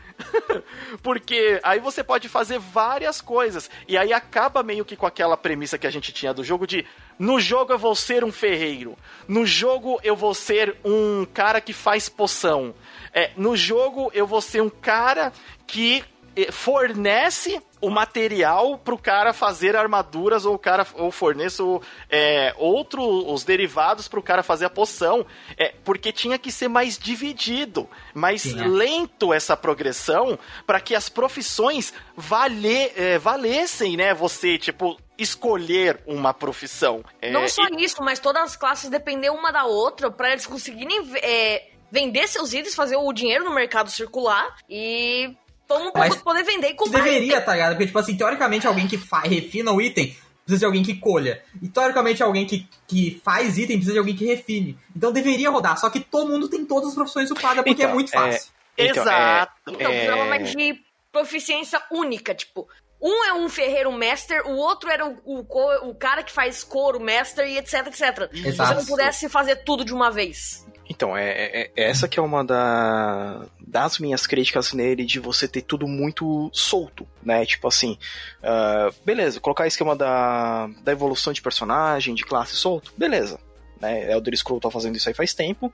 Porque 1.02 1.60
aí 1.64 1.80
você 1.80 2.04
pode 2.04 2.30
fazer 2.30 2.60
várias 2.60 3.22
coisas. 3.22 3.70
E 3.88 3.98
aí 3.98 4.14
acaba 4.14 4.64
meio 4.64 4.86
que 4.86 4.96
com 4.96 5.06
aquela 5.06 5.36
premissa 5.36 5.78
que 5.78 5.88
a 5.88 5.92
gente 5.92 6.12
tinha 6.12 6.34
do 6.34 6.44
jogo 6.44 6.68
de 6.68 6.86
no 7.18 7.40
jogo 7.40 7.74
eu 7.74 7.80
vou 7.80 7.96
ser 7.96 8.24
um 8.24 8.32
ferreiro. 8.32 8.98
No 9.28 9.46
jogo 9.46 10.00
eu 10.04 10.16
vou 10.16 10.34
ser 10.34 10.76
um 10.84 11.26
cara 11.26 11.62
que 11.62 11.74
faz 11.74 12.10
poção. 12.10 12.74
É, 13.14 13.32
no 13.36 13.56
jogo 13.56 14.12
eu 14.14 14.26
vou 14.26 14.42
ser 14.42 14.62
um 14.62 14.70
cara 14.70 15.34
que 15.68 16.04
eh, 16.36 16.52
fornece 16.52 17.62
o 17.82 17.90
material 17.90 18.78
para 18.78 18.94
o 18.94 18.98
cara 18.98 19.34
fazer 19.34 19.76
armaduras 19.76 20.46
ou 20.46 20.54
o 20.56 20.60
cara 20.60 20.86
ou 20.94 21.12
forneço 21.12 21.82
é, 22.10 22.54
outro 22.58 23.02
os 23.04 23.44
derivados 23.44 24.08
para 24.08 24.20
o 24.20 24.24
cara 24.24 24.44
fazer 24.44 24.66
a 24.66 24.70
poção 24.70 25.26
é 25.58 25.74
porque 25.84 26.12
tinha 26.12 26.38
que 26.38 26.52
ser 26.52 26.68
mais 26.68 26.98
dividido 26.98 27.90
mais 28.14 28.44
Sim, 28.44 28.62
é. 28.62 28.68
lento 28.68 29.34
essa 29.34 29.58
progressão 29.58 30.38
para 30.66 30.80
que 30.80 30.94
as 30.94 31.10
profissões 31.10 31.94
vale, 32.16 32.92
é, 32.96 33.18
valessem 33.18 33.98
né 33.98 34.14
você 34.14 34.58
tipo 34.58 34.98
escolher 35.18 36.02
uma 36.06 36.34
profissão 36.34 37.04
é, 37.20 37.32
não 37.32 37.48
só 37.48 37.64
e... 37.72 37.84
isso 37.84 37.98
mas 38.02 38.20
todas 38.20 38.44
as 38.44 38.56
classes 38.56 38.90
depender 38.90 39.32
uma 39.32 39.52
da 39.52 39.66
outra 39.66 40.12
para 40.12 40.32
eles 40.32 40.46
conseguirem 40.46 41.12
é, 41.16 41.72
vender 41.92 42.28
seus 42.28 42.54
itens 42.54 42.74
fazer 42.74 42.96
o 42.96 43.12
dinheiro 43.12 43.44
no 43.44 43.54
mercado 43.54 43.92
circular 43.92 44.56
e 44.70 45.36
todo 45.72 45.84
mundo 45.86 45.94
Mas 45.96 46.16
poder 46.18 46.44
vender 46.44 46.70
e 46.70 46.74
comprar. 46.74 47.04
Deveria, 47.04 47.42
tá 47.42 47.54
ligado? 47.54 47.72
Porque, 47.72 47.86
tipo 47.86 48.00
assim, 48.00 48.16
teoricamente 48.16 48.68
alguém 48.68 48.88
que 48.88 49.00
refina 49.26 49.72
o 49.72 49.82
item 49.82 50.16
precisa 50.46 50.60
de 50.60 50.66
alguém 50.66 50.84
que 50.84 50.96
colha. 50.96 51.42
E 51.62 51.68
teoricamente 51.68 52.22
alguém 52.22 52.46
que, 52.46 52.68
que 52.88 53.22
faz 53.24 53.58
item 53.58 53.78
precisa 53.78 53.94
de 53.94 54.00
alguém 54.00 54.16
que 54.16 54.26
refine. 54.26 54.78
Então 54.96 55.12
deveria 55.12 55.50
rodar, 55.50 55.78
só 55.78 55.90
que 55.90 56.00
todo 56.00 56.32
mundo 56.32 56.50
tem 56.50 56.66
todas 56.66 56.90
as 56.90 56.96
profissões 56.96 57.32
upadas 57.32 57.64
porque 57.64 57.70
é 57.70 57.86
então, 57.86 57.90
é 57.90 57.94
muito 57.94 58.12
fácil. 58.12 58.52
É, 58.78 58.88
então, 58.88 59.04
Exato. 59.04 59.54
É, 59.68 59.74
então, 59.74 60.34
é... 60.34 60.38
de 60.40 60.82
proficiência 61.12 61.82
única, 61.92 62.34
tipo, 62.34 62.68
um 63.02 63.24
é 63.26 63.34
um 63.34 63.50
ferreiro 63.50 63.92
master, 63.92 64.48
o 64.48 64.56
outro 64.56 64.90
era 64.90 65.08
o, 65.08 65.18
o, 65.26 65.90
o 65.90 65.96
cara 65.96 66.24
que 66.24 66.32
faz 66.32 66.64
couro 66.64 67.00
master 67.00 67.48
e 67.48 67.58
etc, 67.58 67.88
etc. 67.88 68.02
Exato. 68.02 68.32
Se 68.32 68.52
você 68.52 68.74
não 68.76 68.86
pudesse 68.86 69.30
fazer 69.30 69.58
tudo 69.58 69.84
de 69.84 69.94
uma 69.94 70.12
vez. 70.12 70.66
Então, 70.92 71.16
é, 71.16 71.30
é, 71.30 71.72
é, 71.74 71.90
essa 71.90 72.06
que 72.06 72.20
é 72.20 72.22
uma 72.22 72.44
da, 72.44 73.46
das 73.66 73.98
minhas 73.98 74.28
críticas 74.28 74.74
nele, 74.74 75.06
de 75.06 75.22
você 75.22 75.48
ter 75.48 75.62
tudo 75.62 75.88
muito 75.88 76.50
solto, 76.52 77.08
né? 77.24 77.46
Tipo 77.46 77.70
assim, 77.70 77.98
uh, 78.44 78.94
beleza, 79.06 79.40
colocar 79.40 79.66
esquema 79.66 79.96
da, 79.96 80.70
da 80.84 80.92
evolução 80.92 81.32
de 81.32 81.42
personagem, 81.42 82.14
de 82.14 82.26
classe 82.26 82.58
solto, 82.58 82.92
beleza. 82.98 83.40
Né? 83.80 84.12
Elder 84.12 84.38
Scrolls 84.38 84.62
tá 84.62 84.70
fazendo 84.70 84.98
isso 84.98 85.08
aí 85.08 85.16
faz 85.16 85.34
tempo, 85.34 85.74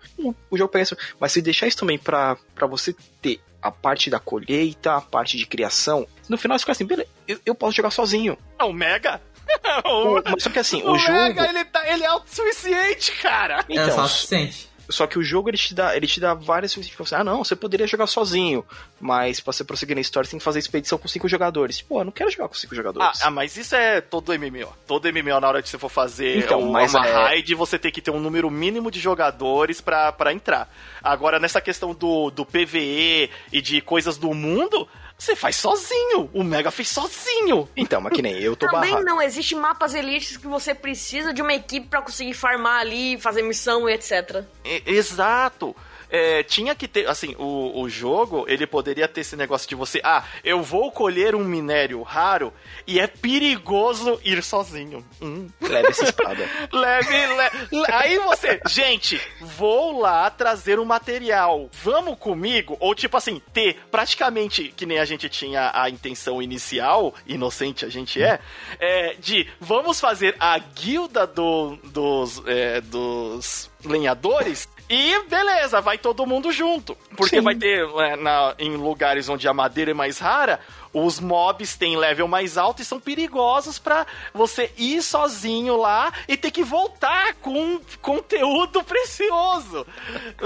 o 0.51 0.55
jogo 0.57 0.71
pensa, 0.71 0.95
mas 1.19 1.31
se 1.31 1.41
deixar 1.41 1.65
isso 1.65 1.77
também 1.77 1.97
pra, 1.97 2.37
pra 2.53 2.67
você 2.67 2.95
ter 3.19 3.41
a 3.59 3.71
parte 3.71 4.11
da 4.11 4.19
colheita, 4.19 4.97
a 4.97 5.01
parte 5.01 5.35
de 5.35 5.47
criação, 5.47 6.07
no 6.29 6.37
final 6.37 6.59
você 6.59 6.61
fica 6.61 6.73
assim, 6.73 6.85
beleza, 6.85 7.09
eu, 7.27 7.39
eu 7.43 7.55
posso 7.55 7.75
jogar 7.75 7.89
sozinho. 7.89 8.37
É 8.59 8.63
o 8.63 8.71
Mega? 8.71 9.19
o, 9.83 10.21
mas 10.23 10.43
só 10.43 10.51
que 10.51 10.59
assim, 10.59 10.83
o, 10.83 10.91
o 10.91 10.97
jogo... 10.99 11.11
Mega, 11.11 11.49
ele, 11.49 11.65
tá, 11.65 11.91
ele 11.91 12.03
é 12.03 12.07
autossuficiente, 12.07 13.13
cara. 13.13 13.65
Então, 13.67 13.83
é 13.83 13.89
autossuficiente. 13.89 14.76
Só 14.89 15.05
que 15.05 15.19
o 15.19 15.23
jogo 15.23 15.49
ele 15.49 15.57
te 15.57 15.73
dá, 15.73 15.95
ele 15.95 16.07
te 16.07 16.19
dá 16.19 16.33
várias 16.33 16.73
tipo 16.73 17.03
assim, 17.03 17.15
ah 17.15 17.23
não, 17.23 17.43
você 17.43 17.55
poderia 17.55 17.87
jogar 17.87 18.07
sozinho, 18.07 18.65
mas 18.99 19.39
pra 19.39 19.51
você 19.51 19.63
prosseguir 19.63 19.95
na 19.95 20.01
história 20.01 20.25
você 20.25 20.31
tem 20.31 20.39
que 20.39 20.43
fazer 20.43 20.59
expedição 20.59 20.97
com 20.97 21.07
cinco 21.07 21.27
jogadores. 21.27 21.81
Pô, 21.81 22.01
eu 22.01 22.05
não 22.05 22.11
quero 22.11 22.29
jogar 22.29 22.47
com 22.47 22.55
cinco 22.55 22.75
jogadores. 22.75 23.21
Ah, 23.21 23.27
ah 23.27 23.31
mas 23.31 23.57
isso 23.57 23.75
é 23.75 24.01
todo 24.01 24.31
MMO. 24.37 24.73
Todo 24.85 25.11
MMO 25.11 25.39
na 25.39 25.47
hora 25.47 25.61
que 25.61 25.69
você 25.69 25.77
for 25.77 25.89
fazer 25.89 26.37
então, 26.37 26.59
uma, 26.59 26.83
uma 26.83 27.07
é... 27.07 27.13
raid, 27.29 27.53
você 27.55 27.77
tem 27.77 27.91
que 27.91 28.01
ter 28.01 28.11
um 28.11 28.19
número 28.19 28.49
mínimo 28.49 28.89
de 28.89 28.99
jogadores 28.99 29.81
pra, 29.81 30.11
pra 30.11 30.33
entrar. 30.33 30.69
Agora, 31.03 31.39
nessa 31.39 31.61
questão 31.61 31.93
do, 31.93 32.29
do 32.31 32.45
PVE 32.45 33.29
e 33.51 33.61
de 33.61 33.81
coisas 33.81 34.17
do 34.17 34.33
mundo, 34.33 34.87
você 35.17 35.35
faz 35.35 35.55
sozinho. 35.55 36.29
O 36.33 36.43
Mega 36.43 36.69
fez 36.69 36.89
sozinho. 36.89 37.67
Então, 37.75 37.99
mas 37.99 38.13
que 38.13 38.21
nem 38.21 38.39
eu 38.39 38.55
tô 38.55 38.67
Também 38.67 38.91
barrado. 38.91 39.05
não, 39.05 39.21
existe 39.21 39.55
mapas 39.55 39.95
elites 39.95 40.37
que 40.37 40.47
você 40.47 40.75
precisa 40.75 41.33
de 41.33 41.41
uma 41.41 41.53
equipe 41.53 41.87
para 41.87 42.01
conseguir 42.01 42.33
farmar 42.33 42.81
ali, 42.81 43.19
fazer 43.19 43.41
missão 43.41 43.89
e 43.89 43.93
etc. 43.93 44.43
exato 44.85 45.75
é, 46.09 46.43
tinha 46.43 46.75
que 46.75 46.87
ter, 46.87 47.07
assim, 47.07 47.35
o, 47.37 47.81
o 47.81 47.89
jogo, 47.89 48.45
ele 48.47 48.65
poderia 48.65 49.07
ter 49.07 49.21
esse 49.21 49.35
negócio 49.35 49.67
de 49.67 49.75
você, 49.75 49.99
ah, 50.03 50.23
eu 50.43 50.61
vou 50.61 50.91
colher 50.91 51.35
um 51.35 51.43
minério 51.43 52.01
raro 52.01 52.53
e 52.85 52.99
é 52.99 53.07
perigoso 53.07 54.19
ir 54.23 54.43
sozinho. 54.43 55.05
Hum. 55.21 55.47
Leve 55.61 55.89
essa 55.89 56.05
espada. 56.05 56.49
leve, 56.71 57.27
leve. 57.27 57.57
Aí 57.91 58.17
você, 58.19 58.59
gente, 58.67 59.19
vou 59.41 59.99
lá 59.99 60.29
trazer 60.29 60.79
o 60.79 60.83
um 60.83 60.85
material. 60.85 61.69
Vamos 61.71 62.17
comigo? 62.17 62.77
Ou 62.79 62.95
tipo 62.95 63.17
assim, 63.17 63.41
ter 63.53 63.77
praticamente 63.91 64.73
que 64.75 64.85
nem 64.85 64.99
a 64.99 65.05
gente 65.05 65.29
tinha 65.29 65.71
a 65.73 65.89
intenção 65.89 66.41
inicial, 66.41 67.13
inocente 67.25 67.85
a 67.85 67.89
gente 67.89 68.21
é, 68.21 68.39
é 68.79 69.15
de 69.15 69.47
vamos 69.59 69.99
fazer 69.99 70.35
a 70.39 70.57
guilda 70.57 71.27
do, 71.27 71.77
dos, 71.83 72.41
é, 72.45 72.81
dos 72.81 73.69
lenhadores 73.83 74.67
e 74.89 75.23
beleza, 75.29 75.81
vai 75.81 75.97
todo 75.97 76.25
mundo 76.25 76.51
junto. 76.51 76.95
Porque 77.15 77.37
Sim. 77.37 77.41
vai 77.41 77.55
ter, 77.55 77.87
é, 77.99 78.15
na, 78.15 78.55
em 78.57 78.75
lugares 78.75 79.27
onde 79.27 79.47
a 79.47 79.53
madeira 79.53 79.91
é 79.91 79.93
mais 79.93 80.19
rara, 80.19 80.59
os 80.93 81.19
mobs 81.19 81.75
têm 81.75 81.97
level 81.97 82.27
mais 82.27 82.57
alto 82.57 82.81
e 82.81 82.85
são 82.85 82.99
perigosos 82.99 83.77
para 83.77 84.05
você 84.33 84.71
ir 84.77 85.01
sozinho 85.01 85.77
lá 85.77 86.11
e 86.27 86.35
ter 86.35 86.51
que 86.51 86.63
voltar 86.63 87.35
com 87.35 87.79
conteúdo 88.01 88.83
precioso. 88.83 89.85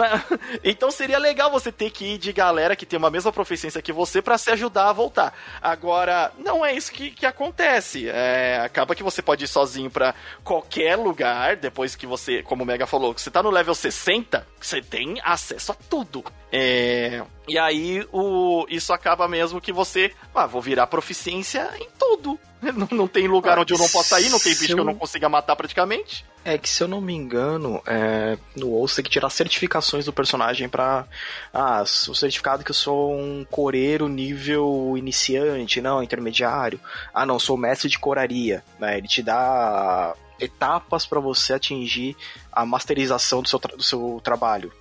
então 0.63 0.91
seria 0.91 1.17
legal 1.17 1.51
você 1.51 1.71
ter 1.71 1.89
que 1.89 2.15
ir 2.15 2.17
de 2.17 2.33
galera 2.33 2.75
que 2.75 2.85
tem 2.85 2.97
uma 2.97 3.09
mesma 3.09 3.31
proficiência 3.31 3.81
que 3.81 3.93
você 3.93 4.21
para 4.21 4.37
se 4.37 4.51
ajudar 4.51 4.89
a 4.89 4.93
voltar. 4.93 5.33
Agora, 5.61 6.31
não 6.37 6.65
é 6.65 6.73
isso 6.73 6.91
que, 6.91 7.11
que 7.11 7.25
acontece. 7.25 8.09
É, 8.09 8.61
acaba 8.63 8.95
que 8.95 9.03
você 9.03 9.21
pode 9.21 9.45
ir 9.45 9.47
sozinho 9.47 9.89
para 9.89 10.13
qualquer 10.43 10.95
lugar, 10.95 11.55
depois 11.55 11.95
que 11.95 12.05
você, 12.05 12.43
como 12.43 12.63
o 12.63 12.65
Mega 12.65 12.85
falou, 12.85 13.13
você 13.13 13.31
tá 13.31 13.41
no 13.41 13.49
level 13.49 13.73
60, 13.73 14.30
você 14.59 14.81
tem 14.81 15.19
acesso 15.23 15.71
a 15.71 15.75
tudo. 15.75 16.23
É, 16.51 17.23
e 17.47 17.57
aí 17.57 18.05
o, 18.11 18.65
isso 18.69 18.91
acaba 18.93 19.27
mesmo 19.27 19.61
que 19.61 19.71
você, 19.71 20.11
ah, 20.35 20.45
vou 20.45 20.61
virar 20.61 20.87
proficiência 20.87 21.69
em 21.79 21.87
tudo 21.97 22.11
tudo. 22.21 22.39
Não, 22.61 22.87
não 22.91 23.07
tem 23.07 23.27
lugar 23.27 23.57
ah, 23.57 23.61
onde 23.61 23.73
eu 23.73 23.77
não 23.79 23.89
possa 23.89 24.21
ir, 24.21 24.29
não 24.29 24.39
tem 24.39 24.53
bicho 24.53 24.73
eu... 24.73 24.75
que 24.75 24.81
eu 24.81 24.85
não 24.85 24.93
consiga 24.93 25.27
matar 25.27 25.55
praticamente. 25.55 26.23
É 26.45 26.59
que 26.59 26.69
se 26.69 26.83
eu 26.83 26.87
não 26.87 27.01
me 27.01 27.11
engano, 27.11 27.81
é, 27.87 28.37
no 28.55 28.67
WoW 28.67 28.87
você 28.87 28.97
tem 28.97 29.05
que 29.05 29.09
tirar 29.09 29.31
certificações 29.31 30.05
do 30.05 30.13
personagem 30.13 30.69
pra. 30.69 31.07
Ah, 31.51 31.81
o 31.81 32.13
certificado 32.13 32.63
que 32.63 32.69
eu 32.69 32.75
sou 32.75 33.15
um 33.15 33.43
coreiro 33.49 34.07
nível 34.07 34.95
iniciante, 34.95 35.81
não, 35.81 36.03
intermediário. 36.03 36.79
Ah, 37.11 37.25
não, 37.25 37.39
sou 37.39 37.57
mestre 37.57 37.89
de 37.89 37.97
coraria. 37.97 38.63
Né? 38.79 38.99
Ele 38.99 39.07
te 39.07 39.23
dá 39.23 40.13
etapas 40.41 41.05
para 41.05 41.19
você 41.19 41.53
atingir 41.53 42.15
a 42.51 42.65
masterização 42.65 43.41
do 43.41 43.47
seu, 43.47 43.59
do 43.59 43.83
seu 43.83 44.21
trabalho. 44.23 44.71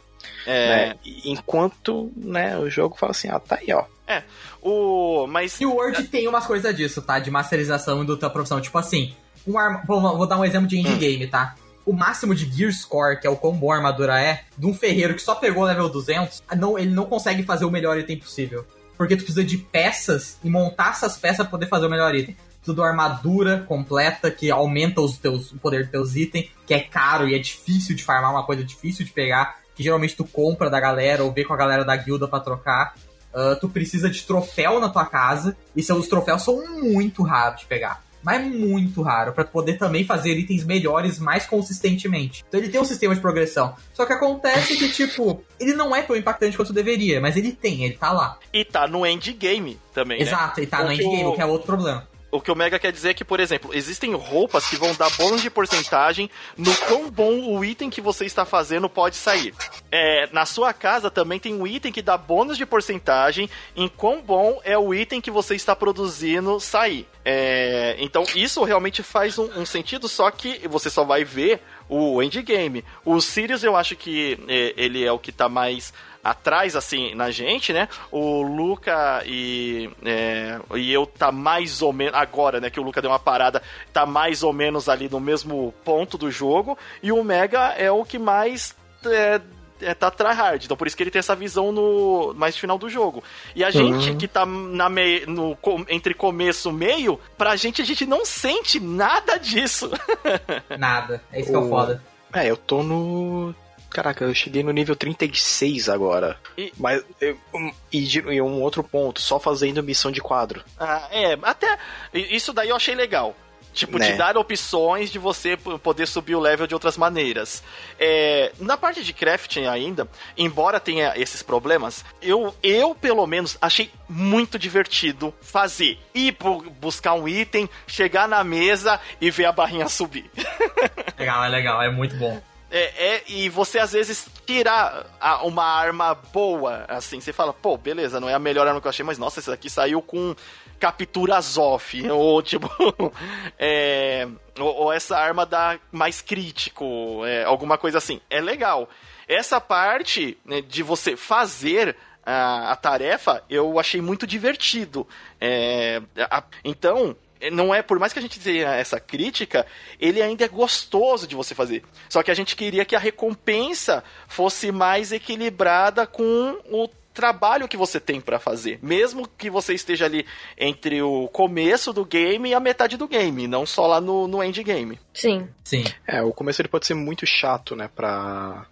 É... 0.46 0.68
Né? 0.68 0.94
Enquanto 1.24 2.10
né, 2.16 2.58
o 2.58 2.68
jogo 2.68 2.96
fala 2.96 3.12
assim, 3.12 3.28
ah, 3.28 3.38
tá 3.38 3.58
aí, 3.60 3.72
ó. 3.72 3.84
É, 4.06 4.24
o. 4.60 5.26
Mas. 5.28 5.60
E 5.60 5.66
o 5.66 5.74
Word 5.74 6.02
tem 6.08 6.26
umas 6.26 6.44
coisas 6.44 6.74
disso, 6.74 7.00
tá? 7.00 7.20
De 7.20 7.30
masterização 7.30 8.04
da 8.04 8.16
tua 8.16 8.28
profissão. 8.28 8.60
Tipo 8.60 8.76
assim, 8.76 9.14
um 9.46 9.56
arma... 9.56 9.82
vou, 9.86 10.00
vou 10.00 10.26
dar 10.26 10.36
um 10.36 10.44
exemplo 10.44 10.66
de 10.66 10.78
indie 10.78 10.92
hum. 10.92 10.98
game, 10.98 11.26
tá? 11.28 11.54
O 11.86 11.92
máximo 11.92 12.34
de 12.34 12.44
Gear 12.50 12.72
Score, 12.72 13.20
que 13.20 13.26
é 13.26 13.30
o 13.30 13.36
quão 13.36 13.52
boa 13.52 13.74
a 13.74 13.76
armadura 13.78 14.20
é, 14.20 14.44
de 14.58 14.66
um 14.66 14.74
ferreiro 14.74 15.14
que 15.14 15.22
só 15.22 15.34
pegou 15.34 15.64
level 15.64 15.88
200, 15.88 16.42
não, 16.56 16.78
ele 16.78 16.90
não 16.90 17.06
consegue 17.06 17.42
fazer 17.42 17.64
o 17.64 17.70
melhor 17.70 17.96
item 17.98 18.18
possível. 18.18 18.66
Porque 18.96 19.16
tu 19.16 19.24
precisa 19.24 19.42
de 19.42 19.56
peças 19.56 20.38
e 20.44 20.50
montar 20.50 20.90
essas 20.90 21.16
peças 21.16 21.38
pra 21.38 21.46
poder 21.46 21.66
fazer 21.66 21.86
o 21.86 21.90
melhor 21.90 22.14
item. 22.14 22.36
Tudo 22.70 22.84
armadura 22.84 23.64
completa 23.66 24.30
que 24.30 24.48
aumenta 24.48 25.00
os 25.00 25.18
teus, 25.18 25.50
o 25.50 25.58
poder 25.58 25.82
dos 25.82 25.90
teus 25.90 26.14
itens, 26.14 26.50
que 26.64 26.72
é 26.72 26.78
caro 26.78 27.26
e 27.26 27.34
é 27.34 27.38
difícil 27.40 27.96
de 27.96 28.04
farmar, 28.04 28.30
uma 28.30 28.46
coisa 28.46 28.62
difícil 28.62 29.04
de 29.04 29.10
pegar, 29.10 29.56
que 29.74 29.82
geralmente 29.82 30.14
tu 30.14 30.24
compra 30.24 30.70
da 30.70 30.78
galera 30.78 31.24
ou 31.24 31.32
vê 31.32 31.44
com 31.44 31.52
a 31.52 31.56
galera 31.56 31.84
da 31.84 31.96
guilda 31.96 32.28
para 32.28 32.38
trocar. 32.38 32.94
Uh, 33.34 33.58
tu 33.60 33.68
precisa 33.68 34.08
de 34.08 34.22
troféu 34.22 34.78
na 34.78 34.88
tua 34.88 35.04
casa, 35.04 35.56
e 35.74 35.82
seus 35.82 36.06
troféus 36.06 36.44
são 36.44 36.64
muito 36.80 37.24
raros 37.24 37.62
de 37.62 37.66
pegar. 37.66 38.04
Mas 38.22 38.40
é 38.40 38.44
muito 38.44 39.02
raro, 39.02 39.32
para 39.32 39.44
poder 39.44 39.76
também 39.76 40.04
fazer 40.04 40.38
itens 40.38 40.62
melhores 40.62 41.18
mais 41.18 41.46
consistentemente. 41.46 42.44
Então 42.46 42.60
ele 42.60 42.68
tem 42.68 42.80
um 42.80 42.84
sistema 42.84 43.16
de 43.16 43.20
progressão. 43.20 43.74
Só 43.92 44.06
que 44.06 44.12
acontece 44.12 44.76
que, 44.76 44.92
tipo, 44.92 45.42
ele 45.58 45.72
não 45.72 45.96
é 45.96 46.02
tão 46.02 46.14
impactante 46.14 46.56
quanto 46.56 46.72
deveria, 46.72 47.20
mas 47.20 47.36
ele 47.36 47.50
tem, 47.50 47.82
ele 47.82 47.94
tá 47.94 48.12
lá. 48.12 48.38
E 48.52 48.64
tá 48.64 48.86
no 48.86 49.04
endgame 49.04 49.76
também. 49.92 50.20
Né? 50.20 50.26
Exato, 50.26 50.60
né? 50.60 50.64
e 50.64 50.66
tá 50.68 50.84
no 50.84 50.92
endgame, 50.92 51.24
o 51.24 51.34
que 51.34 51.40
é 51.40 51.46
outro 51.46 51.66
problema. 51.66 52.09
O 52.30 52.40
que 52.40 52.50
o 52.50 52.56
Mega 52.56 52.78
quer 52.78 52.92
dizer 52.92 53.10
é 53.10 53.14
que, 53.14 53.24
por 53.24 53.40
exemplo, 53.40 53.70
existem 53.74 54.14
roupas 54.14 54.66
que 54.68 54.76
vão 54.76 54.94
dar 54.94 55.10
bônus 55.16 55.42
de 55.42 55.50
porcentagem 55.50 56.30
no 56.56 56.74
quão 56.86 57.10
bom 57.10 57.56
o 57.56 57.64
item 57.64 57.90
que 57.90 58.00
você 58.00 58.24
está 58.24 58.44
fazendo 58.44 58.88
pode 58.88 59.16
sair. 59.16 59.52
É, 59.90 60.28
na 60.32 60.46
sua 60.46 60.72
casa 60.72 61.10
também 61.10 61.40
tem 61.40 61.54
um 61.54 61.66
item 61.66 61.90
que 61.90 62.02
dá 62.02 62.16
bônus 62.16 62.56
de 62.56 62.64
porcentagem 62.64 63.50
em 63.74 63.88
quão 63.88 64.22
bom 64.22 64.60
é 64.64 64.78
o 64.78 64.94
item 64.94 65.20
que 65.20 65.30
você 65.30 65.56
está 65.56 65.74
produzindo 65.74 66.60
sair. 66.60 67.06
É, 67.24 67.96
então 67.98 68.24
isso 68.34 68.62
realmente 68.62 69.02
faz 69.02 69.36
um, 69.36 69.60
um, 69.60 69.66
sentido, 69.66 70.08
só 70.08 70.30
que 70.30 70.66
você 70.68 70.88
só 70.88 71.04
vai 71.04 71.24
ver 71.24 71.60
o 71.88 72.22
endgame. 72.22 72.84
O 73.04 73.20
Sirius 73.20 73.64
eu 73.64 73.76
acho 73.76 73.96
que 73.96 74.38
é, 74.48 74.72
ele 74.76 75.04
é 75.04 75.10
o 75.10 75.18
que 75.18 75.30
está 75.30 75.48
mais 75.48 75.92
atrás, 76.22 76.76
assim, 76.76 77.14
na 77.14 77.30
gente, 77.30 77.72
né? 77.72 77.88
O 78.10 78.42
Luca 78.42 79.22
e, 79.26 79.90
é, 80.04 80.58
e 80.76 80.92
eu 80.92 81.06
tá 81.06 81.32
mais 81.32 81.82
ou 81.82 81.92
menos. 81.92 82.14
Agora, 82.14 82.60
né? 82.60 82.70
Que 82.70 82.80
o 82.80 82.82
Luca 82.82 83.00
deu 83.00 83.10
uma 83.10 83.18
parada, 83.18 83.62
tá 83.92 84.04
mais 84.06 84.42
ou 84.42 84.52
menos 84.52 84.88
ali 84.88 85.08
no 85.08 85.20
mesmo 85.20 85.74
ponto 85.84 86.16
do 86.18 86.30
jogo. 86.30 86.76
E 87.02 87.10
o 87.10 87.24
Mega 87.24 87.74
é 87.76 87.90
o 87.90 88.04
que 88.04 88.18
mais. 88.18 88.74
É, 89.06 89.40
é, 89.82 89.94
tá 89.94 90.10
tryhard, 90.10 90.64
então 90.64 90.76
por 90.76 90.86
isso 90.86 90.94
que 90.94 91.02
ele 91.02 91.10
tem 91.10 91.20
essa 91.20 91.34
visão 91.34 91.72
no 91.72 92.34
mais 92.34 92.56
final 92.56 92.76
do 92.76 92.88
jogo. 92.88 93.24
E 93.54 93.64
a 93.64 93.70
gente 93.70 94.10
uhum. 94.10 94.18
que 94.18 94.28
tá 94.28 94.44
na 94.44 94.90
me, 94.90 95.24
no, 95.26 95.56
entre 95.88 96.12
começo 96.12 96.68
e 96.68 96.72
meio, 96.72 97.18
pra 97.38 97.56
gente 97.56 97.80
a 97.80 97.84
gente 97.84 98.04
não 98.04 98.24
sente 98.24 98.78
nada 98.78 99.38
disso. 99.38 99.90
Nada, 100.78 101.22
é 101.32 101.40
isso 101.40 101.50
que 101.50 101.56
é 101.56 101.58
o 101.58 101.68
foda. 101.68 102.02
É, 102.32 102.50
eu 102.50 102.56
tô 102.56 102.82
no 102.82 103.54
Caraca, 103.90 104.24
eu 104.24 104.34
cheguei 104.34 104.62
no 104.62 104.70
nível 104.70 104.94
36 104.94 105.88
agora. 105.88 106.38
E... 106.56 106.72
Mas. 106.78 107.04
Eu, 107.20 107.36
um, 107.52 107.72
e, 107.92 108.18
e 108.18 108.40
um 108.40 108.62
outro 108.62 108.82
ponto, 108.84 109.20
só 109.20 109.38
fazendo 109.40 109.82
missão 109.82 110.12
de 110.12 110.20
quadro. 110.20 110.64
Ah, 110.78 111.08
é, 111.10 111.36
até. 111.42 111.78
Isso 112.14 112.52
daí 112.52 112.68
eu 112.68 112.76
achei 112.76 112.94
legal. 112.94 113.34
Tipo, 113.72 113.98
né? 113.98 114.10
te 114.10 114.18
dar 114.18 114.36
opções 114.36 115.10
de 115.10 115.18
você 115.18 115.56
poder 115.56 116.06
subir 116.06 116.34
o 116.34 116.40
level 116.40 116.66
de 116.66 116.74
outras 116.74 116.96
maneiras. 116.96 117.62
É, 117.98 118.52
na 118.58 118.76
parte 118.76 119.04
de 119.04 119.12
crafting 119.12 119.66
ainda, 119.66 120.08
embora 120.36 120.80
tenha 120.80 121.12
esses 121.16 121.42
problemas, 121.42 122.04
eu, 122.20 122.54
eu 122.62 122.94
pelo 122.94 123.24
menos 123.26 123.56
achei 123.62 123.90
muito 124.08 124.58
divertido 124.58 125.32
fazer. 125.40 125.98
Ir 126.12 126.36
buscar 126.80 127.14
um 127.14 127.28
item, 127.28 127.70
chegar 127.86 128.26
na 128.26 128.42
mesa 128.42 129.00
e 129.20 129.30
ver 129.30 129.44
a 129.44 129.52
barrinha 129.52 129.88
subir. 129.88 130.28
Legal, 131.16 131.44
é 131.44 131.48
legal, 131.48 131.82
é 131.82 131.90
muito 131.90 132.16
bom. 132.16 132.40
É, 132.70 133.14
é, 133.14 133.22
e 133.26 133.48
você 133.48 133.80
às 133.80 133.92
vezes 133.92 134.28
tirar 134.46 135.06
a, 135.20 135.44
uma 135.44 135.64
arma 135.64 136.14
boa, 136.14 136.84
assim, 136.88 137.20
você 137.20 137.32
fala, 137.32 137.52
pô, 137.52 137.76
beleza, 137.76 138.20
não 138.20 138.28
é 138.28 138.34
a 138.34 138.38
melhor 138.38 138.66
arma 138.66 138.80
que 138.80 138.86
eu 138.86 138.90
achei, 138.90 139.04
mas 139.04 139.18
nossa, 139.18 139.40
esse 139.40 139.50
daqui 139.50 139.68
saiu 139.68 140.00
com 140.00 140.36
captura 140.78 141.40
Zoff, 141.40 142.00
ou 142.10 142.40
tipo, 142.42 142.70
é, 143.58 144.28
ou, 144.58 144.74
ou, 144.84 144.92
essa 144.92 145.18
arma 145.18 145.44
dá 145.44 145.80
mais 145.90 146.20
crítico, 146.22 147.24
é, 147.26 147.44
alguma 147.44 147.76
coisa 147.76 147.98
assim. 147.98 148.20
É 148.30 148.40
legal. 148.40 148.88
Essa 149.26 149.60
parte 149.60 150.38
né, 150.44 150.60
de 150.60 150.82
você 150.82 151.16
fazer 151.16 151.96
a, 152.24 152.72
a, 152.72 152.76
tarefa, 152.76 153.42
eu 153.50 153.78
achei 153.78 154.00
muito 154.00 154.26
divertido. 154.26 155.06
É, 155.40 156.00
a, 156.30 156.42
então, 156.64 157.16
não 157.52 157.74
é, 157.74 157.82
por 157.82 157.98
mais 157.98 158.12
que 158.12 158.18
a 158.18 158.22
gente 158.22 158.38
tenha 158.38 158.74
essa 158.74 159.00
crítica, 159.00 159.66
ele 159.98 160.20
ainda 160.20 160.44
é 160.44 160.48
gostoso 160.48 161.26
de 161.26 161.34
você 161.34 161.54
fazer. 161.54 161.82
Só 162.08 162.22
que 162.22 162.30
a 162.30 162.34
gente 162.34 162.54
queria 162.56 162.84
que 162.84 162.96
a 162.96 162.98
recompensa 162.98 164.04
fosse 164.28 164.70
mais 164.70 165.12
equilibrada 165.12 166.06
com 166.06 166.58
o 166.70 166.88
trabalho 167.12 167.68
que 167.68 167.76
você 167.76 167.98
tem 167.98 168.20
para 168.20 168.38
fazer, 168.38 168.78
mesmo 168.82 169.26
que 169.26 169.50
você 169.50 169.74
esteja 169.74 170.04
ali 170.04 170.24
entre 170.56 171.02
o 171.02 171.28
começo 171.28 171.92
do 171.92 172.04
game 172.04 172.48
e 172.48 172.54
a 172.54 172.60
metade 172.60 172.96
do 172.96 173.08
game, 173.08 173.46
não 173.48 173.66
só 173.66 173.86
lá 173.86 174.00
no, 174.00 174.28
no 174.28 174.42
endgame. 174.42 174.98
Sim. 175.12 175.48
Sim. 175.64 175.84
É, 176.06 176.22
o 176.22 176.32
começo 176.32 176.62
ele 176.62 176.68
pode 176.68 176.86
ser 176.86 176.94
muito 176.94 177.26
chato, 177.26 177.74
né, 177.74 177.90
para 177.94 178.66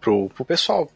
pro, 0.00 0.28
pro 0.30 0.44
pessoal 0.44 0.90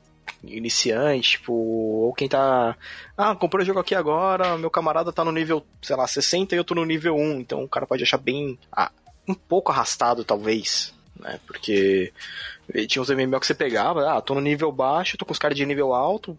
iniciante, 0.45 1.33
tipo, 1.33 1.53
ou 1.53 2.13
quem 2.15 2.29
tá. 2.29 2.77
Ah, 3.17 3.35
comprei 3.35 3.63
o 3.63 3.67
jogo 3.67 3.81
aqui 3.81 3.95
agora, 3.95 4.57
meu 4.57 4.71
camarada 4.71 5.13
tá 5.13 5.25
no 5.25 5.33
nível, 5.33 5.65
sei 5.83 5.97
lá, 5.97 6.07
60 6.07 6.55
e 6.55 6.59
eu 6.59 6.65
tô 6.65 6.75
no 6.75 6.85
nível 6.85 7.17
1, 7.17 7.41
então 7.41 7.65
o 7.65 7.69
cara 7.69 7.87
pode 7.87 8.03
achar 8.03 8.19
bem. 8.19 8.59
Ah, 8.73 8.91
um 9.27 9.35
pouco 9.35 9.71
arrastado, 9.71 10.25
talvez, 10.25 10.95
né? 11.19 11.39
Porque 11.47 12.13
tinha 12.87 13.03
uns 13.03 13.09
MMO 13.09 13.41
que 13.41 13.47
você 13.47 13.55
pegava, 13.55 14.13
ah, 14.13 14.21
tô 14.21 14.35
no 14.35 14.41
nível 14.41 14.71
baixo, 14.71 15.17
tô 15.17 15.25
com 15.25 15.33
os 15.33 15.39
caras 15.39 15.57
de 15.57 15.65
nível 15.65 15.95
alto, 15.95 16.39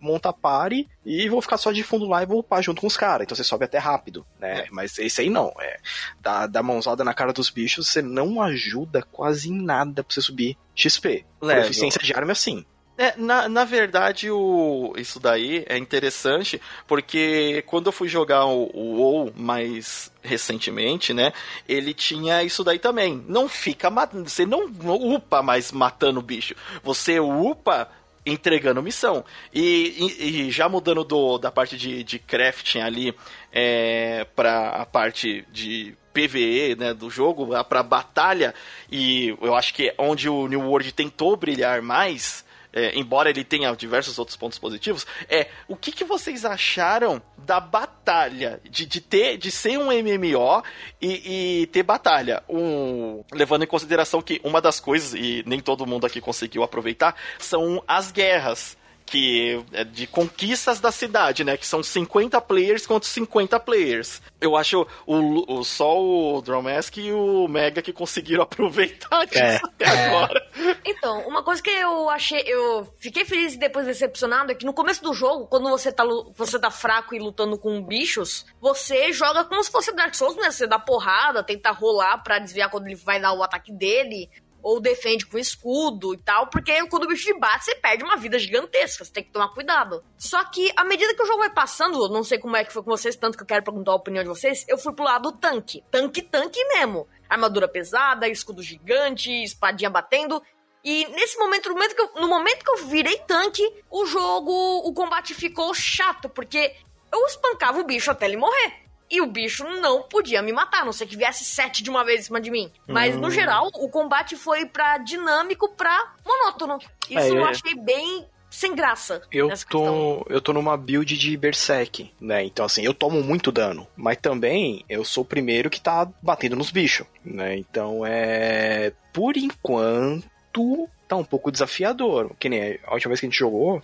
monta 0.00 0.32
pare 0.32 0.86
e 1.04 1.28
vou 1.28 1.40
ficar 1.40 1.56
só 1.56 1.72
de 1.72 1.82
fundo 1.82 2.06
lá 2.06 2.22
e 2.22 2.26
vou 2.26 2.40
upar 2.40 2.62
junto 2.62 2.80
com 2.80 2.86
os 2.86 2.96
caras. 2.96 3.24
Então 3.24 3.34
você 3.34 3.44
sobe 3.44 3.64
até 3.64 3.78
rápido, 3.78 4.26
né? 4.38 4.60
É. 4.60 4.66
Mas 4.70 4.98
esse 4.98 5.22
aí 5.22 5.30
não, 5.30 5.52
é. 5.58 5.78
Dá, 6.20 6.46
dá 6.46 6.62
mãozada 6.62 7.02
na 7.02 7.14
cara 7.14 7.32
dos 7.32 7.48
bichos, 7.48 7.88
você 7.88 8.02
não 8.02 8.42
ajuda 8.42 9.02
quase 9.10 9.50
em 9.50 9.62
nada 9.62 10.04
pra 10.04 10.14
você 10.14 10.20
subir 10.20 10.56
XP. 10.74 11.24
Level. 11.40 11.64
Eficiência 11.64 12.00
de 12.02 12.12
arma, 12.14 12.34
sim. 12.34 12.64
É, 13.00 13.14
na, 13.16 13.48
na 13.48 13.64
verdade, 13.64 14.30
o, 14.30 14.92
isso 14.98 15.18
daí 15.18 15.64
é 15.70 15.78
interessante, 15.78 16.60
porque 16.86 17.64
quando 17.66 17.86
eu 17.86 17.92
fui 17.92 18.08
jogar 18.08 18.44
o, 18.44 18.70
o 18.74 18.96
WoW 18.98 19.32
mais 19.34 20.12
recentemente, 20.22 21.14
né, 21.14 21.32
ele 21.66 21.94
tinha 21.94 22.42
isso 22.42 22.62
daí 22.62 22.78
também. 22.78 23.24
Não 23.26 23.48
fica 23.48 23.88
matando, 23.88 24.28
você 24.28 24.44
não 24.44 24.66
upa 24.86 25.40
mais 25.40 25.72
matando 25.72 26.20
o 26.20 26.22
bicho. 26.22 26.54
Você 26.82 27.18
upa 27.18 27.90
entregando 28.26 28.82
missão. 28.82 29.24
E, 29.50 29.94
e, 30.20 30.48
e, 30.48 30.50
já 30.50 30.68
mudando 30.68 31.02
do, 31.02 31.38
da 31.38 31.50
parte 31.50 31.78
de, 31.78 32.04
de 32.04 32.18
crafting 32.18 32.80
ali 32.80 33.14
é, 33.50 34.26
para 34.36 34.72
a 34.72 34.84
parte 34.84 35.46
de 35.50 35.96
PVE 36.12 36.76
né, 36.78 36.92
do 36.92 37.08
jogo, 37.08 37.48
para 37.64 37.82
batalha, 37.82 38.54
e 38.92 39.34
eu 39.40 39.54
acho 39.54 39.72
que 39.72 39.88
é 39.88 39.94
onde 39.96 40.28
o 40.28 40.46
New 40.46 40.60
World 40.60 40.92
tentou 40.92 41.34
brilhar 41.34 41.80
mais 41.80 42.44
é, 42.72 42.98
embora 42.98 43.30
ele 43.30 43.44
tenha 43.44 43.74
diversos 43.74 44.18
outros 44.18 44.36
pontos 44.36 44.58
positivos, 44.58 45.06
é 45.28 45.48
o 45.66 45.76
que, 45.76 45.92
que 45.92 46.04
vocês 46.04 46.44
acharam 46.44 47.20
da 47.38 47.58
batalha, 47.58 48.60
de, 48.68 48.86
de 48.86 49.00
ter, 49.00 49.36
de 49.36 49.50
ser 49.50 49.78
um 49.78 49.86
MMO 49.86 50.62
e, 51.00 51.62
e, 51.62 51.66
ter 51.66 51.82
batalha, 51.82 52.42
um, 52.48 53.24
levando 53.32 53.64
em 53.64 53.66
consideração 53.66 54.22
que 54.22 54.40
uma 54.44 54.60
das 54.60 54.78
coisas, 54.78 55.14
e 55.14 55.42
nem 55.46 55.60
todo 55.60 55.86
mundo 55.86 56.06
aqui 56.06 56.20
conseguiu 56.20 56.62
aproveitar, 56.62 57.14
são 57.38 57.82
as 57.86 58.12
guerras 58.12 58.76
que 59.10 59.60
é 59.72 59.82
de 59.82 60.06
conquistas 60.06 60.78
da 60.78 60.92
cidade, 60.92 61.42
né? 61.42 61.56
Que 61.56 61.66
são 61.66 61.82
50 61.82 62.40
players 62.42 62.86
contra 62.86 63.08
50 63.08 63.58
players. 63.58 64.22
Eu 64.40 64.56
acho 64.56 64.86
o, 65.04 65.58
o 65.58 65.64
só 65.64 66.00
o 66.00 66.40
Dromask 66.40 66.96
e 66.96 67.12
o 67.12 67.48
Mega 67.48 67.82
que 67.82 67.92
conseguiram 67.92 68.44
aproveitar 68.44 69.24
disso 69.26 69.38
é. 69.42 69.56
até 69.56 69.84
é. 69.84 70.06
agora. 70.06 70.50
Então, 70.84 71.26
uma 71.26 71.42
coisa 71.42 71.60
que 71.60 71.70
eu 71.70 72.08
achei, 72.08 72.40
eu 72.46 72.86
fiquei 72.98 73.24
feliz 73.24 73.54
e 73.54 73.58
depois 73.58 73.84
decepcionado 73.84 74.52
é 74.52 74.54
que 74.54 74.64
no 74.64 74.72
começo 74.72 75.02
do 75.02 75.12
jogo, 75.12 75.48
quando 75.48 75.68
você 75.68 75.90
tá, 75.90 76.04
você 76.36 76.58
tá 76.58 76.70
fraco 76.70 77.12
e 77.12 77.18
lutando 77.18 77.58
com 77.58 77.82
bichos, 77.82 78.46
você 78.60 79.12
joga 79.12 79.44
como 79.44 79.62
se 79.64 79.72
fosse 79.72 79.92
Dark 79.92 80.14
Souls, 80.14 80.36
né? 80.36 80.52
Você 80.52 80.68
dá 80.68 80.78
porrada, 80.78 81.42
tenta 81.42 81.72
rolar 81.72 82.18
para 82.18 82.38
desviar 82.38 82.70
quando 82.70 82.86
ele 82.86 82.94
vai 82.94 83.20
dar 83.20 83.32
o 83.32 83.42
ataque 83.42 83.72
dele 83.72 84.30
ou 84.62 84.80
defende 84.80 85.26
com 85.26 85.38
escudo 85.38 86.14
e 86.14 86.18
tal, 86.18 86.48
porque 86.48 86.86
quando 86.88 87.04
o 87.04 87.08
bicho 87.08 87.24
te 87.24 87.38
bate, 87.38 87.64
você 87.64 87.74
perde 87.74 88.04
uma 88.04 88.16
vida 88.16 88.38
gigantesca, 88.38 89.04
você 89.04 89.12
tem 89.12 89.24
que 89.24 89.30
tomar 89.30 89.48
cuidado. 89.48 90.04
Só 90.16 90.42
que, 90.44 90.72
à 90.76 90.84
medida 90.84 91.14
que 91.14 91.22
o 91.22 91.26
jogo 91.26 91.38
vai 91.38 91.50
passando, 91.50 92.08
não 92.08 92.22
sei 92.22 92.38
como 92.38 92.56
é 92.56 92.64
que 92.64 92.72
foi 92.72 92.82
com 92.82 92.90
vocês, 92.90 93.16
tanto 93.16 93.36
que 93.36 93.42
eu 93.42 93.46
quero 93.46 93.64
perguntar 93.64 93.92
a 93.92 93.96
opinião 93.96 94.22
de 94.22 94.28
vocês, 94.28 94.64
eu 94.68 94.78
fui 94.78 94.92
pro 94.92 95.04
lado 95.04 95.30
do 95.30 95.38
tanque. 95.38 95.82
Tanque, 95.90 96.22
tanque 96.22 96.62
mesmo. 96.68 97.06
Armadura 97.28 97.68
pesada, 97.68 98.28
escudo 98.28 98.62
gigante, 98.62 99.30
espadinha 99.30 99.90
batendo. 99.90 100.42
E 100.82 101.06
nesse 101.08 101.38
momento, 101.38 101.68
no 101.68 101.74
momento, 101.74 101.94
que 101.94 102.02
eu, 102.02 102.10
no 102.20 102.28
momento 102.28 102.64
que 102.64 102.70
eu 102.70 102.86
virei 102.86 103.18
tanque, 103.18 103.62
o 103.90 104.06
jogo, 104.06 104.52
o 104.84 104.92
combate 104.94 105.34
ficou 105.34 105.74
chato, 105.74 106.28
porque 106.28 106.74
eu 107.12 107.26
espancava 107.26 107.80
o 107.80 107.84
bicho 107.84 108.10
até 108.10 108.26
ele 108.26 108.36
morrer 108.36 108.89
e 109.10 109.20
o 109.20 109.26
bicho 109.26 109.64
não 109.64 110.02
podia 110.02 110.40
me 110.40 110.52
matar, 110.52 110.82
a 110.82 110.84
não 110.84 110.92
sei 110.92 111.06
que 111.06 111.16
viesse 111.16 111.44
sete 111.44 111.82
de 111.82 111.90
uma 111.90 112.04
vez 112.04 112.20
em 112.20 112.22
cima 112.24 112.40
de 112.40 112.50
mim. 112.50 112.70
Mas, 112.86 113.16
hum. 113.16 113.20
no 113.20 113.30
geral, 113.30 113.68
o 113.74 113.88
combate 113.88 114.36
foi 114.36 114.66
pra 114.66 114.98
dinâmico 114.98 115.68
pra 115.70 116.14
monótono. 116.24 116.78
Isso 117.08 117.18
é, 117.18 117.30
eu 117.30 117.44
achei 117.44 117.74
bem 117.74 118.26
sem 118.50 118.74
graça. 118.74 119.22
Eu 119.32 119.48
tô, 119.68 120.26
eu 120.28 120.40
tô 120.40 120.52
numa 120.52 120.76
build 120.76 121.16
de 121.16 121.36
Berserk, 121.36 122.12
né? 122.20 122.44
Então, 122.44 122.64
assim, 122.64 122.82
eu 122.82 122.92
tomo 122.92 123.22
muito 123.22 123.52
dano. 123.52 123.86
Mas 123.96 124.18
também 124.18 124.84
eu 124.88 125.04
sou 125.04 125.22
o 125.22 125.26
primeiro 125.26 125.70
que 125.70 125.80
tá 125.80 126.08
batendo 126.20 126.56
nos 126.56 126.70
bichos, 126.70 127.06
né? 127.24 127.56
Então 127.56 128.04
é. 128.04 128.92
Por 129.12 129.36
enquanto, 129.36 130.88
tá 131.08 131.16
um 131.16 131.24
pouco 131.24 131.50
desafiador. 131.50 132.32
Que 132.38 132.48
nem 132.48 132.78
a 132.84 132.94
última 132.94 133.10
vez 133.10 133.20
que 133.20 133.26
a 133.26 133.28
gente 133.28 133.38
jogou, 133.38 133.82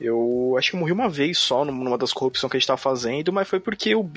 eu 0.00 0.54
acho 0.58 0.70
que 0.70 0.76
morri 0.76 0.92
uma 0.92 1.08
vez 1.08 1.38
só 1.38 1.64
numa 1.64 1.96
das 1.96 2.12
corrupções 2.12 2.50
que 2.50 2.56
a 2.56 2.60
gente 2.60 2.66
tava 2.66 2.78
fazendo, 2.78 3.32
mas 3.32 3.48
foi 3.48 3.58
porque 3.58 3.94
o. 3.94 4.08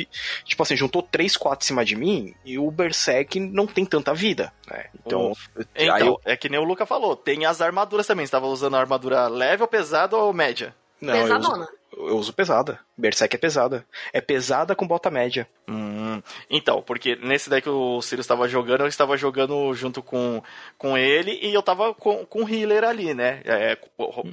Tipo 0.44 0.64
assim, 0.64 0.76
juntou 0.76 1.02
3, 1.02 1.38
4 1.38 1.64
em 1.64 1.68
cima 1.68 1.86
de 1.86 1.96
mim 1.96 2.34
e 2.46 2.60
o 2.60 2.70
Berserk 2.70 3.40
não 3.40 3.66
tem 3.66 3.86
tanta 3.86 4.14
vida, 4.14 4.52
né? 4.70 4.86
Então. 4.94 5.34
então 5.76 5.98
eu... 5.98 6.22
É 6.26 6.36
que 6.36 6.50
nem 6.50 6.60
o 6.60 6.64
Luca 6.64 6.86
falou, 6.86 7.16
tem 7.16 7.46
as 7.46 7.62
armaduras 7.62 8.06
também. 8.06 8.26
Você 8.26 8.32
tava 8.32 8.48
usando 8.48 8.76
a 8.76 8.80
armadura 8.80 9.28
leve 9.28 9.62
ou 9.62 9.68
pesada 9.68 10.18
ou 10.18 10.34
média? 10.34 10.76
Não, 11.00 11.14
Pesadona. 11.14 11.70
Eu 11.92 12.04
uso, 12.04 12.10
eu 12.12 12.18
uso 12.18 12.34
pesada. 12.34 12.80
Berserk 13.00 13.36
é 13.36 13.40
pesada. 13.40 13.86
É 14.12 14.22
pesada 14.22 14.76
com 14.76 14.88
bota 14.88 15.10
média. 15.10 15.48
Hum, 15.68 16.22
então, 16.50 16.82
porque 16.82 17.16
nesse 17.16 17.50
deck 17.50 17.64
que 17.64 17.70
o 17.70 18.02
Sirius 18.02 18.26
estava 18.26 18.48
jogando, 18.48 18.82
eu 18.82 18.88
estava 18.88 19.16
jogando 19.16 19.74
junto 19.74 20.02
com, 20.02 20.42
com 20.78 20.98
ele 20.98 21.40
e 21.42 21.54
eu 21.54 21.60
estava 21.60 21.94
com, 21.94 22.26
com 22.26 22.44
o 22.44 22.50
healer 22.50 22.84
ali, 22.84 23.14
né? 23.14 23.42
É, 23.46 23.78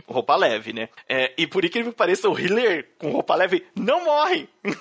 roupa 0.08 0.36
leve, 0.36 0.72
né? 0.72 0.88
É, 1.08 1.32
e 1.36 1.46
por 1.46 1.64
incrível 1.64 1.92
que 1.92 1.98
pareça, 1.98 2.28
o 2.28 2.38
healer 2.38 2.88
com 2.98 3.10
roupa 3.10 3.34
leve 3.34 3.66
não 3.74 4.04
morre. 4.04 4.48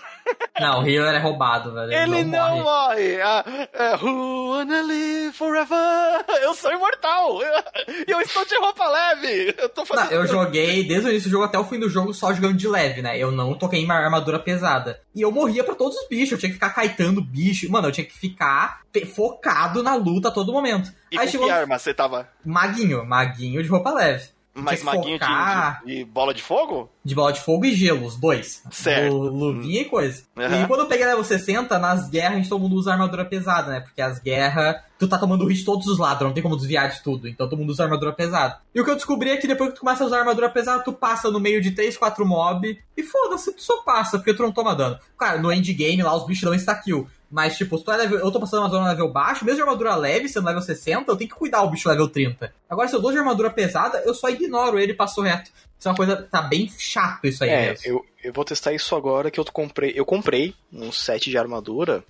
Não, 0.60 0.82
o 0.82 0.88
healer 0.88 1.14
é 1.14 1.20
roubado, 1.20 1.74
velho. 1.74 1.92
Ele, 1.92 2.18
ele 2.20 2.24
não, 2.24 2.58
não, 2.58 2.64
morre. 2.64 3.22
Ah, 3.22 3.44
é, 3.74 3.96
who 3.98 4.52
wanna 4.52 4.82
live 4.82 5.34
forever? 5.34 6.26
Eu 6.42 6.54
sou 6.54 6.72
imortal. 6.72 7.42
E 7.44 8.12
eu, 8.12 8.18
eu, 8.18 8.22
estou 8.22 8.46
de 8.46 8.58
roupa 8.58 8.88
leve. 8.88 9.54
Eu 9.58 9.70
tô 9.70 9.86
fazendo. 9.86 10.12
Não, 10.12 10.18
eu 10.22 10.28
joguei 10.28 10.84
desde 10.84 11.08
o 11.08 11.12
início 11.12 11.30
do 11.30 11.34
jogo 11.34 11.44
até 11.44 11.60
o 11.60 11.66
fim 11.66 11.80
do 11.80 11.90
jogo 11.90 12.14
só 12.14 12.34
jogando 12.34 12.56
de 12.56 12.68
leve, 12.68 13.02
né? 13.02 13.18
Eu 13.18 13.32
não 13.32 13.54
toquei 13.54 13.75
em 13.78 13.90
armadura 13.92 14.40
pesada. 14.40 15.02
E 15.14 15.22
eu 15.22 15.32
morria 15.32 15.64
para 15.64 15.76
todos 15.76 15.98
os 15.98 16.08
bichos. 16.08 16.34
Eu 16.34 16.38
tinha 16.38 16.50
que 16.50 16.56
ficar 16.56 16.72
caetando 16.72 17.22
bicho. 17.22 17.70
Mano, 17.72 17.88
eu 17.88 17.92
tinha 17.92 18.06
que 18.06 18.18
ficar 18.18 18.82
focado 19.14 19.84
na 19.84 19.96
luta 19.96 20.30
a 20.30 20.32
todo 20.32 20.54
momento. 20.54 20.92
E 21.12 21.18
Aí 21.18 21.26
com 21.26 21.32
chegou... 21.32 21.48
que 21.48 21.52
arma 21.52 21.78
você 21.78 21.94
tava? 21.94 22.30
Maguinho. 22.46 23.06
Maguinho 23.06 23.62
de 23.62 23.70
roupa 23.70 23.92
leve. 23.92 24.35
Mas 24.56 24.82
maguinho 24.82 25.20
de, 25.20 25.96
de, 25.98 26.06
bola 26.06 26.34
de 26.34 26.42
fogo? 26.42 26.90
De 27.04 27.14
bola 27.14 27.34
de 27.34 27.42
fogo 27.42 27.66
e 27.66 27.76
gelo, 27.76 28.06
os 28.06 28.16
dois. 28.16 28.64
Certo. 28.72 29.14
Luvinha 29.14 29.82
e 29.82 29.86
coisa. 29.86 30.24
Uhum. 30.34 30.64
E 30.64 30.68
quando 30.68 30.80
eu 30.80 30.86
peguei 30.86 31.06
level 31.06 31.26
60, 31.26 31.78
nas 31.78 32.10
guerras 32.10 32.32
a 32.32 32.36
gente 32.38 32.50
todo 32.50 32.62
mundo 32.62 32.78
usa 32.78 32.94
armadura 32.94 33.26
pesada, 33.26 33.70
né? 33.70 33.80
Porque 33.82 34.02
as 34.02 34.18
guerras, 34.18 34.78
tu 34.98 35.10
tá 35.10 35.18
tomando 35.18 35.46
hit 35.46 35.60
de 35.60 35.66
todos 35.66 35.86
os 35.88 36.00
lados, 36.00 36.26
não 36.26 36.34
tem 36.34 36.42
como 36.42 36.56
desviar 36.56 36.90
de 36.90 37.04
tudo. 37.04 37.28
Então 37.28 37.50
todo 37.50 37.60
mundo 37.60 37.72
usa 37.72 37.84
armadura 37.84 38.14
pesada. 38.14 38.60
E 38.74 38.80
o 38.80 38.86
que 38.86 38.90
eu 38.90 38.96
descobri 38.96 39.30
é 39.30 39.38
que 39.38 39.48
depois 39.48 39.72
que 39.72 39.76
tu 39.76 39.82
começa 39.82 40.06
a 40.06 40.08
usar 40.08 40.20
armadura 40.20 40.50
pesada, 40.50 40.82
tu 40.84 40.94
passa 40.94 41.30
no 41.30 41.40
meio 41.40 41.62
de 41.62 41.72
3, 41.72 41.98
4 41.98 42.26
mob 42.26 42.80
e 42.96 43.04
foda-se, 43.04 43.54
tu 43.54 43.62
só 43.62 43.82
passa, 43.82 44.18
porque 44.18 44.34
tu 44.34 44.42
não 44.42 44.54
toma 44.54 44.74
dano. 44.74 44.98
Claro, 45.18 45.42
no 45.42 45.52
endgame 45.52 46.02
lá 46.02 46.16
os 46.16 46.26
bichos 46.26 46.44
dão 46.44 46.56
insta-kill. 46.56 47.08
Mas, 47.30 47.58
tipo, 47.58 47.78
se 47.78 47.84
tu 47.84 47.92
é 47.92 47.98
level, 47.98 48.20
eu 48.20 48.32
tô 48.32 48.40
passando 48.40 48.62
uma 48.62 48.70
zona 48.70 48.90
level 48.90 49.12
baixo, 49.12 49.44
mesmo 49.44 49.58
de 49.58 49.62
armadura 49.64 49.96
leve, 49.96 50.30
sendo 50.30 50.46
level 50.46 50.62
60, 50.62 51.12
eu 51.12 51.18
tenho 51.18 51.30
que 51.30 51.36
cuidar 51.36 51.64
o 51.64 51.70
bicho 51.70 51.90
level 51.90 52.08
30. 52.08 52.54
Agora, 52.70 52.88
se 52.88 52.96
eu 52.96 53.02
dou 53.02 53.12
de 53.12 53.18
armadura 53.18 53.50
pesada, 53.50 54.02
eu 54.06 54.14
só 54.14 54.30
ignoro 54.30 54.80
ele 54.80 54.92
e 54.92 54.96
passo 54.96 55.22
reto. 55.22 55.52
Isso 55.78 55.88
é 55.88 55.92
uma 55.92 55.98
coisa. 55.98 56.16
Tá 56.16 56.42
bem 56.42 56.70
chato 56.78 57.26
isso 57.26 57.44
aí. 57.44 57.50
É, 57.50 57.70
mesmo. 57.70 57.86
Eu, 57.86 58.06
eu 58.24 58.34
vou 58.34 58.46
testar 58.46 58.74
isso 58.74 58.96
agora 58.96 59.30
que 59.30 59.40
eu 59.40 59.46
comprei. 59.46 59.94
Eu 59.96 60.06
comprei 60.06 60.56
um 60.72 60.92
set 60.92 61.30
de 61.30 61.38
armadura 61.38 62.04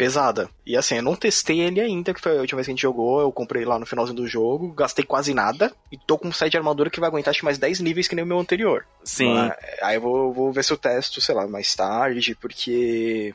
pesada. 0.00 0.48
E 0.64 0.78
assim, 0.78 0.96
eu 0.96 1.02
não 1.02 1.14
testei 1.14 1.60
ele 1.60 1.78
ainda, 1.78 2.14
que 2.14 2.20
foi 2.22 2.38
a 2.38 2.40
última 2.40 2.56
vez 2.56 2.66
que 2.66 2.70
a 2.70 2.74
gente 2.74 2.80
jogou, 2.80 3.20
eu 3.20 3.30
comprei 3.30 3.66
lá 3.66 3.78
no 3.78 3.84
finalzinho 3.84 4.16
do 4.16 4.26
jogo, 4.26 4.72
gastei 4.72 5.04
quase 5.04 5.34
nada, 5.34 5.70
e 5.92 5.98
tô 5.98 6.16
com 6.16 6.28
um 6.28 6.32
set 6.32 6.50
de 6.50 6.56
armadura 6.56 6.88
que 6.88 6.98
vai 6.98 7.10
aguentar 7.10 7.32
acho 7.32 7.44
mais 7.44 7.58
10 7.58 7.80
níveis 7.80 8.08
que 8.08 8.14
nem 8.14 8.24
o 8.24 8.26
meu 8.26 8.38
anterior. 8.40 8.86
Sim. 9.04 9.34
Mas, 9.34 9.52
aí 9.82 9.96
eu 9.96 10.00
vou, 10.00 10.32
vou 10.32 10.52
ver 10.54 10.64
se 10.64 10.72
eu 10.72 10.78
testo, 10.78 11.20
sei 11.20 11.34
lá, 11.34 11.46
mais 11.46 11.74
tarde, 11.74 12.34
porque. 12.34 13.34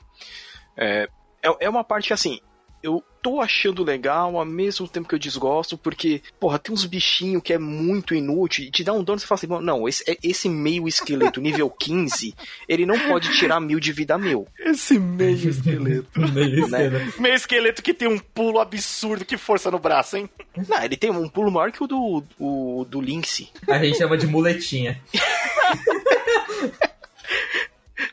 É, 0.78 1.08
é, 1.44 1.56
é 1.62 1.70
uma 1.70 1.84
parte 1.84 2.08
que, 2.08 2.14
assim, 2.14 2.40
eu 2.86 3.04
tô 3.20 3.42
achando 3.42 3.84
legal 3.84 4.38
ao 4.38 4.46
mesmo 4.46 4.88
tempo 4.88 5.08
que 5.08 5.16
eu 5.16 5.20
desgosto, 5.20 5.76
porque, 5.76 6.22
porra, 6.40 6.60
tem 6.60 6.72
uns 6.72 6.86
bichinhos 6.86 7.42
que 7.42 7.52
é 7.52 7.58
muito 7.58 8.14
inútil 8.14 8.66
e 8.66 8.70
te 8.70 8.84
dá 8.84 8.94
um 8.94 9.04
dano 9.04 9.18
e 9.18 9.22
você 9.22 9.26
fala 9.26 9.40
assim, 9.40 9.66
não, 9.66 9.90
esse, 9.90 10.04
é, 10.08 10.16
esse 10.22 10.48
meio 10.48 10.88
esqueleto 10.88 11.42
nível 11.42 11.68
15, 11.72 12.36
ele 12.70 12.86
não 12.86 13.00
pode 13.00 13.36
tirar 13.36 13.60
mil 13.60 13.80
de 13.80 13.92
vida 13.92 14.16
meu. 14.20 14.48
Esse 14.60 15.00
meio 15.00 15.50
esqueleto. 15.50 16.08
meio, 16.32 16.68
né? 16.68 16.86
esqueleto. 16.86 17.22
meio 17.22 17.34
esqueleto 17.34 17.82
que 17.82 17.96
tem 17.96 18.08
um 18.08 18.20
pulo 18.20 18.60
absurdo, 18.60 19.26
que 19.26 19.38
força 19.38 19.72
no 19.72 19.80
braço, 19.80 20.18
hein? 20.18 20.30
Não, 20.68 20.84
ele 20.84 20.96
tem 20.96 21.10
um 21.10 21.28
pulo 21.28 21.50
maior 21.50 21.72
que 21.72 21.84
o 21.84 21.88
do, 21.88 22.24
o, 22.40 22.86
do 22.88 23.02
Lynx. 23.02 23.52
A 23.68 23.80
gente 23.80 23.98
chama 23.98 24.16
de 24.16 24.28
muletinha. 24.28 25.02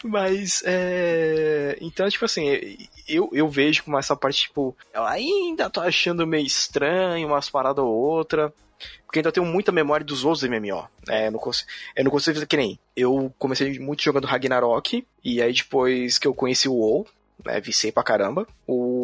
Mas, 0.04 0.62
é... 0.64 1.76
Então, 1.80 2.08
tipo 2.08 2.24
assim, 2.24 2.78
eu, 3.08 3.28
eu 3.32 3.48
vejo 3.48 3.84
como 3.84 3.98
essa 3.98 4.16
parte, 4.16 4.42
tipo, 4.42 4.76
eu 4.94 5.04
ainda 5.04 5.68
tô 5.68 5.80
achando 5.80 6.26
meio 6.26 6.46
estranho, 6.46 7.28
umas 7.28 7.50
paradas 7.50 7.84
ou 7.84 7.90
outra. 7.92 8.52
Porque 9.04 9.18
ainda 9.18 9.32
tenho 9.32 9.46
muita 9.46 9.70
memória 9.70 10.04
dos 10.04 10.24
outros 10.24 10.48
MMO. 10.48 10.88
É, 11.08 11.26
eu 11.26 11.32
não 11.32 11.38
consigo, 11.38 11.70
eu 11.94 12.04
não 12.04 12.10
consigo 12.10 12.34
fazer 12.34 12.46
que 12.46 12.56
nem. 12.56 12.78
Eu 12.96 13.32
comecei 13.38 13.78
muito 13.78 14.02
jogando 14.02 14.26
Ragnarok, 14.26 15.06
e 15.22 15.42
aí 15.42 15.52
depois 15.52 16.18
que 16.18 16.26
eu 16.26 16.34
conheci 16.34 16.68
o 16.68 16.74
WoW, 16.74 17.06
né, 17.44 17.60
vicei 17.60 17.92
pra 17.92 18.02
caramba. 18.02 18.46
O... 18.66 19.01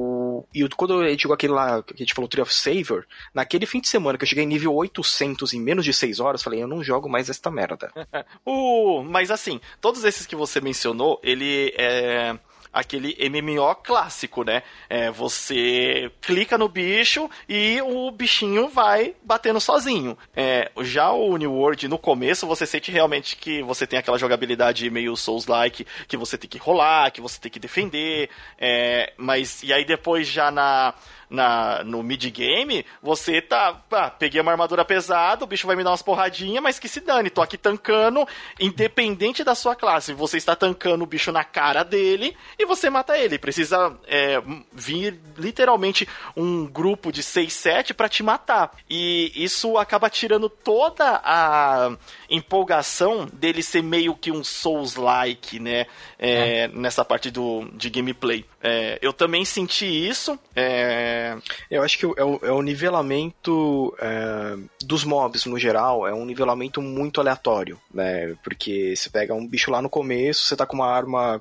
E 0.54 0.68
quando 0.70 1.00
a 1.00 1.08
gente 1.08 1.22
jogou 1.22 1.34
aquele 1.34 1.52
lá, 1.52 1.82
que 1.82 1.94
a 1.94 1.96
gente 1.96 2.14
falou 2.14 2.28
Tree 2.28 2.42
of 2.42 2.54
Savior, 2.54 3.06
naquele 3.34 3.66
fim 3.66 3.80
de 3.80 3.88
semana 3.88 4.16
que 4.16 4.24
eu 4.24 4.28
cheguei 4.28 4.44
em 4.44 4.48
nível 4.48 4.74
800 4.74 5.52
em 5.54 5.60
menos 5.60 5.84
de 5.84 5.92
6 5.92 6.20
horas, 6.20 6.42
falei, 6.42 6.62
eu 6.62 6.68
não 6.68 6.82
jogo 6.82 7.08
mais 7.08 7.28
esta 7.28 7.50
merda. 7.50 7.90
uh, 8.46 9.02
mas 9.04 9.30
assim, 9.30 9.60
todos 9.80 10.04
esses 10.04 10.26
que 10.26 10.36
você 10.36 10.60
mencionou, 10.60 11.20
ele 11.22 11.72
é 11.76 12.38
aquele 12.72 13.16
MMO 13.28 13.74
clássico, 13.76 14.44
né? 14.44 14.62
É, 14.88 15.10
você 15.10 16.10
clica 16.20 16.56
no 16.58 16.68
bicho 16.68 17.28
e 17.48 17.80
o 17.82 18.10
bichinho 18.10 18.68
vai 18.68 19.14
batendo 19.22 19.60
sozinho. 19.60 20.16
É, 20.34 20.70
já 20.82 21.10
o 21.12 21.36
New 21.36 21.52
World, 21.52 21.88
no 21.88 21.98
começo, 21.98 22.46
você 22.46 22.66
sente 22.66 22.90
realmente 22.90 23.36
que 23.36 23.62
você 23.62 23.86
tem 23.86 23.98
aquela 23.98 24.18
jogabilidade 24.18 24.88
meio 24.90 25.16
Souls-like, 25.16 25.86
que 26.06 26.16
você 26.16 26.36
tem 26.36 26.48
que 26.48 26.58
rolar, 26.58 27.10
que 27.10 27.20
você 27.20 27.40
tem 27.40 27.50
que 27.50 27.58
defender, 27.58 28.30
é, 28.58 29.12
mas 29.16 29.62
e 29.62 29.72
aí 29.72 29.84
depois 29.84 30.26
já 30.26 30.50
na 30.50 30.94
na, 31.30 31.82
no 31.84 32.02
mid-game, 32.02 32.84
você 33.02 33.40
tá. 33.40 33.80
Ah, 33.90 34.10
peguei 34.10 34.40
uma 34.40 34.52
armadura 34.52 34.84
pesada, 34.84 35.44
o 35.44 35.46
bicho 35.46 35.66
vai 35.66 35.76
me 35.76 35.84
dar 35.84 35.90
umas 35.90 36.02
porradinhas, 36.02 36.62
mas 36.62 36.78
que 36.78 36.88
se 36.88 37.00
dane, 37.00 37.30
tô 37.30 37.42
aqui 37.42 37.58
tancando, 37.58 38.26
independente 38.58 39.44
da 39.44 39.54
sua 39.54 39.74
classe. 39.74 40.12
Você 40.12 40.36
está 40.36 40.56
tancando 40.56 41.02
o 41.04 41.06
bicho 41.06 41.30
na 41.32 41.44
cara 41.44 41.82
dele 41.82 42.36
e 42.58 42.64
você 42.64 42.88
mata 42.88 43.16
ele. 43.18 43.38
Precisa 43.38 43.96
é, 44.06 44.42
vir 44.72 45.20
literalmente 45.36 46.08
um 46.36 46.66
grupo 46.66 47.12
de 47.12 47.22
6, 47.22 47.52
7 47.52 47.94
para 47.94 48.08
te 48.08 48.22
matar. 48.22 48.72
E 48.88 49.32
isso 49.34 49.76
acaba 49.76 50.08
tirando 50.08 50.48
toda 50.48 51.20
a 51.24 51.96
empolgação 52.30 53.26
dele 53.32 53.62
ser 53.62 53.82
meio 53.82 54.14
que 54.14 54.30
um 54.30 54.42
Souls-like, 54.42 55.58
né? 55.58 55.86
É, 56.18 56.64
é. 56.64 56.68
Nessa 56.68 57.04
parte 57.04 57.30
do, 57.30 57.68
de 57.74 57.90
gameplay. 57.90 58.44
É, 58.62 58.98
eu 59.00 59.12
também 59.12 59.44
senti 59.44 59.86
isso. 59.86 60.38
É. 60.54 61.36
Eu 61.70 61.82
acho 61.82 61.98
que 61.98 62.04
é 62.04 62.24
o, 62.24 62.40
é 62.42 62.50
o 62.50 62.62
nivelamento 62.62 63.94
é, 64.00 64.56
dos 64.84 65.04
mobs 65.04 65.44
no 65.46 65.58
geral, 65.58 66.06
é 66.06 66.12
um 66.12 66.24
nivelamento 66.24 66.82
muito 66.82 67.20
aleatório, 67.20 67.80
né? 67.92 68.34
Porque 68.42 68.94
você 68.96 69.08
pega 69.10 69.34
um 69.34 69.46
bicho 69.46 69.70
lá 69.70 69.80
no 69.80 69.88
começo, 69.88 70.46
você 70.46 70.56
tá 70.56 70.66
com 70.66 70.76
uma 70.76 70.90
arma 70.90 71.40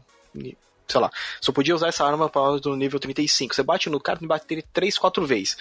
sei 0.88 1.02
lá, 1.02 1.12
só 1.42 1.52
podia 1.52 1.76
usar 1.76 1.90
essa 1.90 2.06
arma 2.06 2.30
para 2.30 2.60
do 2.60 2.76
nível 2.76 3.00
35. 3.00 3.54
Você 3.54 3.62
bate 3.62 3.90
no 3.90 4.00
cara, 4.00 4.18
tem 4.18 4.28
que 4.28 4.30
bater 4.30 4.64
3, 4.72 4.98
4 4.98 5.26
vezes. 5.26 5.58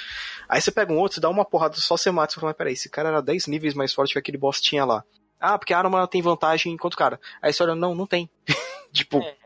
Aí 0.49 0.61
você 0.61 0.71
pega 0.71 0.93
um 0.93 0.99
outro, 0.99 1.17
você 1.17 1.21
dá 1.21 1.29
uma 1.29 1.45
porrada, 1.45 1.75
só 1.77 1.97
você 1.97 2.11
mata. 2.11 2.33
Você 2.33 2.41
fala, 2.41 2.51
mas 2.51 2.57
peraí, 2.57 2.75
esse 2.75 2.89
cara 2.89 3.09
era 3.09 3.21
10 3.21 3.49
níveis 3.49 3.75
mais 3.75 3.93
forte 3.93 4.13
que 4.13 4.19
aquele 4.19 4.39
boss 4.39 4.61
tinha 4.61 4.85
lá. 4.85 5.03
Ah, 5.41 5.59
porque 5.59 5.75
a 5.75 5.79
arma 5.79 6.07
tem 6.07 6.23
vantagem 6.23 6.73
enquanto 6.73 6.95
o 6.95 6.99
cara. 6.99 7.21
Aí 7.43 7.53
você 7.53 7.63
olha, 7.63 7.75
não, 7.75 7.95
não 7.95 8.07
tem. 8.07 8.31
tipo, 8.93 9.19
é. 9.19 9.37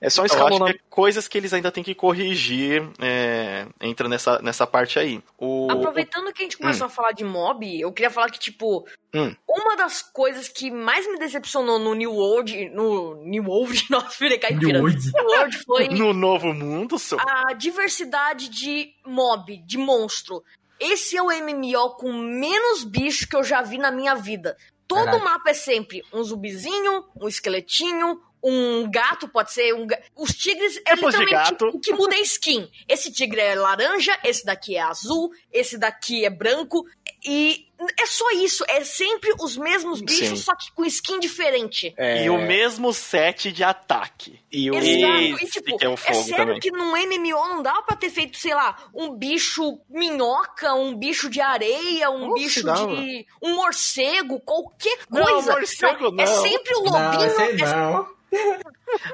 É 0.00 0.10
só 0.10 0.24
escalonando. 0.24 0.70
É 0.72 0.78
coisas 0.90 1.28
que 1.28 1.38
eles 1.38 1.52
ainda 1.52 1.70
têm 1.70 1.84
que 1.84 1.94
corrigir 1.94 2.82
é, 3.00 3.66
entra 3.80 4.08
nessa, 4.08 4.40
nessa 4.40 4.66
parte 4.66 4.98
aí. 4.98 5.22
O, 5.38 5.68
Aproveitando 5.70 6.32
que 6.32 6.42
a 6.42 6.44
gente 6.44 6.58
começou 6.58 6.86
hum. 6.86 6.90
a 6.90 6.92
falar 6.92 7.12
de 7.12 7.24
mob, 7.24 7.80
eu 7.80 7.92
queria 7.92 8.10
falar 8.10 8.30
que, 8.30 8.38
tipo, 8.38 8.86
hum. 9.14 9.34
uma 9.48 9.76
das 9.76 10.02
coisas 10.02 10.48
que 10.48 10.70
mais 10.70 11.06
me 11.06 11.18
decepcionou 11.18 11.78
no 11.78 11.94
New 11.94 12.12
World, 12.12 12.70
no 12.70 13.16
New 13.24 13.44
World, 13.44 13.86
nossa, 13.90 14.10
filha, 14.10 14.38
cai 14.38 14.54
New 14.54 14.80
World. 14.80 15.12
New 15.12 15.24
World 15.24 15.58
foi... 15.64 15.88
no 15.88 16.12
Novo 16.12 16.52
Mundo, 16.52 16.98
só. 16.98 17.16
A 17.18 17.52
diversidade 17.52 18.48
de 18.48 18.92
mob, 19.06 19.56
de 19.58 19.78
monstro. 19.78 20.42
Esse 20.80 21.16
é 21.16 21.22
o 21.22 21.26
MMO 21.26 21.90
com 21.90 22.12
menos 22.12 22.82
bicho 22.82 23.28
que 23.28 23.36
eu 23.36 23.44
já 23.44 23.62
vi 23.62 23.78
na 23.78 23.92
minha 23.92 24.16
vida. 24.16 24.56
Todo 24.88 25.04
Caraca. 25.04 25.24
mapa 25.24 25.50
é 25.50 25.54
sempre 25.54 26.02
um 26.12 26.22
zumbizinho, 26.22 27.04
um 27.16 27.28
esqueletinho, 27.28 28.20
um 28.42 28.90
gato, 28.90 29.28
pode 29.28 29.52
ser 29.52 29.72
um 29.74 29.86
Os 30.16 30.34
tigres 30.34 30.76
é 30.86 30.96
Tipos 30.96 31.14
literalmente 31.14 31.64
o 31.64 31.78
que 31.78 31.92
muda 31.92 32.14
é 32.16 32.20
skin. 32.20 32.68
Esse 32.88 33.12
tigre 33.12 33.40
é 33.40 33.54
laranja, 33.54 34.18
esse 34.24 34.44
daqui 34.44 34.76
é 34.76 34.82
azul, 34.82 35.30
esse 35.52 35.78
daqui 35.78 36.24
é 36.24 36.30
branco. 36.30 36.84
E 37.24 37.68
é 37.98 38.06
só 38.06 38.30
isso, 38.32 38.64
é 38.68 38.82
sempre 38.82 39.32
os 39.40 39.56
mesmos 39.56 40.00
bichos, 40.00 40.40
Sim. 40.40 40.44
só 40.44 40.56
que 40.56 40.72
com 40.72 40.84
skin 40.84 41.20
diferente. 41.20 41.94
É... 41.96 42.24
E 42.24 42.30
o 42.30 42.38
mesmo 42.38 42.92
set 42.92 43.52
de 43.52 43.62
ataque. 43.62 44.40
E 44.50 44.70
o... 44.70 44.74
Exato, 44.74 45.44
e 45.44 45.46
tipo, 45.46 45.84
é, 45.84 45.92
é, 45.92 46.14
sério 46.14 46.36
também. 46.36 46.60
que 46.60 46.70
num 46.72 46.90
MMO 46.90 47.48
não 47.48 47.62
dá 47.62 47.80
pra 47.82 47.96
ter 47.96 48.10
feito, 48.10 48.36
sei 48.36 48.54
lá, 48.54 48.76
um 48.92 49.14
bicho 49.14 49.80
minhoca, 49.88 50.74
um 50.74 50.96
bicho 50.96 51.30
de 51.30 51.40
areia, 51.40 52.10
um 52.10 52.28
Nossa, 52.28 52.42
bicho 52.42 52.62
de... 52.62 53.26
um 53.40 53.54
morcego, 53.54 54.40
qualquer 54.40 55.06
coisa. 55.06 55.52
Não, 55.52 55.60
morcego 55.60 56.10
não. 56.10 56.24
É 56.24 56.26
sempre 56.26 56.74
o 56.74 56.80
lobinho... 56.80 57.56
Não, 57.58 57.92
não. 57.92 58.21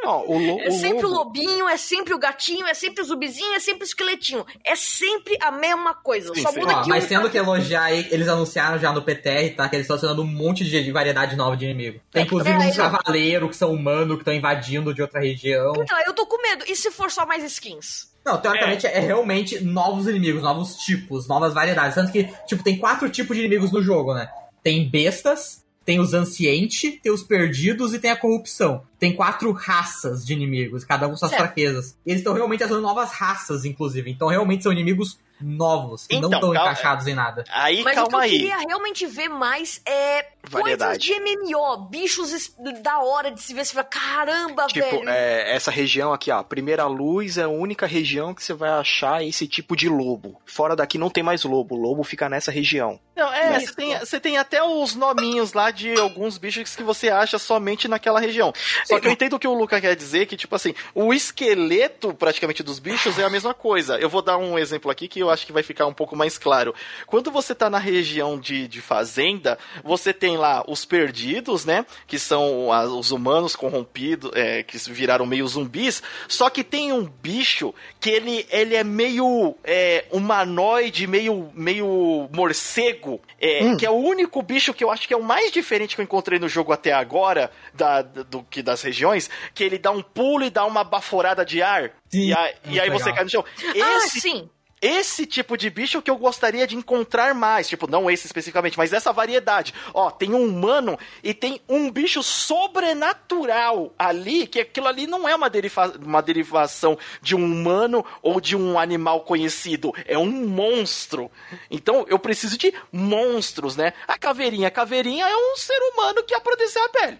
O 0.04 0.38
lo, 0.38 0.60
é 0.60 0.70
sempre 0.70 1.06
o, 1.06 1.08
o 1.08 1.12
lobinho, 1.12 1.68
é 1.68 1.76
sempre 1.76 2.14
o 2.14 2.18
gatinho, 2.18 2.66
é 2.66 2.74
sempre 2.74 3.02
o 3.02 3.04
zumbizinho, 3.04 3.52
é 3.54 3.60
sempre 3.60 3.82
o 3.82 3.84
esqueletinho. 3.84 4.44
É 4.64 4.76
sempre 4.76 5.36
a 5.40 5.50
mesma 5.50 5.94
coisa. 5.94 6.32
Sim, 6.34 6.42
só 6.42 6.52
sim. 6.52 6.60
muda 6.60 6.78
Ó, 6.78 6.86
Mas 6.86 7.06
tendo 7.06 7.28
que 7.30 7.38
elogiar, 7.38 7.92
eles 7.92 8.28
anunciaram 8.28 8.78
já 8.78 8.92
no 8.92 9.02
PTR, 9.02 9.54
tá? 9.56 9.68
Que 9.68 9.76
eles 9.76 9.84
estão 9.84 9.94
adicionando 9.94 10.22
um 10.22 10.26
monte 10.26 10.64
de 10.64 10.92
variedade 10.92 11.36
nova 11.36 11.56
de 11.56 11.64
inimigo. 11.64 12.00
Tem 12.10 12.24
inclusive 12.24 12.54
é, 12.54 12.58
uns 12.58 12.78
é, 12.78 12.90
cavaleiros 12.90 13.50
que 13.50 13.56
são 13.56 13.72
humanos, 13.72 14.16
que 14.16 14.22
estão 14.22 14.34
invadindo 14.34 14.94
de 14.94 15.02
outra 15.02 15.20
região. 15.20 15.72
Então, 15.76 15.98
eu 16.06 16.12
tô 16.12 16.26
com 16.26 16.40
medo. 16.42 16.64
E 16.68 16.76
se 16.76 16.90
for 16.90 17.10
só 17.10 17.26
mais 17.26 17.44
skins? 17.44 18.08
Não, 18.24 18.38
teoricamente 18.38 18.86
é. 18.86 18.98
é. 18.98 19.00
realmente 19.00 19.62
novos 19.64 20.06
inimigos, 20.06 20.42
novos 20.42 20.76
tipos, 20.76 21.26
novas 21.26 21.54
variedades. 21.54 21.94
Tanto 21.94 22.12
que, 22.12 22.28
tipo, 22.46 22.62
tem 22.62 22.78
quatro 22.78 23.08
tipos 23.08 23.36
de 23.36 23.42
inimigos 23.42 23.72
no 23.72 23.82
jogo, 23.82 24.14
né? 24.14 24.28
Tem 24.62 24.88
bestas, 24.88 25.64
tem 25.88 26.00
os 26.00 26.12
ancientes, 26.12 27.00
tem 27.02 27.10
os 27.10 27.22
perdidos 27.22 27.94
e 27.94 27.98
tem 27.98 28.10
a 28.10 28.16
corrupção. 28.16 28.82
Tem 28.98 29.16
quatro 29.16 29.50
raças 29.52 30.22
de 30.22 30.34
inimigos, 30.34 30.84
cada 30.84 31.06
um 31.06 31.12
com 31.12 31.16
suas 31.16 31.30
certo. 31.30 31.44
fraquezas. 31.44 31.96
E 32.04 32.10
eles 32.10 32.20
estão 32.20 32.34
realmente 32.34 32.60
fazendo 32.60 32.82
novas 32.82 33.10
raças, 33.10 33.64
inclusive. 33.64 34.10
Então 34.10 34.28
realmente 34.28 34.64
são 34.64 34.70
inimigos 34.70 35.18
novos, 35.40 36.06
que 36.06 36.16
então, 36.16 36.28
não 36.28 36.38
estão 36.38 36.54
encaixados 36.54 37.06
em 37.06 37.14
nada. 37.14 37.44
Aí, 37.50 37.82
Mas 37.82 37.94
calma 37.94 38.22
aí. 38.22 38.28
o 38.28 38.30
que 38.30 38.36
eu 38.36 38.40
queria 38.40 38.68
realmente 38.68 39.06
ver 39.06 39.28
mais 39.28 39.80
é 39.86 40.26
Variedade. 40.48 41.06
coisas 41.08 41.26
de 41.26 41.52
MMO, 41.52 41.76
bichos 41.88 42.52
da 42.82 43.00
hora 43.00 43.30
de 43.30 43.40
se 43.40 43.54
ver, 43.54 43.64
você 43.64 43.74
fala, 43.74 43.84
caramba, 43.84 44.66
tipo, 44.66 44.88
velho. 44.88 45.08
É, 45.08 45.54
essa 45.54 45.70
região 45.70 46.12
aqui, 46.12 46.30
ó, 46.30 46.42
Primeira 46.42 46.86
Luz 46.86 47.38
é 47.38 47.42
a 47.42 47.48
única 47.48 47.86
região 47.86 48.34
que 48.34 48.42
você 48.42 48.54
vai 48.54 48.70
achar 48.70 49.24
esse 49.24 49.46
tipo 49.46 49.76
de 49.76 49.88
lobo. 49.88 50.40
Fora 50.46 50.74
daqui 50.74 50.98
não 50.98 51.10
tem 51.10 51.22
mais 51.22 51.44
lobo, 51.44 51.74
o 51.74 51.78
lobo 51.78 52.02
fica 52.02 52.28
nessa 52.28 52.50
região. 52.50 52.98
Não, 53.16 53.32
é, 53.32 53.58
você 53.58 53.74
tem, 53.74 53.98
você 53.98 54.20
tem 54.20 54.38
até 54.38 54.62
os 54.62 54.94
nominhos 54.94 55.52
lá 55.52 55.70
de 55.70 55.92
alguns 55.98 56.38
bichos 56.38 56.76
que 56.76 56.84
você 56.84 57.08
acha 57.08 57.38
somente 57.38 57.88
naquela 57.88 58.20
região. 58.20 58.52
Só 58.84 59.00
que 59.00 59.08
eu 59.08 59.12
entendo 59.12 59.34
o 59.34 59.38
que 59.38 59.48
o 59.48 59.54
Luca 59.54 59.80
quer 59.80 59.96
dizer, 59.96 60.26
que 60.26 60.36
tipo 60.36 60.54
assim, 60.54 60.72
o 60.94 61.12
esqueleto 61.12 62.14
praticamente 62.14 62.62
dos 62.62 62.78
bichos 62.78 63.18
é 63.18 63.24
a 63.24 63.30
mesma 63.30 63.52
coisa. 63.52 63.98
Eu 63.98 64.08
vou 64.08 64.22
dar 64.22 64.36
um 64.38 64.58
exemplo 64.58 64.90
aqui 64.90 65.08
que 65.08 65.18
eu 65.18 65.27
acho 65.30 65.46
que 65.46 65.52
vai 65.52 65.62
ficar 65.62 65.86
um 65.86 65.92
pouco 65.92 66.16
mais 66.16 66.38
claro. 66.38 66.74
Quando 67.06 67.30
você 67.30 67.54
tá 67.54 67.68
na 67.70 67.78
região 67.78 68.38
de, 68.38 68.68
de 68.68 68.80
fazenda, 68.80 69.58
você 69.84 70.12
tem 70.12 70.36
lá 70.36 70.64
os 70.66 70.84
perdidos, 70.84 71.64
né? 71.64 71.84
Que 72.06 72.18
são 72.18 72.72
as, 72.72 72.88
os 72.88 73.10
humanos 73.10 73.54
corrompidos, 73.56 74.30
é, 74.34 74.62
que 74.62 74.76
viraram 74.90 75.26
meio 75.26 75.46
zumbis. 75.46 76.02
Só 76.26 76.50
que 76.50 76.64
tem 76.64 76.92
um 76.92 77.04
bicho 77.04 77.74
que 78.00 78.10
ele, 78.10 78.46
ele 78.50 78.74
é 78.74 78.84
meio 78.84 79.56
é, 79.64 80.04
humanoide, 80.10 81.06
meio, 81.06 81.50
meio 81.54 82.28
morcego. 82.32 83.20
É, 83.40 83.64
hum. 83.64 83.76
Que 83.76 83.86
é 83.86 83.90
o 83.90 83.94
único 83.96 84.42
bicho 84.42 84.74
que 84.74 84.82
eu 84.82 84.90
acho 84.90 85.06
que 85.06 85.14
é 85.14 85.16
o 85.16 85.22
mais 85.22 85.52
diferente 85.52 85.94
que 85.94 86.00
eu 86.00 86.04
encontrei 86.04 86.38
no 86.38 86.48
jogo 86.48 86.72
até 86.72 86.92
agora, 86.92 87.50
da, 87.74 88.02
do 88.02 88.42
que 88.42 88.62
das 88.62 88.82
regiões, 88.82 89.30
que 89.54 89.64
ele 89.64 89.78
dá 89.78 89.90
um 89.90 90.02
pulo 90.02 90.44
e 90.44 90.50
dá 90.50 90.64
uma 90.64 90.84
baforada 90.84 91.44
de 91.44 91.62
ar. 91.62 91.92
Sim, 92.08 92.28
e, 92.28 92.32
a, 92.34 92.54
e 92.64 92.80
aí 92.80 92.90
você 92.90 93.12
cai 93.12 93.24
no 93.24 93.30
chão. 93.30 93.44
Ah, 93.64 93.72
esse, 93.74 94.18
ah, 94.18 94.20
sim 94.20 94.50
esse 94.80 95.26
tipo 95.26 95.56
de 95.56 95.70
bicho 95.70 96.00
que 96.02 96.10
eu 96.10 96.16
gostaria 96.16 96.66
de 96.66 96.76
encontrar 96.76 97.34
mais. 97.34 97.68
Tipo, 97.68 97.90
não 97.90 98.10
esse 98.10 98.26
especificamente, 98.26 98.78
mas 98.78 98.92
essa 98.92 99.12
variedade. 99.12 99.74
Ó, 99.92 100.10
tem 100.10 100.34
um 100.34 100.44
humano 100.44 100.98
e 101.22 101.34
tem 101.34 101.60
um 101.68 101.90
bicho 101.90 102.22
sobrenatural 102.22 103.92
ali, 103.98 104.46
que 104.46 104.60
aquilo 104.60 104.86
ali 104.86 105.06
não 105.06 105.28
é 105.28 105.34
uma, 105.34 105.50
deriva 105.50 105.92
uma 106.00 106.22
derivação 106.22 106.98
de 107.20 107.34
um 107.34 107.44
humano 107.44 108.04
ou 108.22 108.40
de 108.40 108.56
um 108.56 108.78
animal 108.78 109.20
conhecido. 109.22 109.92
É 110.06 110.16
um 110.18 110.30
monstro. 110.30 111.30
Então 111.70 112.04
eu 112.08 112.18
preciso 112.18 112.56
de 112.56 112.72
monstros, 112.92 113.76
né? 113.76 113.92
A 114.06 114.18
caveirinha. 114.18 114.68
A 114.68 114.72
caveirinha 114.72 115.26
é 115.26 115.36
um 115.36 115.56
ser 115.56 115.78
humano 115.92 116.22
que 116.22 116.34
aprodeceu 116.34 116.84
a 116.84 116.88
pele. 116.88 117.18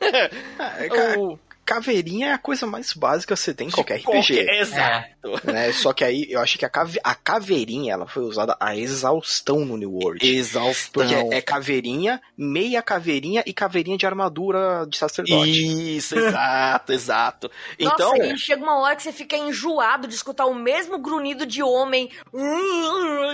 é, 0.00 1.18
o 1.18 1.38
caveirinha 1.68 2.28
é 2.28 2.32
a 2.32 2.38
coisa 2.38 2.66
mais 2.66 2.94
básica 2.94 3.34
que 3.34 3.40
você 3.40 3.52
tem 3.52 3.68
em 3.68 3.70
qualquer 3.70 3.96
RPG. 3.96 4.06
Qualquer, 4.06 4.60
exato. 4.60 5.06
Né? 5.44 5.70
Só 5.72 5.92
que 5.92 6.02
aí 6.02 6.26
eu 6.30 6.40
acho 6.40 6.58
que 6.58 6.64
a, 6.64 6.70
cave, 6.70 6.98
a 7.04 7.14
caveirinha 7.14 7.92
ela 7.92 8.06
foi 8.06 8.22
usada 8.22 8.56
a 8.58 8.74
exaustão 8.74 9.66
no 9.66 9.76
New 9.76 9.92
World. 9.92 10.26
Exaustão. 10.26 11.02
Porque 11.02 11.14
é, 11.14 11.36
é 11.36 11.42
caveirinha, 11.42 12.22
meia 12.34 12.80
caveirinha 12.80 13.42
e 13.44 13.52
caveirinha 13.52 13.98
de 13.98 14.06
armadura 14.06 14.86
de 14.88 14.96
sacerdote. 14.96 15.96
Isso, 15.96 16.18
exato, 16.18 16.90
exato. 16.90 17.50
Então, 17.78 18.16
Nossa, 18.16 18.32
e 18.32 18.38
chega 18.38 18.62
uma 18.62 18.78
hora 18.78 18.96
que 18.96 19.02
você 19.02 19.12
fica 19.12 19.36
enjoado 19.36 20.08
de 20.08 20.14
escutar 20.14 20.46
o 20.46 20.54
mesmo 20.54 20.98
grunhido 20.98 21.44
de 21.44 21.62
homem. 21.62 22.08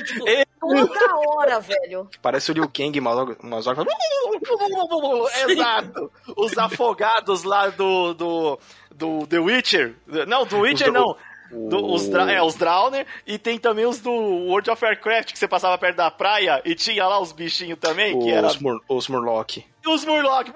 Tipo, 0.06 0.28
é. 0.28 0.44
toda 0.58 1.16
hora, 1.28 1.60
velho. 1.60 2.10
Parece 2.20 2.50
o 2.50 2.54
Liu 2.54 2.68
Kang, 2.68 2.98
umas 2.98 3.66
horas. 3.68 3.86
Exato. 5.48 6.10
Os 6.36 6.58
afogados 6.58 7.44
lá 7.44 7.68
do, 7.68 8.12
do 8.14 8.23
do, 8.24 8.58
do 8.94 9.26
The 9.26 9.38
Witcher. 9.38 9.94
Não, 10.26 10.46
do 10.46 10.60
Witcher 10.60 10.92
não. 10.92 11.16
Do, 11.50 11.92
os, 11.92 12.08
é, 12.08 12.42
os 12.42 12.56
Drowner, 12.56 13.06
e 13.24 13.38
tem 13.38 13.58
também 13.58 13.86
os 13.86 14.00
do 14.00 14.10
World 14.10 14.70
of 14.70 14.84
Warcraft, 14.84 15.30
que 15.30 15.38
você 15.38 15.46
passava 15.46 15.78
perto 15.78 15.96
da 15.96 16.10
praia 16.10 16.60
e 16.64 16.74
tinha 16.74 17.06
lá 17.06 17.20
os 17.20 17.30
bichinhos 17.30 17.78
também, 17.78 18.16
os 18.16 18.24
que 18.24 18.30
era... 18.30 18.48
Mur, 18.60 18.80
os 18.88 19.06
Murloc. 19.06 19.58
Os 19.86 20.04
Murloc. 20.04 20.48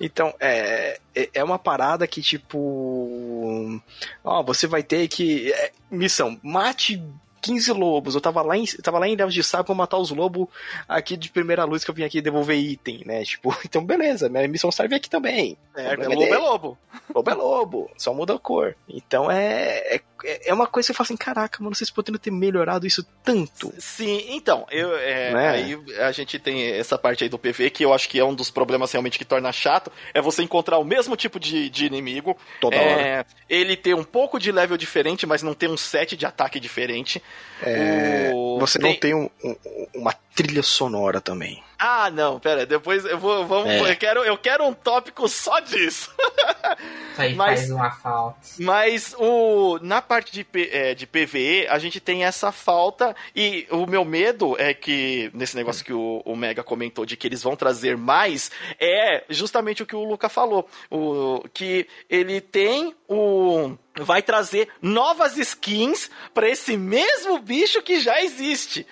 Então, 0.00 0.32
é, 0.40 0.98
é, 1.14 1.28
é 1.34 1.44
uma 1.44 1.58
parada 1.58 2.06
que, 2.06 2.22
tipo... 2.22 3.78
Ó, 4.24 4.42
você 4.42 4.66
vai 4.66 4.82
ter 4.82 5.06
que... 5.08 5.52
É, 5.52 5.72
missão, 5.90 6.38
mate 6.42 7.02
15 7.42 7.72
lobos. 7.72 8.14
Eu 8.14 8.20
tava 8.20 8.40
lá 8.40 8.56
em, 8.56 8.64
tava 8.82 8.98
lá 8.98 9.08
em 9.08 9.12
Ilhéus 9.12 9.34
de 9.34 9.42
Sá 9.42 9.62
pra 9.62 9.74
matar 9.74 9.98
os 9.98 10.10
lobos 10.10 10.46
aqui 10.88 11.16
de 11.16 11.28
primeira 11.28 11.64
luz 11.64 11.84
que 11.84 11.90
eu 11.90 11.94
vim 11.94 12.04
aqui 12.04 12.22
devolver 12.22 12.56
item, 12.56 13.02
né? 13.04 13.24
Tipo, 13.24 13.54
então 13.66 13.84
beleza, 13.84 14.28
minha 14.28 14.46
missão 14.48 14.70
serve 14.70 14.94
aqui 14.94 15.10
também. 15.10 15.58
É, 15.76 15.94
é 15.94 16.08
lobo 16.08 16.22
é 16.22 16.38
lobo. 16.38 16.78
Lobo 17.14 17.30
é 17.30 17.34
lobo, 17.34 17.90
só 17.98 18.14
muda 18.14 18.34
a 18.34 18.38
cor. 18.38 18.76
Então 18.88 19.30
é, 19.30 19.96
é 19.96 20.00
é, 20.24 20.50
é 20.50 20.54
uma 20.54 20.66
coisa 20.66 20.86
que 20.86 20.92
eu 20.92 20.96
falo 20.96 21.06
assim, 21.06 21.16
caraca, 21.16 21.62
mano, 21.62 21.74
vocês 21.74 21.90
poderiam 21.90 22.18
ter 22.18 22.30
melhorado 22.30 22.86
isso 22.86 23.04
tanto. 23.22 23.72
Sim, 23.78 24.24
então, 24.30 24.66
eu, 24.70 24.96
é, 24.96 25.32
né? 25.32 25.48
aí 25.48 25.84
a 26.00 26.12
gente 26.12 26.38
tem 26.38 26.72
essa 26.72 26.96
parte 26.96 27.24
aí 27.24 27.30
do 27.30 27.38
PV 27.38 27.70
que 27.70 27.84
eu 27.84 27.92
acho 27.92 28.08
que 28.08 28.18
é 28.18 28.24
um 28.24 28.34
dos 28.34 28.50
problemas 28.50 28.92
realmente 28.92 29.18
que 29.18 29.24
torna 29.24 29.52
chato, 29.52 29.90
é 30.14 30.20
você 30.20 30.42
encontrar 30.42 30.78
o 30.78 30.84
mesmo 30.84 31.16
tipo 31.16 31.38
de, 31.38 31.68
de 31.68 31.86
inimigo. 31.86 32.36
Toda 32.60 32.76
é, 32.76 33.16
hora. 33.16 33.26
Ele 33.48 33.76
ter 33.76 33.94
um 33.94 34.04
pouco 34.04 34.38
de 34.38 34.52
level 34.52 34.76
diferente, 34.76 35.26
mas 35.26 35.42
não 35.42 35.54
ter 35.54 35.68
um 35.68 35.76
set 35.76 36.16
de 36.16 36.26
ataque 36.26 36.60
diferente. 36.60 37.22
É, 37.62 38.30
o... 38.34 38.58
Você 38.58 38.78
tem... 38.78 38.90
não 38.90 38.98
tem 38.98 39.14
um, 39.14 39.30
um, 39.44 39.56
uma 39.94 40.12
trilha 40.34 40.62
sonora 40.62 41.20
também. 41.20 41.62
Ah, 41.84 42.12
não, 42.12 42.38
pera, 42.38 42.64
depois 42.64 43.04
eu 43.04 43.18
vou, 43.18 43.44
vamos, 43.44 43.68
é. 43.68 43.90
eu, 43.90 43.96
quero, 43.96 44.20
eu 44.20 44.38
quero 44.38 44.64
um 44.64 44.72
tópico 44.72 45.28
só 45.28 45.58
disso. 45.58 46.14
aí 47.18 47.34
mas, 47.34 47.62
faz 47.62 47.70
uma 47.72 47.90
falta. 47.90 48.38
Mas 48.60 49.16
o, 49.18 49.80
na 49.82 50.00
parte 50.00 50.30
de, 50.32 50.46
é, 50.70 50.94
de 50.94 51.08
PVE, 51.08 51.66
a 51.66 51.80
gente 51.80 51.98
tem 51.98 52.22
essa 52.22 52.52
falta. 52.52 53.16
E 53.34 53.66
o 53.68 53.84
meu 53.84 54.04
medo 54.04 54.54
é 54.60 54.72
que, 54.72 55.28
nesse 55.34 55.56
negócio 55.56 55.84
que 55.84 55.92
o, 55.92 56.22
o 56.24 56.36
Mega 56.36 56.62
comentou, 56.62 57.04
de 57.04 57.16
que 57.16 57.26
eles 57.26 57.42
vão 57.42 57.56
trazer 57.56 57.96
mais, 57.96 58.52
é 58.78 59.24
justamente 59.28 59.82
o 59.82 59.86
que 59.86 59.96
o 59.96 60.04
Luca 60.04 60.28
falou. 60.28 60.68
O, 60.88 61.42
que 61.52 61.88
ele 62.08 62.40
tem 62.40 62.94
o 63.08 63.76
vai 64.00 64.22
trazer 64.22 64.68
novas 64.80 65.36
skins 65.36 66.10
para 66.32 66.48
esse 66.48 66.76
mesmo 66.76 67.38
bicho 67.38 67.82
que 67.82 68.00
já 68.00 68.22
existe. 68.22 68.86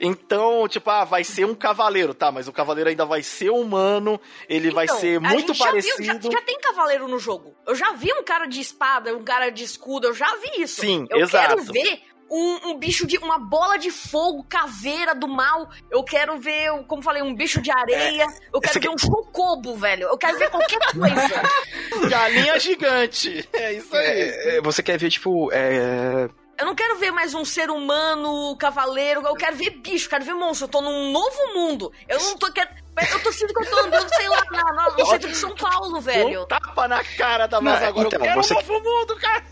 Então, 0.00 0.68
tipo, 0.68 0.88
ah, 0.90 1.04
vai 1.04 1.24
ser 1.24 1.46
um 1.46 1.54
cavaleiro, 1.54 2.14
tá? 2.14 2.30
Mas 2.36 2.46
o 2.46 2.52
cavaleiro 2.52 2.90
ainda 2.90 3.06
vai 3.06 3.22
ser 3.22 3.48
humano, 3.48 4.20
ele 4.46 4.68
então, 4.68 4.74
vai 4.74 4.86
ser 4.86 5.18
muito 5.18 5.54
já 5.54 5.64
parecido. 5.64 5.96
Viu, 5.96 6.06
já, 6.06 6.20
já, 6.20 6.42
tem 6.42 6.60
cavaleiro 6.60 7.08
no 7.08 7.18
jogo. 7.18 7.56
Eu 7.66 7.74
já 7.74 7.92
vi 7.92 8.12
um 8.12 8.22
cara 8.22 8.44
de 8.44 8.60
espada, 8.60 9.16
um 9.16 9.24
cara 9.24 9.48
de 9.48 9.64
escudo, 9.64 10.08
eu 10.08 10.12
já 10.12 10.36
vi 10.36 10.60
isso. 10.60 10.82
Sim, 10.82 11.06
eu 11.08 11.20
exato. 11.20 11.56
quero 11.56 11.72
ver 11.72 12.02
um, 12.30 12.72
um, 12.72 12.78
bicho 12.78 13.06
de. 13.06 13.16
uma 13.16 13.38
bola 13.38 13.78
de 13.78 13.90
fogo, 13.90 14.44
caveira 14.44 15.14
do 15.14 15.26
mal. 15.26 15.70
Eu 15.90 16.04
quero 16.04 16.38
ver, 16.38 16.68
como 16.86 17.02
falei, 17.02 17.22
um 17.22 17.34
bicho 17.34 17.62
de 17.62 17.70
areia. 17.70 18.24
É, 18.24 18.26
eu 18.52 18.60
quero 18.60 18.80
ver 18.82 18.90
um 18.90 18.98
chocobo, 18.98 19.74
velho. 19.74 20.02
Eu 20.02 20.18
quero 20.18 20.38
ver 20.38 20.50
qualquer 20.50 20.78
coisa. 20.92 22.06
Galinha 22.10 22.60
gigante. 22.60 23.48
É 23.54 23.72
isso 23.72 23.96
aí. 23.96 24.06
É, 24.06 24.56
é 24.56 24.60
você 24.60 24.82
quer 24.82 24.98
ver, 24.98 25.08
tipo. 25.08 25.50
É... 25.54 26.28
Eu 26.58 26.64
não 26.64 26.74
quero 26.74 26.96
ver 26.98 27.10
mais 27.10 27.34
um 27.34 27.44
ser 27.44 27.70
humano, 27.70 28.56
cavaleiro, 28.56 29.20
eu 29.26 29.34
quero 29.34 29.56
ver 29.56 29.70
bicho, 29.70 30.08
quero 30.08 30.24
ver 30.24 30.34
monstro. 30.34 30.64
Eu 30.64 30.70
tô 30.70 30.80
num 30.80 31.12
novo 31.12 31.54
mundo. 31.54 31.92
Eu 32.08 32.18
não 32.18 32.36
tô 32.36 32.50
querendo. 32.50 32.74
Eu 33.12 33.22
tô 33.22 33.30
sentindo 33.30 33.52
que 33.52 33.66
eu 33.66 33.70
tô 33.70 33.78
andando, 33.80 34.08
sei 34.08 34.28
lá, 34.28 34.42
no, 34.50 34.96
no 34.96 35.06
centro 35.06 35.28
de 35.28 35.36
São 35.36 35.54
Paulo, 35.54 36.00
velho. 36.00 36.42
Um 36.42 36.46
tapa 36.46 36.88
na 36.88 37.04
cara 37.04 37.46
da 37.46 37.60
Mas 37.60 37.82
agora. 37.82 38.08
Então, 38.08 38.18
eu 38.18 38.24
quero 38.24 38.42
você... 38.42 38.54
um 38.54 38.56
novo 38.56 38.72
mundo, 38.80 39.16
cara. 39.16 39.44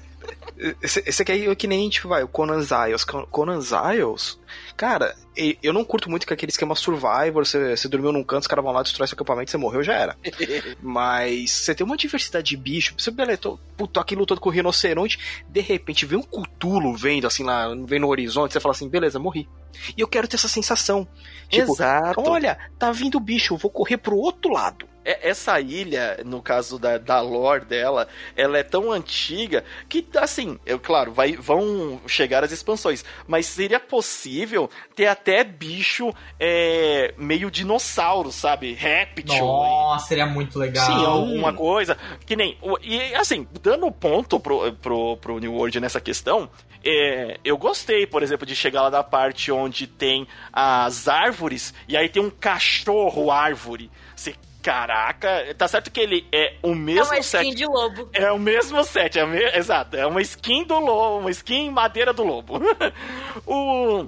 Esse, 0.83 1.23
aqui 1.23 1.49
é 1.49 1.55
que 1.55 1.67
nem, 1.67 1.89
tipo, 1.89 2.09
vai, 2.09 2.23
o 2.23 2.29
Conan 2.29 2.61
Ziles. 2.61 3.05
Conan 3.05 3.61
Ziles, 3.61 4.39
cara, 4.77 5.15
eu 5.63 5.73
não 5.73 5.85
curto 5.85 6.09
muito 6.09 6.27
com 6.27 6.33
aquele 6.33 6.51
esquema 6.51 6.75
Survivor, 6.75 7.45
você, 7.45 7.77
você 7.77 7.89
dormiu 7.89 8.13
num 8.13 8.23
canto, 8.23 8.43
os 8.43 8.47
caras 8.47 8.65
vão 8.65 8.73
lá, 8.73 8.83
destrói 8.83 9.07
seu 9.09 9.15
acampamento, 9.15 9.51
você 9.51 9.57
morreu, 9.57 9.83
já 9.83 9.95
era. 9.95 10.17
Mas 10.81 11.51
você 11.51 11.75
tem 11.75 11.85
uma 11.85 11.97
diversidade 11.97 12.49
de 12.49 12.57
bicho, 12.57 12.95
você, 12.97 13.11
beleza, 13.11 13.39
tô, 13.39 13.59
puto, 13.77 13.99
aqui 13.99 14.15
lutando 14.15 14.41
com 14.41 14.49
o 14.49 14.53
rinoceronte, 14.53 15.19
de 15.49 15.61
repente 15.61 16.07
vem 16.07 16.19
um 16.19 16.23
cutulo 16.23 16.97
vendo, 16.97 17.27
assim, 17.27 17.43
lá, 17.43 17.69
vem 17.85 17.99
no 17.99 18.09
horizonte, 18.09 18.53
você 18.53 18.61
fala 18.61 18.75
assim, 18.75 18.89
beleza, 18.89 19.19
morri. 19.19 19.49
E 19.97 20.01
eu 20.01 20.07
quero 20.07 20.29
ter 20.29 20.37
essa 20.37 20.49
sensação. 20.49 21.07
Tipo, 21.49 21.73
Exato. 21.73 22.21
olha, 22.21 22.57
tá 22.79 22.93
vindo 22.93 23.17
o 23.17 23.21
bicho, 23.21 23.55
eu 23.55 23.59
vou 23.59 23.71
correr 23.71 23.97
pro 23.97 24.17
outro 24.17 24.53
lado. 24.53 24.87
É, 25.05 25.29
essa 25.29 25.61
ilha, 25.61 26.21
no 26.25 26.41
caso 26.41 26.79
da, 26.79 26.99
da 26.99 27.21
lore 27.21 27.65
dela, 27.65 28.09
ela 28.37 28.59
é 28.59 28.63
tão 28.63 28.91
antiga 28.91 29.65
que, 29.89 30.07
assim, 30.17 30.59
eu, 30.65 30.79
claro, 30.79 31.13
vai, 31.13 31.33
vão 31.33 32.01
chegar 32.07 32.43
as 32.43 32.53
expansões, 32.53 33.05
mas 33.27 33.47
seria 33.47 33.79
possível 33.79 34.71
ter 34.95 35.07
até 35.07 35.45
bicho 35.45 36.13
é, 36.41 37.13
meio 37.19 37.51
dinossauro, 37.51 38.33
sabe? 38.33 38.73
Réptil. 38.73 39.45
Nossa, 39.45 40.09
seria 40.09 40.27
muito 40.27 40.59
legal. 40.59 40.87
Sim, 40.87 41.05
alguma 41.05 41.53
coisa. 41.53 41.97
Que 42.25 42.35
nem. 42.35 42.57
E, 42.83 43.15
assim, 43.15 43.47
dando 43.63 43.91
ponto 43.91 44.41
pro, 44.41 44.73
pro, 44.75 45.17
pro 45.19 45.39
New 45.39 45.53
World 45.53 45.81
nessa 45.81 46.01
questão, 46.01 46.49
é, 46.85 47.39
eu 47.45 47.57
gostei, 47.57 48.07
por 48.07 48.23
exemplo, 48.23 48.47
de 48.47 48.55
chegar 48.55 48.83
lá 48.83 48.91
da 48.91 49.03
parte 49.03 49.51
onde 49.51 49.87
tem 49.87 50.27
as 50.53 51.09
árvores 51.09 51.73
e 51.89 51.97
aí 51.97 52.09
tem 52.09 52.23
um 52.23 52.31
cachorro 52.31 53.31
árvore. 53.31 53.91
Você 54.15 54.35
Caraca, 54.65 55.55
tá 55.59 55.69
certo 55.69 55.91
que 55.91 56.01
ele 56.01 56.27
é 56.33 56.55
o 56.63 56.75
mesmo 56.75 57.05
set. 57.05 57.13
É 57.13 57.17
uma 57.17 57.21
skin 57.21 57.51
set. 57.51 57.55
de 57.55 57.67
lobo. 57.67 58.09
É 58.15 58.33
o 58.33 58.39
mesmo 58.39 58.83
set, 58.83 59.19
é 59.19 59.27
me... 59.27 59.39
exato. 59.55 59.95
É 59.95 60.07
uma 60.07 60.23
skin 60.23 60.65
do 60.65 60.79
lobo, 60.79 61.19
uma 61.19 61.31
skin 61.31 61.71
madeira 61.71 62.15
do 62.15 62.25
lobo. 62.25 62.59
o 63.47 64.07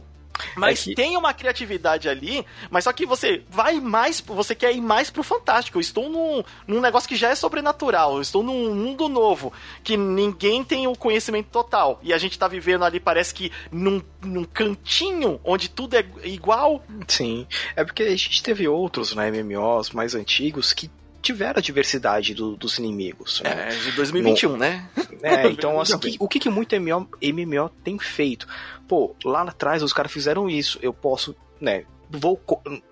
mas 0.57 0.81
é 0.81 0.85
que... 0.85 0.95
tem 0.95 1.17
uma 1.17 1.33
criatividade 1.33 2.09
ali, 2.09 2.45
mas 2.71 2.85
só 2.85 2.93
que 2.93 3.07
você 3.07 3.43
vai 3.49 3.81
mais, 3.81 4.21
você 4.21 4.55
quer 4.55 4.73
ir 4.75 4.81
mais 4.81 5.11
pro 5.11 5.23
fantástico. 5.23 5.79
Eu 5.79 5.81
estou 5.81 6.09
num, 6.09 6.43
num 6.67 6.81
negócio 6.81 7.09
que 7.09 7.17
já 7.17 7.31
é 7.31 7.35
sobrenatural, 7.35 8.17
eu 8.17 8.23
estou 8.23 8.43
num 8.43 8.75
mundo 8.75 9.09
novo, 9.09 9.53
que 9.83 9.97
ninguém 9.97 10.65
tem 10.65 10.87
o 10.87 10.97
conhecimento 10.97 11.49
total. 11.51 12.01
E 12.03 12.13
a 12.13 12.19
gente 12.19 12.39
tá 12.39 12.49
vivendo 12.49 12.85
ali, 12.85 13.01
parece 13.01 13.35
que 13.35 13.51
num, 13.71 14.03
num 14.23 14.45
cantinho 14.45 15.41
onde 15.45 15.69
tudo 15.69 15.97
é 15.97 16.05
igual. 16.25 16.83
Sim, 17.09 17.47
é 17.75 17.85
porque 17.85 18.03
a 18.03 18.11
gente 18.11 18.43
teve 18.43 18.69
outros, 18.69 19.15
né, 19.15 19.31
MMOs 19.31 19.91
mais 19.91 20.15
antigos 20.15 20.73
que 20.73 20.91
tiveram 21.27 21.59
a 21.59 21.63
diversidade 21.63 22.35
do, 22.35 22.57
dos 22.57 22.79
inimigos. 22.79 23.41
Né? 23.43 23.69
É, 23.69 23.77
de 23.77 23.93
2021, 23.93 24.53
no... 24.53 24.57
né? 24.57 24.89
É, 25.23 25.49
então 25.49 25.79
assim, 25.81 25.95
o 26.21 26.29
que, 26.29 26.39
que 26.39 26.49
muito 26.49 26.75
MMO, 26.81 27.09
MMO 27.21 27.69
tem 27.83 27.99
feito? 27.99 28.47
Pô, 28.87 29.15
lá 29.25 29.43
atrás 29.43 29.83
os 29.83 29.93
caras 29.93 30.13
fizeram 30.13 30.49
isso, 30.49 30.79
eu 30.81 30.93
posso, 30.93 31.35
né, 31.61 31.85
vou 32.09 32.41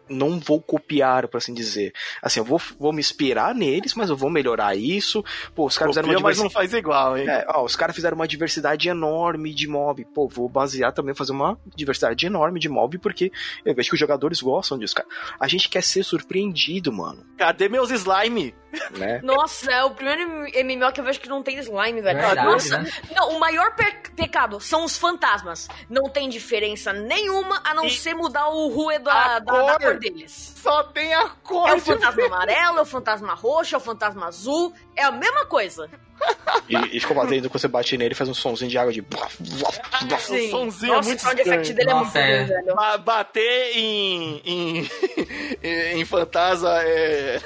não 0.09 0.39
vou 0.39 0.61
copiar, 0.61 1.29
por 1.29 1.39
assim 1.39 1.55
dizer. 1.55 1.93
Assim, 2.23 2.41
eu 2.41 2.45
vou, 2.45 2.61
vou 2.79 2.93
me 2.93 3.01
inspirar 3.01 3.55
neles, 3.55 3.95
mas 3.95 4.11
eu 4.11 4.17
vou 4.17 4.31
melhorar 4.31 4.77
isso. 4.77 5.25
Pô, 5.55 5.67
os 5.67 5.79
caras 5.79 5.95
Copia, 5.95 6.03
fizeram 6.03 6.21
uma 6.21 6.33
diversidade. 6.33 6.39
mas 6.39 6.39
não 6.39 6.51
faz 6.51 6.75
igual, 6.75 7.17
hein? 7.17 7.29
É, 7.29 7.47
ó, 7.49 7.65
os 7.65 7.77
caras 7.77 7.95
fizeram 7.95 8.15
uma 8.15 8.29
diversidade 8.29 8.89
enorme 8.89 9.55
de 9.55 9.69
mob. 9.69 10.05
Pô, 10.15 10.29
vou 10.29 10.49
basear 10.49 10.93
também, 10.93 11.15
fazer 11.15 11.33
uma 11.33 11.59
diversidade 11.75 12.27
enorme 12.27 12.61
de 12.61 12.69
mob, 12.69 12.99
porque 12.99 13.33
eu 13.65 13.75
vejo 13.75 13.89
que 13.91 13.95
os 13.95 14.01
jogadores 14.01 14.41
gostam 14.41 14.79
disso, 14.79 14.95
cara. 14.95 15.09
A 15.39 15.49
gente 15.49 15.69
quer 15.69 15.83
ser 15.83 16.03
surpreendido, 16.03 16.93
mano. 16.93 17.25
Cadê 17.37 17.69
meus 17.69 17.91
slime? 17.91 18.55
Né? 18.97 19.21
Nossa, 19.23 19.71
é 19.71 19.85
o 19.85 19.91
primeiro 19.91 20.29
MMO 20.65 20.93
que 20.93 21.01
eu 21.01 21.05
vejo 21.05 21.21
que 21.21 21.29
não 21.29 21.43
tem 21.43 21.59
slime, 21.59 22.01
velho. 22.01 22.19
Verdade, 22.19 22.47
Nossa, 22.47 22.79
né? 22.79 22.91
não, 23.15 23.31
o 23.31 23.41
maior 23.41 23.75
pe 23.75 24.05
pecado 24.15 24.61
são 24.61 24.85
os 24.85 24.97
fantasmas. 24.97 25.69
Não 25.89 26.05
tem 26.05 26.29
diferença 26.29 26.93
nenhuma 26.93 27.61
a 27.65 27.75
não 27.75 27.85
e 27.85 27.91
ser 27.91 28.15
mudar 28.15 28.49
o 28.49 28.69
rue 28.69 28.99
da, 29.01 29.41
da, 29.41 29.53
da 29.65 29.79
cor 29.79 29.94
deles. 29.95 30.55
Só 30.57 30.83
tem 30.85 31.13
a 31.15 31.29
cor. 31.29 31.69
É 31.69 31.75
o 31.75 31.81
fantasma 31.81 32.27
amarelo, 32.27 32.79
é 32.79 32.83
o 32.83 32.87
fantasma 32.87 33.35
roxo, 33.35 33.75
é 33.75 33.79
o 33.79 33.81
fantasma 33.81 34.27
azul. 34.27 34.73
É 34.97 35.03
a 35.03 35.13
mesma 35.13 35.47
coisa. 35.47 35.89
E, 36.68 36.97
e 36.97 37.01
ficou 37.01 37.16
batendo 37.16 37.51
quando 37.51 37.61
você 37.61 37.68
bate 37.68 37.97
nele 37.99 38.14
faz 38.14 38.29
um 38.29 38.35
sonzinho 38.35 38.70
de 38.70 38.79
água 38.79 38.93
de. 38.93 39.05
Sim. 40.18 40.47
Um 40.47 40.51
sonzinho 40.51 40.95
Nossa, 40.95 41.09
é 41.09 41.11
muito 41.11 41.20
o 41.20 41.22
sound 41.22 41.41
effect 41.41 41.72
dele 41.75 41.91
Nossa, 41.91 42.18
é 42.18 42.39
muito 42.39 42.53
é. 42.53 42.57
velho. 42.57 42.75
Bater 43.05 43.77
em, 43.77 44.41
em, 44.45 44.91
em 45.99 46.05
fantasma 46.05 46.70
é, 46.83 47.41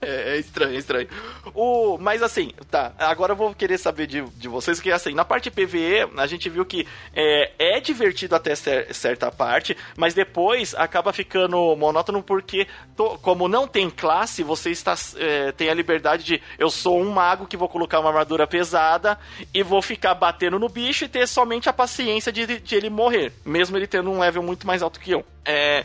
é, 0.00 0.36
estranho, 0.38 0.74
é 0.74 0.78
estranho. 0.78 1.08
O, 1.54 1.98
mas 1.98 2.22
assim, 2.22 2.50
tá. 2.70 2.92
Agora 2.98 3.32
eu 3.32 3.36
vou 3.36 3.54
querer 3.54 3.78
saber 3.78 4.06
de, 4.06 4.22
de 4.22 4.48
vocês 4.48 4.80
que 4.80 4.90
assim, 4.90 5.14
na 5.14 5.24
parte 5.24 5.50
PVE, 5.50 6.08
a 6.16 6.26
gente 6.26 6.48
viu 6.48 6.64
que 6.64 6.86
é, 7.14 7.52
é 7.58 7.80
divertido 7.80 8.34
até 8.34 8.54
certa 8.54 9.30
parte, 9.30 9.76
mas 9.96 10.14
depois 10.14 10.74
acaba 10.74 11.12
ficando 11.12 11.76
monótono 11.76 12.22
porque, 12.22 12.66
to, 12.96 13.18
como 13.22 13.46
não 13.48 13.68
tem 13.68 13.88
classe, 13.88 14.42
você 14.42 14.70
está, 14.70 14.94
é, 15.16 15.52
tem 15.52 15.68
a 15.68 15.74
liberdade 15.74 16.24
de 16.24 16.42
eu 16.58 16.70
sou 16.70 17.00
um 17.00 17.10
mago 17.10 17.46
que 17.46 17.56
vou 17.56 17.68
colocar 17.68 18.00
uma 18.00 18.12
armadura 18.24 18.46
pesada 18.46 19.18
e 19.52 19.62
vou 19.62 19.82
ficar 19.82 20.14
batendo 20.14 20.58
no 20.58 20.68
bicho 20.68 21.04
e 21.04 21.08
ter 21.08 21.28
somente 21.28 21.68
a 21.68 21.72
paciência 21.72 22.32
de, 22.32 22.58
de 22.58 22.74
ele 22.74 22.90
morrer, 22.90 23.32
mesmo 23.44 23.76
ele 23.76 23.86
tendo 23.86 24.10
um 24.10 24.18
level 24.18 24.42
muito 24.42 24.66
mais 24.66 24.82
alto 24.82 24.98
que 24.98 25.10
eu. 25.10 25.24
É, 25.46 25.84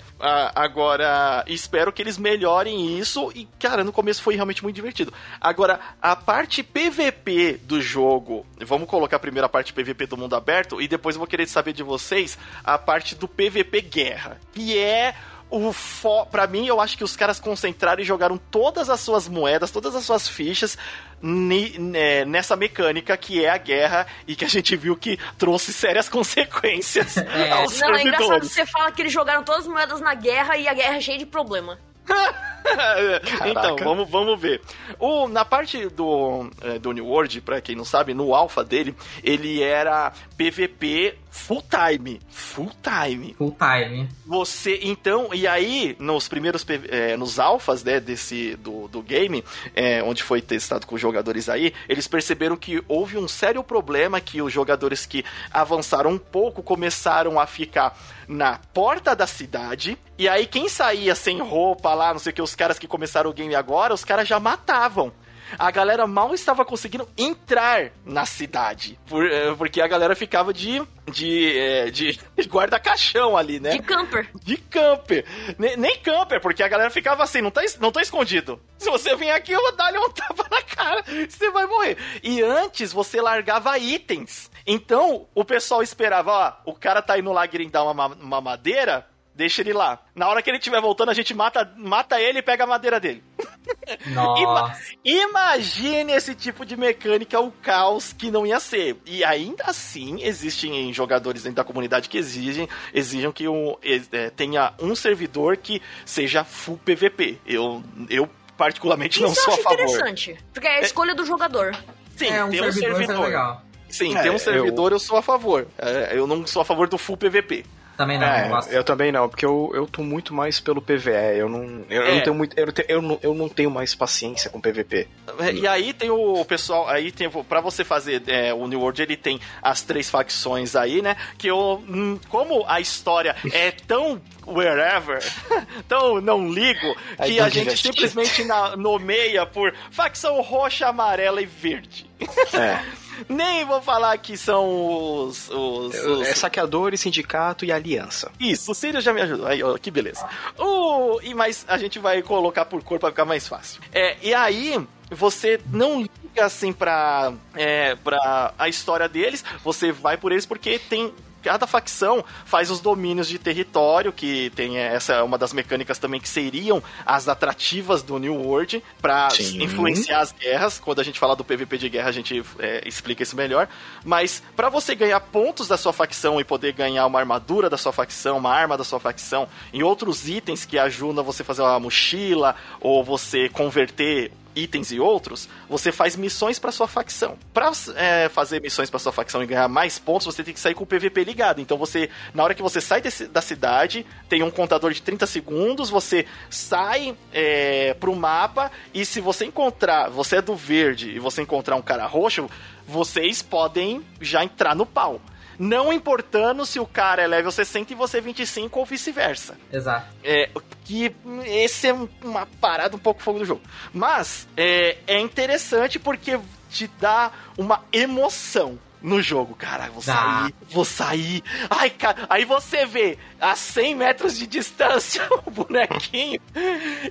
agora, 0.55 1.43
espero 1.45 1.91
que 1.91 2.01
eles 2.01 2.17
melhorem 2.17 2.97
isso 2.97 3.29
e, 3.35 3.45
cara, 3.59 3.83
no 3.83 3.91
começo 3.91 4.23
foi 4.23 4.35
realmente 4.35 4.63
muito 4.63 4.75
divertido. 4.75 5.13
Agora, 5.39 5.81
a 6.01 6.15
parte 6.15 6.63
PVP 6.63 7.59
do 7.63 7.81
jogo, 7.81 8.45
vamos 8.65 8.87
colocar 8.87 9.19
primeiro 9.19 9.45
a 9.45 9.49
parte 9.49 9.73
PVP 9.73 10.07
do 10.07 10.17
mundo 10.17 10.35
aberto 10.35 10.81
e 10.81 10.87
depois 10.87 11.15
eu 11.15 11.19
vou 11.19 11.27
querer 11.27 11.45
saber 11.45 11.73
de 11.73 11.83
vocês 11.83 12.37
a 12.63 12.77
parte 12.77 13.15
do 13.15 13.27
PVP 13.27 13.81
guerra, 13.81 14.39
que 14.53 14.77
é 14.77 15.13
o 15.49 15.73
fo... 15.73 16.25
para 16.27 16.45
mim, 16.47 16.67
eu 16.67 16.79
acho 16.79 16.97
que 16.97 17.03
os 17.03 17.15
caras 17.15 17.39
concentraram 17.39 18.01
e 18.01 18.05
jogaram 18.05 18.37
todas 18.37 18.89
as 18.89 18.99
suas 18.99 19.27
moedas, 19.27 19.71
todas 19.71 19.95
as 19.95 20.03
suas 20.03 20.27
fichas 20.27 20.77
né, 21.21 22.25
nessa 22.25 22.55
mecânica 22.55 23.17
que 23.17 23.43
é 23.43 23.49
a 23.49 23.57
guerra 23.57 24.07
e 24.27 24.35
que 24.35 24.45
a 24.45 24.47
gente 24.47 24.75
viu 24.75 24.95
que 24.95 25.17
trouxe 25.37 25.73
sérias 25.73 26.07
consequências 26.09 27.17
é. 27.17 27.49
Não, 27.49 27.95
é 27.95 28.01
engraçado 28.01 28.45
você 28.45 28.65
fala 28.65 28.91
que 28.91 29.01
eles 29.01 29.11
jogaram 29.11 29.43
todas 29.43 29.61
as 29.61 29.67
moedas 29.67 29.99
na 29.99 30.13
guerra 30.13 30.57
e 30.57 30.67
a 30.67 30.73
guerra 30.73 30.95
é 30.95 31.01
cheia 31.01 31.17
de 31.17 31.25
problema. 31.25 31.79
então, 33.49 33.75
vamos, 33.77 34.09
vamos 34.09 34.39
ver. 34.39 34.61
O, 34.99 35.27
na 35.27 35.43
parte 35.45 35.87
do, 35.87 36.49
é, 36.61 36.79
do 36.79 36.91
New 36.91 37.05
World, 37.05 37.41
pra 37.41 37.61
quem 37.61 37.75
não 37.75 37.85
sabe, 37.85 38.13
no 38.13 38.35
alpha 38.35 38.63
dele, 38.63 38.95
ele 39.23 39.61
era 39.61 40.11
PVP 40.37 41.15
full 41.29 41.63
time. 41.63 42.19
Full 42.29 42.71
time. 42.81 43.33
Full 43.37 43.57
time. 43.57 44.09
Você, 44.25 44.79
então, 44.83 45.33
e 45.33 45.47
aí, 45.47 45.95
nos 45.99 46.27
primeiros, 46.27 46.65
é, 46.89 47.15
nos 47.15 47.39
alfas, 47.39 47.83
né, 47.83 47.99
desse, 47.99 48.55
do, 48.57 48.87
do 48.87 49.01
game, 49.01 49.43
é, 49.75 50.03
onde 50.03 50.23
foi 50.23 50.41
testado 50.41 50.85
com 50.85 50.95
os 50.95 51.01
jogadores 51.01 51.49
aí, 51.49 51.73
eles 51.87 52.07
perceberam 52.07 52.57
que 52.57 52.83
houve 52.87 53.17
um 53.17 53.27
sério 53.27 53.63
problema 53.63 54.19
que 54.19 54.41
os 54.41 54.51
jogadores 54.51 55.05
que 55.05 55.23
avançaram 55.51 56.11
um 56.11 56.17
pouco 56.17 56.61
começaram 56.61 57.39
a 57.39 57.45
ficar 57.45 57.97
na 58.29 58.59
porta 58.71 59.15
da 59.15 59.25
cidade. 59.25 59.97
E 60.15 60.29
aí, 60.29 60.45
quem 60.45 60.69
saía 60.69 61.15
sem 61.15 61.41
roupa 61.41 61.95
lá, 61.95 62.13
não 62.13 62.19
sei 62.19 62.31
o 62.31 62.35
que, 62.35 62.41
os 62.41 62.53
caras 62.53 62.77
que 62.77 62.87
começaram 62.87 63.29
o 63.29 63.33
game 63.33 63.55
agora, 63.55 63.93
os 63.93 64.05
caras 64.05 64.27
já 64.27 64.39
matavam. 64.39 65.11
a 65.57 65.71
galera 65.71 66.05
mal 66.05 66.31
estava 66.33 66.63
conseguindo 66.63 67.09
entrar 67.17 67.91
na 68.05 68.25
cidade. 68.25 68.99
Por, 69.07 69.25
eh, 69.25 69.55
porque 69.57 69.81
a 69.81 69.87
galera 69.87 70.15
ficava 70.15 70.53
de. 70.53 70.79
De, 71.11 71.57
é, 71.57 71.89
de 71.89 72.19
guarda-caixão 72.43 73.35
ali, 73.35 73.59
né? 73.59 73.71
De 73.71 73.79
camper. 73.79 74.29
De 74.43 74.57
camper. 74.57 75.25
Nem, 75.57 75.75
nem, 75.75 75.97
camper, 75.97 76.39
porque 76.39 76.61
a 76.61 76.67
galera 76.67 76.91
ficava 76.91 77.23
assim, 77.23 77.41
não 77.41 77.49
tá, 77.49 77.61
não 77.79 77.91
tô 77.91 77.99
escondido. 77.99 78.61
Se 78.77 78.91
você 78.91 79.15
vir 79.15 79.31
aqui, 79.31 79.51
eu 79.51 79.59
vou 79.59 79.71
dar-lhe 79.71 79.97
um 79.97 80.11
tapa 80.11 80.45
na 80.51 80.61
cara, 80.61 81.03
você 81.27 81.49
vai 81.49 81.65
morrer. 81.65 81.97
E 82.21 82.43
antes 82.43 82.93
você 82.93 83.19
largava 83.19 83.75
itens. 83.79 84.51
Então, 84.65 85.27
o 85.33 85.43
pessoal 85.45 85.81
esperava, 85.81 86.31
ó, 86.65 86.71
o 86.71 86.73
cara 86.73 87.01
tá 87.01 87.17
indo 87.17 87.31
lá 87.31 87.45
grindar 87.45 87.83
uma, 87.89 88.07
uma 88.07 88.41
madeira, 88.41 89.05
deixa 89.39 89.61
ele 89.61 89.71
lá. 89.71 89.99
Na 90.13 90.27
hora 90.27 90.41
que 90.41 90.49
ele 90.49 90.57
estiver 90.57 90.81
voltando, 90.81 91.09
a 91.09 91.13
gente 91.13 91.33
mata, 91.33 91.71
mata 91.77 92.19
ele 92.19 92.39
e 92.39 92.41
pega 92.41 92.65
a 92.65 92.67
madeira 92.67 92.99
dele. 92.99 93.23
Nossa. 94.07 94.77
Imagine 95.03 96.11
esse 96.11 96.35
tipo 96.35 96.65
de 96.65 96.75
mecânica, 96.75 97.39
o 97.39 97.49
caos 97.49 98.11
que 98.11 98.29
não 98.29 98.45
ia 98.45 98.59
ser. 98.59 98.97
E 99.05 99.23
ainda 99.23 99.63
assim, 99.65 100.21
existem 100.23 100.91
jogadores 100.93 101.43
dentro 101.43 101.55
da 101.55 101.63
comunidade 101.63 102.09
que 102.09 102.17
exigem, 102.17 102.67
exigem 102.93 103.31
que 103.31 103.47
um, 103.47 103.77
é, 104.11 104.29
tenha 104.29 104.73
um 104.79 104.93
servidor 104.93 105.55
que 105.55 105.81
seja 106.05 106.43
full 106.43 106.77
PVP. 106.77 107.39
Eu, 107.45 107.81
eu 108.09 108.29
particularmente 108.57 109.19
Isso 109.19 109.27
não 109.27 109.33
sou 109.33 109.53
a 109.53 109.57
favor. 109.57 109.73
interessante, 109.73 110.37
porque 110.53 110.67
é 110.67 110.79
a 110.79 110.81
escolha 110.81 111.11
é, 111.11 111.15
do 111.15 111.25
jogador. 111.25 111.73
Sim, 112.17 112.27
é, 112.27 112.43
um 112.43 112.49
tem 112.49 112.59
um 112.59 112.71
servidor. 112.73 112.97
servidor. 112.97 113.25
legal. 113.25 113.68
Sim, 113.89 114.15
é, 114.15 114.21
tem 114.21 114.31
um 114.31 114.39
servidor, 114.39 114.91
eu... 114.91 114.95
eu 114.95 114.99
sou 114.99 115.17
a 115.17 115.21
favor. 115.21 115.67
É, 115.77 116.11
eu 116.13 116.27
não 116.27 116.45
sou 116.45 116.61
a 116.61 116.65
favor 116.65 116.87
do 116.87 116.97
full 116.97 117.17
PVP. 117.17 117.65
Também 117.99 118.17
não, 118.17 118.27
é, 118.27 118.47
não 118.47 118.61
Eu 118.69 118.81
também 118.81 119.11
não, 119.11 119.27
porque 119.27 119.45
eu, 119.45 119.71
eu 119.73 119.85
tô 119.85 120.01
muito 120.01 120.33
mais 120.33 120.57
pelo 120.57 120.81
PVE. 120.81 121.37
Eu 121.37 121.49
não, 121.49 121.83
eu, 121.89 122.01
é. 122.01 122.15
não 122.15 122.21
tenho 122.21 122.33
muito. 122.33 122.57
Eu 122.57 122.67
eu, 122.87 123.01
não, 123.01 123.19
eu 123.21 123.33
não 123.33 123.49
tenho 123.49 123.69
mais 123.69 123.93
paciência 123.93 124.49
com 124.49 124.61
PVP. 124.61 125.05
É, 125.37 125.51
e 125.51 125.67
aí 125.67 125.91
tem 125.91 126.09
o 126.09 126.45
pessoal. 126.45 126.87
Aí 126.87 127.11
tem. 127.11 127.29
para 127.29 127.59
você 127.59 127.83
fazer 127.83 128.23
é, 128.27 128.53
o 128.53 128.65
New 128.67 128.79
World, 128.79 129.01
ele 129.01 129.17
tem 129.17 129.37
as 129.61 129.81
três 129.81 130.09
facções 130.09 130.77
aí, 130.77 131.01
né? 131.01 131.17
Que 131.37 131.47
eu. 131.47 131.83
Hum, 131.89 132.17
como 132.29 132.63
a 132.69 132.79
história 132.79 133.35
é 133.51 133.69
tão 133.71 134.21
wherever, 134.47 135.21
tão 135.85 136.21
não 136.21 136.49
ligo, 136.49 136.95
que 137.25 137.37
a 137.37 137.49
gente 137.49 137.75
simplesmente 137.75 138.45
na, 138.45 138.77
nomeia 138.77 139.45
por 139.45 139.73
facção 139.91 140.39
roxa, 140.39 140.87
amarela 140.87 141.41
e 141.41 141.45
verde. 141.45 142.09
É. 142.53 142.79
Nem 143.27 143.65
vou 143.65 143.81
falar 143.81 144.17
que 144.17 144.37
são 144.37 145.25
os. 145.27 145.49
os, 145.49 145.95
os... 145.95 146.27
É 146.27 146.33
saqueadores, 146.33 146.99
sindicato 146.99 147.65
e 147.65 147.71
aliança. 147.71 148.31
Isso, 148.39 148.71
o 148.71 148.75
Sirius 148.75 149.03
já 149.03 149.13
me 149.13 149.21
ajudou. 149.21 149.47
Aí, 149.47 149.61
ó, 149.63 149.77
que 149.77 149.91
beleza. 149.91 150.27
Uh, 150.57 151.19
e, 151.21 151.33
mas 151.33 151.65
a 151.67 151.77
gente 151.77 151.99
vai 151.99 152.21
colocar 152.21 152.65
por 152.65 152.83
cor 152.83 152.99
pra 152.99 153.09
ficar 153.09 153.25
mais 153.25 153.47
fácil. 153.47 153.81
É, 153.91 154.17
e 154.21 154.33
aí, 154.33 154.79
você 155.09 155.59
não 155.71 156.01
liga 156.01 156.45
assim 156.45 156.71
pra, 156.71 157.33
é, 157.55 157.95
pra 157.95 158.53
a 158.57 158.69
história 158.69 159.07
deles, 159.09 159.43
você 159.63 159.91
vai 159.91 160.17
por 160.17 160.31
eles 160.31 160.45
porque 160.45 160.79
tem 160.79 161.13
cada 161.41 161.65
facção 161.67 162.23
faz 162.45 162.69
os 162.69 162.79
domínios 162.79 163.27
de 163.27 163.39
território, 163.39 164.11
que 164.11 164.51
tem 164.55 164.77
essa 164.77 165.13
é 165.13 165.23
uma 165.23 165.37
das 165.37 165.53
mecânicas 165.53 165.97
também 165.97 166.19
que 166.19 166.29
seriam 166.29 166.81
as 167.05 167.27
atrativas 167.27 168.03
do 168.03 168.17
New 168.17 168.35
World 168.35 168.83
para 169.01 169.29
influenciar 169.55 170.19
as 170.19 170.31
guerras. 170.31 170.79
Quando 170.79 170.99
a 170.99 171.03
gente 171.03 171.19
fala 171.19 171.35
do 171.35 171.43
PVP 171.43 171.77
de 171.77 171.89
guerra, 171.89 172.09
a 172.09 172.13
gente 172.13 172.43
é, 172.59 172.87
explica 172.87 173.23
isso 173.23 173.35
melhor. 173.35 173.67
Mas 174.03 174.43
para 174.55 174.69
você 174.69 174.95
ganhar 174.95 175.19
pontos 175.19 175.67
da 175.67 175.77
sua 175.77 175.93
facção 175.93 176.39
e 176.39 176.43
poder 176.43 176.73
ganhar 176.73 177.05
uma 177.05 177.19
armadura 177.19 177.69
da 177.69 177.77
sua 177.77 177.91
facção, 177.91 178.37
uma 178.37 178.53
arma 178.53 178.77
da 178.77 178.83
sua 178.83 178.99
facção 178.99 179.47
e 179.73 179.83
outros 179.83 180.27
itens 180.27 180.65
que 180.65 180.77
ajudam 180.77 181.23
você 181.23 181.41
a 181.41 181.45
fazer 181.45 181.61
uma 181.61 181.79
mochila 181.79 182.55
ou 182.79 183.03
você 183.03 183.49
converter 183.49 184.31
itens 184.59 184.91
e 184.91 184.99
outros, 184.99 185.47
você 185.67 185.91
faz 185.91 186.15
missões 186.15 186.59
para 186.59 186.71
sua 186.71 186.87
facção. 186.87 187.37
Para 187.53 187.71
é, 187.95 188.29
fazer 188.29 188.61
missões 188.61 188.89
para 188.89 188.99
sua 188.99 189.11
facção 189.11 189.43
e 189.43 189.47
ganhar 189.47 189.67
mais 189.67 189.97
pontos, 189.97 190.25
você 190.25 190.43
tem 190.43 190.53
que 190.53 190.59
sair 190.59 190.73
com 190.73 190.83
o 190.83 190.87
PVP 190.87 191.23
ligado. 191.23 191.61
Então 191.61 191.77
você, 191.77 192.09
na 192.33 192.43
hora 192.43 192.53
que 192.53 192.61
você 192.61 192.81
sai 192.81 193.01
desse, 193.01 193.27
da 193.27 193.41
cidade, 193.41 194.05
tem 194.27 194.43
um 194.43 194.51
contador 194.51 194.91
de 194.91 195.01
30 195.01 195.25
segundos, 195.27 195.89
você 195.89 196.25
sai 196.49 197.15
é, 197.33 197.93
pro 197.95 198.15
mapa 198.15 198.71
e 198.93 199.05
se 199.05 199.21
você 199.21 199.45
encontrar, 199.45 200.09
você 200.09 200.37
é 200.37 200.41
do 200.41 200.55
verde 200.55 201.09
e 201.09 201.19
você 201.19 201.41
encontrar 201.41 201.75
um 201.75 201.81
cara 201.81 202.05
roxo, 202.05 202.49
vocês 202.87 203.41
podem 203.41 204.03
já 204.19 204.43
entrar 204.43 204.75
no 204.75 204.85
pau 204.85 205.21
não 205.59 205.91
importando 205.91 206.65
se 206.65 206.79
o 206.79 206.85
cara 206.85 207.21
é 207.21 207.27
level 207.27 207.51
60 207.51 207.91
e 207.91 207.95
você 207.95 208.21
25 208.21 208.79
ou 208.79 208.85
vice-versa. 208.85 209.57
Exato. 209.71 210.07
É, 210.23 210.49
que 210.85 211.13
esse 211.45 211.89
é 211.89 211.93
uma 212.23 212.47
parada 212.61 212.95
um 212.95 212.99
pouco 212.99 213.21
fogo 213.21 213.39
do 213.39 213.45
jogo. 213.45 213.61
Mas 213.93 214.47
é, 214.55 214.97
é 215.05 215.19
interessante 215.19 215.99
porque 215.99 216.39
te 216.69 216.87
dá 216.99 217.31
uma 217.57 217.83
emoção 217.91 218.79
no 219.01 219.21
jogo. 219.21 219.53
Cara, 219.55 219.89
vou 219.89 220.01
sair, 220.01 220.53
vou 220.69 220.85
sair. 220.85 221.43
Ai, 221.69 221.89
cara, 221.89 222.25
aí 222.29 222.45
você 222.45 222.85
vê 222.85 223.17
a 223.39 223.55
100 223.55 223.95
metros 223.95 224.37
de 224.37 224.47
distância 224.47 225.27
o 225.45 225.51
bonequinho. 225.51 226.39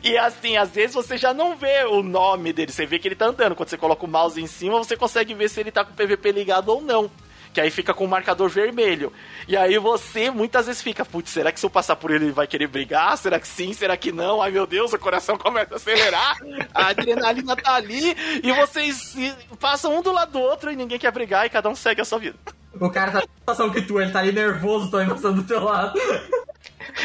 E 0.02 0.16
assim, 0.16 0.56
às 0.56 0.70
vezes 0.70 0.94
você 0.94 1.18
já 1.18 1.34
não 1.34 1.54
vê 1.54 1.84
o 1.84 2.02
nome 2.02 2.52
dele, 2.52 2.72
você 2.72 2.86
vê 2.86 2.98
que 2.98 3.08
ele 3.08 3.14
tá 3.14 3.26
andando. 3.26 3.54
Quando 3.54 3.68
você 3.68 3.76
coloca 3.76 4.04
o 4.04 4.08
mouse 4.08 4.40
em 4.40 4.46
cima, 4.46 4.78
você 4.78 4.96
consegue 4.96 5.34
ver 5.34 5.50
se 5.50 5.60
ele 5.60 5.70
tá 5.70 5.84
com 5.84 5.92
o 5.92 5.94
PVP 5.94 6.32
ligado 6.32 6.70
ou 6.70 6.80
não 6.80 7.10
que 7.52 7.60
aí 7.60 7.70
fica 7.70 7.94
com 7.94 8.04
o 8.04 8.08
marcador 8.08 8.48
vermelho. 8.48 9.12
E 9.46 9.56
aí 9.56 9.78
você 9.78 10.30
muitas 10.30 10.66
vezes 10.66 10.82
fica, 10.82 11.04
putz, 11.04 11.30
será 11.30 11.50
que 11.50 11.58
se 11.58 11.66
eu 11.66 11.70
passar 11.70 11.96
por 11.96 12.10
ele 12.10 12.26
ele 12.26 12.32
vai 12.32 12.46
querer 12.46 12.66
brigar? 12.66 13.16
Será 13.16 13.38
que 13.40 13.48
sim? 13.48 13.72
Será 13.72 13.96
que 13.96 14.12
não? 14.12 14.40
Ai 14.42 14.50
meu 14.50 14.66
Deus, 14.66 14.92
o 14.92 14.98
coração 14.98 15.36
começa 15.38 15.74
a 15.74 15.76
acelerar, 15.76 16.36
a 16.74 16.88
adrenalina 16.88 17.56
tá 17.56 17.74
ali 17.74 18.16
e 18.42 18.52
vocês 18.52 19.16
passam 19.58 19.96
um 19.96 20.02
do 20.02 20.12
lado 20.12 20.32
do 20.32 20.40
outro 20.40 20.70
e 20.70 20.76
ninguém 20.76 20.98
quer 20.98 21.12
brigar 21.12 21.46
e 21.46 21.50
cada 21.50 21.68
um 21.68 21.74
segue 21.74 22.00
a 22.00 22.04
sua 22.04 22.18
vida. 22.18 22.36
O 22.80 22.90
cara 22.90 23.10
tá 23.10 23.18
na 23.20 23.26
situação 23.40 23.70
que 23.70 23.82
tu, 23.82 24.00
ele 24.00 24.12
tá 24.12 24.20
ali 24.20 24.30
nervoso 24.30 24.90
também 24.90 25.08
passando 25.08 25.42
do 25.42 25.48
teu 25.48 25.62
lado. 25.62 25.98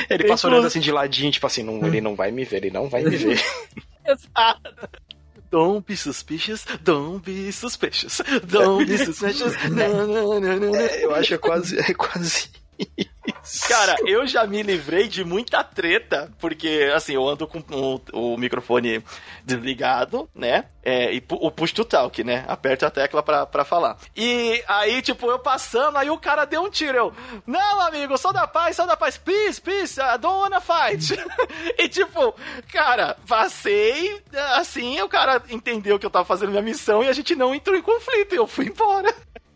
Ele 0.09 0.25
passa 0.25 0.47
olhando 0.47 0.67
assim 0.67 0.79
de 0.79 0.91
ladinho, 0.91 1.31
tipo 1.31 1.47
assim, 1.47 1.63
não, 1.63 1.85
ele 1.85 2.01
não 2.01 2.15
vai 2.15 2.31
me 2.31 2.43
ver, 2.43 2.57
ele 2.57 2.71
não 2.71 2.89
vai 2.89 3.03
me 3.03 3.15
ver. 3.15 3.41
Exato. 4.05 4.89
Don't 5.53 5.85
be 5.85 5.95
suspicious, 5.95 6.65
don't 6.83 7.23
be 7.23 7.51
suspicious, 7.51 8.19
don't 8.47 8.87
be 8.87 8.97
suspicious. 8.97 9.53
não, 9.69 10.07
não, 10.07 10.39
não, 10.39 10.59
não. 10.59 10.75
Eu 10.75 11.13
acho 11.13 11.27
que 11.27 11.33
é 11.35 11.37
quase, 11.37 11.77
é 11.77 11.93
quase 11.93 12.49
Cara, 13.67 13.95
eu 14.05 14.25
já 14.27 14.45
me 14.45 14.61
livrei 14.61 15.07
de 15.07 15.23
muita 15.23 15.63
treta, 15.63 16.31
porque, 16.39 16.91
assim, 16.93 17.13
eu 17.13 17.27
ando 17.27 17.47
com 17.47 17.59
o, 17.59 18.33
o 18.33 18.37
microfone 18.37 19.03
desligado, 19.43 20.29
né? 20.33 20.65
É, 20.83 21.13
e 21.13 21.23
o 21.29 21.49
push 21.49 21.71
to 21.71 21.85
talk, 21.85 22.23
né? 22.23 22.43
Aperta 22.47 22.87
a 22.87 22.91
tecla 22.91 23.23
pra, 23.23 23.45
pra 23.45 23.63
falar. 23.63 23.97
E 24.15 24.61
aí, 24.67 25.01
tipo, 25.01 25.29
eu 25.29 25.39
passando, 25.39 25.97
aí 25.97 26.09
o 26.09 26.17
cara 26.17 26.45
deu 26.45 26.61
um 26.61 26.69
tiro. 26.69 26.97
Eu, 26.97 27.13
não, 27.47 27.81
amigo, 27.81 28.17
sou 28.17 28.33
da 28.33 28.47
paz, 28.47 28.75
sou 28.75 28.85
da 28.85 28.97
paz, 28.97 29.17
peace, 29.17 29.61
peace, 29.61 29.99
I 29.99 30.17
don't 30.17 30.39
wanna 30.39 30.61
fight. 30.61 31.13
e, 31.79 31.87
tipo, 31.87 32.35
cara, 32.71 33.17
passei, 33.27 34.21
assim, 34.55 35.01
o 35.01 35.09
cara 35.09 35.41
entendeu 35.49 35.97
que 35.97 36.05
eu 36.05 36.09
tava 36.09 36.25
fazendo 36.25 36.51
minha 36.51 36.61
missão 36.61 37.03
e 37.03 37.07
a 37.07 37.13
gente 37.13 37.35
não 37.35 37.55
entrou 37.55 37.77
em 37.77 37.81
conflito. 37.81 38.33
E 38.33 38.37
eu 38.37 38.47
fui 38.47 38.67
embora 38.67 39.13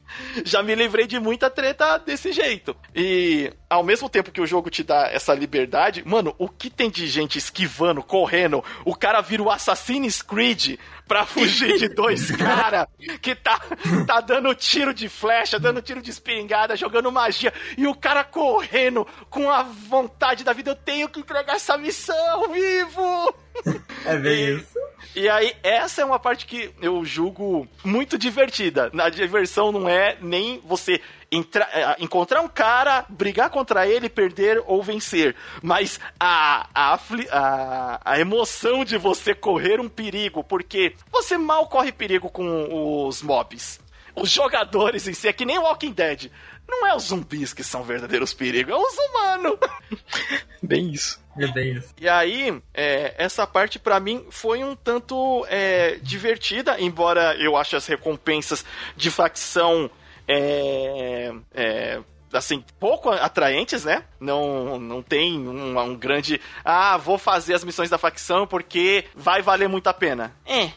já 0.43 0.61
me 0.63 0.75
livrei 0.75 1.07
de 1.07 1.19
muita 1.19 1.49
treta 1.49 1.97
desse 1.97 2.31
jeito. 2.31 2.75
E 2.95 3.51
ao 3.69 3.83
mesmo 3.83 4.09
tempo 4.09 4.31
que 4.31 4.41
o 4.41 4.47
jogo 4.47 4.69
te 4.69 4.83
dá 4.83 5.09
essa 5.11 5.33
liberdade, 5.33 6.03
mano, 6.05 6.33
o 6.37 6.47
que 6.49 6.69
tem 6.69 6.89
de 6.89 7.07
gente 7.07 7.37
esquivando, 7.37 8.01
correndo, 8.01 8.63
o 8.85 8.95
cara 8.95 9.21
vira 9.21 9.43
o 9.43 9.49
Assassin's 9.49 10.21
Creed 10.21 10.77
pra 11.07 11.25
fugir 11.25 11.77
de 11.77 11.87
dois 11.89 12.31
caras 12.35 12.87
que 13.21 13.33
tá, 13.35 13.59
tá 14.05 14.21
dando 14.21 14.53
tiro 14.53 14.93
de 14.93 15.07
flecha, 15.07 15.59
dando 15.59 15.81
tiro 15.81 16.01
de 16.01 16.11
espingarda, 16.11 16.75
jogando 16.75 17.11
magia, 17.11 17.53
e 17.77 17.87
o 17.87 17.95
cara 17.95 18.23
correndo 18.23 19.07
com 19.29 19.49
a 19.49 19.63
vontade 19.63 20.43
da 20.43 20.53
vida, 20.53 20.71
eu 20.71 20.75
tenho 20.75 21.09
que 21.09 21.19
entregar 21.19 21.55
essa 21.55 21.77
missão 21.77 22.51
vivo! 22.51 23.46
É 24.05 24.15
bem 24.17 24.55
isso. 24.55 24.77
E 25.15 25.27
aí, 25.27 25.55
essa 25.63 26.01
é 26.01 26.05
uma 26.05 26.19
parte 26.19 26.45
que 26.45 26.69
eu 26.81 27.03
julgo 27.03 27.67
muito 27.83 28.17
divertida. 28.17 28.89
Na 28.93 29.09
diversão 29.09 29.71
não 29.71 29.89
é 29.89 30.15
nem 30.21 30.61
você 30.63 31.01
entra, 31.31 31.67
é, 31.73 31.95
encontrar 31.99 32.41
um 32.41 32.47
cara, 32.47 33.05
brigar 33.09 33.49
contra 33.49 33.87
ele, 33.87 34.09
perder 34.09 34.63
ou 34.65 34.83
vencer. 34.83 35.35
Mas 35.61 35.99
a, 36.19 36.67
a, 36.73 36.99
a, 37.31 38.01
a 38.05 38.19
emoção 38.19 38.85
de 38.85 38.97
você 38.97 39.33
correr 39.33 39.79
um 39.79 39.89
perigo, 39.89 40.43
porque 40.43 40.93
você 41.11 41.37
mal 41.37 41.67
corre 41.67 41.91
perigo 41.91 42.29
com 42.29 43.07
os 43.07 43.21
mobs. 43.21 43.79
Os 44.15 44.29
jogadores 44.31 45.07
em 45.07 45.13
si, 45.13 45.27
é 45.27 45.33
que 45.33 45.45
nem 45.45 45.59
Walking 45.59 45.91
Dead. 45.91 46.31
Não 46.67 46.85
é 46.85 46.95
os 46.95 47.03
zumbis 47.03 47.53
que 47.53 47.63
são 47.63 47.83
verdadeiros 47.83 48.33
perigos, 48.33 48.73
é 48.73 48.77
os 48.77 48.97
humanos. 48.97 49.57
Bem 50.61 50.91
isso. 50.91 51.25
É 51.39 51.47
bem 51.47 51.73
isso. 51.73 51.93
E 52.01 52.09
aí, 52.09 52.61
é, 52.73 53.13
essa 53.15 53.45
parte 53.45 53.77
para 53.77 53.99
mim 53.99 54.25
foi 54.31 54.63
um 54.63 54.75
tanto 54.75 55.45
é, 55.47 55.99
divertida, 56.01 56.81
embora 56.81 57.35
eu 57.35 57.55
ache 57.55 57.75
as 57.75 57.85
recompensas 57.85 58.65
de 58.95 59.11
facção 59.11 59.87
é, 60.27 61.31
é, 61.53 61.99
assim, 62.33 62.63
pouco 62.79 63.09
atraentes, 63.09 63.85
né? 63.85 64.03
Não, 64.19 64.79
não 64.79 65.01
tem 65.01 65.47
um, 65.47 65.79
um, 65.79 65.95
grande. 65.95 66.41
Ah, 66.65 66.97
vou 66.97 67.17
fazer 67.17 67.53
as 67.53 67.63
missões 67.63 67.89
da 67.89 67.97
facção 67.97 68.45
porque 68.45 69.05
vai 69.15 69.41
valer 69.41 69.69
muito 69.69 69.87
a 69.87 69.93
pena. 69.93 70.35
É. 70.45 70.71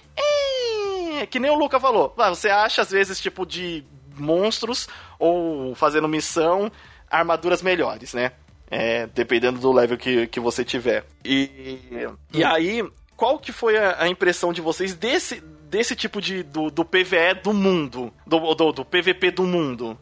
é 1.20 1.26
que 1.26 1.41
nem 1.41 1.51
o 1.51 1.59
Luca 1.59 1.80
falou. 1.80 2.14
Você 2.28 2.49
acha, 2.49 2.82
às 2.82 2.91
vezes, 2.91 3.18
tipo, 3.18 3.45
de 3.45 3.84
monstros 4.16 4.88
ou 5.18 5.74
fazendo 5.74 6.08
missão, 6.08 6.70
armaduras 7.11 7.62
melhores, 7.62 8.14
né? 8.14 8.32
É, 8.70 9.06
dependendo 9.08 9.58
do 9.58 9.72
level 9.72 9.98
que, 9.98 10.28
que 10.28 10.38
você 10.38 10.64
tiver. 10.64 11.04
E, 11.24 11.88
e 12.32 12.44
aí, 12.44 12.88
qual 13.16 13.38
que 13.38 13.52
foi 13.52 13.76
a, 13.76 14.02
a 14.02 14.08
impressão 14.08 14.52
de 14.52 14.61
vocês 14.61 14.94
desse, 14.94 15.40
desse 15.40 15.96
tipo 15.96 16.20
de. 16.20 16.42
do, 16.42 16.70
do 16.70 16.84
PVE 16.84 17.34
do 17.42 17.52
mundo? 17.52 18.12
Do, 18.26 18.54
do, 18.54 18.72
do 18.72 18.84
PVP 18.84 19.32
do 19.32 19.42
mundo? 19.42 19.98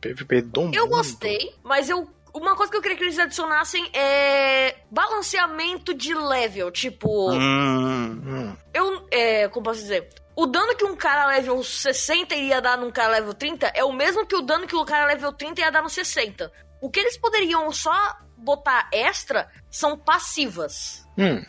PVP 0.00 0.42
do 0.42 0.62
mundo? 0.62 0.74
Eu 0.74 0.86
gostei, 0.86 1.54
mas 1.64 1.88
eu 1.88 2.08
uma 2.34 2.56
coisa 2.56 2.70
que 2.70 2.76
eu 2.76 2.82
queria 2.82 2.96
que 2.96 3.04
eles 3.04 3.18
adicionassem 3.18 3.88
é 3.92 4.76
balanceamento 4.90 5.94
de 5.94 6.12
level. 6.14 6.70
Tipo. 6.70 7.30
Hum. 7.32 8.56
Eu. 8.72 9.06
É, 9.10 9.48
como 9.48 9.64
posso 9.64 9.80
dizer? 9.80 10.08
O 10.36 10.46
dano 10.46 10.74
que 10.74 10.84
um 10.84 10.96
cara 10.96 11.26
level 11.26 11.62
60 11.62 12.34
iria 12.34 12.60
dar 12.60 12.76
num 12.76 12.90
cara 12.90 13.12
level 13.12 13.34
30 13.34 13.68
é 13.68 13.84
o 13.84 13.92
mesmo 13.92 14.26
que 14.26 14.34
o 14.34 14.42
dano 14.42 14.66
que 14.66 14.74
o 14.74 14.84
cara 14.84 15.06
level 15.06 15.32
30 15.32 15.60
ia 15.60 15.70
dar 15.70 15.82
no 15.82 15.88
60. 15.88 16.50
O 16.80 16.90
que 16.90 16.98
eles 16.98 17.16
poderiam 17.16 17.70
só 17.70 17.94
botar 18.36 18.88
extra 18.92 19.48
são 19.70 19.96
passivas. 19.96 21.06
Hum. 21.16 21.44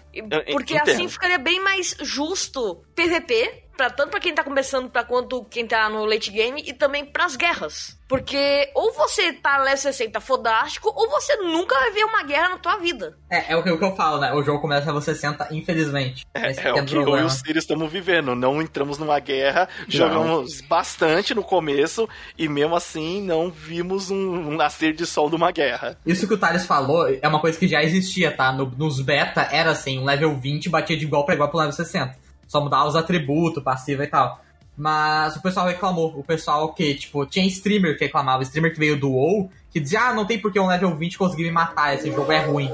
Porque 0.51 0.77
assim 0.77 1.09
ficaria 1.09 1.39
bem 1.39 1.59
mais 1.61 1.95
justo 1.99 2.85
PVP, 2.95 3.64
pra, 3.75 3.89
tanto 3.89 4.11
pra 4.11 4.19
quem 4.19 4.33
tá 4.33 4.43
começando 4.43 4.89
pra 4.89 5.03
quanto 5.03 5.43
quem 5.45 5.67
tá 5.67 5.89
no 5.89 6.05
late 6.05 6.31
game, 6.31 6.63
e 6.65 6.73
também 6.73 7.05
pras 7.05 7.35
guerras. 7.35 7.97
Porque 8.07 8.69
ou 8.75 8.93
você 8.93 9.33
tá 9.33 9.57
level 9.57 9.77
60 9.77 10.19
fodástico, 10.21 10.91
ou 10.95 11.09
você 11.09 11.35
nunca 11.37 11.75
vai 11.75 11.91
ver 11.91 12.03
uma 12.03 12.23
guerra 12.23 12.49
na 12.49 12.57
tua 12.57 12.77
vida. 12.77 13.17
É, 13.29 13.53
é 13.53 13.57
o 13.57 13.63
que, 13.63 13.71
o 13.71 13.79
que 13.79 13.83
eu 13.83 13.95
falo, 13.95 14.19
né? 14.19 14.31
O 14.33 14.43
jogo 14.43 14.61
começa 14.61 14.85
level 14.85 15.01
60, 15.01 15.47
infelizmente. 15.51 16.23
É, 16.33 16.51
é 16.67 16.73
o 16.73 16.85
que 16.85 16.95
eu 16.95 17.17
e 17.17 17.23
o 17.23 17.29
Sirius 17.29 17.63
estamos 17.63 17.91
vivendo. 17.91 18.35
Não 18.35 18.61
entramos 18.61 18.99
numa 18.99 19.19
guerra, 19.19 19.67
não. 19.79 19.85
jogamos 19.87 20.61
bastante 20.61 21.33
no 21.33 21.43
começo, 21.43 22.07
e 22.37 22.47
mesmo 22.47 22.75
assim 22.75 23.21
não 23.21 23.49
vimos 23.49 24.11
um, 24.11 24.49
um 24.49 24.55
nascer 24.55 24.93
de 24.93 25.05
sol 25.05 25.29
de 25.29 25.35
uma 25.35 25.51
guerra. 25.51 25.97
Isso 26.05 26.27
que 26.27 26.33
o 26.33 26.37
Thales 26.37 26.65
falou 26.65 27.07
é 27.09 27.27
uma 27.27 27.39
coisa 27.39 27.57
que 27.57 27.67
já 27.67 27.83
existia, 27.83 28.31
tá? 28.31 28.51
No, 28.51 28.65
nos 28.77 29.01
beta 29.01 29.49
era 29.51 29.71
assim, 29.71 29.99
um 29.99 30.05
level 30.05 30.37
20 30.37 30.69
batia 30.69 30.95
de 30.95 31.05
igual 31.05 31.25
para 31.25 31.33
igual 31.33 31.49
pro 31.49 31.57
level 31.57 31.73
60. 31.73 32.24
Só 32.55 32.61
mudava 32.61 32.87
os 32.87 32.95
atributos, 32.95 33.61
passiva 33.61 34.05
e 34.05 34.07
tal. 34.07 34.39
Mas 34.77 35.35
o 35.35 35.41
pessoal 35.41 35.67
reclamou. 35.67 36.17
O 36.17 36.23
pessoal 36.23 36.73
que, 36.73 36.95
tipo, 36.95 37.25
tinha 37.25 37.45
streamer 37.47 37.97
que 37.97 38.05
reclamava, 38.05 38.43
streamer 38.43 38.71
que 38.71 38.79
veio 38.79 38.97
do 38.97 39.11
WoW, 39.11 39.51
que 39.69 39.77
dizia, 39.77 39.99
ah, 40.03 40.13
não 40.13 40.25
tem 40.25 40.39
porque 40.39 40.57
um 40.57 40.67
level 40.67 40.95
20 40.95 41.17
conseguir 41.17 41.43
me 41.43 41.51
matar, 41.51 41.95
esse 41.95 42.09
jogo 42.09 42.31
é 42.31 42.39
ruim. 42.39 42.71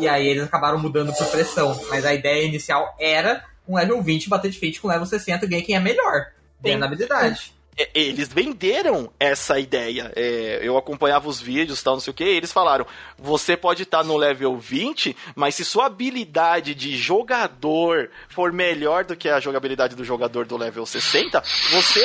E 0.00 0.08
aí 0.08 0.26
eles 0.26 0.42
acabaram 0.42 0.80
mudando 0.80 1.14
por 1.14 1.28
pressão. 1.28 1.80
Mas 1.88 2.04
a 2.04 2.12
ideia 2.12 2.44
inicial 2.44 2.92
era 2.98 3.44
um 3.68 3.76
level 3.76 4.02
20 4.02 4.28
bater 4.28 4.50
de 4.50 4.58
feito 4.58 4.80
com 4.80 4.88
level 4.88 5.06
60 5.06 5.46
ganha 5.46 5.62
quem 5.62 5.76
é 5.76 5.80
melhor. 5.80 6.26
Ganhando 6.60 6.86
habilidade. 6.86 7.54
É, 7.76 7.88
eles 7.94 8.28
venderam 8.28 9.10
essa 9.18 9.58
ideia. 9.58 10.12
É, 10.16 10.60
eu 10.62 10.76
acompanhava 10.76 11.28
os 11.28 11.40
vídeos 11.40 11.82
tal, 11.82 11.94
não 11.94 12.00
sei 12.00 12.10
o 12.10 12.14
que, 12.14 12.24
eles 12.24 12.52
falaram: 12.52 12.86
você 13.18 13.56
pode 13.56 13.84
estar 13.84 13.98
tá 13.98 14.04
no 14.04 14.16
level 14.16 14.58
20, 14.58 15.16
mas 15.34 15.54
se 15.54 15.64
sua 15.64 15.86
habilidade 15.86 16.74
de 16.74 16.96
jogador 16.96 18.10
for 18.28 18.52
melhor 18.52 19.04
do 19.04 19.16
que 19.16 19.28
a 19.28 19.40
jogabilidade 19.40 19.94
do 19.94 20.04
jogador 20.04 20.44
do 20.46 20.56
level 20.56 20.84
60, 20.84 21.42
você 21.70 22.04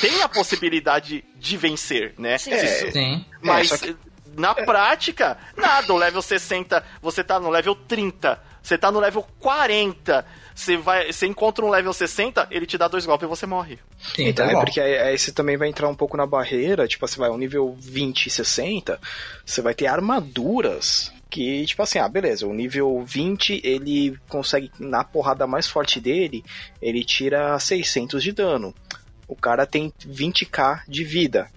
tem 0.00 0.22
a 0.22 0.28
possibilidade 0.28 1.24
de 1.36 1.56
vencer, 1.56 2.14
né? 2.18 2.36
Sim. 2.38 2.52
É, 2.52 2.90
sim. 2.90 3.24
Mas 3.40 3.72
é, 3.72 3.78
que... 3.78 3.96
na 4.36 4.54
prática, 4.54 5.38
nada, 5.56 5.92
o 5.92 5.96
level 5.96 6.20
60, 6.20 6.84
você 7.00 7.22
tá 7.22 7.38
no 7.38 7.48
level 7.48 7.74
30, 7.74 8.40
você 8.62 8.76
tá 8.76 8.90
no 8.90 8.98
level 8.98 9.26
40 9.38 10.26
você 10.56 10.76
vai, 10.78 11.12
você 11.12 11.26
encontra 11.26 11.64
um 11.64 11.68
level 11.68 11.92
60, 11.92 12.48
ele 12.50 12.64
te 12.64 12.78
dá 12.78 12.88
dois 12.88 13.04
golpes 13.04 13.26
e 13.26 13.28
você 13.28 13.44
morre. 13.44 13.78
Sim, 14.14 14.28
então, 14.28 14.46
é 14.46 14.54
porque 14.54 14.80
aí, 14.80 14.98
aí, 14.98 15.18
você 15.18 15.30
também 15.30 15.58
vai 15.58 15.68
entrar 15.68 15.86
um 15.86 15.94
pouco 15.94 16.16
na 16.16 16.26
barreira, 16.26 16.88
tipo, 16.88 17.06
você 17.06 17.18
vai 17.18 17.28
um 17.28 17.36
nível 17.36 17.76
20 17.78 18.26
e 18.26 18.30
60, 18.30 18.98
você 19.44 19.60
vai 19.60 19.74
ter 19.74 19.86
armaduras 19.86 21.12
que, 21.28 21.66
tipo 21.66 21.82
assim, 21.82 21.98
ah, 21.98 22.08
beleza, 22.08 22.46
o 22.46 22.54
nível 22.54 23.04
20 23.04 23.60
ele 23.62 24.18
consegue, 24.28 24.70
na 24.78 25.04
porrada 25.04 25.46
mais 25.46 25.66
forte 25.66 26.00
dele, 26.00 26.42
ele 26.80 27.04
tira 27.04 27.58
600 27.58 28.22
de 28.22 28.32
dano. 28.32 28.74
O 29.28 29.36
cara 29.36 29.66
tem 29.66 29.92
20k 30.08 30.82
de 30.88 31.04
vida. 31.04 31.50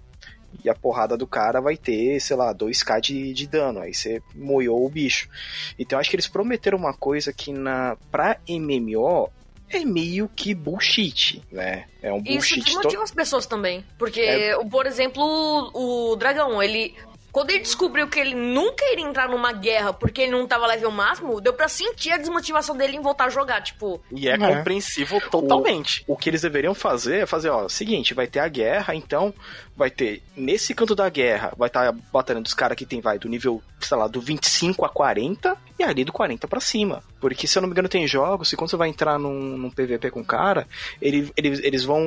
E 0.64 0.70
a 0.70 0.76
porrada 0.76 1.16
do 1.16 1.28
cara 1.28 1.62
vai 1.62 1.78
ter, 1.78 2.20
sei 2.20 2.36
lá, 2.36 2.54
2k 2.54 3.00
de, 3.00 3.34
de 3.34 3.47
dano. 3.47 3.80
Aí 3.80 3.93
você 3.93 4.22
moiou 4.36 4.86
o 4.86 4.89
bicho. 4.89 5.30
Então 5.78 6.00
acho 6.00 6.10
que 6.10 6.16
eles 6.16 6.28
prometeram 6.28 6.78
uma 6.78 6.93
coisa 6.93 7.32
que 7.32 7.52
na 7.52 7.97
pra 8.12 8.38
MMO 8.47 9.30
é 9.70 9.86
meio 9.86 10.28
que 10.36 10.54
bullshit, 10.56 11.43
né? 11.52 11.86
É 12.02 12.12
um 12.12 12.22
bullshit. 12.22 12.60
Isso 12.60 12.66
desmotiva 12.66 12.97
to... 12.97 13.04
as 13.04 13.12
pessoas 13.12 13.45
também. 13.45 13.86
Porque, 13.97 14.22
é... 14.22 14.58
por 14.66 14.86
exemplo, 14.86 15.24
o, 15.24 16.12
o 16.12 16.16
dragão, 16.16 16.62
ele 16.62 16.95
quando 17.32 17.52
ele 17.52 17.60
descobriu 17.60 18.08
que 18.08 18.20
ele 18.20 18.36
nunca 18.36 18.84
iria 18.92 19.06
entrar 19.06 19.30
numa 19.30 19.52
guerra 19.52 19.94
porque 19.94 20.22
ele 20.22 20.32
não 20.32 20.48
tava 20.48 20.68
level 20.68 20.92
máximo, 20.92 21.40
deu 21.40 21.54
pra 21.54 21.68
sentir 21.68 22.12
a 22.12 22.18
desmotivação 22.18 22.76
dele 22.76 22.98
em 22.98 23.02
voltar 23.02 23.26
a 23.26 23.30
jogar, 23.30 23.62
tipo. 23.62 24.02
E 24.12 24.28
é, 24.28 24.34
é. 24.34 24.38
compreensível 24.38 25.22
totalmente. 25.30 26.04
O, 26.08 26.14
o, 26.14 26.18
que 26.18 26.30
eles 26.30 26.42
deveriam 26.42 26.74
fazer 26.74 27.24
é 27.24 27.26
fazer, 27.26 27.50
ó, 27.50 27.68
seguinte, 27.70 28.14
vai 28.14 28.28
ter 28.28 28.40
a 28.40 28.48
guerra, 28.48 28.96
então 28.96 29.34
vai 29.76 29.90
ter 29.90 30.22
nesse 30.36 30.74
canto 30.74 30.96
da 30.96 31.10
guerra, 31.10 31.54
vai 31.58 31.68
estar 31.68 31.92
tá 31.92 32.00
batalhando 32.12 32.48
os 32.48 32.54
caras 32.54 32.78
que 32.78 32.86
tem, 32.86 33.02
vai, 33.02 33.20
do 33.20 33.30
nível, 33.30 33.62
sei 33.80 33.98
lá, 33.98 34.08
do 34.08 34.20
25 34.20 34.86
a 34.86 34.90
40 34.90 35.69
e 35.80 35.84
ali 35.84 36.04
do 36.04 36.12
40 36.12 36.46
para 36.48 36.60
cima. 36.60 37.02
Porque, 37.22 37.48
se 37.48 37.58
eu 37.58 37.62
não 37.62 37.70
me 37.70 37.74
engano, 37.74 37.88
tem 37.88 38.06
jogos 38.06 38.50
que 38.50 38.56
quando 38.58 38.70
você 38.70 38.76
vai 38.76 38.90
entrar 38.90 39.18
num, 39.18 39.58
num 39.58 39.70
PVP 39.70 40.12
com 40.12 40.20
o 40.20 40.26
cara, 40.26 40.68
ele, 41.02 41.32
eles, 41.38 41.60
eles 41.64 41.84
vão 41.86 42.02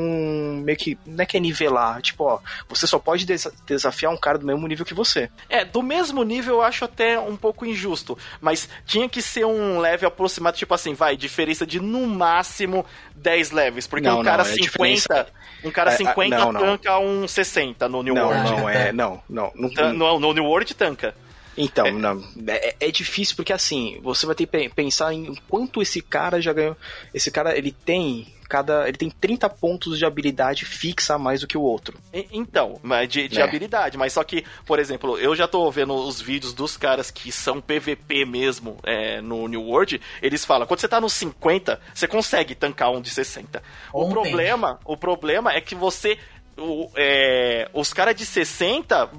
meio 0.62 0.76
que. 0.76 0.98
Não 1.06 1.22
é 1.22 1.26
que 1.26 1.38
é 1.38 1.40
nivelar, 1.40 2.02
tipo, 2.02 2.24
ó, 2.24 2.38
você 2.68 2.86
só 2.86 2.98
pode 2.98 3.26
desafiar 3.66 4.12
um 4.12 4.16
cara 4.16 4.38
do 4.38 4.46
mesmo 4.46 4.66
nível 4.68 4.84
que 4.84 4.92
você. 4.92 5.30
É, 5.48 5.64
do 5.64 5.82
mesmo 5.82 6.22
nível 6.22 6.56
eu 6.56 6.62
acho 6.62 6.84
até 6.84 7.18
um 7.18 7.36
pouco 7.36 7.64
injusto, 7.64 8.16
mas 8.40 8.68
tinha 8.84 9.08
que 9.08 9.22
ser 9.22 9.46
um 9.46 9.78
level 9.78 10.08
aproximado, 10.08 10.56
tipo 10.56 10.74
assim, 10.74 10.92
vai, 10.92 11.16
diferença 11.16 11.66
de 11.66 11.80
no 11.80 12.06
máximo 12.06 12.84
10 13.14 13.52
levels, 13.52 13.86
porque 13.86 14.06
não, 14.06 14.20
um 14.20 14.22
cara 14.22 14.44
não, 14.44 14.50
é 14.50 14.54
50. 14.54 14.64
Diferença... 14.64 15.26
Um 15.64 15.70
cara 15.70 15.92
50 15.92 16.34
é, 16.34 16.38
não, 16.38 16.52
tanca 16.52 16.98
um 16.98 17.28
60 17.28 17.88
no 17.88 18.02
New 18.02 18.14
não, 18.14 18.26
World. 18.26 18.50
Não, 18.50 18.68
é, 18.68 18.92
não, 18.92 19.22
não. 19.28 19.52
No, 19.54 19.92
no, 19.92 20.20
no 20.20 20.32
New 20.32 20.44
World 20.44 20.74
tanca. 20.74 21.14
Então, 21.56 21.86
é. 21.86 21.92
Não, 21.92 22.24
é, 22.46 22.76
é, 22.80 22.90
difícil 22.90 23.36
porque 23.36 23.52
assim, 23.52 24.00
você 24.02 24.26
vai 24.26 24.34
ter 24.34 24.46
que 24.46 24.68
pensar 24.70 25.12
em 25.12 25.34
quanto 25.48 25.82
esse 25.82 26.00
cara 26.00 26.40
já 26.40 26.52
ganhou. 26.52 26.76
Esse 27.12 27.30
cara, 27.30 27.56
ele 27.56 27.72
tem 27.72 28.26
cada. 28.52 28.86
Ele 28.86 28.98
tem 28.98 29.10
30 29.10 29.48
pontos 29.48 29.98
de 29.98 30.04
habilidade 30.04 30.66
fixa 30.66 31.14
a 31.14 31.18
mais 31.18 31.40
do 31.40 31.46
que 31.46 31.56
o 31.56 31.62
outro. 31.62 31.98
Então, 32.30 32.78
de, 33.08 33.26
de 33.26 33.40
é. 33.40 33.42
habilidade, 33.42 33.96
mas 33.96 34.12
só 34.12 34.22
que, 34.22 34.44
por 34.66 34.78
exemplo, 34.78 35.18
eu 35.18 35.34
já 35.34 35.48
tô 35.48 35.70
vendo 35.70 35.94
os 35.94 36.20
vídeos 36.20 36.52
dos 36.52 36.76
caras 36.76 37.10
que 37.10 37.32
são 37.32 37.62
PVP 37.62 38.26
mesmo 38.26 38.76
é, 38.82 39.22
no 39.22 39.48
New 39.48 39.62
World, 39.62 40.00
eles 40.20 40.44
falam, 40.44 40.66
quando 40.66 40.80
você 40.80 40.88
tá 40.88 41.00
no 41.00 41.08
50, 41.08 41.80
você 41.94 42.06
consegue 42.06 42.54
tancar 42.54 42.90
um 42.90 43.00
de 43.00 43.08
60. 43.08 43.62
O 43.92 44.08
problema, 44.10 44.78
o 44.84 44.96
problema 44.98 45.52
é 45.52 45.60
que 45.60 45.74
você 45.74 46.18
o, 46.56 46.90
é, 46.94 47.68
os 47.72 47.92
caras 47.92 48.14
de 48.14 48.26
60 48.26 49.10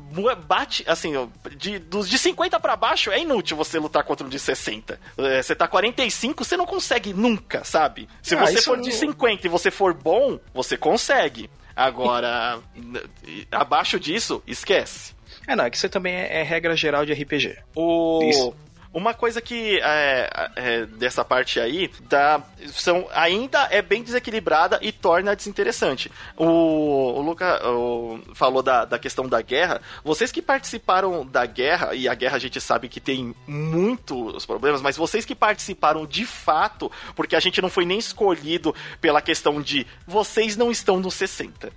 bate, 0.46 0.84
assim, 0.88 1.14
de, 1.58 1.80
dos 1.80 2.08
de 2.08 2.18
50 2.18 2.60
para 2.60 2.76
baixo 2.76 3.12
é 3.12 3.20
inútil 3.20 3.58
você 3.58 3.80
lutar 3.80 4.04
contra 4.04 4.26
um 4.26 4.30
de 4.30 4.40
60. 4.40 5.00
É, 5.18 5.42
você 5.42 5.56
tá 5.56 5.68
45, 5.68 6.44
você 6.44 6.56
não 6.56 6.66
consegue 6.66 7.14
nunca, 7.14 7.64
sabe? 7.64 8.08
Se 8.22 8.36
ah, 8.36 8.40
você 8.40 8.62
for 8.62 8.80
de 8.80 8.92
50 8.92 9.48
e 9.48 9.50
você 9.50 9.72
for 9.72 9.94
bom, 9.94 10.40
você 10.54 10.78
consegue. 10.78 11.50
Agora, 11.76 12.60
abaixo 13.52 14.00
disso, 14.00 14.44
esquece. 14.46 15.14
É, 15.48 15.56
não, 15.56 15.66
é 15.66 15.70
que 15.70 15.78
isso 15.78 15.90
também 15.90 16.14
é, 16.14 16.42
é 16.42 16.44
regra 16.44 16.76
geral 16.76 17.06
de 17.06 17.14
RPG. 17.14 17.58
O... 17.76 18.22
Isso. 18.24 18.56
Uma 18.94 19.14
coisa 19.16 19.42
que 19.42 19.80
é, 19.82 20.50
é, 20.56 20.86
dessa 20.86 21.26
parte 21.26 21.60
aí 21.60 21.90
da, 22.02 22.44
são, 22.68 23.08
ainda 23.12 23.68
é 23.72 23.82
bem 23.82 24.04
desequilibrada 24.04 24.78
e 24.84 24.92
torna 24.92 25.36
desinteressante. 25.36 26.12
O, 26.38 26.46
o 26.46 27.22
Luca 27.22 27.60
o, 27.68 28.20
falou 28.36 28.62
da, 28.62 28.86
da 28.86 29.00
questão 29.00 29.28
da 29.28 29.42
guerra. 29.42 29.82
Vocês 30.04 30.32
que 30.32 30.44
participaram 30.44 31.26
da 31.26 31.44
guerra, 31.46 31.96
e 31.96 32.08
a 32.08 32.14
guerra 32.14 32.36
a 32.36 32.40
gente 32.40 32.62
sabe 32.62 32.88
que 32.88 33.00
tem 33.00 33.36
muitos 33.48 34.46
problemas, 34.46 34.80
mas 34.80 34.96
vocês 34.96 35.26
que 35.26 35.34
participaram 35.34 36.06
de 36.06 36.26
fato, 36.26 36.92
porque 37.16 37.36
a 37.36 37.40
gente 37.40 37.64
não 37.64 37.70
foi 37.70 37.86
nem 37.86 37.98
escolhido 37.98 38.76
pela 39.02 39.22
questão 39.22 39.60
de 39.60 39.88
vocês 40.06 40.56
não 40.56 40.70
estão 40.70 41.00
no 41.00 41.10
60. 41.10 41.72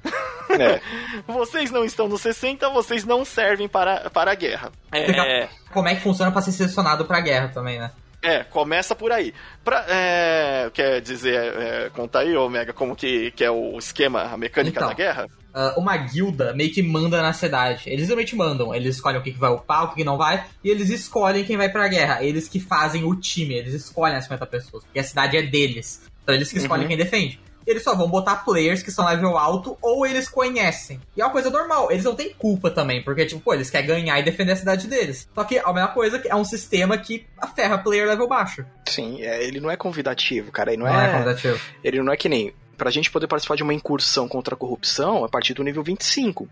É. 0.51 0.81
vocês 1.27 1.71
não 1.71 1.83
estão 1.83 2.09
no 2.09 2.19
60, 2.19 2.69
vocês 2.69 3.05
não 3.05 3.25
servem 3.25 3.69
para, 3.69 4.11
para 4.11 4.33
a 4.33 4.35
guerra. 4.35 4.71
É... 4.93 5.49
Como 5.77 5.89
é 5.89 5.95
que 5.95 6.01
funciona 6.01 6.33
para 6.33 6.41
ser 6.41 6.53
selecionado 6.53 7.05
pra 7.05 7.21
guerra 7.21 7.49
também, 7.49 7.79
né? 7.79 7.91
É, 8.23 8.43
começa 8.43 8.95
por 8.95 9.13
aí. 9.13 9.35
Pra, 9.63 9.85
é, 9.87 10.71
quer 10.73 11.03
dizer, 11.03 11.35
é, 11.35 11.91
conta 11.91 12.21
aí, 12.21 12.35
Omega, 12.35 12.73
como 12.73 12.97
que, 12.97 13.31
que 13.33 13.45
é 13.45 13.51
o 13.51 13.77
esquema, 13.77 14.23
a 14.23 14.39
mecânica 14.39 14.79
então, 14.79 14.89
da 14.89 14.95
guerra? 14.95 15.27
Uh, 15.55 15.79
uma 15.79 15.95
guilda 15.99 16.55
meio 16.55 16.73
que 16.73 16.83
manda 16.83 17.21
na 17.21 17.35
cidade. 17.35 17.91
Eles 17.91 18.07
realmente 18.07 18.35
mandam. 18.35 18.75
Eles 18.75 18.97
escolhem 18.97 19.21
o 19.21 19.23
que, 19.23 19.33
que 19.33 19.39
vai 19.39 19.51
upar, 19.51 19.85
o 19.85 19.89
que, 19.91 19.97
que 19.97 20.05
não 20.05 20.17
vai, 20.17 20.47
e 20.65 20.71
eles 20.71 20.89
escolhem 20.89 21.45
quem 21.45 21.59
vai 21.59 21.69
pra 21.69 21.87
guerra. 21.89 22.23
Eles 22.23 22.49
que 22.49 22.59
fazem 22.59 23.05
o 23.05 23.15
time, 23.15 23.53
eles 23.53 23.75
escolhem 23.75 24.17
as 24.17 24.25
50 24.25 24.47
pessoas, 24.47 24.83
porque 24.83 24.99
a 24.99 25.05
cidade 25.05 25.37
é 25.37 25.43
deles. 25.43 26.01
Então 26.23 26.35
eles 26.35 26.51
que 26.51 26.57
escolhem 26.57 26.85
uhum. 26.85 26.89
quem 26.89 26.97
defende. 26.97 27.39
Eles 27.67 27.83
só 27.83 27.95
vão 27.95 28.09
botar 28.09 28.45
players 28.45 28.83
que 28.83 28.91
são 28.91 29.07
level 29.07 29.37
alto 29.37 29.77
ou 29.83 30.07
eles 30.07 30.29
conhecem. 30.29 31.01
E 31.17 31.21
é 31.21 31.25
uma 31.25 31.33
coisa 31.33 31.51
normal, 31.51 31.91
eles 31.91 32.05
não 32.05 32.15
têm 32.15 32.33
culpa 32.33 32.71
também, 32.71 33.03
porque, 33.03 33.27
tipo, 33.27 33.41
pô, 33.41 33.55
eles 33.55 33.71
querem 33.71 33.87
ganhar 33.87 34.19
e 34.19 34.23
defender 34.23 34.53
a 34.53 34.57
cidade 34.57 34.87
deles. 34.87 35.29
Só 35.35 35.45
que 35.45 35.59
a 35.59 35.73
mesma 35.73 35.89
coisa 35.89 36.23
é 36.25 36.35
um 36.35 36.45
sistema 36.45 36.97
que 36.97 37.27
aferra 37.39 37.79
player 37.79 38.07
level 38.07 38.29
baixo. 38.29 38.65
Sim, 38.87 39.23
é, 39.23 39.43
ele 39.43 39.61
não 39.61 39.71
é 39.71 39.77
convidativo, 39.77 40.53
cara. 40.53 40.73
Ele 40.73 40.83
não, 40.83 40.93
Não 40.93 41.01
é, 41.01 41.09
é 41.09 41.13
convidativo. 41.13 41.61
Ele 41.83 42.03
não 42.03 42.13
é 42.13 42.17
que 42.17 42.29
nem. 42.29 42.55
Pra 42.77 42.91
gente 42.91 43.11
poder 43.11 43.27
participar 43.27 43.57
de 43.57 43.63
uma 43.63 43.73
incursão 43.73 44.29
contra 44.29 44.55
a 44.55 44.59
corrupção 44.59 45.25
a 45.25 45.29
partir 45.31 45.55
do 45.55 45.65
nível 45.65 45.83
25. 45.83 46.47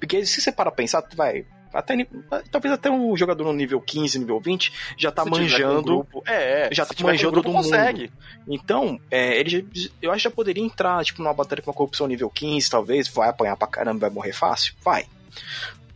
Porque 0.00 0.26
se 0.26 0.40
você 0.40 0.50
para 0.50 0.72
pensar, 0.72 1.04
vai. 1.14 1.46
Até, 1.72 2.06
talvez 2.50 2.72
até 2.74 2.90
um 2.90 3.16
jogador 3.16 3.44
no 3.44 3.52
nível 3.52 3.80
15, 3.80 4.18
nível 4.18 4.40
20, 4.40 4.72
já 4.96 5.10
tá 5.12 5.24
Se 5.24 5.30
manjando. 5.30 6.06
é, 6.26 6.68
é, 6.68 6.74
já 6.74 6.84
se 6.84 6.94
tá 6.94 7.04
manjando 7.04 7.32
grupo, 7.32 7.48
do 7.48 7.54
mundo. 7.54 7.64
consegue. 7.64 8.10
Então, 8.48 8.98
é, 9.10 9.38
ele 9.38 9.50
já- 9.50 9.88
eu 10.00 10.10
acho 10.10 10.22
que 10.22 10.24
já 10.24 10.30
poderia 10.30 10.62
entrar, 10.64 11.04
tipo, 11.04 11.22
numa 11.22 11.34
batalha 11.34 11.60
com 11.62 11.70
uma 11.70 11.76
corrupção 11.76 12.06
nível 12.06 12.30
15, 12.30 12.70
talvez, 12.70 13.08
vai 13.08 13.28
apanhar 13.28 13.56
pra 13.56 13.66
caramba, 13.68 14.00
vai 14.00 14.10
morrer 14.10 14.32
fácil? 14.32 14.74
Vai. 14.84 15.06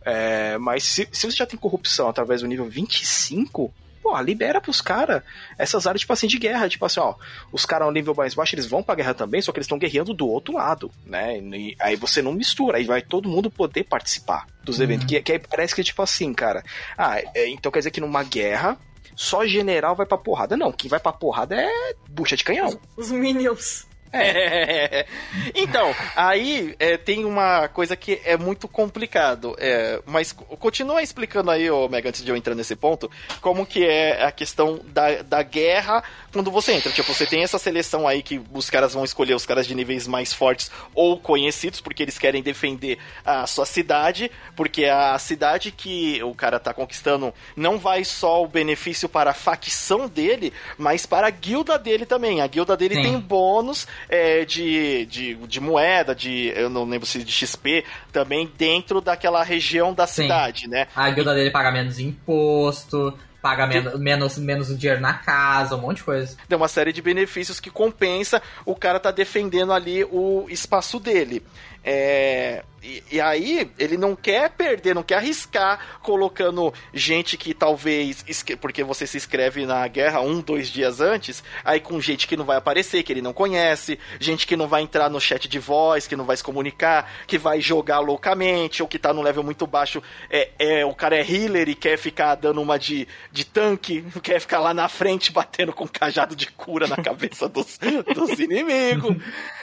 É, 0.05 0.57
mas 0.57 0.83
se, 0.83 1.07
se 1.11 1.25
você 1.31 1.37
já 1.37 1.45
tem 1.45 1.57
corrupção 1.57 2.09
através 2.09 2.41
do 2.41 2.47
nível 2.47 2.65
25, 2.65 3.73
pô, 4.03 4.19
libera 4.19 4.59
pros 4.59 4.81
caras 4.81 5.23
essas 5.57 5.87
áreas, 5.87 6.01
tipo 6.01 6.11
assim, 6.11 6.27
de 6.27 6.37
guerra. 6.37 6.67
Tipo 6.67 6.85
assim, 6.85 6.99
ó, 6.99 7.15
os 7.51 7.65
caras 7.65 7.87
no 7.87 7.93
nível 7.93 8.13
mais 8.13 8.33
baixo, 8.33 8.53
eles 8.53 8.67
vão 8.67 8.83
pra 8.83 8.95
guerra 8.95 9.13
também, 9.13 9.41
só 9.41 9.51
que 9.51 9.57
eles 9.57 9.65
estão 9.65 9.79
guerreando 9.79 10.13
do 10.13 10.27
outro 10.27 10.55
lado, 10.55 10.91
né? 11.05 11.39
E 11.39 11.75
aí 11.79 11.95
você 11.95 12.21
não 12.21 12.33
mistura, 12.33 12.77
aí 12.77 12.83
vai 12.83 13.01
todo 13.01 13.29
mundo 13.29 13.49
poder 13.49 13.85
participar 13.85 14.45
dos 14.63 14.79
eventos. 14.79 15.07
Que, 15.07 15.21
que 15.21 15.31
aí 15.31 15.39
parece 15.39 15.73
que 15.73 15.81
é 15.81 15.83
tipo 15.83 16.01
assim, 16.01 16.33
cara. 16.33 16.63
Ah, 16.97 17.19
é, 17.33 17.47
então 17.47 17.71
quer 17.71 17.79
dizer 17.79 17.91
que 17.91 18.01
numa 18.01 18.23
guerra. 18.23 18.77
Só 19.15 19.45
general 19.45 19.95
vai 19.95 20.07
pra 20.07 20.17
porrada. 20.17 20.57
Não, 20.57 20.71
quem 20.71 20.89
vai 20.89 20.99
pra 20.99 21.13
porrada 21.13 21.55
é 21.55 21.93
bucha 22.09 22.35
de 22.35 22.43
canhão. 22.43 22.79
Os 22.97 23.11
Minions. 23.11 23.85
É. 24.13 25.05
Então, 25.55 25.93
aí 26.15 26.75
é, 26.79 26.97
tem 26.97 27.25
uma 27.25 27.67
coisa 27.67 27.95
que 27.95 28.19
é 28.23 28.37
muito 28.37 28.67
complicado. 28.67 29.55
É, 29.59 30.01
mas 30.05 30.31
co- 30.31 30.45
continua 30.57 31.01
explicando 31.01 31.51
aí, 31.51 31.69
ô 31.69 31.87
Mega, 31.87 32.09
antes 32.09 32.23
de 32.23 32.29
eu 32.31 32.35
entrar 32.35 32.55
nesse 32.55 32.75
ponto, 32.75 33.09
como 33.41 33.65
que 33.65 33.85
é 33.85 34.23
a 34.23 34.31
questão 34.31 34.79
da, 34.85 35.21
da 35.21 35.43
guerra 35.43 36.03
quando 36.31 36.49
você 36.51 36.73
entra. 36.73 36.91
Tipo, 36.91 37.13
você 37.13 37.25
tem 37.25 37.43
essa 37.43 37.57
seleção 37.59 38.07
aí 38.07 38.21
que 38.23 38.41
os 38.51 38.69
caras 38.69 38.93
vão 38.93 39.03
escolher 39.03 39.33
os 39.35 39.45
caras 39.45 39.65
de 39.67 39.75
níveis 39.75 40.07
mais 40.07 40.33
fortes 40.33 40.71
ou 40.93 41.19
conhecidos, 41.19 41.79
porque 41.81 42.03
eles 42.03 42.17
querem 42.17 42.41
defender 42.41 42.97
a 43.25 43.45
sua 43.47 43.65
cidade, 43.65 44.31
porque 44.55 44.85
a 44.85 45.17
cidade 45.19 45.71
que 45.71 46.21
o 46.23 46.33
cara 46.33 46.59
tá 46.59 46.73
conquistando 46.73 47.33
não 47.55 47.77
vai 47.77 48.03
só 48.03 48.43
o 48.43 48.47
benefício 48.47 49.07
para 49.07 49.31
a 49.31 49.35
facção 49.35 50.07
dele, 50.07 50.51
mas 50.77 51.05
para 51.05 51.27
a 51.27 51.31
guilda 51.31 51.77
dele 51.77 52.05
também. 52.05 52.41
A 52.41 52.47
guilda 52.47 52.75
dele 52.75 52.95
Sim. 52.95 53.03
tem 53.03 53.19
bônus 53.19 53.87
é, 54.09 54.45
de, 54.45 55.05
de, 55.05 55.35
de 55.35 55.59
moeda, 55.59 56.13
de. 56.15 56.51
Eu 56.55 56.69
não 56.69 56.85
lembro 56.85 57.05
se 57.05 57.23
de 57.23 57.31
XP, 57.31 57.83
também 58.11 58.51
dentro 58.57 59.01
daquela 59.01 59.43
região 59.43 59.93
da 59.93 60.07
Sim. 60.07 60.23
cidade, 60.23 60.67
né? 60.67 60.87
A 60.95 61.09
guilda 61.09 61.33
dele 61.33 61.51
paga 61.51 61.71
menos 61.71 61.99
imposto, 61.99 63.17
paga 63.41 63.67
menos, 63.67 63.99
menos, 63.99 64.37
menos 64.37 64.79
dinheiro 64.79 65.01
na 65.01 65.13
casa, 65.13 65.75
um 65.75 65.81
monte 65.81 65.97
de 65.97 66.03
coisa. 66.03 66.37
Tem 66.47 66.57
uma 66.57 66.69
série 66.69 66.93
de 66.93 67.01
benefícios 67.01 67.59
que 67.59 67.69
compensa 67.69 68.41
o 68.65 68.75
cara 68.75 68.99
tá 68.99 69.11
defendendo 69.11 69.73
ali 69.73 70.03
o 70.05 70.45
espaço 70.49 70.99
dele. 70.99 71.43
É, 71.83 72.63
e, 72.83 73.01
e 73.13 73.21
aí, 73.21 73.71
ele 73.79 73.95
não 73.95 74.13
quer 74.13 74.49
perder, 74.49 74.93
não 74.93 75.03
quer 75.03 75.15
arriscar 75.15 75.99
colocando 76.01 76.73
gente 76.93 77.37
que 77.37 77.53
talvez. 77.53 78.25
Porque 78.59 78.83
você 78.83 79.07
se 79.07 79.15
inscreve 79.15 79.65
na 79.65 79.87
guerra 79.87 80.19
um, 80.19 80.41
dois 80.41 80.67
dias 80.67 80.99
antes, 80.99 81.41
aí 81.63 81.79
com 81.79 82.01
gente 82.01 82.27
que 82.27 82.35
não 82.35 82.43
vai 82.43 82.57
aparecer, 82.57 83.01
que 83.03 83.13
ele 83.13 83.21
não 83.21 83.31
conhece, 83.31 83.97
gente 84.19 84.45
que 84.45 84.57
não 84.57 84.67
vai 84.67 84.81
entrar 84.81 85.09
no 85.09 85.21
chat 85.21 85.47
de 85.47 85.59
voz, 85.59 86.07
que 86.07 86.15
não 86.15 86.25
vai 86.25 86.35
se 86.35 86.43
comunicar, 86.43 87.09
que 87.25 87.37
vai 87.37 87.61
jogar 87.61 87.99
loucamente, 87.99 88.81
ou 88.81 88.87
que 88.87 88.99
tá 88.99 89.13
num 89.13 89.21
level 89.21 89.43
muito 89.43 89.65
baixo. 89.65 90.03
É, 90.29 90.49
é, 90.59 90.85
o 90.85 90.93
cara 90.93 91.15
é 91.15 91.21
healer 91.21 91.69
e 91.69 91.75
quer 91.75 91.97
ficar 91.97 92.35
dando 92.35 92.61
uma 92.61 92.77
de, 92.77 93.07
de 93.31 93.45
tanque, 93.45 94.03
quer 94.21 94.41
ficar 94.41 94.59
lá 94.59 94.73
na 94.73 94.89
frente 94.89 95.31
batendo 95.31 95.71
com 95.71 95.87
cajado 95.87 96.35
de 96.35 96.47
cura 96.51 96.85
na 96.85 96.97
cabeça 96.97 97.47
dos, 97.47 97.79
dos 98.13 98.39
inimigos. 98.39 99.15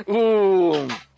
O. 0.06 1.09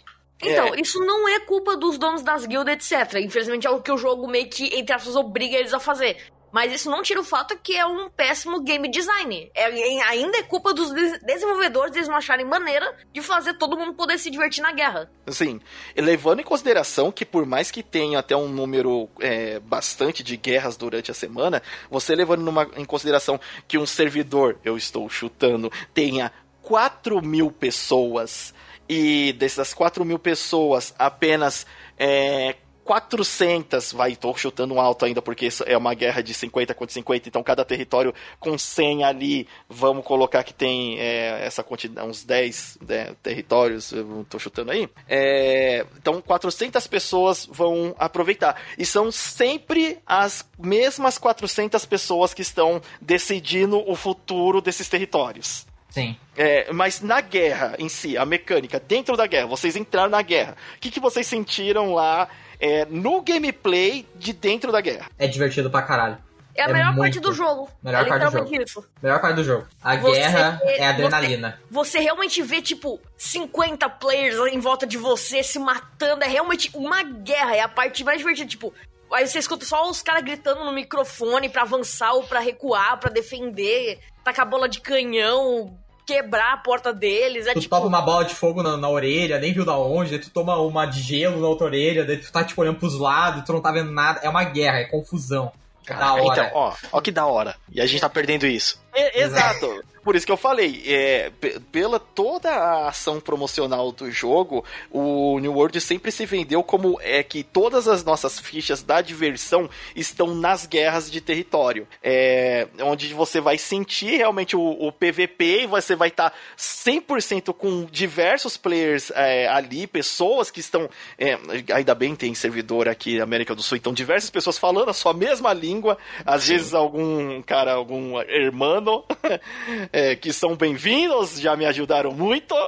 Então, 0.43 0.75
isso 0.75 0.99
não 1.01 1.29
é 1.29 1.41
culpa 1.41 1.77
dos 1.77 1.97
donos 1.99 2.23
das 2.23 2.45
guildas, 2.47 2.75
etc. 2.93 3.15
Infelizmente 3.21 3.67
é 3.67 3.71
o 3.71 3.81
que 3.81 3.93
o 3.93 3.97
jogo 3.99 4.27
meio 4.29 4.49
que, 4.49 4.67
entre 4.79 4.95
aspas, 4.95 5.15
obriga 5.17 5.57
eles 5.57 5.73
a 5.75 5.79
fazer. 5.81 6.17
Mas 6.51 6.71
isso 6.71 6.91
não 6.91 7.01
tira 7.03 7.19
o 7.19 7.25
fato 7.25 7.57
que 7.63 7.75
é 7.75 7.87
um 7.87 8.11
péssimo 8.11 8.61
game 8.61 8.87
design. 8.91 9.51
É, 9.55 9.71
é- 9.97 10.03
ainda 10.03 10.37
é 10.37 10.43
culpa 10.43 10.75
dos 10.75 10.93
des- 10.93 11.19
desenvolvedores 11.23 11.97
eles 11.97 12.09
não 12.09 12.17
acharem 12.17 12.45
maneira 12.45 12.95
de 13.11 13.23
fazer 13.23 13.55
todo 13.55 13.75
mundo 13.75 13.95
poder 13.95 14.19
se 14.19 14.29
divertir 14.31 14.61
na 14.63 14.71
guerra. 14.71 15.11
Assim, 15.27 15.59
levando 15.97 16.41
em 16.41 16.45
consideração 16.45 17.11
que 17.11 17.25
por 17.25 17.47
mais 17.47 17.71
que 17.71 17.83
tenha 17.83 18.19
até 18.19 18.37
um 18.37 18.49
número 18.49 19.09
é, 19.19 19.61
bastante 19.61 20.23
de 20.23 20.37
guerras 20.37 20.77
durante 20.77 21.11
a 21.11 21.15
semana, 21.15 21.63
você 21.91 22.15
levando 22.15 22.43
numa- 22.43 22.69
em 22.77 22.85
consideração 22.85 23.41
que 23.67 23.79
um 23.79 23.87
servidor, 23.87 24.59
eu 24.63 24.77
estou 24.77 25.09
chutando, 25.09 25.73
tenha 25.95 26.31
4 26.61 27.23
mil 27.25 27.51
pessoas 27.51 28.53
e 28.89 29.33
dessas 29.35 29.73
4 29.75 30.05
mil 30.05 30.19
pessoas 30.19 30.95
apenas 30.99 31.67
é, 31.99 32.57
400, 32.85 33.93
vai, 33.93 34.17
tô 34.17 34.35
chutando 34.35 34.79
alto 34.79 35.05
ainda 35.05 35.23
porque 35.23 35.47
isso 35.47 35.63
é 35.67 35.77
uma 35.77 35.95
guerra 35.95 36.21
de 36.21 36.35
50 36.35 36.75
contra 36.75 36.93
50, 36.93 37.29
então 37.29 37.43
cada 37.43 37.65
território 37.65 38.13
com 38.41 38.59
100 38.59 39.05
ali, 39.05 39.49
vamos 39.69 40.05
colocar 40.05 40.43
que 40.43 40.53
tem 40.53 40.99
é, 40.99 41.45
essa 41.45 41.63
quantidade, 41.63 42.09
uns 42.09 42.25
10 42.25 42.79
né, 42.87 43.15
territórios, 43.23 43.93
eu 43.93 44.27
tô 44.29 44.39
chutando 44.39 44.73
aí. 44.73 44.89
É, 45.09 45.87
então 45.97 46.21
400 46.21 46.87
pessoas 46.87 47.47
vão 47.51 47.95
aproveitar. 47.99 48.61
E 48.77 48.85
são 48.85 49.13
sempre 49.13 49.99
as 50.05 50.45
mesmas 50.59 51.19
400 51.19 51.87
pessoas 51.87 52.35
que 52.35 52.43
estão 52.43 52.81
decidindo 53.01 53.79
o 53.89 53.95
futuro 53.95 54.61
desses 54.61 54.89
territórios. 54.89 55.67
Sim. 55.93 56.17
É, 56.37 56.73
mas 56.73 57.01
na 57.01 57.21
guerra 57.21 57.77
em 57.79 57.89
si, 57.89 58.17
a 58.17 58.25
mecânica, 58.25 58.81
dentro 58.81 59.17
da 59.17 59.27
guerra, 59.27 59.47
vocês 59.47 59.77
entraram 59.77 60.11
na 60.11 60.23
guerra. 60.23 60.57
O 60.77 60.81
que, 60.81 60.91
que 60.91 60.99
vocês 61.01 61.27
sentiram 61.27 61.93
lá 61.93 62.29
é, 62.59 62.85
no 62.87 63.21
gameplay 63.21 64.07
de 64.17 64.33
dentro 64.33 64.73
da 64.73 64.81
guerra? 64.81 65.11
É 65.19 65.27
divertido 65.27 65.69
pra 65.71 65.83
caralho. 65.83 66.17
É 66.55 66.63
a 66.63 66.65
É 66.69 66.73
melhor 66.73 66.87
muito. 66.93 66.99
parte 67.01 67.21
do 67.21 67.33
jogo. 67.33 67.69
Melhor 67.83 68.05
é 68.05 68.09
parte 68.09 68.21
do 68.21 68.27
literalmente 68.27 68.63
isso. 68.71 68.85
Melhor 69.03 69.21
parte 69.21 69.37
do 69.37 69.45
jogo. 69.45 69.67
A 69.83 69.97
Você- 69.97 70.17
guerra 70.21 70.61
é 70.65 70.77
você- 70.77 70.83
adrenalina. 70.83 71.61
Você 71.71 71.99
realmente 71.99 72.43
vê, 72.43 72.61
tipo, 72.61 73.01
50 73.17 73.89
players 73.89 74.37
em 74.53 74.59
volta 74.61 74.87
de 74.87 74.99
você 74.99 75.43
se 75.43 75.59
matando. 75.59 76.25
É 76.25 76.29
realmente 76.29 76.71
uma 76.75 77.03
guerra. 77.03 77.57
É 77.57 77.61
a 77.61 77.69
parte 77.69 78.05
mais 78.05 78.19
divertida. 78.19 78.49
Tipo, 78.49 78.73
aí 79.13 79.27
você 79.27 79.39
escuta 79.39 79.65
só 79.65 79.89
os 79.89 80.03
caras 80.03 80.23
gritando 80.23 80.63
no 80.65 80.73
microfone 80.73 81.49
pra 81.49 81.63
avançar 81.63 82.13
ou 82.13 82.23
pra 82.25 82.39
recuar, 82.41 82.99
pra 83.01 83.09
defender, 83.11 83.99
tacar 84.23 84.47
bola 84.47 84.69
de 84.69 84.81
canhão, 84.81 85.75
quebrar 86.07 86.53
a 86.53 86.57
porta 86.57 86.93
deles. 86.93 87.47
É 87.47 87.55
Tu 87.55 87.61
tipo. 87.61 87.75
toma 87.75 87.87
uma 87.87 88.01
bola 88.03 88.25
de 88.25 88.35
fogo 88.35 88.63
na, 88.63 88.77
na 88.77 88.89
orelha, 88.89 89.39
nem 89.39 89.53
viu 89.53 89.65
da 89.65 89.77
onde, 89.77 90.11
daí 90.11 90.19
tu 90.19 90.31
toma 90.31 90.57
uma 90.57 90.87
de 90.87 91.01
gelo 91.01 91.41
na 91.41 91.49
outra 91.49 91.67
orelha, 91.67 92.05
daí 92.05 92.17
tu 92.17 92.31
tá 92.31 92.45
tipo 92.45 92.61
olhando 92.61 92.79
pros 92.79 92.99
lados, 92.99 93.45
tu 93.45 93.53
não 93.53 93.61
tá 93.61 93.73
vendo 93.73 93.93
nada. 93.93 94.21
É 94.23 94.29
uma 94.29 94.45
guerra, 94.45 94.79
é 94.79 94.85
confusão. 94.85 95.53
Da 95.87 96.15
hora. 96.15 96.25
Então, 96.25 96.51
ó, 96.55 96.75
ó 96.93 97.01
que 97.01 97.11
da 97.11 97.27
hora. 97.27 97.57
E 97.71 97.81
a 97.81 97.87
gente 97.87 98.01
tá 98.01 98.09
perdendo 98.09 98.47
isso. 98.47 98.81
É, 98.95 99.23
exato. 99.23 99.83
Por 100.03 100.17
isso 100.17 100.27
que 100.27 100.33
eu 100.33 100.37
falei, 100.37 100.83
é, 100.87 101.31
pe- 101.41 101.61
pela 101.71 101.99
toda 102.01 102.51
a 102.51 102.89
ação 102.89 103.21
promocional 103.21 103.93
do 103.93 104.11
jogo, 104.11 104.65
o 104.91 105.39
New 105.39 105.53
World 105.55 105.81
sempre 105.81 106.11
se 106.11 106.27
vendeu 106.27 106.63
como 106.63 106.99
é 107.01 107.23
que 107.23 107.43
todas 107.43 107.87
as 107.87 108.05
nossas 108.05 108.39
fichas 108.41 108.83
da 108.83 109.01
diversão 109.01 109.69
estão 109.95 110.35
nas 110.35 110.67
guerras 110.67 111.11
de 111.11 111.21
território. 111.21 111.87
É, 112.03 112.67
onde 112.81 113.15
você 113.15 113.41
vai 113.41 113.57
sentir 113.59 114.17
realmente 114.17 114.57
o, 114.57 114.61
o 114.61 114.91
PVP 114.93 115.63
e 115.63 115.67
você 115.67 115.95
vai 115.95 116.09
estar 116.09 116.33
100% 116.59 117.53
com 117.55 117.85
diversos 117.85 118.57
players 118.57 119.11
é, 119.15 119.47
ali, 119.49 119.87
pessoas 119.87 120.51
que 120.51 120.61
estão. 120.61 120.89
é, 121.19 121.39
ainda 121.73 121.95
bem 121.95 122.15
tem 122.17 122.35
servidor 122.35 122.89
aqui 122.89 123.19
na 123.19 123.25
América 123.25 123.55
do 123.55 123.63
Sul, 123.63 123.77
então 123.77 123.93
diversas 123.93 124.31
pessoas 124.31 124.59
falando 124.59 124.89
a 124.91 124.93
sua 124.95 125.15
mesma 125.15 125.53
língua, 125.53 125.97
às 126.27 126.49
vezes 126.49 126.75
algum 126.75 127.41
cara, 127.43 127.73
algum 127.73 128.21
hermano, 128.21 129.05
é, 129.93 130.17
que 130.17 130.33
são 130.33 130.57
bem-vindos, 130.57 131.39
já 131.39 131.55
me 131.55 131.67
ajudaram 131.67 132.13
muito. 132.13 132.55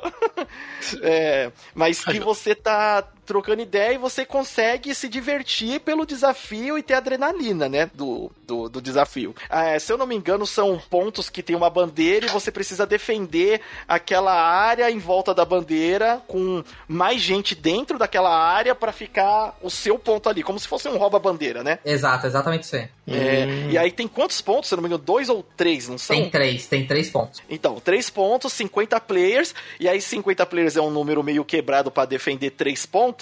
É, 1.02 1.50
mas 1.74 2.04
que 2.04 2.20
você 2.20 2.54
tá 2.54 3.02
trocando 3.24 3.62
ideia 3.62 3.94
e 3.94 3.98
você 3.98 4.24
consegue 4.24 4.94
se 4.94 5.08
divertir 5.08 5.80
pelo 5.80 6.06
desafio 6.06 6.78
e 6.78 6.82
ter 6.82 6.94
adrenalina, 6.94 7.68
né? 7.68 7.90
Do, 7.94 8.30
do, 8.46 8.68
do 8.68 8.80
desafio. 8.80 9.34
É, 9.50 9.78
se 9.78 9.92
eu 9.92 9.98
não 9.98 10.06
me 10.06 10.14
engano, 10.14 10.46
são 10.46 10.80
pontos 10.90 11.28
que 11.28 11.42
tem 11.42 11.56
uma 11.56 11.70
bandeira 11.70 12.26
e 12.26 12.28
você 12.28 12.50
precisa 12.50 12.86
defender 12.86 13.60
aquela 13.88 14.34
área 14.34 14.90
em 14.90 14.98
volta 14.98 15.34
da 15.34 15.44
bandeira 15.44 16.22
com 16.26 16.62
mais 16.86 17.20
gente 17.20 17.54
dentro 17.54 17.98
daquela 17.98 18.34
área 18.34 18.74
para 18.74 18.92
ficar 18.92 19.56
o 19.62 19.70
seu 19.70 19.98
ponto 19.98 20.28
ali, 20.28 20.42
como 20.42 20.58
se 20.58 20.68
fosse 20.68 20.88
um 20.88 20.96
rouba-bandeira, 20.96 21.62
né? 21.62 21.78
Exato, 21.84 22.26
exatamente 22.26 22.64
isso. 22.64 22.76
É, 23.06 23.46
hum. 23.46 23.70
E 23.70 23.78
aí 23.78 23.90
tem 23.90 24.08
quantos 24.08 24.40
pontos? 24.40 24.68
Se 24.68 24.74
eu 24.74 24.76
não 24.76 24.82
me 24.82 24.88
engano, 24.88 25.02
dois 25.02 25.28
ou 25.28 25.44
três, 25.56 25.88
não 25.88 25.98
são? 25.98 26.16
Tem 26.16 26.30
três, 26.30 26.66
tem 26.66 26.86
três 26.86 27.10
pontos. 27.10 27.42
Então, 27.48 27.78
três 27.80 28.08
pontos, 28.08 28.52
50 28.52 28.98
players, 29.00 29.54
e 29.78 29.88
aí 29.88 30.00
50 30.00 30.46
players 30.46 30.76
é 30.76 30.80
um 30.80 30.90
número 30.90 31.22
meio 31.22 31.44
quebrado 31.44 31.90
para 31.90 32.06
defender 32.06 32.50
três 32.50 32.86
pontos, 32.86 33.13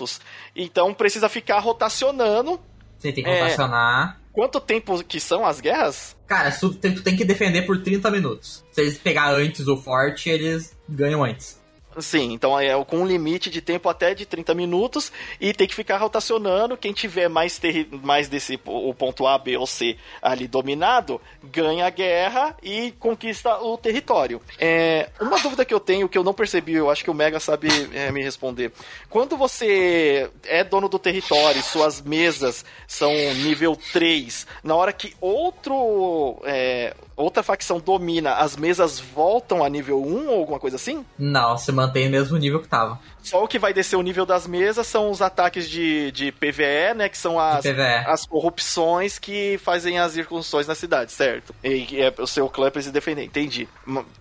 então 0.54 0.94
precisa 0.94 1.28
ficar 1.28 1.58
rotacionando. 1.58 2.60
Você 2.98 3.12
tem 3.12 3.22
que 3.22 3.30
é, 3.30 3.42
rotacionar. 3.42 4.20
Quanto 4.32 4.60
tempo 4.60 5.04
que 5.04 5.20
são 5.20 5.44
as 5.44 5.60
guerras? 5.60 6.16
Cara, 6.26 6.50
tu 6.50 6.72
tem 6.74 7.16
que 7.16 7.24
defender 7.24 7.62
por 7.62 7.82
30 7.82 8.10
minutos. 8.10 8.64
Se 8.72 8.80
eles 8.80 8.96
pegar 8.96 9.34
antes 9.34 9.68
o 9.68 9.76
forte, 9.76 10.30
eles 10.30 10.76
ganham 10.88 11.22
antes. 11.22 11.61
Sim, 11.98 12.32
então 12.32 12.58
é 12.58 12.72
com 12.84 12.98
um 12.98 13.06
limite 13.06 13.50
de 13.50 13.60
tempo 13.60 13.88
até 13.88 14.14
de 14.14 14.24
30 14.24 14.54
minutos 14.54 15.12
e 15.40 15.52
tem 15.52 15.66
que 15.66 15.74
ficar 15.74 15.98
rotacionando. 15.98 16.76
Quem 16.76 16.92
tiver 16.92 17.28
mais, 17.28 17.58
ter, 17.58 17.88
mais 17.90 18.28
desse 18.28 18.58
o 18.64 18.94
ponto 18.94 19.26
A, 19.26 19.36
B 19.38 19.56
ou 19.56 19.66
C 19.66 19.96
ali 20.20 20.48
dominado, 20.48 21.20
ganha 21.42 21.86
a 21.86 21.90
guerra 21.90 22.56
e 22.62 22.92
conquista 22.92 23.58
o 23.62 23.76
território. 23.76 24.40
É, 24.58 25.10
uma 25.20 25.38
dúvida 25.38 25.64
que 25.64 25.74
eu 25.74 25.80
tenho, 25.80 26.08
que 26.08 26.16
eu 26.16 26.24
não 26.24 26.34
percebi, 26.34 26.74
eu 26.74 26.90
acho 26.90 27.04
que 27.04 27.10
o 27.10 27.14
Mega 27.14 27.38
sabe 27.40 27.68
é, 27.92 28.10
me 28.10 28.22
responder. 28.22 28.72
Quando 29.10 29.36
você 29.36 30.30
é 30.44 30.64
dono 30.64 30.88
do 30.88 30.98
território, 30.98 31.62
suas 31.62 32.00
mesas 32.00 32.64
são 32.86 33.12
nível 33.34 33.76
3, 33.92 34.46
na 34.62 34.74
hora 34.74 34.92
que 34.92 35.14
outro. 35.20 36.40
É, 36.44 36.94
outra 37.16 37.42
facção 37.42 37.78
domina, 37.78 38.34
as 38.34 38.56
mesas 38.56 38.98
voltam 38.98 39.64
a 39.64 39.68
nível 39.68 40.02
1 40.02 40.28
ou 40.28 40.40
alguma 40.40 40.58
coisa 40.58 40.76
assim? 40.76 41.04
Não, 41.18 41.56
você 41.56 41.72
mantém 41.72 42.08
o 42.08 42.10
mesmo 42.10 42.36
nível 42.38 42.60
que 42.60 42.68
tava. 42.68 42.98
Só 43.22 43.42
o 43.42 43.48
que 43.48 43.58
vai 43.58 43.72
descer 43.72 43.96
o 43.96 44.02
nível 44.02 44.26
das 44.26 44.46
mesas 44.46 44.86
são 44.86 45.10
os 45.10 45.22
ataques 45.22 45.68
de, 45.68 46.10
de 46.10 46.32
PVE, 46.32 46.94
né? 46.96 47.08
Que 47.08 47.16
são 47.16 47.38
as, 47.38 47.64
as 48.06 48.26
corrupções 48.26 49.18
que 49.18 49.58
fazem 49.58 49.98
as 49.98 50.16
incursões 50.16 50.66
na 50.66 50.74
cidade, 50.74 51.12
certo? 51.12 51.54
E, 51.62 51.86
e 51.90 52.00
é 52.00 52.12
o 52.18 52.26
seu 52.26 52.48
clã 52.48 52.70
precisa 52.70 52.92
defender, 52.92 53.24
entendi. 53.24 53.68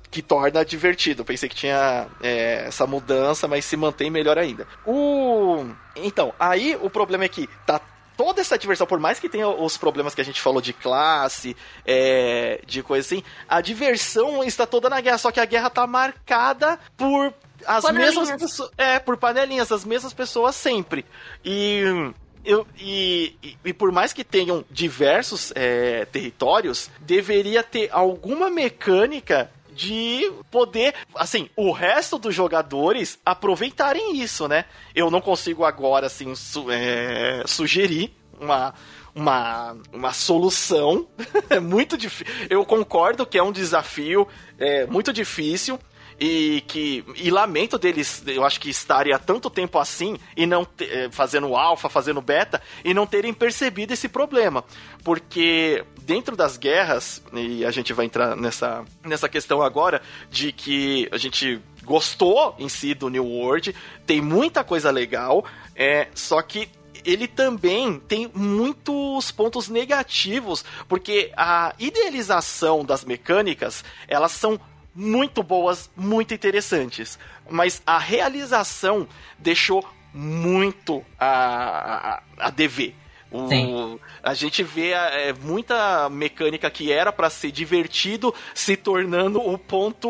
Que 0.10 0.22
torna 0.22 0.64
divertido. 0.64 1.26
Pensei 1.26 1.50
que 1.50 1.56
tinha 1.56 2.08
é, 2.22 2.66
essa 2.68 2.86
mudança, 2.86 3.48
mas 3.48 3.66
se 3.66 3.76
mantém 3.76 4.10
melhor 4.10 4.38
ainda. 4.38 4.68
O. 4.86 5.66
Então, 5.96 6.34
aí 6.40 6.78
o 6.82 6.90
problema 6.90 7.26
é 7.26 7.30
que 7.30 7.50
tá 7.66 7.82
toda 8.22 8.40
essa 8.40 8.56
diversão, 8.56 8.86
por 8.86 9.00
mais 9.00 9.20
que 9.20 9.28
tenha 9.28 9.48
os 9.48 9.78
problemas 9.78 10.14
que 10.14 10.22
a 10.22 10.24
gente 10.24 10.40
falou 10.40 10.62
de 10.62 10.74
classe, 10.74 11.58
é, 11.84 12.62
de 12.68 12.84
coisa 12.84 13.04
assim, 13.04 13.24
a 13.50 13.60
diversão 13.62 14.44
está 14.44 14.68
toda 14.68 14.88
na 14.92 15.02
guerra, 15.02 15.18
só 15.18 15.32
que 15.32 15.40
a 15.40 15.46
guerra 15.46 15.72
tá 15.72 15.88
marcada 15.88 16.80
por 16.96 17.34
as 17.66 17.84
mesmas 17.92 18.32
pessoas. 18.32 18.70
É, 18.78 19.00
por 19.00 19.18
panelinhas, 19.18 19.72
as 19.72 19.84
mesmas 19.84 20.14
pessoas 20.14 20.56
sempre. 20.56 21.04
E. 21.44 21.82
Eu, 22.44 22.66
e, 22.76 23.36
e, 23.44 23.58
e 23.66 23.74
por 23.74 23.92
mais 23.92 24.14
que 24.14 24.24
tenham 24.24 24.66
diversos 24.70 25.54
é, 25.56 26.06
territórios, 26.06 26.90
deveria 27.00 27.62
ter 27.62 27.88
alguma 27.92 28.50
mecânica 28.50 29.52
de 29.72 30.32
poder, 30.50 30.94
assim, 31.16 31.50
o 31.56 31.72
resto 31.72 32.18
dos 32.18 32.36
jogadores 32.36 33.20
aproveitarem 33.26 34.20
isso, 34.22 34.48
né? 34.48 34.66
Eu 34.94 35.10
não 35.10 35.22
consigo 35.22 35.64
agora, 35.64 36.08
assim, 36.08 36.36
su 36.36 36.70
é, 36.70 37.44
sugerir 37.46 38.14
uma, 38.40 38.74
uma, 39.16 39.78
uma 39.94 40.14
solução. 40.14 41.08
é 41.50 41.60
muito 41.60 41.98
difícil. 41.98 42.34
Eu 42.50 42.66
concordo 42.66 43.26
que 43.26 43.38
é 43.38 43.44
um 43.44 43.52
desafio 43.52 44.28
é, 44.58 44.86
muito 44.86 45.14
difícil 45.14 45.80
e 46.20 46.64
que 46.68 47.04
e 47.16 47.30
lamento 47.30 47.78
deles, 47.78 48.24
eu 48.28 48.46
acho 48.46 48.60
que 48.60 48.70
estarem 48.70 49.14
há 49.14 49.20
tanto 49.20 49.50
tempo 49.50 49.80
assim 49.80 50.18
e 50.36 50.46
não 50.46 50.68
é, 50.80 51.10
fazendo 51.12 51.56
alfa, 51.56 51.90
fazendo 51.90 52.22
beta 52.22 52.62
e 52.84 52.94
não 52.94 53.06
terem 53.06 53.34
percebido 53.34 53.94
esse 53.94 54.08
problema, 54.08 54.64
porque 55.04 55.84
dentro 56.02 56.36
das 56.36 56.58
guerras 56.58 57.22
e 57.34 57.66
a 57.66 57.72
gente 57.72 57.94
vai 57.94 58.06
entrar 58.06 58.36
nessa 58.36 58.84
nessa 59.04 59.30
questão 59.30 59.62
agora 59.62 60.02
de 60.30 60.52
que 60.52 61.08
a 61.12 61.18
gente 61.18 61.60
gostou 61.84 62.56
em 62.60 62.70
si 62.70 62.94
do 62.94 63.10
New 63.10 63.26
World, 63.26 63.76
tem 64.06 64.22
muita 64.22 64.64
coisa 64.64 64.92
legal, 64.92 65.44
é 65.76 66.08
só 66.14 66.42
que 66.42 66.70
ele 67.06 67.28
também 67.28 68.00
tem 68.00 68.30
muitos 68.34 69.32
pontos 69.32 69.68
negativos, 69.68 70.64
porque 70.88 71.32
a 71.36 71.74
idealização 71.80 72.86
das 72.86 73.04
mecânicas, 73.04 73.84
elas 74.08 74.32
são 74.32 74.60
muito 74.94 75.42
boas, 75.42 75.90
muito 75.96 76.34
interessantes. 76.34 77.18
Mas 77.50 77.82
a 77.86 77.98
realização 77.98 79.08
deixou 79.38 79.88
muito 80.14 81.04
a, 81.20 82.20
a, 82.38 82.48
a 82.48 82.50
dever. 82.50 82.96
O, 83.32 83.98
a 84.22 84.34
gente 84.34 84.62
vê 84.62 84.90
é, 84.92 85.32
muita 85.32 86.10
mecânica 86.10 86.70
que 86.70 86.92
era 86.92 87.14
para 87.14 87.30
ser 87.30 87.50
divertido 87.50 88.36
se 88.54 88.76
tornando 88.76 89.40
o 89.40 89.58
ponto 89.58 90.10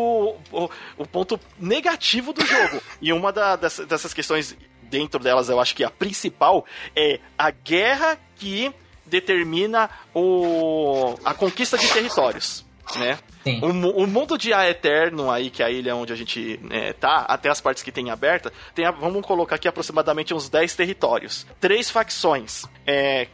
o, 0.52 0.70
o, 0.98 1.06
ponto 1.06 1.40
negativo 1.60 2.34
do 2.34 2.44
jogo. 2.44 2.82
E 3.00 3.14
uma 3.14 3.32
da, 3.32 3.56
dessas, 3.56 3.86
dessas 3.86 4.12
questões, 4.12 4.58
dentro 4.82 5.20
delas, 5.20 5.50
eu 5.50 5.60
acho 5.60 5.76
que 5.76 5.84
a 5.84 5.90
principal 5.92 6.66
é 6.96 7.20
a 7.38 7.52
guerra 7.52 8.18
que 8.38 8.74
determina 9.06 9.88
o, 10.16 11.16
a 11.24 11.36
conquista 11.36 11.78
de 11.78 11.88
territórios 11.94 12.66
né? 13.00 13.20
O, 13.62 14.04
o, 14.04 14.08
mundo 14.08 14.38
de 14.38 14.54
A 14.54 14.70
Eterno 14.70 15.32
aí, 15.32 15.50
que 15.50 15.64
é 15.64 15.66
a 15.66 15.70
ilha 15.70 15.96
onde 15.96 16.14
a 16.14 16.16
gente 16.16 16.60
é, 16.70 16.94
tá, 16.94 17.26
até 17.28 17.50
as 17.50 17.60
partes 17.60 17.82
que 17.82 17.92
tem 17.92 18.10
aberta, 18.10 18.54
tem, 18.76 18.86
vamos 18.92 19.26
colocar 19.26 19.56
aqui 19.56 19.68
aproximadamente 19.68 20.34
uns 20.34 20.48
10 20.48 20.76
territórios. 20.76 21.48
Três 21.60 21.90
facções. 21.90 22.66
É, 22.86 23.28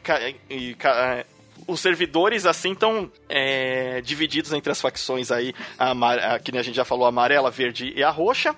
e, 0.50 0.76
é, 0.82 1.26
os 1.68 1.82
servidores 1.82 2.46
assim 2.46 2.72
estão 2.72 3.12
é, 3.28 4.02
divididos 4.02 4.54
entre 4.54 4.72
as 4.72 4.80
facções 4.80 5.32
aí, 5.32 5.54
a, 5.78 5.92
a, 5.92 6.40
que 6.40 6.58
a 6.58 6.64
gente 6.64 6.76
já 6.76 6.86
falou, 6.86 7.06
a 7.06 7.10
amarela, 7.10 7.52
verde 7.52 7.92
e 7.96 8.04
a 8.04 8.10
roxa. 8.10 8.56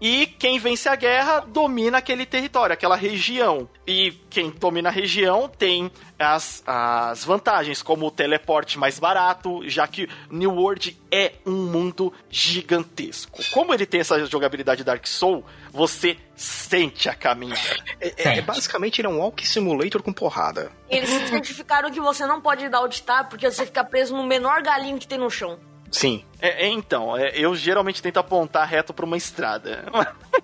E 0.00 0.26
quem 0.26 0.58
vence 0.58 0.88
a 0.88 0.94
guerra 0.94 1.40
domina 1.40 1.98
aquele 1.98 2.24
território, 2.24 2.72
aquela 2.72 2.96
região. 2.96 3.68
E 3.86 4.12
quem 4.30 4.50
domina 4.50 4.88
a 4.88 4.92
região 4.92 5.48
tem 5.48 5.90
as, 6.18 6.62
as 6.66 7.24
vantagens, 7.24 7.82
como 7.82 8.06
o 8.06 8.10
teleporte 8.10 8.78
mais 8.78 8.98
barato, 8.98 9.68
já 9.68 9.86
que 9.86 10.08
New 10.30 10.52
World 10.54 10.96
é 11.10 11.32
um 11.44 11.66
mundo 11.66 12.12
gigantesco. 12.30 13.40
Como 13.52 13.74
ele 13.74 13.86
tem 13.86 14.00
essa 14.00 14.24
jogabilidade 14.26 14.84
Dark 14.84 15.06
Soul, 15.06 15.44
você 15.72 16.16
sente 16.36 17.08
a 17.08 17.14
caminhada. 17.14 17.58
É, 18.00 18.14
é, 18.16 18.38
é, 18.38 18.42
basicamente 18.42 19.00
ele 19.00 19.08
é 19.08 19.10
um 19.10 19.18
Walk 19.18 19.46
Simulator 19.46 20.02
com 20.02 20.12
porrada. 20.12 20.70
Eles 20.88 21.10
certificaram 21.28 21.90
que 21.90 22.00
você 22.00 22.26
não 22.26 22.40
pode 22.40 22.68
dar 22.68 22.78
alt 22.78 23.00
tab 23.00 23.28
porque 23.28 23.50
você 23.50 23.66
fica 23.66 23.82
preso 23.82 24.16
no 24.16 24.24
menor 24.24 24.62
galinho 24.62 24.98
que 24.98 25.08
tem 25.08 25.18
no 25.18 25.30
chão. 25.30 25.58
Sim. 25.90 26.24
É, 26.40 26.66
é, 26.66 26.68
então, 26.68 27.16
é, 27.16 27.32
eu 27.34 27.54
geralmente 27.54 28.02
tento 28.02 28.18
apontar 28.18 28.66
reto 28.66 28.92
pra 28.92 29.04
uma 29.04 29.16
estrada. 29.16 29.84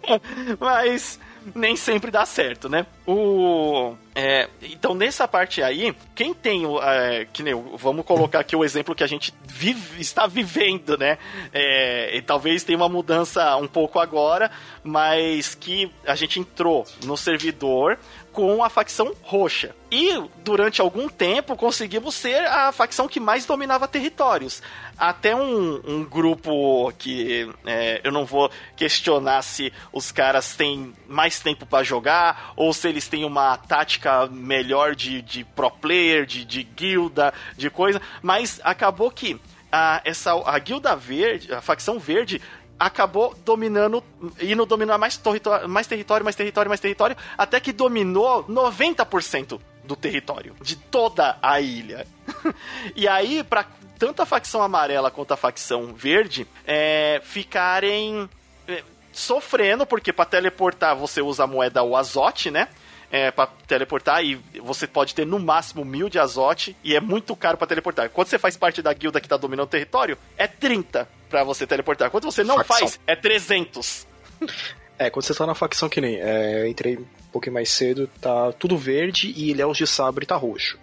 Mas 0.59 1.19
nem 1.55 1.77
sempre 1.77 2.11
dá 2.11 2.25
certo, 2.25 2.69
né? 2.69 2.87
O. 3.07 3.95
É, 4.15 4.49
então, 4.63 4.95
nessa 4.95 5.27
parte 5.29 5.63
aí, 5.63 5.95
quem 6.15 6.33
tem 6.33 6.65
o. 6.65 6.81
É, 6.81 7.27
que 7.27 7.43
nem, 7.43 7.55
vamos 7.77 8.07
colocar 8.07 8.41
aqui 8.41 8.57
o 8.57 8.65
exemplo 8.65 8.95
que 8.95 9.05
a 9.05 9.07
gente 9.07 9.35
vive, 9.45 10.01
está 10.01 10.27
vivendo, 10.27 10.97
né? 10.97 11.19
É, 11.53 12.17
e 12.17 12.23
talvez 12.23 12.65
tenha 12.65 12.79
uma 12.79 12.89
mudança 12.89 13.57
um 13.57 13.67
pouco 13.67 13.99
agora, 13.99 14.51
mas 14.83 15.55
que 15.55 15.91
a 16.07 16.15
gente 16.15 16.41
entrou 16.41 16.87
no 17.05 17.17
servidor 17.17 17.99
com 18.35 18.65
a 18.65 18.69
facção 18.69 19.15
roxa. 19.23 19.75
E 19.91 20.21
durante 20.45 20.81
algum 20.81 21.09
tempo 21.09 21.57
conseguimos 21.57 22.17
ser 22.17 22.45
a 22.47 22.73
facção 22.73 23.07
que 23.07 23.21
mais 23.21 23.47
dominava 23.47 23.87
territórios. 23.87 24.61
Até 24.99 25.35
um, 25.37 25.81
um 25.87 26.05
grupo 26.05 26.93
que 26.99 27.49
é, 27.65 28.01
eu 28.03 28.11
não 28.11 28.27
vou 28.27 28.51
questionar 28.77 29.41
se 29.43 29.73
os 29.93 30.11
caras 30.11 30.57
têm 30.57 30.93
mais 31.09 31.39
tempo 31.39 31.65
para 31.65 31.85
jogar 31.85 32.53
ou 32.57 32.73
se 32.75 32.89
eles 32.89 33.07
têm 33.07 33.25
uma 33.25 33.57
tática 33.57 34.27
melhor 34.27 34.97
de, 34.97 35.23
de 35.23 35.45
pro 35.45 35.71
player, 35.71 36.27
de, 36.27 36.45
de 36.45 36.65
guilda, 36.65 37.33
de 37.57 37.71
coisa, 37.71 38.03
mas 38.21 38.61
acabou 38.65 39.13
que 39.13 39.41
a, 39.71 40.01
essa, 40.05 40.33
a 40.45 40.59
guilda 40.59 40.97
verde, 40.97 41.53
a 41.55 41.61
facção 41.61 42.01
verde, 42.01 42.43
acabou 42.79 43.35
dominando, 43.45 44.03
indo 44.41 44.67
dominar 44.67 44.99
mais 44.99 45.17
território, 45.17 45.69
mais 45.69 45.87
território, 45.87 46.25
mais 46.25 46.37
território, 46.37 46.69
mais 46.69 46.81
território, 46.81 47.17
até 47.37 47.61
que 47.61 47.73
dominou 47.73 48.45
90% 48.45 49.61
do 49.85 49.97
território, 49.97 50.55
de 50.61 50.77
toda 50.77 51.39
a 51.43 51.61
ilha. 51.61 52.07
e 52.97 53.07
aí, 53.07 53.45
para 53.45 53.67
tanto 53.99 54.23
a 54.23 54.27
facção 54.27 54.63
amarela 54.63 55.11
quanto 55.11 55.33
a 55.33 55.37
facção 55.37 55.95
verde 55.95 56.47
é, 56.67 57.21
ficarem. 57.25 58.29
É, 58.67 58.83
sofrendo, 59.13 59.87
porque 59.87 60.13
para 60.13 60.25
teleportar 60.25 60.97
você 60.97 61.23
usa 61.23 61.45
a 61.45 61.47
moeda 61.47 61.85
o 61.85 61.97
azote, 61.97 62.51
né? 62.51 62.69
É, 63.17 63.31
para 63.31 63.47
teleportar 63.69 64.25
e 64.25 64.35
você 64.61 64.89
pode 64.89 65.15
ter 65.15 65.25
no 65.25 65.39
máximo 65.39 65.85
mil 65.85 66.09
de 66.09 66.19
azote 66.19 66.77
e 66.83 66.97
é 66.97 67.01
muito 67.01 67.37
caro 67.37 67.57
para 67.57 67.69
teleportar. 67.69 68.11
Quando 68.11 68.27
você 68.27 68.41
faz 68.41 68.57
parte 68.57 68.83
da 68.83 68.93
guilda 68.93 69.21
que 69.21 69.29
tá 69.29 69.37
dominando 69.37 69.67
o 69.67 69.71
território, 69.71 70.19
é 70.37 70.49
30 70.49 71.09
para 71.31 71.45
você 71.45 71.65
teleportar. 71.65 72.11
Quando 72.11 72.25
você 72.25 72.43
não 72.43 72.57
Facção. 72.57 72.79
faz, 72.79 73.01
é 73.07 73.15
300. 73.15 74.07
É, 74.97 75.11
quando 75.11 75.25
você 75.25 75.35
tá 75.35 75.45
na 75.45 75.57
facção 75.57 75.89
que 75.89 76.01
nem. 76.01 76.21
É, 76.21 76.63
eu 76.63 76.69
entrei 76.69 76.97
um 76.97 77.05
pouquinho 77.33 77.55
mais 77.55 77.69
cedo, 77.69 78.09
tá 78.21 78.53
tudo 78.53 78.79
verde 78.79 79.33
e 79.37 79.51
Ilhéus 79.51 79.77
de 79.77 79.89
Sabre 79.89 80.25
tá 80.25 80.37
roxo. 80.37 80.79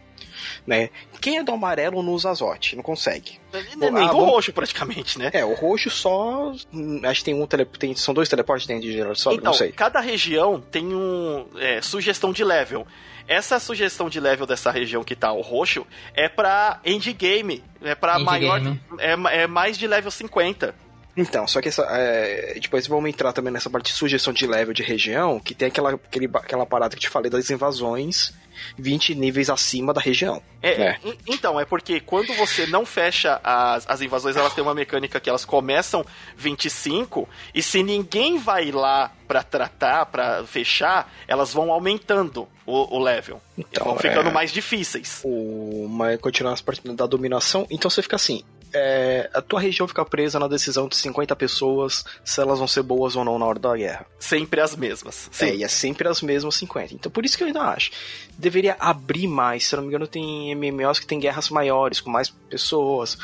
Né? 0.65 0.89
Quem 1.19 1.38
é 1.38 1.43
do 1.43 1.52
amarelo 1.52 2.02
não 2.02 2.14
usa 2.14 2.30
azote, 2.30 2.76
não 2.76 2.84
consegue. 2.84 3.39
Nem 3.77 4.07
ah, 4.07 4.11
do 4.11 4.18
roxo, 4.18 4.53
praticamente, 4.53 5.19
né? 5.19 5.30
É, 5.34 5.43
o 5.43 5.53
roxo 5.53 5.89
só. 5.89 6.53
Hum, 6.73 7.02
acho 7.03 7.19
que 7.19 7.26
tem 7.26 7.34
um 7.34 7.45
tele, 7.45 7.65
tem, 7.65 7.95
São 7.95 8.14
dois 8.14 8.30
teleportes 8.30 8.68
dentro 8.68 8.84
de 8.84 8.93
geral, 8.93 9.15
só 9.15 9.31
então, 9.34 9.45
não 9.45 9.53
sei. 9.53 9.72
Cada 9.72 9.99
região 9.99 10.61
tem 10.61 10.85
um. 10.85 11.48
É, 11.57 11.81
sugestão 11.81 12.31
de 12.31 12.43
level. 12.43 12.88
Essa 13.27 13.60
sugestão 13.60 14.10
de 14.10 14.19
level 14.19 14.45
dessa 14.45 14.72
região 14.72 15.03
que 15.03 15.15
tá 15.15 15.31
o 15.31 15.41
roxo 15.41 15.85
é 16.14 16.27
pra 16.27 16.80
endgame. 16.85 17.64
É 17.81 17.95
pra 17.95 18.15
end 18.15 18.26
maior. 18.26 18.61
É, 18.99 19.41
é 19.43 19.48
mais 19.48 19.77
de 19.77 19.88
level 19.88 20.11
50. 20.11 20.76
Então, 21.15 21.47
só 21.47 21.61
que 21.61 21.67
essa, 21.67 21.83
é, 21.89 22.57
depois 22.59 22.88
vamos 22.88 23.09
entrar 23.09 23.33
também 23.33 23.51
nessa 23.51 23.69
parte 23.69 23.91
de 23.91 23.97
sugestão 23.97 24.31
de 24.31 24.47
level 24.47 24.73
de 24.73 24.83
região, 24.83 25.39
que 25.39 25.53
tem 25.53 25.67
aquela, 25.67 25.91
aquele, 25.91 26.29
aquela 26.33 26.65
parada 26.65 26.95
que 26.95 27.01
te 27.01 27.09
falei 27.09 27.29
das 27.29 27.49
invasões 27.49 28.33
20 28.77 29.15
níveis 29.15 29.49
acima 29.49 29.93
da 29.93 30.01
região. 30.01 30.41
É, 30.61 30.77
né? 30.77 30.99
Então, 31.27 31.59
é 31.59 31.65
porque 31.65 31.99
quando 31.99 32.33
você 32.35 32.65
não 32.67 32.85
fecha 32.85 33.39
as, 33.43 33.89
as 33.89 34.01
invasões, 34.01 34.35
elas 34.35 34.53
têm 34.53 34.63
uma 34.63 34.73
mecânica 34.73 35.19
que 35.19 35.29
elas 35.29 35.45
começam 35.45 36.05
25, 36.38 37.27
e 37.53 37.61
se 37.61 37.83
ninguém 37.83 38.38
vai 38.38 38.71
lá 38.71 39.11
para 39.27 39.43
tratar, 39.43 40.05
para 40.07 40.43
fechar, 40.45 41.11
elas 41.27 41.53
vão 41.53 41.71
aumentando 41.71 42.47
o, 42.65 42.97
o 42.97 42.99
level. 42.99 43.41
Então, 43.57 43.85
vão 43.85 43.97
ficando 43.97 44.29
é... 44.29 44.31
mais 44.31 44.51
difíceis. 44.51 45.21
O, 45.23 45.88
mas 45.89 46.19
continuar 46.19 46.53
as 46.53 46.61
partes 46.61 46.83
da 46.93 47.05
dominação, 47.05 47.65
então 47.69 47.89
você 47.89 48.01
fica 48.01 48.15
assim, 48.15 48.43
é, 48.73 49.30
a 49.34 49.41
tua 49.41 49.60
região 49.60 49.88
fica 49.88 50.03
presa 50.06 50.39
na 50.39 50.48
decisão 50.48 50.88
de 50.88 50.95
50 50.95 51.35
pessoas 51.35 52.06
se 52.23 52.39
elas 52.41 52.60
vão 52.60 52.68
ser 52.68 52.84
boas 52.84 53.15
ou 53.15 53.26
não 53.26 53.38
na 53.38 53.45
hora 53.45 53.60
da 53.60 53.76
guerra. 53.76 54.06
Sempre 54.19 54.61
as 54.61 54.76
mesmas. 54.76 55.30
Sim. 55.31 55.45
É, 55.45 55.56
e 55.57 55.64
é 55.64 55.68
sempre 55.68 56.07
as 56.07 56.22
mesmas 56.22 56.56
50. 56.56 56.93
Então 56.93 57.11
por 57.11 57.26
isso 57.26 57.38
que 57.38 57.43
eu 57.43 57.48
ainda 57.48 57.61
acho. 57.61 57.91
Deveria 58.38 58.76
abrir 58.80 59.27
mais. 59.27 59.65
Se 59.68 59.76
não 59.76 59.84
me 59.84 59.89
engano, 59.89 60.07
tem 60.07 60.56
MMOs 60.56 60.99
que 60.99 61.07
tem 61.07 61.19
guerras 61.19 61.49
maiores, 61.49 61.99
com 61.99 62.10
mais 62.10 62.30
pessoas. 62.30 63.18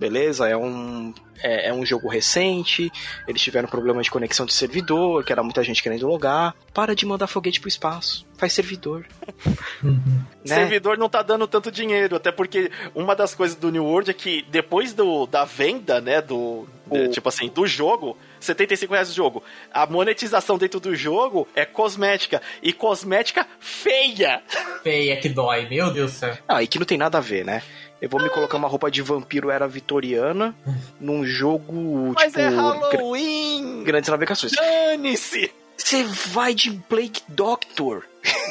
Beleza? 0.00 0.48
É 0.48 0.56
um 0.56 1.12
é, 1.42 1.68
é, 1.68 1.72
um 1.72 1.84
jogo 1.84 2.08
recente, 2.08 2.90
eles 3.26 3.40
tiveram 3.40 3.68
problema 3.68 4.02
de 4.02 4.10
conexão 4.10 4.46
de 4.46 4.52
servidor, 4.52 5.24
que 5.24 5.32
era 5.32 5.42
muita 5.42 5.62
gente 5.62 5.82
querendo 5.82 6.06
logar. 6.06 6.54
Para 6.72 6.94
de 6.94 7.04
mandar 7.06 7.26
foguete 7.26 7.60
pro 7.60 7.68
espaço. 7.68 8.26
Faz 8.36 8.52
servidor. 8.52 9.06
Uhum. 9.82 10.22
né? 10.46 10.56
Servidor 10.56 10.98
não 10.98 11.08
tá 11.08 11.22
dando 11.22 11.46
tanto 11.46 11.70
dinheiro, 11.70 12.14
até 12.14 12.30
porque 12.30 12.70
uma 12.94 13.16
das 13.16 13.34
coisas 13.34 13.56
do 13.56 13.70
New 13.70 13.84
World 13.84 14.10
é 14.10 14.14
que 14.14 14.44
depois 14.50 14.92
do, 14.92 15.26
da 15.26 15.46
venda, 15.46 16.02
né, 16.02 16.20
do. 16.20 16.66
O... 16.90 17.08
tipo 17.08 17.28
assim, 17.30 17.48
do 17.48 17.66
jogo, 17.66 18.16
75 18.40 18.92
reais 18.92 19.10
o 19.10 19.14
jogo. 19.14 19.42
A 19.72 19.86
monetização 19.86 20.58
dentro 20.58 20.80
do 20.80 20.94
jogo 20.96 21.46
é 21.54 21.64
cosmética. 21.64 22.40
E 22.62 22.72
cosmética 22.72 23.46
feia. 23.58 24.42
Feia, 24.82 25.16
que 25.16 25.28
dói, 25.28 25.68
meu 25.68 25.92
Deus 25.92 26.12
do 26.12 26.18
céu. 26.18 26.36
Ah, 26.48 26.62
e 26.62 26.66
que 26.66 26.78
não 26.78 26.86
tem 26.86 26.98
nada 26.98 27.18
a 27.18 27.20
ver, 27.20 27.44
né? 27.44 27.62
Eu 28.00 28.08
vou 28.08 28.22
me 28.22 28.30
colocar 28.30 28.56
uma 28.56 28.66
roupa 28.68 28.90
de 28.90 29.02
vampiro 29.02 29.50
era 29.50 29.68
vitoriana 29.68 30.54
num 30.98 31.24
jogo. 31.24 32.12
Mas 32.14 32.32
tipo, 32.32 32.40
é 32.40 32.48
Halloween! 32.48 33.84
Grandes 33.84 34.08
navegações. 34.08 34.52
Dane-se! 34.52 35.52
Você 35.76 36.04
vai 36.04 36.54
de 36.54 36.70
Blake 36.70 37.22
Doctor. 37.28 38.04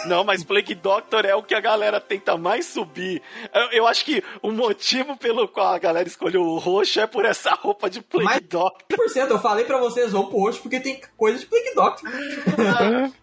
Não, 0.05 0.23
mas 0.23 0.43
Plague 0.43 0.75
Doctor 0.75 1.25
é 1.25 1.35
o 1.35 1.43
que 1.43 1.53
a 1.53 1.59
galera 1.59 1.99
tenta 1.99 2.37
mais 2.37 2.65
subir. 2.65 3.21
Eu, 3.53 3.71
eu, 3.71 3.87
acho 3.87 4.05
que 4.05 4.23
o 4.41 4.51
motivo 4.51 5.17
pelo 5.17 5.47
qual 5.47 5.73
a 5.73 5.79
galera 5.79 6.07
escolheu 6.07 6.41
o 6.41 6.57
roxo 6.57 6.99
é 6.99 7.07
por 7.07 7.25
essa 7.25 7.51
roupa 7.51 7.89
de 7.89 8.01
Plague 8.01 8.25
mas, 8.25 8.41
Doctor. 8.41 8.97
Por 8.97 9.09
cento, 9.09 9.31
eu 9.31 9.39
falei 9.39 9.65
pra 9.65 9.77
vocês 9.77 10.13
roupa 10.13 10.37
roxo 10.37 10.61
porque 10.61 10.79
tem 10.79 11.01
coisa 11.17 11.39
de 11.39 11.45
Plague 11.45 11.73
Doctor. 11.75 12.09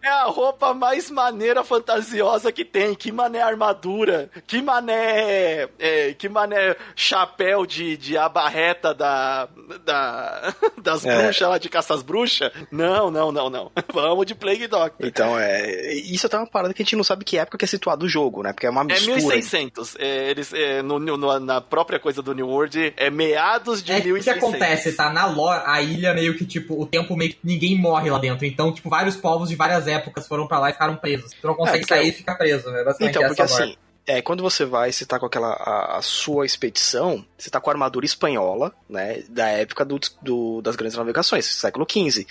É, 0.01 0.07
é 0.07 0.09
a 0.09 0.25
roupa 0.25 0.73
mais 0.73 1.09
maneira 1.09 1.63
fantasiosa 1.63 2.51
que 2.51 2.63
tem. 2.63 2.93
Que 2.95 3.11
mané 3.11 3.41
armadura. 3.41 4.29
Que 4.45 4.61
mané. 4.61 5.67
É, 5.79 6.13
que 6.13 6.29
mané 6.29 6.75
chapéu 6.95 7.65
de, 7.65 7.97
de 7.97 8.17
abarreta 8.17 8.93
da, 8.93 9.47
da 9.83 10.53
das 10.77 11.05
é. 11.05 11.21
bruxas 11.21 11.49
lá 11.49 11.57
de 11.57 11.69
caça 11.69 11.93
às 11.93 12.01
bruxas. 12.01 12.51
Não, 12.71 13.09
não, 13.09 13.31
não, 13.31 13.49
não. 13.49 13.71
Vamos 13.93 14.25
de 14.25 14.35
Plague 14.35 14.67
Doctor. 14.67 15.05
Então, 15.05 15.37
é. 15.39 15.93
Isso 15.93 16.25
eu 16.25 16.29
uma 16.39 16.47
parada 16.47 16.73
que 16.73 16.81
a 16.81 16.85
gente 16.85 16.95
não 16.95 17.03
sabe 17.03 17.25
que 17.25 17.37
época 17.37 17.57
que 17.57 17.65
é 17.65 17.67
situado 17.67 18.05
o 18.05 18.09
jogo, 18.09 18.43
né? 18.43 18.53
Porque 18.53 18.67
é 18.67 18.69
uma 18.69 18.81
é 18.81 18.85
mistura. 18.85 19.17
É 19.17 19.37
1600. 19.37 19.95
É, 19.99 20.29
eles, 20.29 20.53
é, 20.53 20.81
no, 20.81 20.99
no, 20.99 21.39
na 21.39 21.61
própria 21.61 21.99
coisa 21.99 22.21
do 22.21 22.33
New 22.33 22.47
World, 22.47 22.93
é 22.95 23.09
meados 23.09 23.83
de 23.83 23.91
é, 23.91 24.01
1600. 24.01 24.27
O 24.27 24.39
que 24.39 24.45
acontece, 24.45 24.93
tá? 24.93 25.11
Na 25.11 25.25
lore, 25.25 25.63
a 25.65 25.81
ilha 25.81 26.13
meio 26.13 26.37
que, 26.37 26.45
tipo, 26.45 26.81
o 26.81 26.85
tempo 26.85 27.15
meio 27.15 27.31
que 27.31 27.39
ninguém 27.43 27.77
morre 27.77 28.09
lá 28.09 28.19
dentro. 28.19 28.45
Então, 28.45 28.73
tipo, 28.73 28.89
vários 28.89 29.15
povos 29.15 29.49
de 29.49 29.55
várias 29.55 29.87
épocas 29.87 30.27
foram 30.27 30.47
para 30.47 30.59
lá 30.59 30.69
e 30.69 30.73
ficaram 30.73 30.95
presos. 30.95 31.31
Tu 31.33 31.47
não 31.47 31.55
consegue 31.55 31.83
é, 31.83 31.87
sair 31.87 32.09
e 32.09 32.11
ficar 32.11 32.35
preso, 32.35 32.69
né? 32.71 32.83
Basicamente 32.83 33.17
então, 33.17 33.27
porque 33.27 33.41
assim, 33.41 33.75
é, 34.07 34.21
quando 34.21 34.41
você 34.41 34.63
vai, 34.63 34.89
você 34.89 35.05
tá 35.05 35.19
com 35.19 35.25
aquela 35.25 35.49
a, 35.49 35.97
a, 35.97 36.01
sua 36.01 36.45
expedição, 36.45 37.25
você 37.37 37.49
tá 37.49 37.59
com 37.59 37.69
a 37.69 37.73
armadura 37.73 38.05
espanhola, 38.05 38.73
né, 38.89 39.21
da 39.27 39.47
época 39.49 39.83
do, 39.83 39.99
do 40.21 40.61
das 40.61 40.77
grandes 40.77 40.97
navegações, 40.97 41.45
século 41.45 41.85
XV. 41.89 42.25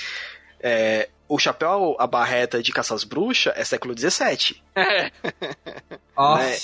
É, 0.58 1.10
o 1.28 1.38
chapéu, 1.38 1.96
a 1.98 2.06
barreta 2.06 2.62
de 2.62 2.72
caças 2.72 3.04
bruxas 3.04 3.52
é 3.56 3.64
século 3.64 3.94
XVII. 3.98 4.62
É. 4.74 5.10
Nossa. 6.16 6.42
Né? 6.42 6.58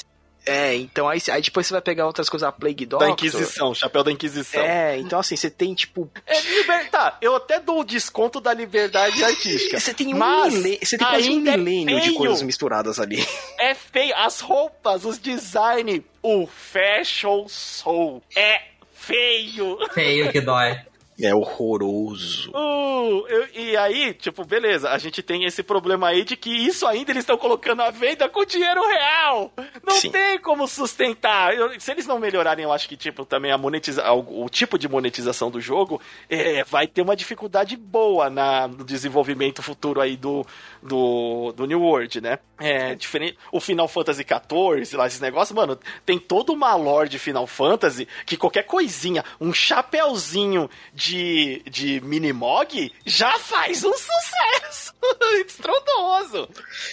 É, 0.44 0.74
então 0.74 1.08
aí, 1.08 1.20
aí 1.30 1.40
depois 1.40 1.66
você 1.66 1.72
vai 1.72 1.80
pegar 1.80 2.06
outras 2.06 2.28
coisas, 2.28 2.46
a 2.46 2.50
Plague 2.50 2.84
Doctor. 2.84 3.06
Da 3.06 3.12
Inquisição, 3.12 3.72
chapéu 3.74 4.02
da 4.02 4.10
Inquisição. 4.10 4.60
É, 4.60 4.98
então 4.98 5.20
assim, 5.20 5.36
você 5.36 5.48
tem 5.48 5.72
tipo. 5.72 6.10
É 6.26 6.40
libertar. 6.40 7.16
Eu 7.20 7.36
até 7.36 7.60
dou 7.60 7.80
o 7.80 7.84
desconto 7.84 8.40
da 8.40 8.52
liberdade 8.52 9.22
artística. 9.22 9.78
Você 9.78 9.94
tem 9.94 10.12
um 10.12 10.18
milênio, 10.18 10.78
você 10.82 10.98
tem 10.98 11.06
quase 11.06 11.30
um 11.30 11.40
milênio 11.40 11.96
é 11.96 12.00
de 12.00 12.14
coisas 12.14 12.42
misturadas 12.42 12.98
ali. 12.98 13.24
É 13.58 13.74
feio. 13.74 14.14
As 14.16 14.40
roupas, 14.40 15.04
os 15.04 15.18
design, 15.18 16.04
o 16.20 16.46
fashion 16.48 17.46
soul 17.46 18.20
é 18.34 18.62
feio. 18.94 19.78
Feio 19.92 20.32
que 20.32 20.40
dói. 20.40 20.80
É 21.22 21.32
horroroso. 21.32 22.50
Uh, 22.50 23.24
eu, 23.28 23.48
e 23.54 23.76
aí, 23.76 24.12
tipo, 24.12 24.44
beleza, 24.44 24.90
a 24.90 24.98
gente 24.98 25.22
tem 25.22 25.44
esse 25.44 25.62
problema 25.62 26.08
aí 26.08 26.24
de 26.24 26.36
que 26.36 26.50
isso 26.50 26.84
ainda 26.84 27.12
eles 27.12 27.22
estão 27.22 27.38
colocando 27.38 27.80
à 27.80 27.90
venda 27.90 28.28
com 28.28 28.44
dinheiro 28.44 28.84
real. 28.84 29.52
Não 29.86 29.94
Sim. 29.94 30.10
tem 30.10 30.38
como 30.40 30.66
sustentar. 30.66 31.54
Eu, 31.54 31.78
se 31.78 31.92
eles 31.92 32.06
não 32.08 32.18
melhorarem, 32.18 32.64
eu 32.64 32.72
acho 32.72 32.88
que, 32.88 32.96
tipo, 32.96 33.24
também 33.24 33.52
a 33.52 33.58
monetização, 33.58 34.18
o, 34.18 34.44
o, 34.44 34.48
tipo 34.48 34.76
de 34.76 34.88
monetização 34.88 35.48
do 35.48 35.60
jogo 35.60 36.00
é, 36.28 36.64
vai 36.64 36.88
ter 36.88 37.02
uma 37.02 37.14
dificuldade 37.14 37.76
boa 37.76 38.28
na, 38.28 38.66
no 38.66 38.84
desenvolvimento 38.84 39.62
futuro 39.62 40.00
aí 40.00 40.16
do, 40.16 40.44
do, 40.82 41.52
do 41.52 41.66
New 41.66 41.82
World, 41.82 42.20
né? 42.20 42.40
É 42.58 42.94
diferente. 42.94 43.38
O 43.50 43.60
Final 43.60 43.88
Fantasy 43.88 44.24
XIV, 44.24 44.96
lá, 44.96 45.06
esses 45.06 45.20
negócios, 45.20 45.54
mano, 45.54 45.78
tem 46.04 46.18
toda 46.18 46.52
uma 46.52 46.74
lore 46.74 47.08
de 47.08 47.18
Final 47.18 47.46
Fantasy 47.46 48.06
que 48.26 48.36
qualquer 48.36 48.64
coisinha, 48.64 49.24
um 49.40 49.52
chapéuzinho 49.52 50.70
de, 50.94 51.11
de 51.16 52.00
Minimog 52.02 52.92
já 53.04 53.38
faz 53.38 53.84
um 53.84 53.92
sucesso 53.92 54.94
estrondoso. 55.46 56.48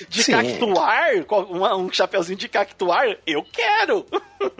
De 0.07 0.23
Sim. 0.23 0.31
cactuar, 0.31 1.11
um, 1.31 1.85
um 1.85 1.91
chapéuzinho 1.91 2.37
de 2.37 2.47
cactuar, 2.47 3.17
eu 3.25 3.43
quero. 3.43 4.05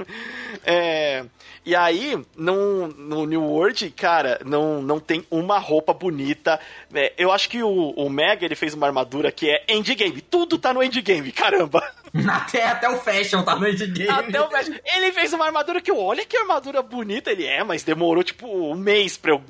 é. 0.66 1.26
E 1.70 1.76
aí, 1.76 2.20
no, 2.36 2.88
no 2.88 3.28
New 3.28 3.44
World, 3.44 3.92
cara, 3.92 4.42
não, 4.44 4.82
não 4.82 5.00
tem 5.00 5.24
uma 5.30 5.60
roupa 5.60 5.94
bonita. 5.94 6.60
É, 6.92 7.14
eu 7.16 7.32
acho 7.32 7.48
que 7.48 7.62
o, 7.62 7.92
o 7.92 8.10
Mega 8.10 8.44
ele 8.44 8.56
fez 8.56 8.74
uma 8.74 8.88
armadura 8.88 9.32
que 9.32 9.48
é 9.48 9.66
endgame. 9.70 10.20
Tudo 10.20 10.58
tá 10.58 10.74
no 10.74 10.82
endgame, 10.82 11.32
caramba. 11.32 11.88
Até, 12.28 12.66
até 12.66 12.90
o 12.90 12.98
fashion 12.98 13.44
tá 13.44 13.56
no 13.56 13.68
endgame. 13.68 14.10
Até 14.10 14.42
o 14.42 14.50
fashion. 14.50 14.74
Ele 14.84 15.12
fez 15.12 15.32
uma 15.32 15.46
armadura 15.46 15.80
que, 15.80 15.92
olha 15.92 16.26
que 16.26 16.36
armadura 16.36 16.82
bonita 16.82 17.32
ele 17.32 17.46
é, 17.46 17.64
mas 17.64 17.84
demorou 17.84 18.24
tipo 18.24 18.48
um 18.48 18.74
mês 18.74 19.16
pra 19.16 19.34
eu 19.34 19.44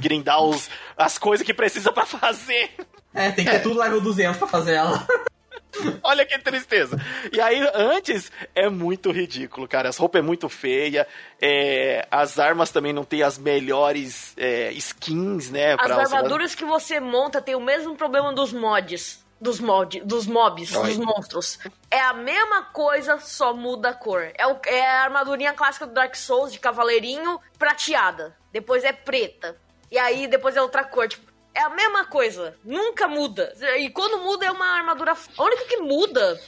grindar 0.00 0.42
os, 0.42 0.70
as 0.96 1.18
coisas 1.18 1.44
que 1.44 1.52
precisa 1.52 1.92
para 1.92 2.06
fazer. 2.06 2.70
É, 3.12 3.30
tem 3.30 3.44
que 3.44 3.50
ter 3.50 3.60
tudo 3.60 3.78
level 3.80 4.00
200 4.00 4.38
pra 4.38 4.46
fazer 4.48 4.76
ela. 4.76 5.06
Olha 6.02 6.24
que 6.24 6.38
tristeza. 6.38 6.98
E 7.32 7.40
aí, 7.40 7.60
antes, 7.74 8.30
é 8.54 8.68
muito 8.68 9.10
ridículo, 9.10 9.66
cara. 9.68 9.88
As 9.88 9.96
roupas 9.96 10.20
é 10.20 10.22
muito 10.22 10.48
feia. 10.48 11.06
É, 11.40 12.06
as 12.10 12.38
armas 12.38 12.70
também 12.70 12.92
não 12.92 13.04
tem 13.04 13.22
as 13.22 13.38
melhores 13.38 14.34
é, 14.36 14.72
skins, 14.72 15.50
né? 15.50 15.76
As 15.78 15.90
armaduras 15.90 16.54
que 16.54 16.64
você 16.64 17.00
monta 17.00 17.40
tem 17.40 17.54
o 17.54 17.60
mesmo 17.60 17.96
problema 17.96 18.32
dos 18.32 18.52
mods. 18.52 19.24
Dos, 19.38 19.60
mod, 19.60 20.00
dos 20.00 20.26
mobs, 20.26 20.74
Oi. 20.74 20.86
dos 20.86 20.96
monstros. 20.96 21.58
É 21.90 22.00
a 22.00 22.14
mesma 22.14 22.62
coisa, 22.62 23.18
só 23.18 23.52
muda 23.52 23.90
a 23.90 23.94
cor. 23.94 24.30
É, 24.34 24.46
o, 24.46 24.58
é 24.64 24.86
a 24.86 25.02
armadurinha 25.02 25.52
clássica 25.52 25.86
do 25.86 25.92
Dark 25.92 26.14
Souls 26.14 26.50
de 26.50 26.58
cavaleirinho 26.58 27.38
prateada. 27.58 28.34
Depois 28.50 28.82
é 28.82 28.94
preta. 28.94 29.54
E 29.90 29.98
aí 29.98 30.26
depois 30.26 30.56
é 30.56 30.62
outra 30.62 30.84
cor. 30.84 31.06
Tipo, 31.06 31.25
é 31.56 31.62
a 31.62 31.70
mesma 31.70 32.04
coisa. 32.04 32.54
Nunca 32.62 33.08
muda. 33.08 33.52
E 33.78 33.88
quando 33.88 34.22
muda 34.22 34.44
é 34.44 34.50
uma 34.50 34.76
armadura. 34.76 35.16
A 35.36 35.42
única 35.42 35.64
que 35.64 35.78
muda 35.78 36.38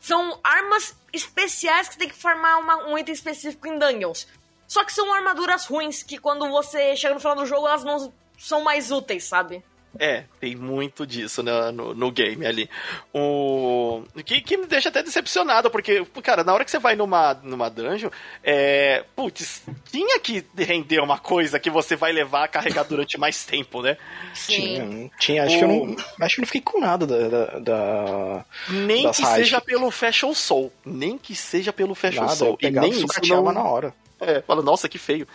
são 0.00 0.40
armas 0.42 0.96
especiais 1.12 1.88
que 1.88 1.98
tem 1.98 2.08
que 2.08 2.16
farmar 2.16 2.58
uma, 2.58 2.88
um 2.88 2.96
item 2.98 3.12
específico 3.12 3.68
em 3.68 3.78
dungeons. 3.78 4.26
Só 4.66 4.82
que 4.82 4.92
são 4.92 5.12
armaduras 5.12 5.66
ruins 5.66 6.02
que 6.02 6.18
quando 6.18 6.48
você 6.48 6.96
chega 6.96 7.12
no 7.12 7.20
final 7.20 7.36
do 7.36 7.46
jogo 7.46 7.68
elas 7.68 7.84
não 7.84 8.12
são 8.38 8.62
mais 8.62 8.90
úteis, 8.90 9.24
sabe? 9.24 9.62
É, 9.98 10.24
tem 10.40 10.56
muito 10.56 11.06
disso 11.06 11.42
no, 11.42 11.70
no, 11.72 11.94
no, 11.94 12.10
game 12.10 12.44
ali. 12.44 12.68
O 13.12 14.02
que, 14.24 14.40
que 14.40 14.56
me 14.56 14.66
deixa 14.66 14.88
até 14.88 15.02
decepcionado, 15.02 15.70
porque, 15.70 16.04
cara, 16.22 16.42
na 16.42 16.52
hora 16.52 16.64
que 16.64 16.70
você 16.70 16.78
vai 16.78 16.96
numa, 16.96 17.34
numa 17.42 17.68
dungeon, 17.68 18.10
é. 18.42 19.04
Putz, 19.14 19.62
tinha 19.90 20.18
que 20.18 20.44
render 20.56 21.00
uma 21.00 21.18
coisa 21.18 21.60
que 21.60 21.70
você 21.70 21.94
vai 21.94 22.12
levar 22.12 22.44
a 22.44 22.48
carregar 22.48 22.84
durante 22.84 23.18
mais 23.18 23.44
tempo, 23.44 23.82
né? 23.82 23.96
Sim. 24.34 24.54
Tinha, 24.56 25.10
tinha 25.18 25.44
acho, 25.44 25.56
o... 25.56 25.58
que 25.58 25.64
eu 25.64 25.68
não, 25.68 25.96
acho 26.20 26.34
que 26.34 26.40
não 26.40 26.46
fiquei 26.46 26.60
com 26.60 26.80
nada 26.80 27.06
da. 27.06 27.28
da, 27.28 27.58
da 27.58 28.44
nem 28.68 29.10
que 29.10 29.24
seja 29.24 29.60
pelo 29.60 29.90
Fashion 29.90 30.34
Soul. 30.34 30.72
Nem 30.84 31.16
que 31.16 31.36
seja 31.36 31.72
pelo 31.72 31.94
Fashion 31.94 32.22
nada, 32.22 32.34
Soul. 32.34 32.58
Eu 32.60 32.68
e 32.68 32.72
nem 32.72 32.90
isso 32.90 33.06
não... 33.28 33.52
na 33.52 33.62
hora. 33.62 33.94
É, 34.20 34.40
fala, 34.42 34.62
nossa, 34.62 34.88
que 34.88 34.98
feio. 34.98 35.26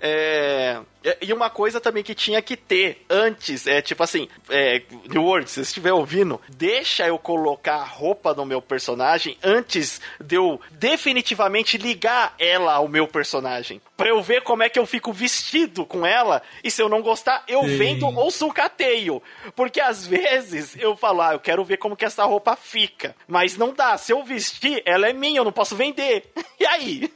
É, 0.00 0.80
e 1.20 1.32
uma 1.32 1.50
coisa 1.50 1.80
também 1.80 2.02
que 2.02 2.14
tinha 2.14 2.40
que 2.40 2.56
ter 2.56 3.04
antes, 3.08 3.66
é 3.66 3.82
tipo 3.82 4.02
assim, 4.02 4.28
é, 4.48 4.82
New 5.08 5.24
World, 5.24 5.48
se 5.48 5.54
você 5.56 5.60
estiver 5.62 5.92
ouvindo, 5.92 6.40
deixa 6.48 7.06
eu 7.06 7.18
colocar 7.18 7.76
a 7.76 7.84
roupa 7.84 8.34
no 8.34 8.44
meu 8.44 8.62
personagem 8.62 9.36
antes 9.42 10.00
de 10.20 10.36
eu 10.36 10.60
definitivamente 10.70 11.76
ligar 11.78 12.34
ela 12.38 12.74
ao 12.74 12.88
meu 12.88 13.06
personagem. 13.06 13.80
Pra 13.96 14.08
eu 14.08 14.22
ver 14.22 14.42
como 14.42 14.62
é 14.62 14.68
que 14.68 14.78
eu 14.78 14.86
fico 14.86 15.12
vestido 15.12 15.84
com 15.84 16.06
ela, 16.06 16.42
e 16.62 16.70
se 16.70 16.82
eu 16.82 16.88
não 16.88 17.02
gostar, 17.02 17.44
eu 17.46 17.62
Sim. 17.62 17.76
vendo 17.76 18.06
ou 18.06 18.30
sucateio. 18.30 19.22
Porque 19.54 19.80
às 19.80 20.06
vezes 20.06 20.76
eu 20.78 20.96
falo, 20.96 21.22
ah, 21.22 21.32
eu 21.34 21.40
quero 21.40 21.64
ver 21.64 21.76
como 21.76 21.96
que 21.96 22.04
essa 22.04 22.24
roupa 22.24 22.56
fica. 22.56 23.14
Mas 23.28 23.56
não 23.56 23.72
dá, 23.72 23.96
se 23.96 24.12
eu 24.12 24.24
vestir, 24.24 24.82
ela 24.84 25.08
é 25.08 25.12
minha, 25.12 25.40
eu 25.40 25.44
não 25.44 25.52
posso 25.52 25.76
vender. 25.76 26.30
E 26.62 26.66
aí? 26.66 27.10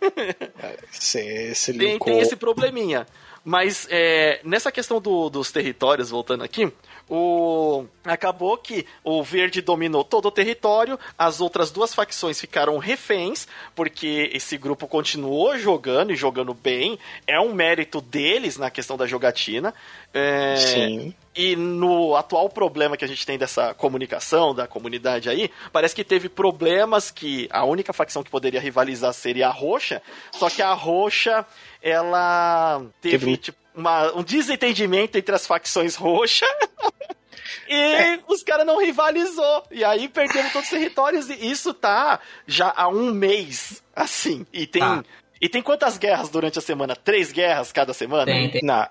Você, 0.90 1.54
você 1.54 1.72
tem, 1.72 2.00
tem 2.00 2.18
esse 2.18 2.34
probleminha. 2.34 3.06
Mas 3.48 3.86
é, 3.93 4.40
nessa 4.43 4.73
questão 4.73 5.01
do, 5.01 5.31
dos 5.31 5.52
territórios, 5.52 6.10
voltando 6.10 6.43
aqui, 6.43 6.73
o 7.09 7.85
acabou 8.05 8.57
que 8.57 8.87
o 9.05 9.23
verde 9.23 9.61
dominou 9.61 10.03
todo 10.03 10.27
o 10.27 10.31
território, 10.31 10.99
as 11.16 11.41
outras 11.41 11.70
duas 11.70 11.95
facções 11.95 12.41
ficaram 12.41 12.78
reféns, 12.78 13.47
porque 13.74 14.31
esse 14.33 14.57
grupo 14.57 14.87
continuou 14.87 15.57
jogando 15.59 16.12
e 16.12 16.16
jogando 16.16 16.55
bem, 16.55 16.99
é 17.27 17.41
um 17.41 17.53
mérito 17.53 18.01
deles 18.01 18.57
na 18.57 18.70
questão 18.70 18.97
da 18.97 19.07
jogatina. 19.07 19.74
É, 20.12 20.57
Sim. 20.57 21.15
E 21.35 21.55
no 21.55 22.16
atual 22.16 22.49
problema 22.49 22.97
que 22.97 23.05
a 23.05 23.09
gente 23.09 23.27
tem 23.27 23.37
dessa 23.37 23.74
comunicação, 23.74 24.55
da 24.55 24.66
comunidade 24.66 25.28
aí, 25.28 25.51
parece 25.73 25.95
que 25.95 26.03
teve 26.03 26.28
problemas 26.28 27.11
que 27.11 27.47
a 27.51 27.65
única 27.65 27.93
facção 27.93 28.23
que 28.23 28.31
poderia 28.31 28.61
rivalizar 28.61 29.12
seria 29.12 29.49
a 29.49 29.53
roxa, 29.53 30.01
só 30.33 30.49
que 30.49 30.62
a 30.62 30.73
roxa 30.73 31.45
ela 31.83 32.83
teve, 33.01 33.19
teve... 33.19 33.37
Tipo, 33.37 33.65
uma, 33.77 34.12
um 34.16 34.23
desentendimento 34.23 35.19
entre 35.19 35.35
as 35.35 35.47
facções 35.47 35.94
roxas. 35.94 36.48
e 37.69 37.74
é. 37.74 38.19
os 38.27 38.43
caras 38.43 38.66
não 38.66 38.81
rivalizou. 38.81 39.65
E 39.70 39.85
aí 39.85 40.09
perdemos 40.09 40.53
todos 40.53 40.66
os 40.66 40.70
territórios. 40.70 41.28
E 41.28 41.51
isso 41.51 41.74
tá 41.74 42.19
já 42.47 42.73
há 42.74 42.89
um 42.89 43.12
mês, 43.12 43.82
assim. 43.94 44.47
E 44.53 44.66
tem. 44.66 44.82
Ah. 44.82 45.05
E 45.39 45.51
tem 45.51 45.61
quantas 45.61 45.98
guerras 45.98 46.31
durante 46.31 46.59
a 46.59 46.62
semana? 46.62 46.97
Três 46.97 47.31
guerras 47.31 47.70
cada 47.70 47.93
semana? 47.93 48.24
Tem, 48.24 48.51
tem. 48.51 48.62
Não, 48.62 48.89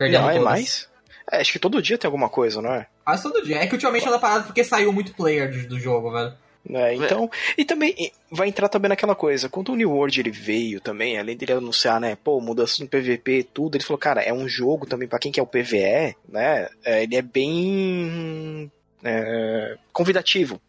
não 0.00 0.30
é 0.30 0.38
mais? 0.38 0.88
É, 1.30 1.40
acho 1.40 1.52
que 1.52 1.58
todo 1.58 1.82
dia 1.82 1.98
tem 1.98 2.08
alguma 2.08 2.30
coisa, 2.30 2.62
não 2.62 2.72
é? 2.72 2.86
Quase 3.04 3.22
todo 3.22 3.44
dia. 3.44 3.58
É 3.58 3.66
que 3.66 3.74
ultimamente 3.74 4.08
anda 4.08 4.18
parado 4.18 4.44
porque 4.44 4.64
saiu 4.64 4.92
muito 4.92 5.14
player 5.14 5.68
do 5.68 5.78
jogo, 5.78 6.10
velho. 6.10 6.34
É, 6.70 6.94
então, 6.94 7.28
e 7.58 7.64
também 7.64 8.12
vai 8.30 8.48
entrar 8.48 8.68
também 8.68 8.88
naquela 8.88 9.16
coisa, 9.16 9.48
quando 9.48 9.72
o 9.72 9.76
New 9.76 9.90
World 9.90 10.20
ele 10.20 10.30
veio 10.30 10.80
também, 10.80 11.18
além 11.18 11.36
dele 11.36 11.52
anunciar, 11.54 12.00
né, 12.00 12.16
pô, 12.16 12.40
mudança 12.40 12.82
no 12.82 12.88
PVP 12.88 13.48
tudo, 13.52 13.76
ele 13.76 13.84
falou, 13.84 13.98
cara, 13.98 14.22
é 14.22 14.32
um 14.32 14.48
jogo 14.48 14.86
também 14.86 15.08
para 15.08 15.18
quem 15.18 15.32
quer 15.32 15.42
o 15.42 15.46
PVE, 15.46 16.16
né, 16.28 16.68
é, 16.84 17.02
ele 17.02 17.16
é 17.16 17.22
bem 17.22 18.70
é, 19.02 19.76
convidativo. 19.92 20.60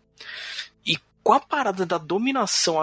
E 0.85 0.97
com 1.23 1.33
a 1.33 1.39
parada 1.39 1.85
da 1.85 1.99
dominação 1.99 2.81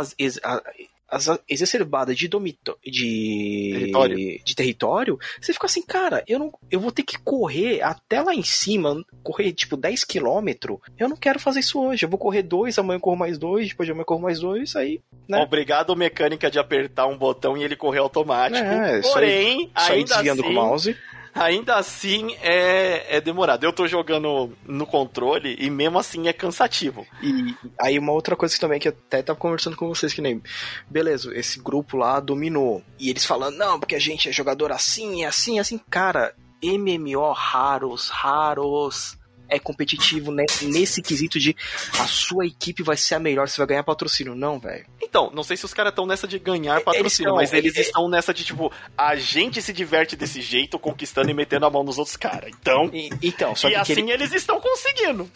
exacerbadas 1.48 2.16
de, 2.16 2.28
domito, 2.28 2.78
de, 2.84 3.70
território. 3.72 4.16
de 4.16 4.54
território, 4.54 5.18
você 5.40 5.52
fica 5.52 5.66
assim, 5.66 5.82
cara, 5.82 6.22
eu 6.26 6.38
não 6.38 6.52
eu 6.70 6.80
vou 6.80 6.92
ter 6.92 7.02
que 7.02 7.18
correr 7.18 7.82
até 7.82 8.20
lá 8.22 8.34
em 8.34 8.42
cima, 8.42 9.02
correr 9.22 9.52
tipo 9.52 9.76
10 9.76 10.04
km. 10.04 10.76
Eu 10.98 11.08
não 11.08 11.16
quero 11.16 11.38
fazer 11.38 11.60
isso 11.60 11.80
hoje. 11.80 12.04
Eu 12.04 12.08
vou 12.10 12.18
correr 12.18 12.42
dois, 12.42 12.78
amanhã 12.78 12.96
eu 12.96 13.00
corro 13.00 13.16
mais 13.16 13.38
dois, 13.38 13.68
depois 13.68 13.86
de 13.86 13.92
amanhã 13.92 14.02
eu 14.02 14.06
corro 14.06 14.22
mais 14.22 14.40
dois, 14.40 14.76
aí. 14.76 15.00
Né? 15.28 15.38
Obrigado, 15.38 15.94
mecânica, 15.96 16.50
de 16.50 16.58
apertar 16.58 17.06
um 17.06 17.16
botão 17.16 17.56
e 17.56 17.62
ele 17.62 17.76
correr 17.76 17.98
automático. 17.98 18.64
É, 18.64 19.00
Porém, 19.00 19.70
só 19.76 19.92
ainda 19.92 20.14
desviando 20.14 20.42
assim, 20.42 20.54
com 20.54 20.60
o 20.60 20.62
mouse 20.62 20.96
ainda 21.34 21.76
assim 21.76 22.34
é, 22.40 23.16
é 23.16 23.20
demorado. 23.20 23.64
Eu 23.64 23.72
tô 23.72 23.86
jogando 23.86 24.52
no 24.66 24.86
controle 24.86 25.56
e 25.58 25.70
mesmo 25.70 25.98
assim 25.98 26.28
é 26.28 26.32
cansativo. 26.32 27.06
E 27.22 27.54
aí 27.80 27.98
uma 27.98 28.12
outra 28.12 28.36
coisa 28.36 28.54
que 28.54 28.60
também 28.60 28.80
que 28.80 28.88
eu 28.88 28.94
até 29.06 29.22
tava 29.22 29.38
conversando 29.38 29.76
com 29.76 29.88
vocês 29.88 30.12
que 30.12 30.22
nem, 30.22 30.42
beleza, 30.88 31.34
esse 31.36 31.60
grupo 31.60 31.96
lá 31.96 32.20
dominou. 32.20 32.82
E 32.98 33.10
eles 33.10 33.24
falando, 33.24 33.56
não, 33.56 33.78
porque 33.78 33.94
a 33.94 34.00
gente 34.00 34.28
é 34.28 34.32
jogador 34.32 34.72
assim, 34.72 35.24
assim, 35.24 35.58
assim. 35.58 35.78
Cara, 35.90 36.34
MMO 36.62 37.32
raros, 37.32 38.08
raros 38.08 39.19
é 39.50 39.58
competitivo 39.58 40.30
né, 40.30 40.44
nesse 40.62 41.02
quesito 41.02 41.38
de 41.38 41.56
a 41.98 42.06
sua 42.06 42.46
equipe 42.46 42.82
vai 42.82 42.96
ser 42.96 43.16
a 43.16 43.18
melhor, 43.18 43.48
você 43.48 43.58
vai 43.58 43.66
ganhar 43.66 43.82
patrocínio. 43.82 44.34
Não, 44.34 44.58
velho. 44.58 44.86
Então, 45.02 45.30
não 45.34 45.42
sei 45.42 45.56
se 45.56 45.64
os 45.64 45.74
caras 45.74 45.90
estão 45.90 46.06
nessa 46.06 46.26
de 46.26 46.38
ganhar 46.38 46.80
patrocínio, 46.82 47.30
eles 47.30 47.50
mas 47.50 47.52
eles 47.52 47.76
é, 47.76 47.80
estão 47.80 48.08
nessa 48.08 48.32
de, 48.32 48.44
tipo, 48.44 48.72
a 48.96 49.16
gente 49.16 49.60
se 49.60 49.72
diverte 49.72 50.16
desse 50.16 50.40
jeito, 50.40 50.78
conquistando 50.78 51.30
e 51.30 51.34
metendo 51.34 51.66
a 51.66 51.70
mão 51.70 51.82
nos 51.82 51.98
outros 51.98 52.16
caras. 52.16 52.50
Então. 52.60 52.88
E, 52.92 53.10
então, 53.22 53.54
só 53.54 53.68
e 53.68 53.72
que 53.72 53.76
assim 53.76 53.92
ele... 54.02 54.12
eles 54.12 54.32
estão 54.32 54.60
conseguindo. 54.60 55.30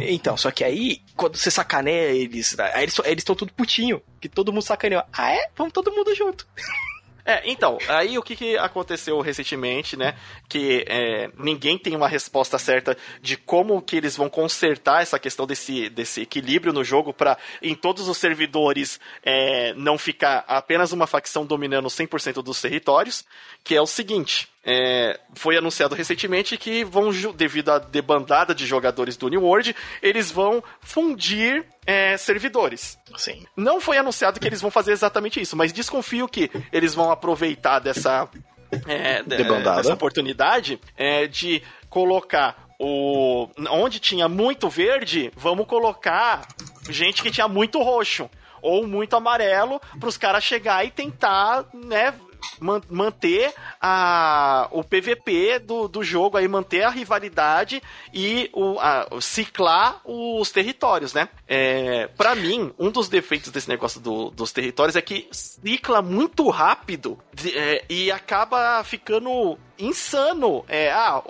Então, 0.00 0.36
só 0.36 0.50
que 0.50 0.64
aí, 0.64 1.00
quando 1.16 1.36
você 1.36 1.50
sacaneia 1.50 2.10
eles, 2.10 2.58
aí 2.58 2.84
eles 2.84 3.20
estão 3.20 3.34
tudo 3.34 3.52
putinho. 3.52 4.02
Que 4.20 4.28
todo 4.28 4.52
mundo 4.52 4.62
sacaneou. 4.62 5.02
Ah, 5.12 5.32
é? 5.32 5.48
Vamos 5.56 5.72
todo 5.72 5.92
mundo 5.92 6.14
junto. 6.14 6.46
É, 7.30 7.42
então, 7.44 7.78
aí 7.86 8.18
o 8.18 8.22
que, 8.24 8.34
que 8.34 8.58
aconteceu 8.58 9.20
recentemente, 9.20 9.96
né? 9.96 10.16
Que 10.48 10.84
é, 10.88 11.30
ninguém 11.38 11.78
tem 11.78 11.94
uma 11.94 12.08
resposta 12.08 12.58
certa 12.58 12.96
de 13.22 13.36
como 13.36 13.80
que 13.80 13.96
eles 13.96 14.16
vão 14.16 14.28
consertar 14.28 15.02
essa 15.02 15.16
questão 15.16 15.46
desse, 15.46 15.88
desse 15.88 16.22
equilíbrio 16.22 16.72
no 16.72 16.82
jogo 16.82 17.14
para 17.14 17.38
em 17.62 17.72
todos 17.72 18.08
os 18.08 18.18
servidores 18.18 18.98
é, 19.22 19.72
não 19.74 19.96
ficar 19.96 20.44
apenas 20.48 20.90
uma 20.90 21.06
facção 21.06 21.46
dominando 21.46 21.86
100% 21.86 22.42
dos 22.42 22.60
territórios, 22.60 23.24
que 23.62 23.76
é 23.76 23.80
o 23.80 23.86
seguinte, 23.86 24.48
é, 24.64 25.18
foi 25.34 25.56
anunciado 25.56 25.94
recentemente 25.94 26.56
que 26.56 26.84
vão, 26.84 27.10
devido 27.34 27.70
à 27.70 27.78
debandada 27.78 28.54
de 28.54 28.66
jogadores 28.66 29.16
do 29.16 29.28
New 29.28 29.42
World, 29.42 29.74
eles 30.02 30.30
vão 30.30 30.62
fundir 30.80 31.64
é, 31.86 32.16
servidores. 32.16 32.98
Sim. 33.16 33.44
Não 33.56 33.80
foi 33.80 33.96
anunciado 33.98 34.38
que 34.38 34.46
eles 34.46 34.60
vão 34.60 34.70
fazer 34.70 34.92
exatamente 34.92 35.40
isso, 35.40 35.56
mas 35.56 35.72
desconfio 35.72 36.28
que 36.28 36.50
eles 36.72 36.94
vão 36.94 37.10
aproveitar 37.10 37.78
dessa, 37.78 38.28
é, 38.86 39.22
dessa 39.22 39.94
oportunidade 39.94 40.78
é, 40.96 41.26
de 41.26 41.62
colocar 41.88 42.68
o 42.78 43.48
onde 43.70 44.00
tinha 44.00 44.26
muito 44.26 44.70
verde, 44.70 45.30
vamos 45.36 45.66
colocar 45.66 46.48
gente 46.88 47.22
que 47.22 47.30
tinha 47.30 47.46
muito 47.46 47.82
roxo 47.82 48.30
ou 48.62 48.86
muito 48.86 49.14
amarelo 49.14 49.80
para 49.98 50.08
os 50.08 50.16
caras 50.16 50.44
chegar 50.44 50.84
e 50.84 50.90
tentar, 50.90 51.66
né, 51.74 52.14
manter 52.88 53.52
a, 53.80 54.68
o 54.70 54.82
PVP 54.82 55.58
do, 55.60 55.88
do 55.88 56.02
jogo, 56.02 56.36
aí 56.36 56.46
manter 56.46 56.82
a 56.82 56.90
rivalidade 56.90 57.82
e 58.12 58.50
o, 58.52 58.78
a, 58.78 59.06
ciclar 59.20 60.00
os 60.04 60.50
territórios, 60.50 61.14
né? 61.14 61.28
É, 61.46 62.08
para 62.16 62.34
mim, 62.34 62.72
um 62.78 62.90
dos 62.90 63.08
defeitos 63.08 63.50
desse 63.50 63.68
negócio 63.68 64.00
do, 64.00 64.30
dos 64.30 64.52
territórios 64.52 64.96
é 64.96 65.02
que 65.02 65.28
cicla 65.30 66.02
muito 66.02 66.48
rápido 66.48 67.18
é, 67.54 67.84
e 67.88 68.10
acaba 68.10 68.82
ficando 68.84 69.58
insano. 69.78 70.64
É, 70.68 70.90
ah, 70.92 71.22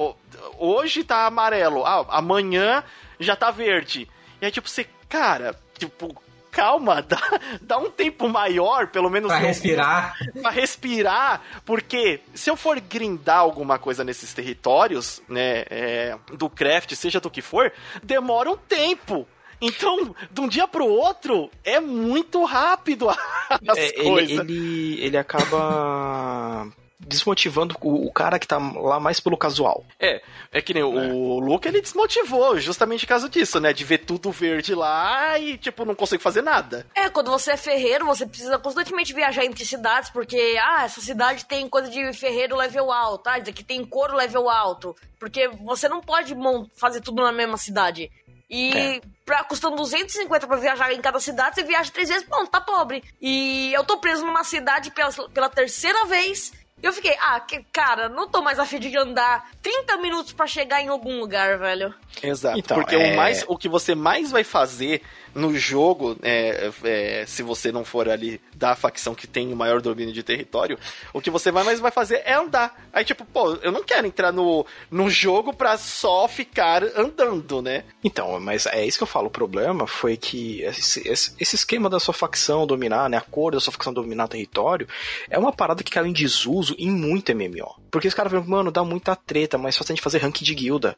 hoje 0.59 1.05
tá 1.05 1.27
amarelo, 1.27 1.85
ah, 1.85 2.07
amanhã 2.11 2.83
já 3.19 3.37
tá 3.37 3.51
verde. 3.51 4.09
E 4.41 4.47
aí, 4.47 4.51
tipo, 4.51 4.69
você, 4.69 4.87
cara, 5.09 5.55
tipo, 5.79 6.15
calma, 6.51 7.03
dá, 7.07 7.21
dá 7.61 7.79
um 7.79 7.91
tempo 7.91 8.29
maior, 8.29 8.89
pelo 8.89 9.09
menos. 9.09 9.29
Pra 9.29 9.39
respirar. 9.39 10.17
Pra 10.41 10.51
respirar, 10.51 11.43
porque 11.65 12.21
se 12.35 12.51
eu 12.51 12.57
for 12.57 12.81
grindar 12.81 13.39
alguma 13.39 13.79
coisa 13.79 14.05
nesses 14.05 14.33
territórios, 14.33 15.23
né, 15.29 15.65
é, 15.71 16.19
do 16.33 16.49
craft, 16.49 16.95
seja 16.95 17.21
do 17.21 17.31
que 17.31 17.43
for, 17.43 17.73
demora 18.03 18.51
um 18.51 18.57
tempo. 18.57 19.27
Então, 19.61 20.15
de 20.31 20.41
um 20.41 20.49
dia 20.49 20.67
pro 20.67 20.87
outro, 20.87 21.51
é 21.63 21.79
muito 21.79 22.43
rápido 22.45 23.11
as 23.69 23.79
é, 23.79 23.93
coisas. 23.93 24.39
Ele, 24.39 24.53
ele, 24.53 25.05
ele 25.05 25.17
acaba 25.19 26.67
desmotivando 27.01 27.75
o, 27.81 28.07
o, 28.07 28.13
cara 28.13 28.39
que 28.39 28.47
tá 28.47 28.59
lá 28.59 29.01
mais 29.01 29.19
pelo 29.19 29.37
casual. 29.37 29.85
É, 29.99 30.23
é 30.53 30.61
que 30.61 30.75
nem 30.75 30.83
é. 30.83 30.87
o 30.87 31.41
Luke, 31.41 31.67
ele 31.67 31.81
desmotivou 31.81 32.61
justamente 32.61 33.07
por 33.07 33.09
causa 33.09 33.29
disso, 33.29 33.59
né? 33.59 33.73
De 33.73 33.85
ver 33.85 33.99
tudo 33.99 34.31
verde 34.31 34.75
lá 34.75 35.39
e, 35.39 35.57
tipo, 35.57 35.85
não 35.85 35.95
consegue 35.95 36.23
fazer 36.23 36.43
nada. 36.43 36.87
É, 36.95 37.09
quando 37.09 37.31
você 37.31 37.53
é 37.53 37.57
ferreiro, 37.57 38.05
você 38.05 38.27
precisa 38.27 38.59
constantemente 38.59 39.15
viajar 39.15 39.45
entre 39.45 39.65
cidades, 39.65 40.11
porque, 40.11 40.59
ah, 40.63 40.85
essa 40.85 41.01
cidade 41.01 41.47
tem 41.47 41.69
coisa 41.69 41.89
de 41.89 42.13
ferreiro 42.13 42.57
level 42.57 42.93
alto, 42.93 43.29
ah, 43.29 43.37
aqui 43.37 43.65
tem 43.65 43.85
couro 43.85 44.15
level 44.15 44.49
alto. 44.51 44.95
Porque 45.19 45.49
você 45.49 45.89
não 45.89 46.01
pode 46.01 46.35
fazer 46.77 47.01
tudo 47.01 47.23
na 47.23 47.33
mesma 47.33 47.57
cidade. 47.57 48.11
E 48.51 48.77
é. 48.77 49.01
pra, 49.25 49.45
custando 49.45 49.77
250 49.77 50.47
pra 50.47 50.57
viajar 50.57 50.93
em 50.93 51.01
cada 51.01 51.21
cidade, 51.21 51.55
você 51.55 51.63
viaja 51.63 51.93
três 51.93 52.09
vezes, 52.09 52.25
pronto, 52.25 52.51
tá 52.51 52.61
pobre. 52.61 53.05
E 53.21 53.73
eu 53.73 53.85
tô 53.85 53.99
preso 53.99 54.27
numa 54.27 54.43
cidade 54.43 54.91
pela, 54.91 55.13
pela 55.29 55.49
terceira 55.49 56.05
vez. 56.07 56.53
E 56.83 56.87
eu 56.87 56.93
fiquei, 56.93 57.17
ah, 57.21 57.39
que, 57.41 57.63
cara, 57.73 58.09
não 58.09 58.29
tô 58.29 58.41
mais 58.43 58.59
afim 58.59 58.79
de 58.79 58.97
andar 58.97 59.51
30 59.63 59.97
minutos 59.99 60.33
para 60.33 60.47
chegar 60.47 60.83
em 60.83 60.89
algum 60.89 61.21
lugar, 61.21 61.59
velho. 61.59 61.95
Exato. 62.23 62.59
Então, 62.59 62.77
porque 62.79 62.97
é... 62.97 63.13
o, 63.13 63.17
mais, 63.17 63.45
o 63.47 63.57
que 63.57 63.69
você 63.69 63.95
mais 63.95 64.31
vai 64.31 64.45
fazer 64.45 65.03
no 65.35 65.57
jogo, 65.57 66.17
é, 66.23 66.71
é, 66.85 67.25
se 67.27 67.43
você 67.43 67.71
não 67.71 67.85
for 67.85 68.09
ali 68.09 68.41
da 68.55 68.75
facção 68.75 69.15
que 69.15 69.27
tem 69.27 69.53
o 69.53 69.57
maior 69.57 69.81
domínio 69.81 70.13
de 70.13 70.23
território, 70.23 70.79
o 71.13 71.21
que 71.21 71.31
você 71.31 71.51
vai 71.51 71.65
mais 71.65 71.81
vai 71.81 71.91
fazer 71.91 72.23
é 72.25 72.35
andar. 72.35 72.89
Aí, 72.93 73.05
tipo, 73.05 73.25
pô, 73.25 73.55
eu 73.57 73.73
não 73.73 73.83
quero 73.83 74.07
entrar 74.07 74.33
no, 74.33 74.67
no 74.91 75.09
jogo 75.09 75.53
pra 75.53 75.79
só 75.79 76.27
ficar 76.29 76.83
andando, 76.97 77.63
né? 77.63 77.85
Então, 78.03 78.39
mas 78.41 78.67
é 78.67 78.85
isso 78.85 78.99
que 78.99 79.03
eu 79.03 79.09
falo. 79.09 79.29
O 79.29 79.31
problema 79.31 79.87
foi 79.87 80.17
que 80.17 80.63
esse, 80.63 81.09
esse 81.09 81.55
esquema 81.55 81.89
da 81.89 82.01
sua 82.01 82.15
facção 82.15 82.67
dominar, 82.67 83.09
né? 83.09 83.17
A 83.17 83.21
cor 83.23 83.53
da 83.53 83.61
sua 83.61 83.73
facção 83.73 83.93
dominar 83.93 84.29
território, 84.29 84.89
é 85.29 85.39
uma 85.39 85.53
parada 85.53 85.83
que 85.83 85.91
caiu 85.91 86.07
em 86.07 86.13
desuso 86.13 86.75
em 86.79 86.91
muito 86.91 87.35
MMO. 87.35 87.81
Porque 87.91 88.09
os 88.09 88.15
caras 88.15 88.33
falam, 88.33 88.47
mano, 88.47 88.71
dá 88.71 88.85
muita 88.85 89.17
treta, 89.17 89.59
mas 89.59 89.75
só 89.75 89.85
tem 89.85 89.97
de 89.97 90.03
fazer 90.03 90.19
ranking 90.19 90.45
de 90.45 90.55
guilda. 90.55 90.97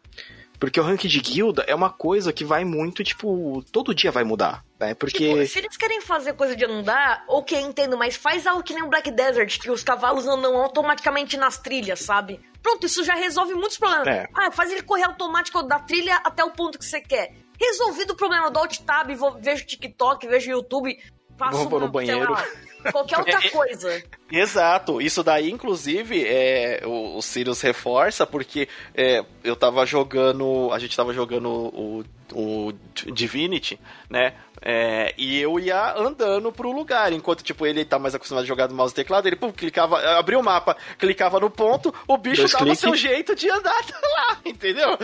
Porque 0.63 0.79
o 0.79 0.85
ranking 0.85 1.09
de 1.09 1.21
guilda 1.21 1.65
é 1.67 1.75
uma 1.75 1.91
coisa 1.91 2.33
que 2.33 2.45
vai 2.45 2.65
muito, 2.65 3.03
tipo, 3.03 3.65
todo 3.73 3.93
dia 3.93 4.13
vai 4.13 4.23
mudar, 4.23 4.65
né? 4.79 4.95
Porque. 4.95 5.29
Tipo, 5.29 5.45
se 5.45 5.59
eles 5.59 5.77
querem 5.77 6.01
fazer 6.01 6.35
coisa 6.35 6.55
de 6.55 6.65
andar, 6.65 7.25
ok, 7.27 7.59
entendo, 7.59 7.99
mas 7.99 8.15
faz 8.15 8.47
algo 8.47 8.63
que 8.63 8.73
nem 8.73 8.85
o 8.85 8.89
Black 8.89 9.11
Desert, 9.11 9.59
que 9.59 9.69
os 9.73 9.83
cavalos 9.83 10.25
andam 10.25 10.57
automaticamente 10.57 11.37
nas 11.37 11.59
trilhas, 11.59 11.99
sabe? 11.99 12.39
Pronto, 12.63 12.87
isso 12.87 13.03
já 13.03 13.17
resolve 13.17 13.55
muitos 13.55 13.77
problemas. 13.77 14.07
É. 14.07 14.29
Ah, 14.33 14.53
faz 14.53 14.71
ele 14.71 14.83
correr 14.83 15.03
automático 15.03 15.65
da 15.65 15.81
trilha 15.81 16.15
até 16.19 16.45
o 16.45 16.53
ponto 16.53 16.79
que 16.79 16.85
você 16.85 17.01
quer. 17.01 17.35
Resolvido 17.61 18.13
o 18.13 18.17
problema 18.17 18.49
do 18.49 18.61
Alt 18.61 18.79
Tab, 18.83 19.09
vejo 19.41 19.67
TikTok, 19.67 20.29
vejo 20.29 20.49
YouTube, 20.49 20.97
passo 21.37 21.69
Vou 21.69 21.81
no 21.81 21.89
banheiro. 21.89 22.31
Lá, 22.31 22.47
qualquer 22.91 23.19
outra 23.19 23.41
coisa. 23.51 24.03
Exato. 24.31 25.01
Isso 25.01 25.23
daí, 25.23 25.51
inclusive, 25.51 26.25
é, 26.27 26.83
o, 26.85 27.19
o 27.19 27.23
Sirius 27.23 27.61
reforça, 27.61 28.27
porque 28.27 28.69
é, 28.95 29.25
eu 29.45 29.55
tava 29.55 29.85
jogando. 29.85 30.71
A 30.73 30.79
gente 30.79 30.97
tava 30.97 31.13
jogando 31.13 31.49
o, 31.49 32.05
o 32.33 32.73
Divinity, 33.13 33.79
né? 34.09 34.35
É, 34.65 35.13
e 35.19 35.41
eu 35.41 35.59
ia 35.59 35.93
andando 35.97 36.53
pro 36.53 36.71
lugar, 36.71 37.13
enquanto, 37.13 37.43
tipo, 37.43 37.67
ele 37.67 37.85
tá 37.85 37.99
mais 37.99 38.15
acostumado 38.15 38.45
a 38.45 38.47
jogar 38.47 38.69
no 38.69 38.77
mouse 38.77 38.93
e 38.93 38.95
teclado, 38.95 39.27
ele, 39.27 39.35
pum, 39.35 39.51
clicava, 39.51 39.99
abriu 40.17 40.39
o 40.39 40.43
mapa, 40.43 40.77
clicava 40.99 41.41
no 41.41 41.51
ponto, 41.51 41.93
o 42.07 42.17
bicho 42.17 42.43
Dois 42.43 42.53
dava 42.53 42.71
o 42.71 42.77
seu 42.77 42.95
jeito 42.95 43.35
de 43.35 43.51
andar 43.51 43.75
lá, 44.17 44.39
entendeu? 44.45 44.97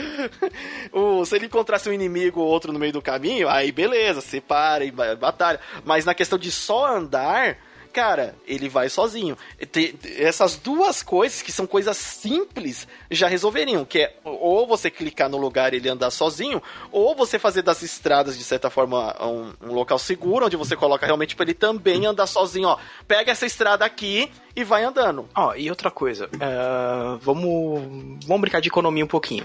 O, 0.93 1.25
se 1.25 1.35
ele 1.35 1.47
encontrasse 1.47 1.89
um 1.89 1.93
inimigo 1.93 2.41
ou 2.41 2.47
outro 2.47 2.73
no 2.73 2.79
meio 2.79 2.93
do 2.93 3.03
caminho, 3.03 3.49
aí 3.49 3.73
beleza, 3.73 4.21
separa 4.21 4.85
e 4.85 4.93
batalha. 4.93 5.59
Mas 5.85 6.05
na 6.05 6.15
questão 6.15 6.39
de 6.39 6.53
só 6.53 6.95
andar, 6.97 7.59
cara, 7.99 8.37
ele 8.47 8.69
vai 8.69 8.89
sozinho. 8.89 9.37
Essas 10.19 10.55
duas 10.55 11.03
coisas, 11.03 11.43
que 11.43 11.51
são 11.51 11.67
coisas 11.67 11.97
simples, 11.97 12.87
já 13.11 13.27
resolveriam. 13.27 13.85
Que 13.85 14.03
é 14.03 14.15
ou 14.23 14.69
você 14.69 14.89
clicar 14.89 15.29
no 15.29 15.37
lugar 15.37 15.75
e 15.75 15.79
ele 15.79 15.89
andar 15.89 16.13
sozinho, 16.13 16.63
ou 16.93 17.17
você 17.17 17.41
fazer 17.41 17.63
das 17.63 17.83
estradas, 17.83 18.39
de 18.39 18.45
certa 18.45 18.71
forma, 18.71 19.17
um, 19.21 19.53
um 19.61 19.73
local 19.73 19.99
seguro, 19.99 20.47
onde 20.47 20.57
você 20.57 20.77
coloca 20.77 21.05
realmente 21.05 21.35
para 21.35 21.47
ele 21.47 21.55
também 21.55 22.07
andar 22.07 22.29
sozinho. 22.29 22.69
Ó, 22.69 22.79
pega 23.09 23.33
essa 23.33 23.47
estrada 23.47 23.85
aqui 23.85 24.31
e 24.55 24.63
vai 24.63 24.85
andando. 24.85 25.29
Ó, 25.35 25.57
e 25.57 25.69
outra 25.69 25.91
coisa, 25.91 26.27
uh, 26.27 27.19
vamos, 27.19 27.83
vamos 28.25 28.41
brincar 28.41 28.61
de 28.61 28.69
economia 28.69 29.05
um 29.05 29.09
pouquinho. 29.09 29.45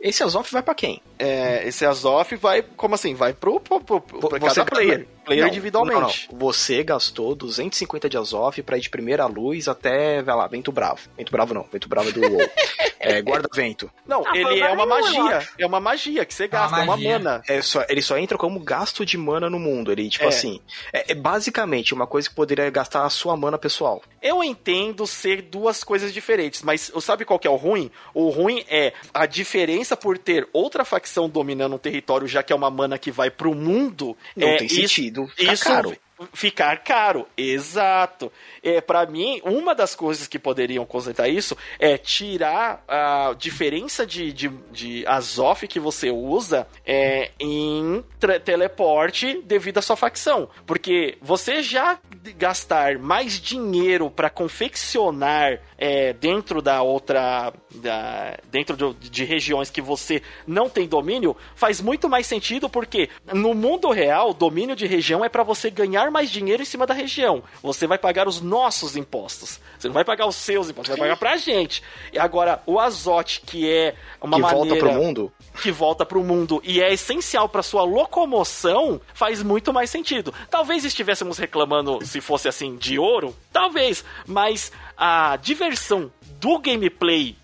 Esse 0.00 0.24
Azof 0.24 0.52
vai 0.52 0.62
para 0.62 0.74
quem? 0.74 1.00
É, 1.16 1.66
esse 1.66 1.86
Azof 1.86 2.34
vai, 2.36 2.62
como 2.62 2.96
assim? 2.96 3.14
Vai 3.14 3.32
pro, 3.32 3.60
pro, 3.60 3.80
pro, 3.80 4.00
pro 4.00 4.40
cada 4.40 4.64
player 4.64 5.06
player 5.28 5.44
não, 5.44 5.48
individualmente. 5.50 6.28
Não, 6.30 6.38
não. 6.38 6.46
Você 6.46 6.82
gastou 6.82 7.34
250 7.34 8.08
de 8.08 8.16
Azov 8.16 8.62
pra 8.62 8.78
ir 8.78 8.80
de 8.80 8.90
primeira 8.90 9.26
luz 9.26 9.68
até, 9.68 10.22
vai 10.22 10.34
lá, 10.34 10.46
Vento 10.46 10.72
Bravo. 10.72 11.08
Vento 11.16 11.30
Bravo 11.30 11.54
não, 11.54 11.64
Vento 11.70 11.88
Bravo 11.88 12.08
é 12.08 12.12
do 12.12 12.20
WoW. 12.20 12.50
é, 12.98 13.20
Guarda-Vento. 13.20 13.90
Não, 14.06 14.24
ah, 14.26 14.36
ele 14.36 14.60
é 14.60 14.70
uma 14.70 14.86
magia. 14.86 15.48
É 15.58 15.66
uma 15.66 15.80
magia 15.80 16.24
que 16.24 16.34
você 16.34 16.44
é 16.44 16.48
gasta, 16.48 16.78
é 16.78 16.82
uma, 16.82 16.94
uma 16.94 16.96
mana. 16.96 17.42
É 17.46 17.60
só, 17.62 17.84
ele 17.88 18.02
só 18.02 18.18
entra 18.18 18.38
como 18.38 18.58
gasto 18.60 19.04
de 19.04 19.16
mana 19.16 19.50
no 19.50 19.58
mundo. 19.58 19.92
Ele, 19.92 20.08
tipo 20.08 20.24
é. 20.24 20.28
assim, 20.28 20.60
é, 20.92 21.12
é, 21.12 21.14
basicamente 21.14 21.94
uma 21.94 22.06
coisa 22.06 22.28
que 22.28 22.34
poderia 22.34 22.68
gastar 22.70 23.04
a 23.04 23.10
sua 23.10 23.36
mana 23.36 23.58
pessoal. 23.58 24.02
Eu 24.20 24.42
entendo 24.42 25.06
ser 25.06 25.42
duas 25.42 25.84
coisas 25.84 26.12
diferentes, 26.12 26.62
mas 26.62 26.90
sabe 27.00 27.24
qual 27.24 27.38
que 27.38 27.46
é 27.46 27.50
o 27.50 27.56
ruim? 27.56 27.90
O 28.14 28.30
ruim 28.30 28.64
é 28.68 28.92
a 29.12 29.26
diferença 29.26 29.96
por 29.96 30.18
ter 30.18 30.48
outra 30.52 30.84
facção 30.84 31.28
dominando 31.28 31.74
um 31.74 31.78
território, 31.78 32.26
já 32.26 32.42
que 32.42 32.52
é 32.52 32.56
uma 32.56 32.70
mana 32.70 32.98
que 32.98 33.10
vai 33.10 33.30
pro 33.30 33.54
mundo. 33.54 34.16
Não 34.36 34.48
é, 34.48 34.56
tem 34.56 34.68
sentido 34.68 35.17
ficar 35.26 35.52
isso, 35.52 35.64
caro. 35.64 35.96
Ficar 36.32 36.82
caro, 36.82 37.28
exato. 37.36 38.32
É, 38.60 38.80
para 38.80 39.06
mim, 39.06 39.40
uma 39.44 39.72
das 39.72 39.94
coisas 39.94 40.26
que 40.26 40.38
poderiam 40.38 40.84
consertar 40.84 41.28
isso 41.28 41.56
é 41.78 41.96
tirar 41.96 42.82
a 42.88 43.34
diferença 43.38 44.04
de, 44.04 44.32
de, 44.32 44.48
de 44.72 45.06
Azof 45.06 45.68
que 45.68 45.78
você 45.78 46.10
usa 46.10 46.66
é, 46.84 47.30
em 47.38 48.04
teleporte 48.44 49.40
devido 49.44 49.78
à 49.78 49.82
sua 49.82 49.94
facção. 49.94 50.50
Porque 50.66 51.16
você 51.22 51.62
já 51.62 52.00
gastar 52.36 52.98
mais 52.98 53.40
dinheiro 53.40 54.10
para 54.10 54.28
confeccionar 54.28 55.60
é, 55.78 56.12
dentro 56.12 56.60
da 56.60 56.82
outra. 56.82 57.52
Da, 57.70 58.36
dentro 58.50 58.76
de, 58.76 59.08
de 59.08 59.24
regiões 59.24 59.70
que 59.70 59.80
você 59.80 60.22
não 60.46 60.68
tem 60.68 60.88
domínio, 60.88 61.36
faz 61.54 61.80
muito 61.80 62.08
mais 62.08 62.26
sentido 62.26 62.68
porque 62.68 63.08
no 63.32 63.54
mundo 63.54 63.90
real, 63.90 64.34
domínio 64.34 64.74
de 64.74 64.86
região 64.86 65.24
é 65.24 65.28
para 65.28 65.42
você 65.42 65.70
ganhar 65.70 66.10
mais 66.10 66.30
dinheiro 66.30 66.62
em 66.62 66.66
cima 66.66 66.86
da 66.86 66.94
região. 66.94 67.42
Você 67.62 67.86
vai 67.86 67.98
pagar 67.98 68.26
os 68.26 68.40
nossos 68.40 68.96
impostos. 68.96 69.60
Você 69.78 69.86
não 69.86 69.94
vai 69.94 70.04
pagar 70.04 70.26
os 70.26 70.34
seus 70.34 70.68
impostos, 70.68 70.94
você 70.94 70.98
vai 70.98 71.08
pagar 71.08 71.18
pra 71.18 71.36
gente. 71.36 71.82
E 72.12 72.18
agora, 72.18 72.60
o 72.66 72.80
azote, 72.80 73.42
que 73.42 73.70
é 73.70 73.94
uma 74.20 74.36
que 74.36 74.42
maneira... 74.42 74.56
volta 74.56 74.76
pro 74.76 74.92
mundo? 74.92 75.32
Que 75.62 75.70
volta 75.70 76.06
pro 76.06 76.24
mundo 76.24 76.60
e 76.64 76.80
é 76.80 76.92
essencial 76.92 77.48
para 77.48 77.62
sua 77.62 77.82
locomoção, 77.84 79.00
faz 79.14 79.42
muito 79.42 79.72
mais 79.72 79.90
sentido. 79.90 80.32
Talvez 80.50 80.84
estivéssemos 80.84 81.38
reclamando 81.38 82.04
se 82.04 82.20
fosse 82.20 82.48
assim 82.48 82.76
de 82.76 82.98
ouro, 82.98 83.34
talvez, 83.52 84.04
mas 84.26 84.72
a 84.98 85.36
diversão 85.36 86.10
do 86.40 86.58
gameplay 86.58 87.36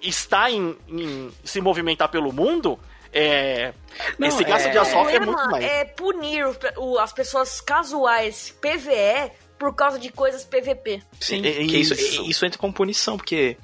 está 0.00 0.50
em, 0.50 0.76
em 0.88 1.30
se 1.44 1.60
movimentar 1.60 2.08
pelo 2.08 2.32
mundo, 2.32 2.78
é, 3.12 3.74
não, 4.18 4.28
esse 4.28 4.44
gasto 4.44 4.66
é... 4.66 4.70
de 4.70 4.78
açúcar 4.78 5.10
é 5.10 5.20
muito 5.20 5.50
mais. 5.50 5.64
É 5.64 5.84
punir 5.84 6.44
as 7.00 7.12
pessoas 7.12 7.60
casuais 7.60 8.54
PVE 8.60 9.32
por 9.58 9.74
causa 9.74 9.98
de 9.98 10.10
coisas 10.10 10.44
PVP. 10.44 11.02
Sim, 11.20 11.44
é, 11.44 11.60
isso. 11.60 11.92
Isso, 11.92 12.22
isso, 12.22 12.46
entra 12.46 12.58
como 12.58 12.72
punição, 12.72 13.16
porque, 13.16 13.58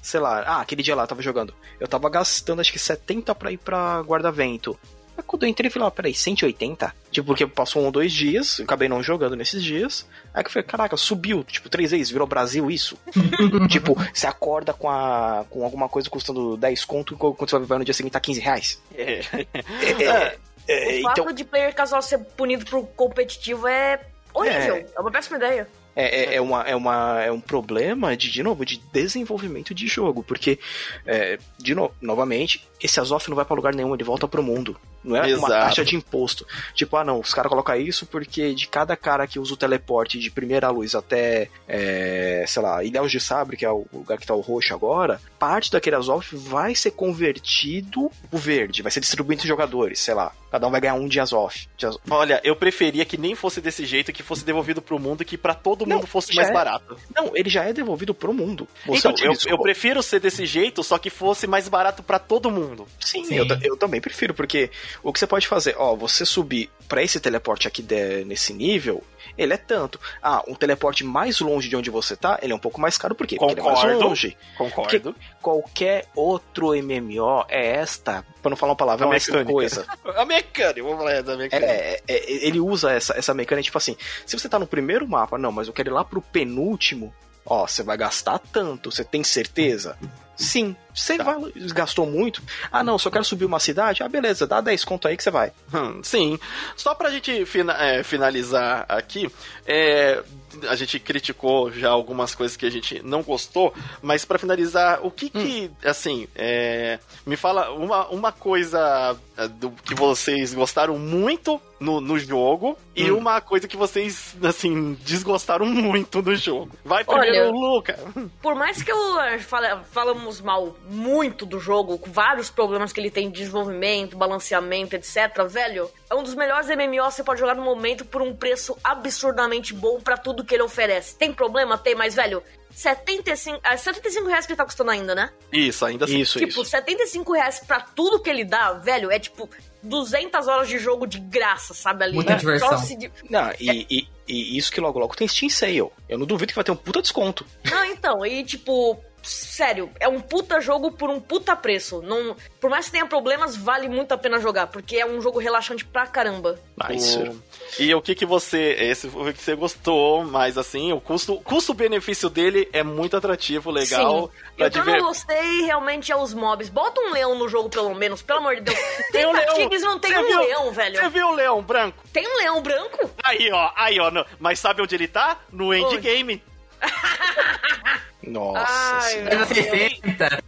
sei 0.00 0.20
lá, 0.20 0.40
ah, 0.40 0.60
aquele 0.60 0.82
dia 0.82 0.94
lá 0.94 1.02
eu 1.02 1.08
tava 1.08 1.20
jogando. 1.20 1.52
Eu 1.78 1.88
tava 1.88 2.08
gastando 2.08 2.60
acho 2.60 2.72
que 2.72 2.78
70 2.78 3.34
pra 3.34 3.52
ir 3.52 3.58
pra 3.58 4.00
guarda-vento. 4.00 4.78
Aí 5.16 5.22
quando 5.24 5.44
eu 5.44 5.48
entrei, 5.48 5.68
eu 5.68 5.72
falei, 5.72 5.88
ah, 5.88 5.90
peraí, 5.90 6.14
180? 6.14 6.94
Tipo, 7.10 7.26
porque 7.28 7.46
passou 7.46 7.82
um 7.82 7.86
ou 7.86 7.92
dois 7.92 8.12
dias, 8.12 8.58
eu 8.58 8.64
acabei 8.64 8.88
não 8.88 9.02
jogando 9.02 9.36
nesses 9.36 9.62
dias. 9.62 10.06
Aí 10.32 10.42
que 10.42 10.48
eu 10.48 10.52
falei, 10.52 10.66
caraca, 10.66 10.96
subiu, 10.96 11.44
tipo, 11.44 11.68
três 11.68 11.90
vezes, 11.92 12.10
virou 12.10 12.26
Brasil 12.26 12.70
isso. 12.70 12.98
tipo, 13.70 13.94
você 14.12 14.26
acorda 14.26 14.72
com, 14.72 14.90
a, 14.90 15.44
com 15.48 15.64
alguma 15.64 15.88
coisa 15.88 16.10
custando 16.10 16.56
10 16.56 16.84
conto, 16.84 17.16
quando 17.16 17.48
você 17.48 17.58
vai 17.58 17.78
no 17.78 17.84
dia 17.84 17.94
seguinte 17.94 18.12
tá 18.12 18.20
15 18.20 18.40
reais. 18.40 18.82
É. 18.94 19.20
é, 19.32 20.36
é, 20.66 20.96
é 20.96 21.00
o 21.00 21.02
fato 21.02 21.20
então... 21.20 21.32
de 21.32 21.44
player 21.44 21.74
casual 21.74 22.02
ser 22.02 22.18
punido 22.18 22.64
por 22.64 22.84
competitivo 22.88 23.68
é 23.68 24.00
horrível. 24.32 24.76
É, 24.76 24.86
é 24.96 25.00
uma 25.00 25.10
péssima 25.10 25.36
ideia. 25.36 25.68
É, 25.96 26.04
é, 26.04 26.34
é, 26.36 26.40
uma, 26.40 26.62
é, 26.62 26.74
uma, 26.74 27.22
é 27.22 27.30
um 27.30 27.40
problema 27.40 28.16
de, 28.16 28.30
de 28.30 28.42
novo, 28.42 28.64
de 28.64 28.78
desenvolvimento 28.92 29.72
de 29.72 29.86
jogo, 29.86 30.24
porque, 30.24 30.58
é, 31.06 31.38
de 31.56 31.74
novo, 31.74 31.94
novamente, 32.00 32.66
esse 32.82 32.98
Azof 32.98 33.28
não 33.28 33.36
vai 33.36 33.44
para 33.44 33.54
lugar 33.54 33.72
nenhum, 33.72 33.94
ele 33.94 34.02
volta 34.02 34.26
pro 34.26 34.42
mundo. 34.42 34.76
Não 35.04 35.16
é 35.16 35.28
Exato. 35.28 35.38
uma 35.38 35.48
taxa 35.48 35.84
de 35.84 35.94
imposto. 35.96 36.46
Tipo, 36.74 36.96
ah 36.96 37.04
não, 37.04 37.20
os 37.20 37.34
caras 37.34 37.50
colocam 37.50 37.76
isso 37.76 38.06
porque 38.06 38.54
de 38.54 38.66
cada 38.66 38.96
cara 38.96 39.26
que 39.26 39.38
usa 39.38 39.54
o 39.54 39.56
teleporte 39.56 40.18
de 40.18 40.30
primeira 40.30 40.70
luz 40.70 40.94
até, 40.94 41.50
é, 41.68 42.44
sei 42.46 42.62
lá, 42.62 42.82
Ilhéus 42.82 43.12
de 43.12 43.20
Sabre, 43.20 43.56
que 43.56 43.64
é 43.64 43.70
o 43.70 43.86
lugar 43.92 44.18
que 44.18 44.26
tá 44.26 44.34
o 44.34 44.40
roxo 44.40 44.72
agora, 44.74 45.20
parte 45.38 45.70
daquele 45.70 45.96
Azof 45.96 46.34
vai 46.34 46.74
ser 46.74 46.92
convertido 46.92 48.10
o 48.32 48.38
verde, 48.38 48.82
vai 48.82 48.90
ser 48.90 49.00
distribuído 49.00 49.40
entre 49.40 49.48
jogadores, 49.48 50.00
sei 50.00 50.14
lá. 50.14 50.32
Cada 50.54 50.68
um 50.68 50.70
vai 50.70 50.80
ganhar 50.80 50.94
um 50.94 51.08
dias 51.08 51.32
off. 51.32 51.68
Dias... 51.76 51.98
Olha, 52.08 52.40
eu 52.44 52.54
preferia 52.54 53.04
que 53.04 53.16
nem 53.16 53.34
fosse 53.34 53.60
desse 53.60 53.84
jeito, 53.84 54.12
que 54.12 54.22
fosse 54.22 54.44
devolvido 54.44 54.80
pro 54.80 55.00
mundo, 55.00 55.24
que 55.24 55.36
para 55.36 55.52
todo 55.52 55.84
mundo 55.84 56.02
não, 56.02 56.06
fosse 56.06 56.32
mais 56.32 56.48
é... 56.48 56.52
barato. 56.52 56.96
Não, 57.12 57.36
ele 57.36 57.50
já 57.50 57.64
é 57.64 57.72
devolvido 57.72 58.14
pro 58.14 58.32
mundo. 58.32 58.68
Você 58.86 59.08
então, 59.08 59.14
eu, 59.24 59.34
eu, 59.46 59.58
prefiro 59.58 60.00
ser 60.00 60.20
desse 60.20 60.46
jeito, 60.46 60.84
só 60.84 60.96
que 60.96 61.10
fosse 61.10 61.48
mais 61.48 61.68
barato 61.68 62.04
para 62.04 62.20
todo 62.20 62.52
mundo. 62.52 62.86
Sim, 63.00 63.24
Sim. 63.24 63.34
Eu, 63.34 63.46
eu, 63.62 63.76
também 63.76 64.00
prefiro, 64.00 64.32
porque 64.32 64.70
o 65.02 65.12
que 65.12 65.18
você 65.18 65.26
pode 65.26 65.48
fazer, 65.48 65.74
ó, 65.76 65.96
você 65.96 66.24
subir 66.24 66.70
para 66.88 67.02
esse 67.02 67.18
teleporte 67.20 67.66
aqui 67.66 67.82
de, 67.82 68.24
nesse 68.24 68.52
nível, 68.52 69.02
ele 69.36 69.52
é 69.52 69.56
tanto. 69.56 69.98
Ah, 70.22 70.42
um 70.46 70.54
teleporte 70.54 71.04
mais 71.04 71.40
longe 71.40 71.68
de 71.68 71.76
onde 71.76 71.90
você 71.90 72.16
tá, 72.16 72.38
ele 72.42 72.52
é 72.52 72.56
um 72.56 72.58
pouco 72.58 72.80
mais 72.80 72.96
caro, 72.96 73.14
por 73.14 73.26
quê? 73.26 73.36
Concordo, 73.36 73.62
Porque 73.62 73.70
ele 73.70 73.78
é 73.78 73.86
mais 73.86 73.98
longe. 74.00 74.36
Concordo. 74.56 75.12
Porque 75.12 75.20
qualquer 75.40 76.06
outro 76.14 76.68
MMO 76.74 77.44
é 77.48 77.76
esta, 77.76 78.24
pra 78.40 78.50
não 78.50 78.56
falar 78.56 78.72
uma 78.72 78.76
palavra, 78.76 79.06
é 79.08 79.16
essa 79.16 79.44
coisa. 79.44 79.86
A 80.16 80.24
mecânica, 80.24 80.82
vamos 80.82 80.98
falar 80.98 81.22
da 81.22 81.36
mecânica. 81.36 81.70
É, 81.70 82.00
é, 82.06 82.46
ele 82.46 82.60
usa 82.60 82.92
essa, 82.92 83.16
essa 83.16 83.34
mecânica, 83.34 83.64
tipo 83.64 83.78
assim, 83.78 83.96
se 84.24 84.38
você 84.38 84.48
tá 84.48 84.58
no 84.58 84.66
primeiro 84.66 85.08
mapa, 85.08 85.36
não, 85.38 85.50
mas 85.50 85.66
eu 85.66 85.72
quero 85.72 85.90
ir 85.90 85.92
lá 85.92 86.04
pro 86.04 86.22
penúltimo, 86.22 87.12
ó, 87.44 87.66
você 87.66 87.82
vai 87.82 87.96
gastar 87.96 88.38
tanto, 88.38 88.90
você 88.90 89.04
tem 89.04 89.22
certeza? 89.22 89.96
Sim. 90.36 90.74
Você 90.92 91.16
tá. 91.16 91.24
vai, 91.24 91.52
gastou 91.72 92.06
muito? 92.06 92.42
Ah, 92.70 92.82
não, 92.82 92.98
só 92.98 93.10
quero 93.10 93.24
subir 93.24 93.44
uma 93.44 93.60
cidade? 93.60 94.02
Ah, 94.02 94.08
beleza, 94.08 94.46
dá 94.46 94.60
10 94.60 94.84
conto 94.84 95.08
aí 95.08 95.16
que 95.16 95.22
você 95.22 95.30
vai. 95.30 95.52
Hum, 95.72 96.00
sim. 96.02 96.38
Só 96.76 96.94
pra 96.94 97.10
gente 97.10 97.44
fina, 97.46 97.72
é, 97.74 98.02
finalizar 98.02 98.84
aqui, 98.88 99.30
é, 99.66 100.22
a 100.68 100.76
gente 100.76 100.98
criticou 100.98 101.70
já 101.70 101.90
algumas 101.90 102.34
coisas 102.34 102.56
que 102.56 102.66
a 102.66 102.70
gente 102.70 103.02
não 103.02 103.22
gostou, 103.22 103.72
mas 104.02 104.24
para 104.24 104.38
finalizar, 104.38 105.04
o 105.04 105.10
que 105.10 105.30
que, 105.30 105.70
hum. 105.70 105.70
assim, 105.84 106.28
é, 106.34 106.98
me 107.26 107.36
fala 107.36 107.70
uma, 107.72 108.08
uma 108.08 108.32
coisa 108.32 109.16
é, 109.36 109.48
do 109.48 109.70
que 109.70 109.94
vocês 109.94 110.54
gostaram 110.54 110.98
muito 110.98 111.60
no, 111.80 112.00
no 112.00 112.18
jogo 112.18 112.70
hum. 112.70 112.76
e 112.94 113.10
uma 113.10 113.40
coisa 113.40 113.68
que 113.68 113.76
vocês, 113.76 114.36
assim, 114.42 114.94
desgostaram 115.04 115.66
muito 115.66 116.22
do 116.22 116.34
jogo. 116.34 116.70
Vai 116.84 117.04
primeiro, 117.04 117.48
Olha, 117.48 117.50
Luca. 117.50 117.98
Por 118.40 118.54
mais 118.54 118.82
que 118.82 118.90
eu 118.90 119.20
eh, 119.20 119.38
fale, 119.38 119.84
falamos 119.90 120.40
mal 120.40 120.76
muito 120.88 121.44
do 121.44 121.58
jogo, 121.58 121.98
com 121.98 122.10
vários 122.10 122.50
problemas 122.50 122.92
que 122.92 123.00
ele 123.00 123.10
tem 123.10 123.30
de 123.30 123.38
desenvolvimento, 123.38 124.16
balanceamento, 124.16 124.96
etc, 124.96 125.46
velho, 125.48 125.90
é 126.14 126.16
um 126.16 126.22
dos 126.22 126.34
melhores 126.34 126.68
MMOs 126.68 127.08
que 127.08 127.16
você 127.16 127.24
pode 127.24 127.40
jogar 127.40 127.56
no 127.56 127.62
momento 127.62 128.04
por 128.04 128.22
um 128.22 128.34
preço 128.34 128.78
absurdamente 128.82 129.74
bom 129.74 130.00
para 130.00 130.16
tudo 130.16 130.44
que 130.44 130.54
ele 130.54 130.62
oferece. 130.62 131.16
Tem 131.16 131.32
problema? 131.32 131.76
Tem, 131.76 131.94
mas, 131.94 132.14
velho, 132.14 132.42
75, 132.70 133.60
é 133.64 133.76
75 133.76 134.28
reais 134.28 134.46
que 134.46 134.52
ele 134.52 134.56
tá 134.56 134.64
custando 134.64 134.90
ainda, 134.90 135.14
né? 135.14 135.30
Isso, 135.52 135.84
ainda 135.84 136.04
assim. 136.04 136.20
Isso, 136.20 136.38
tipo, 136.38 136.62
isso. 136.62 136.64
75 136.66 137.32
reais 137.32 137.60
pra 137.60 137.80
tudo 137.80 138.20
que 138.20 138.30
ele 138.30 138.44
dá, 138.44 138.72
velho, 138.74 139.10
é 139.10 139.18
tipo 139.18 139.50
200 139.82 140.46
horas 140.46 140.68
de 140.68 140.78
jogo 140.78 141.06
de 141.06 141.18
graça, 141.18 141.74
sabe? 141.74 142.04
Ali. 142.04 142.14
Muita 142.14 142.32
né? 142.32 142.38
diversão. 142.38 142.78
Se... 142.78 143.10
Não, 143.28 143.52
e, 143.58 143.70
é... 143.70 143.74
e, 143.90 144.08
e, 144.28 144.56
isso 144.56 144.70
que 144.70 144.80
logo 144.80 144.98
logo 144.98 145.16
tem 145.16 145.26
Steam 145.26 145.50
Sale. 145.50 145.90
Eu 146.08 146.18
não 146.18 146.26
duvido 146.26 146.50
que 146.50 146.56
vai 146.56 146.64
ter 146.64 146.70
um 146.70 146.76
puta 146.76 147.02
desconto. 147.02 147.44
Não, 147.68 147.84
então, 147.84 148.24
e 148.24 148.44
tipo, 148.44 149.00
sério, 149.24 149.90
é 149.98 150.08
um 150.08 150.20
puta 150.20 150.60
jogo 150.60 150.92
por 150.92 151.10
um 151.10 151.20
puta 151.20 151.56
preço. 151.56 152.02
Não, 152.02 152.36
por 152.60 152.70
mais 152.70 152.86
que 152.86 152.92
tenha 152.92 153.06
problemas, 153.06 153.56
vale 153.56 153.88
muito 153.88 154.12
a 154.12 154.18
pena 154.18 154.38
jogar, 154.38 154.66
porque 154.66 154.96
é 154.96 155.06
um 155.06 155.20
jogo 155.20 155.38
relaxante 155.38 155.84
pra 155.84 156.06
caramba. 156.06 156.58
Nice. 156.88 157.18
O... 157.18 157.42
E 157.78 157.94
o 157.94 158.02
que 158.02 158.14
que 158.14 158.26
você, 158.26 158.76
esse 158.78 159.08
foi 159.08 159.30
o 159.30 159.34
que 159.34 159.42
você 159.42 159.54
gostou, 159.54 160.24
mas 160.24 160.58
assim, 160.58 160.92
o 160.92 161.00
custo, 161.00 161.36
custo-benefício 161.42 162.28
dele 162.28 162.68
é 162.72 162.82
muito 162.82 163.16
atrativo, 163.16 163.70
legal. 163.70 164.30
Sim. 164.30 164.54
Eu 164.58 164.70
diver... 164.70 164.98
não 164.98 165.08
gostei 165.08 165.62
realmente 165.62 166.12
é 166.12 166.16
os 166.16 166.34
mobs. 166.34 166.68
Bota 166.68 167.00
um 167.00 167.12
leão 167.12 167.38
no 167.38 167.48
jogo 167.48 167.68
pelo 167.68 167.94
menos, 167.94 168.22
pelo 168.22 168.40
amor 168.40 168.56
de 168.56 168.62
Deus. 168.62 168.78
Tem 169.10 169.26
um 169.26 169.32
leão. 169.32 169.68
não 169.80 169.98
tem 169.98 170.16
um 170.16 170.26
viu, 170.26 170.40
leão, 170.40 170.72
velho. 170.72 170.96
Você 170.96 171.08
viu 171.08 171.28
o 171.28 171.34
leão 171.34 171.62
branco? 171.62 172.04
Tem 172.12 172.26
um 172.26 172.36
leão 172.38 172.62
branco? 172.62 173.10
Aí, 173.22 173.50
ó, 173.52 173.70
aí, 173.76 173.98
ó. 174.00 174.10
Mas 174.38 174.58
sabe 174.58 174.82
onde 174.82 174.94
ele 174.94 175.08
tá? 175.08 175.38
No 175.52 175.72
endgame. 175.72 176.42
Nossa. 178.26 178.66
Ai, 178.68 179.46
60. 179.46 180.42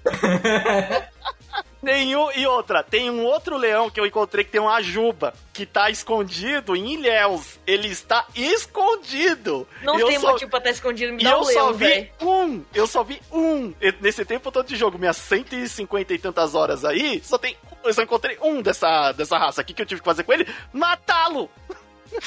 Nenhum. 1.86 2.30
E 2.32 2.44
outra, 2.46 2.82
tem 2.82 3.08
um 3.10 3.24
outro 3.24 3.56
leão 3.56 3.88
que 3.88 4.00
eu 4.00 4.06
encontrei 4.06 4.44
que 4.44 4.50
tem 4.50 4.60
uma 4.60 4.82
juba, 4.82 5.32
que 5.52 5.64
tá 5.64 5.88
escondido 5.88 6.74
em 6.74 6.94
Ilhéus. 6.94 7.60
Ele 7.64 7.86
está 7.86 8.26
escondido. 8.34 9.68
Não 9.82 9.98
eu 9.98 10.08
tem 10.08 10.18
só... 10.18 10.32
motivo 10.32 10.50
pra 10.50 10.58
estar 10.58 10.70
tá 10.70 10.74
escondido, 10.74 11.12
me 11.12 11.22
e 11.22 11.24
dá 11.24 11.30
eu 11.30 11.40
um 11.40 11.44
só 11.44 11.72
vi 11.72 11.86
véio. 11.86 12.10
um. 12.22 12.64
Eu 12.74 12.86
só 12.88 13.04
vi 13.04 13.20
um. 13.30 13.72
Nesse 14.00 14.24
tempo 14.24 14.50
todo 14.50 14.66
de 14.66 14.74
jogo, 14.74 14.98
minhas 14.98 15.16
150 15.16 16.12
e 16.12 16.18
tantas 16.18 16.56
horas 16.56 16.84
aí, 16.84 17.22
só 17.24 17.38
tem. 17.38 17.56
Eu 17.84 17.94
só 17.94 18.02
encontrei 18.02 18.36
um 18.42 18.60
dessa, 18.60 19.12
dessa 19.12 19.38
raça 19.38 19.60
aqui 19.60 19.72
que 19.72 19.80
eu 19.80 19.86
tive 19.86 20.00
que 20.00 20.04
fazer 20.04 20.24
com 20.24 20.32
ele: 20.32 20.48
matá-lo! 20.72 21.48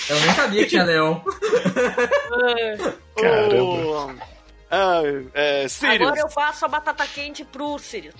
Eu 0.10 0.20
nem 0.22 0.34
sabia 0.36 0.64
que 0.64 0.70
tinha 0.70 0.84
leão. 0.86 1.22
Caramba. 3.20 4.39
Ah, 4.70 5.02
é, 5.34 5.68
Sirius. 5.68 6.02
Agora 6.02 6.20
eu 6.20 6.30
faço 6.30 6.66
a 6.66 6.68
batata 6.68 7.06
quente 7.08 7.44
pro 7.44 7.78
Sirius. 7.80 8.16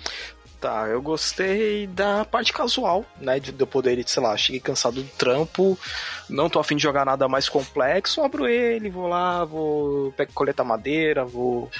Tá, 0.60 0.86
eu 0.88 1.00
gostei 1.00 1.86
da 1.86 2.22
parte 2.22 2.52
casual, 2.52 3.02
né? 3.18 3.40
De 3.40 3.54
eu 3.58 3.66
poder, 3.66 4.06
sei 4.06 4.22
lá, 4.22 4.36
cheguei 4.36 4.60
cansado 4.60 5.02
do 5.02 5.08
trampo, 5.12 5.78
não 6.28 6.50
tô 6.50 6.58
afim 6.58 6.76
de 6.76 6.82
jogar 6.82 7.06
nada 7.06 7.26
mais 7.26 7.48
complexo, 7.48 8.22
abro 8.22 8.46
ele, 8.46 8.90
vou 8.90 9.08
lá, 9.08 9.42
vou 9.42 10.12
coletar 10.34 10.62
madeira, 10.62 11.24
vou 11.24 11.70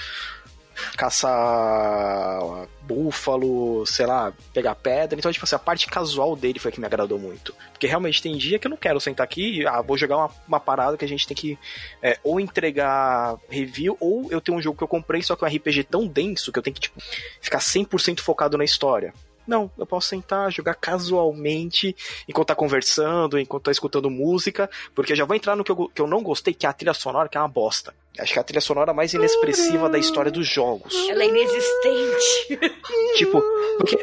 caçar 0.97 2.69
búfalo, 2.90 3.86
sei 3.86 4.05
lá, 4.05 4.32
pegar 4.52 4.74
pedra. 4.74 5.16
Então, 5.19 5.31
tipo 5.31 5.44
assim, 5.44 5.55
a 5.55 5.59
parte 5.59 5.86
casual 5.86 6.35
dele 6.35 6.59
foi 6.59 6.73
que 6.73 6.81
me 6.81 6.86
agradou 6.86 7.19
muito. 7.19 7.55
Porque 7.70 7.86
realmente 7.86 8.20
tem 8.20 8.36
dia 8.36 8.59
que 8.59 8.66
eu 8.66 8.70
não 8.70 8.77
quero 8.77 9.01
sentar 9.01 9.24
aqui 9.24 9.61
e, 9.61 9.66
ah, 9.66 9.81
vou 9.81 9.97
jogar 9.97 10.16
uma, 10.16 10.31
uma 10.48 10.61
parada 10.61 10.97
que 10.97 11.05
a 11.05 11.09
gente 11.09 11.27
tem 11.27 11.36
que 11.36 11.59
é, 12.02 12.19
ou 12.24 12.40
entregar 12.40 13.39
review, 13.48 13.97
ou 14.01 14.27
eu 14.31 14.40
tenho 14.40 14.59
um 14.59 14.62
jogo 14.62 14.77
que 14.77 14.82
eu 14.82 14.89
comprei, 14.89 15.23
só 15.23 15.36
que 15.36 15.44
é 15.44 15.48
um 15.48 15.51
RPG 15.51 15.85
tão 15.85 16.07
denso 16.07 16.51
que 16.51 16.59
eu 16.59 16.62
tenho 16.62 16.74
que, 16.74 16.81
tipo, 16.81 17.01
ficar 17.40 17.59
100% 17.59 18.20
focado 18.20 18.59
na 18.59 18.65
história. 18.65 19.15
Não, 19.47 19.70
eu 19.78 19.86
posso 19.86 20.09
sentar, 20.09 20.52
jogar 20.52 20.74
casualmente, 20.74 21.97
enquanto 22.28 22.48
tá 22.48 22.55
conversando, 22.55 23.39
enquanto 23.39 23.65
tá 23.65 23.70
escutando 23.70 24.11
música, 24.11 24.70
porque 24.94 25.15
já 25.15 25.24
vou 25.24 25.35
entrar 25.35 25.57
no 25.57 25.65
que 25.65 25.73
eu, 25.73 25.89
que 25.89 26.01
eu 26.01 26.07
não 26.07 26.23
gostei, 26.23 26.55
que 26.55 26.66
é 26.66 26.69
a 26.69 26.73
trilha 26.73 26.94
sonora, 26.94 27.28
que 27.28 27.36
é 27.36 27.40
uma 27.40 27.48
bosta. 27.48 27.94
Acho 28.19 28.32
que 28.32 28.39
é 28.39 28.43
a 28.43 28.45
trilha 28.45 28.61
sonora 28.61 28.93
mais 28.93 29.15
inexpressiva 29.15 29.89
da 29.89 29.99
história 29.99 30.31
dos 30.31 30.47
jogos. 30.47 30.95
Ela 31.09 31.23
é 31.23 31.28
inexistente. 31.28 32.74
tipo, 33.16 33.43
porque, 33.78 33.97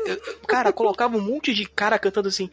cara, 0.47 0.71
colocava 0.71 1.17
um 1.17 1.21
monte 1.21 1.53
de 1.53 1.65
cara 1.65 1.99
cantando 1.99 2.29
assim 2.29 2.49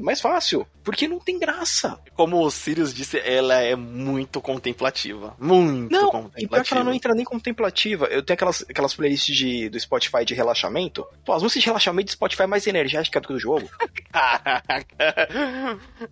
mais 0.00 0.20
fácil, 0.20 0.66
porque 0.82 1.08
não 1.08 1.18
tem 1.18 1.38
graça. 1.38 1.98
Como 2.14 2.44
o 2.44 2.50
Sirius 2.50 2.94
disse, 2.94 3.18
ela 3.18 3.60
é 3.60 3.74
muito 3.74 4.40
contemplativa. 4.40 5.34
Muito 5.38 5.92
não, 5.92 6.10
contemplativa. 6.10 6.44
E 6.44 6.48
pior 6.48 6.64
que 6.64 6.74
ela 6.74 6.84
não 6.84 6.92
entra 6.92 7.14
nem 7.14 7.24
contemplativa. 7.24 8.06
Eu 8.06 8.22
tenho 8.22 8.34
aquelas, 8.34 8.64
aquelas 8.68 8.94
playlists 8.94 9.34
de, 9.34 9.68
do 9.68 9.78
Spotify 9.78 10.24
de 10.24 10.34
relaxamento. 10.34 11.06
Pô, 11.24 11.32
as 11.32 11.42
músicas 11.42 11.62
de 11.62 11.68
relaxamento 11.68 12.06
do 12.06 12.12
Spotify 12.12 12.42
é 12.42 12.46
mais 12.46 12.66
energética 12.66 13.20
do 13.20 13.28
que 13.28 13.34
do 13.34 13.40
jogo. 13.40 13.68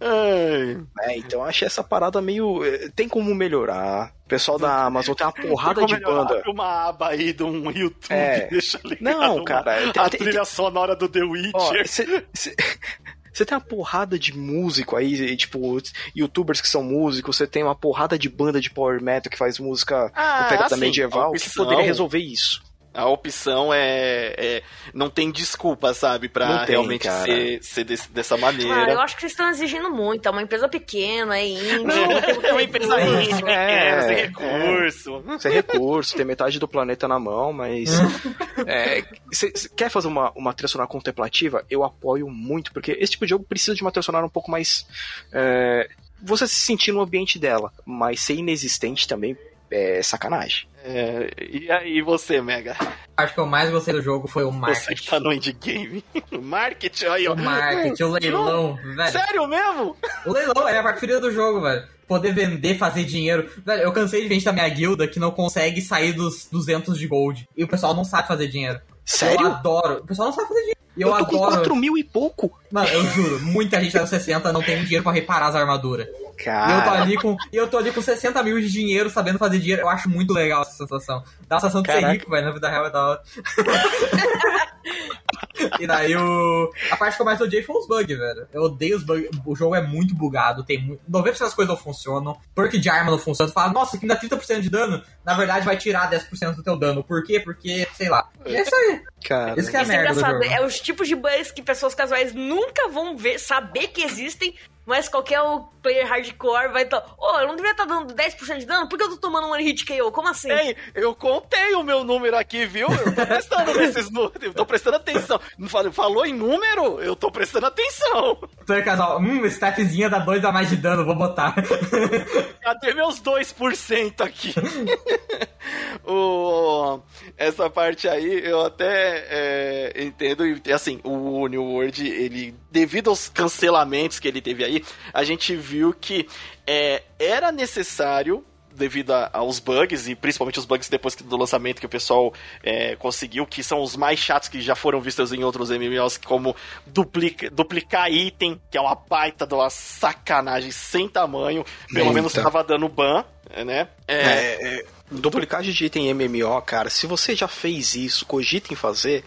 é, 0.00 1.16
então 1.16 1.40
eu 1.40 1.44
achei 1.44 1.66
essa 1.66 1.82
parada 1.82 2.20
meio. 2.20 2.64
Eh, 2.64 2.90
tem 2.94 3.08
como 3.08 3.34
melhorar. 3.34 4.12
O 4.24 4.28
pessoal 4.28 4.58
da 4.58 4.84
Amazon 4.84 5.14
tem 5.14 5.26
uma 5.26 5.32
porrada 5.32 5.84
de 5.84 6.00
banda. 6.00 6.42
uma 6.46 6.88
aba 6.88 7.08
aí 7.08 7.32
de 7.34 7.42
um 7.42 7.70
YouTube, 7.70 8.10
é. 8.10 8.48
deixa 8.50 8.80
ligado. 8.82 9.02
Não, 9.02 9.44
cara. 9.44 9.92
Tem, 9.92 10.02
a 10.02 10.08
trilha 10.08 10.32
tem... 10.32 10.44
sonora 10.46 10.96
do 10.96 11.08
The 11.10 11.22
Witcher. 11.22 11.86
Você 11.86 13.44
tem 13.44 13.54
uma 13.54 13.60
porrada 13.60 14.18
de 14.18 14.34
músico 14.34 14.96
aí, 14.96 15.36
tipo, 15.36 15.78
youtubers 16.16 16.62
que 16.62 16.68
são 16.68 16.82
músicos, 16.82 17.36
você 17.36 17.46
tem 17.46 17.62
uma 17.62 17.74
porrada 17.74 18.18
de 18.18 18.30
banda 18.30 18.62
de 18.62 18.70
power 18.70 19.02
metal 19.02 19.30
que 19.30 19.36
faz 19.36 19.58
música 19.58 20.10
ah, 20.14 20.46
pegada 20.48 20.74
assim, 20.74 20.80
medieval, 20.80 21.32
que 21.32 21.50
poderia 21.50 21.84
resolver 21.84 22.18
isso. 22.18 22.63
A 22.94 23.08
opção 23.08 23.74
é, 23.74 24.34
é, 24.38 24.62
Não 24.94 25.10
tem 25.10 25.32
desculpa, 25.32 25.92
sabe? 25.92 26.28
Pra 26.28 26.58
tem, 26.58 26.76
realmente 26.76 27.02
cara. 27.02 27.24
ser, 27.24 27.62
ser 27.62 27.84
desse, 27.84 28.10
dessa 28.12 28.36
maneira. 28.36 28.72
Cara, 28.72 28.92
eu 28.92 29.00
acho 29.00 29.16
que 29.16 29.22
vocês 29.22 29.32
estão 29.32 29.50
exigindo 29.50 29.90
muito. 29.90 30.28
É 30.28 30.30
uma 30.30 30.42
empresa 30.42 30.68
pequena, 30.68 31.36
é 31.36 31.44
indie. 31.44 31.78
Não, 31.82 32.12
é 32.12 32.52
uma 32.52 32.62
empresa 32.62 33.00
indie, 33.00 33.34
pequena, 33.34 33.50
é, 33.50 34.02
sem 34.02 34.16
recurso. 34.16 35.24
É, 35.28 35.38
sem 35.40 35.52
recurso, 35.52 36.16
tem 36.16 36.24
metade 36.24 36.60
do 36.60 36.68
planeta 36.68 37.08
na 37.08 37.18
mão, 37.18 37.52
mas. 37.52 37.90
é, 38.64 39.02
cê, 39.32 39.52
cê 39.56 39.68
quer 39.68 39.90
fazer 39.90 40.06
uma, 40.06 40.30
uma 40.36 40.54
trilha 40.54 40.68
sonora 40.68 40.88
contemplativa? 40.88 41.64
Eu 41.68 41.82
apoio 41.82 42.30
muito, 42.30 42.72
porque 42.72 42.92
esse 42.92 43.12
tipo 43.12 43.26
de 43.26 43.30
jogo 43.30 43.44
precisa 43.44 43.74
de 43.74 43.82
uma 43.82 43.90
trilha 43.90 44.04
sonora 44.04 44.24
um 44.24 44.30
pouco 44.30 44.52
mais. 44.52 44.86
É, 45.32 45.88
você 46.22 46.46
se 46.46 46.54
sentir 46.54 46.92
no 46.92 47.00
ambiente 47.00 47.40
dela, 47.40 47.72
mas 47.84 48.20
ser 48.20 48.34
inexistente 48.34 49.08
também 49.08 49.36
é 49.74 50.02
sacanagem. 50.02 50.68
É, 50.84 51.28
e 51.50 51.70
aí 51.70 52.00
você, 52.02 52.40
Mega? 52.40 52.76
Acho 53.16 53.34
que 53.34 53.40
eu 53.40 53.46
mais 53.46 53.70
gostei 53.70 53.92
do 53.92 54.02
jogo 54.02 54.28
foi 54.28 54.44
o 54.44 54.52
marketing. 54.52 54.84
Você 54.84 54.94
que 54.94 55.10
tá 55.10 55.18
no 55.18 55.32
endgame. 55.32 56.04
o 56.32 56.40
marketing, 56.40 57.06
aí, 57.06 57.26
ó. 57.26 57.34
O 57.34 57.36
marketing, 57.38 58.02
o 58.02 58.10
leilão, 58.12 58.76
velho. 58.76 59.12
Sério 59.12 59.48
mesmo? 59.48 59.96
O 60.26 60.32
leilão 60.32 60.68
é 60.68 60.78
a 60.78 60.82
parte 60.82 60.98
preferida 60.98 61.20
do 61.20 61.32
jogo, 61.32 61.60
velho. 61.60 61.84
Poder 62.06 62.32
vender, 62.32 62.76
fazer 62.76 63.04
dinheiro. 63.04 63.50
Velho, 63.64 63.82
eu 63.82 63.92
cansei 63.92 64.22
de 64.22 64.28
gente 64.28 64.44
da 64.44 64.52
minha 64.52 64.68
guilda 64.68 65.08
que 65.08 65.18
não 65.18 65.30
consegue 65.30 65.80
sair 65.80 66.12
dos 66.12 66.46
200 66.52 66.98
de 66.98 67.06
gold. 67.06 67.48
E 67.56 67.64
o 67.64 67.68
pessoal 67.68 67.94
não 67.94 68.04
sabe 68.04 68.28
fazer 68.28 68.46
dinheiro. 68.46 68.80
Sério? 69.04 69.46
Eu 69.46 69.52
adoro. 69.52 70.00
O 70.00 70.06
pessoal 70.06 70.28
não 70.28 70.34
sabe 70.34 70.48
fazer 70.48 70.60
dinheiro. 70.60 70.80
E 70.96 71.02
eu, 71.02 71.08
Eu, 71.08 71.16
tô 71.16 71.24
adoro. 71.24 71.30
com 71.30 71.54
4 71.56 71.76
mil 71.76 71.98
e 71.98 72.04
pouco. 72.04 72.52
Mano, 72.74 72.88
eu 72.88 73.04
juro, 73.12 73.38
muita 73.40 73.80
gente 73.80 73.96
anos 73.96 74.10
60 74.10 74.52
não 74.52 74.60
tem 74.60 74.82
dinheiro 74.82 75.04
pra 75.04 75.12
reparar 75.12 75.46
as 75.46 75.54
armaduras. 75.54 76.08
E 76.08 76.10
eu 76.10 76.34
tô 76.34 76.44
Cara, 76.44 77.02
ali 77.02 77.16
com. 77.16 77.36
Eu 77.52 77.68
tô 77.68 77.78
ali 77.78 77.92
com 77.92 78.02
60 78.02 78.42
mil 78.42 78.60
de 78.60 78.68
dinheiro 78.68 79.08
sabendo 79.08 79.38
fazer 79.38 79.60
dinheiro. 79.60 79.82
Eu 79.82 79.88
acho 79.88 80.10
muito 80.10 80.32
legal 80.34 80.62
essa 80.62 80.72
sensação. 80.72 81.22
Dá 81.48 81.54
a 81.56 81.60
sensação 81.60 81.82
de 81.82 81.86
ser 81.92 82.00
Caraca. 82.00 82.12
rico, 82.14 82.28
velho. 82.28 82.46
Na 82.46 82.50
vida 82.52 82.68
real 82.68 82.86
é 82.86 82.90
da 82.90 83.06
hora. 83.10 83.22
e 85.78 85.86
daí 85.86 86.16
o. 86.16 86.70
A 86.90 86.96
parte 86.96 87.14
que 87.16 87.22
eu 87.22 87.26
mais 87.26 87.40
odiei 87.40 87.62
foi 87.62 87.76
os 87.76 87.86
bugs, 87.86 88.18
velho. 88.18 88.46
Eu 88.52 88.62
odeio 88.62 88.96
os 88.96 89.04
bugs. 89.04 89.28
O 89.46 89.54
jogo 89.54 89.74
é 89.76 89.80
muito 89.82 90.12
bugado. 90.14 90.64
Tem 90.64 90.82
mu- 90.82 90.98
90% 91.10 91.38
das 91.38 91.54
coisas 91.54 91.72
não 91.74 91.80
funcionam. 91.80 92.36
Perk 92.54 92.76
de 92.78 92.88
arma 92.88 93.10
não 93.12 93.18
funciona. 93.18 93.50
Tu 93.50 93.54
fala, 93.54 93.72
nossa, 93.72 93.96
aqui 93.96 94.04
me 94.04 94.12
dá 94.12 94.18
30% 94.20 94.60
de 94.60 94.70
dano. 94.70 95.00
Na 95.24 95.34
verdade, 95.34 95.64
vai 95.64 95.76
tirar 95.76 96.10
10% 96.10 96.56
do 96.56 96.62
teu 96.62 96.76
dano. 96.76 97.02
Por 97.04 97.22
quê? 97.24 97.38
Porque, 97.40 97.86
sei 97.94 98.08
lá. 98.08 98.28
E 98.44 98.56
é 98.56 98.62
isso 98.62 98.74
aí. 98.74 99.00
cara. 99.24 99.58
Isso 99.60 99.70
que 99.70 99.76
é 99.76 99.82
Isso 99.82 99.92
é 99.92 99.96
merda 99.96 100.12
do 100.14 100.18
engraçado. 100.18 100.42
jogo. 100.42 100.52
É 100.54 100.66
os 100.66 100.80
tipos 100.80 101.06
de 101.08 101.14
bugs 101.14 101.52
que 101.52 101.62
pessoas 101.62 101.94
casuais 101.94 102.34
nunca 102.34 102.63
vão 102.90 103.16
ver, 103.16 103.38
saber 103.38 103.88
que 103.88 104.02
existem, 104.02 104.54
mas 104.86 105.08
qualquer 105.08 105.40
player 105.82 106.06
hardcore 106.06 106.72
vai 106.72 106.82
estar. 106.84 107.04
Ô, 107.18 107.38
eu 107.40 107.48
não 107.48 107.56
devia 107.56 107.72
estar 107.72 107.84
dando 107.84 108.14
10% 108.14 108.58
de 108.58 108.66
dano? 108.66 108.88
Por 108.88 108.96
que 108.98 109.04
eu 109.04 109.10
tô 109.10 109.16
tomando 109.18 109.46
um 109.46 109.50
one 109.52 109.62
hit 109.64 109.84
KO? 109.84 110.10
Como 110.12 110.28
assim? 110.28 110.50
Ei, 110.50 110.76
eu 110.94 111.14
contei 111.14 111.74
o 111.74 111.82
meu 111.82 112.02
número 112.04 112.36
aqui, 112.36 112.64
viu? 112.66 112.88
Eu 112.88 113.14
tô 113.14 113.26
prestando 113.26 113.74
nesses 113.78 114.10
números, 114.10 114.42
eu 114.42 114.54
tô 114.54 114.64
prestando 114.66 114.96
atenção. 114.96 115.40
Não 115.58 115.68
falou- 115.68 115.92
Falou 115.92 116.26
em 116.26 116.32
número? 116.32 117.00
Eu 117.00 117.14
tô 117.16 117.30
prestando 117.30 117.66
atenção. 117.66 118.38
Então, 118.62 118.82
casal, 118.82 119.18
hum, 119.20 119.44
statzinha 119.46 120.08
dá 120.08 120.18
2 120.18 120.44
a 120.44 120.52
mais 120.52 120.68
de 120.70 120.76
dano, 120.76 121.04
vou 121.04 121.14
botar. 121.14 121.54
Cadê 122.62 122.94
meus 122.94 123.20
2% 123.20 124.20
aqui? 124.22 124.54
o, 126.06 127.00
essa 127.36 127.68
parte 127.70 128.08
aí 128.08 128.44
eu 128.44 128.64
até 128.64 129.26
é, 129.28 130.02
entendo. 130.04 130.46
E 130.46 130.72
assim, 130.72 131.00
o 131.04 131.46
New 131.46 131.62
World, 131.64 132.06
ele, 132.06 132.54
devido 132.70 133.10
aos 133.10 133.28
cancelamentos 133.28 134.18
que 134.18 134.28
ele 134.28 134.40
teve 134.40 134.64
aí, 134.64 134.73
a 135.12 135.22
gente 135.22 135.54
viu 135.54 135.92
que 135.92 136.26
é, 136.66 137.02
era 137.18 137.52
necessário. 137.52 138.44
Devido 138.76 139.12
a- 139.12 139.30
aos 139.32 139.60
bugs, 139.60 140.08
e 140.08 140.16
principalmente 140.16 140.58
os 140.58 140.64
bugs 140.64 140.88
depois 140.88 141.14
do 141.14 141.36
lançamento 141.36 141.78
que 141.78 141.86
o 141.86 141.88
pessoal 141.88 142.34
é, 142.60 142.96
conseguiu, 142.96 143.46
que 143.46 143.62
são 143.62 143.80
os 143.80 143.94
mais 143.94 144.18
chatos 144.18 144.48
que 144.48 144.60
já 144.60 144.74
foram 144.74 145.00
vistos 145.00 145.32
em 145.32 145.44
outros 145.44 145.70
MMOs, 145.70 146.16
como 146.16 146.56
duplica, 146.84 147.48
duplicar 147.50 148.10
item, 148.12 148.60
que 148.68 148.76
é 148.76 148.80
uma 148.80 148.96
baita 148.96 149.46
de 149.46 149.54
uma 149.54 149.70
sacanagem 149.70 150.72
sem 150.72 151.08
tamanho. 151.08 151.64
Pelo 151.86 152.06
Eita. 152.06 152.14
menos 152.14 152.32
tava 152.32 152.64
dando 152.64 152.88
ban, 152.88 153.24
né? 153.64 153.86
É, 154.08 154.16
É, 154.22 154.58
é, 154.80 154.84
duplicagem 155.08 155.72
de 155.72 155.84
item 155.84 156.12
MMO, 156.12 156.60
cara, 156.62 156.90
se 156.90 157.06
você 157.06 157.36
já 157.36 157.46
fez 157.46 157.94
isso, 157.94 158.26
cogita 158.26 158.72
em 158.72 158.76
fazer, 158.76 159.22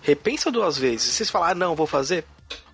repensa 0.00 0.50
duas 0.50 0.78
vezes. 0.78 1.02
Se 1.12 1.26
você 1.26 1.30
falar, 1.32 1.50
ah, 1.50 1.54
não, 1.54 1.76
vou 1.76 1.86
fazer, 1.86 2.24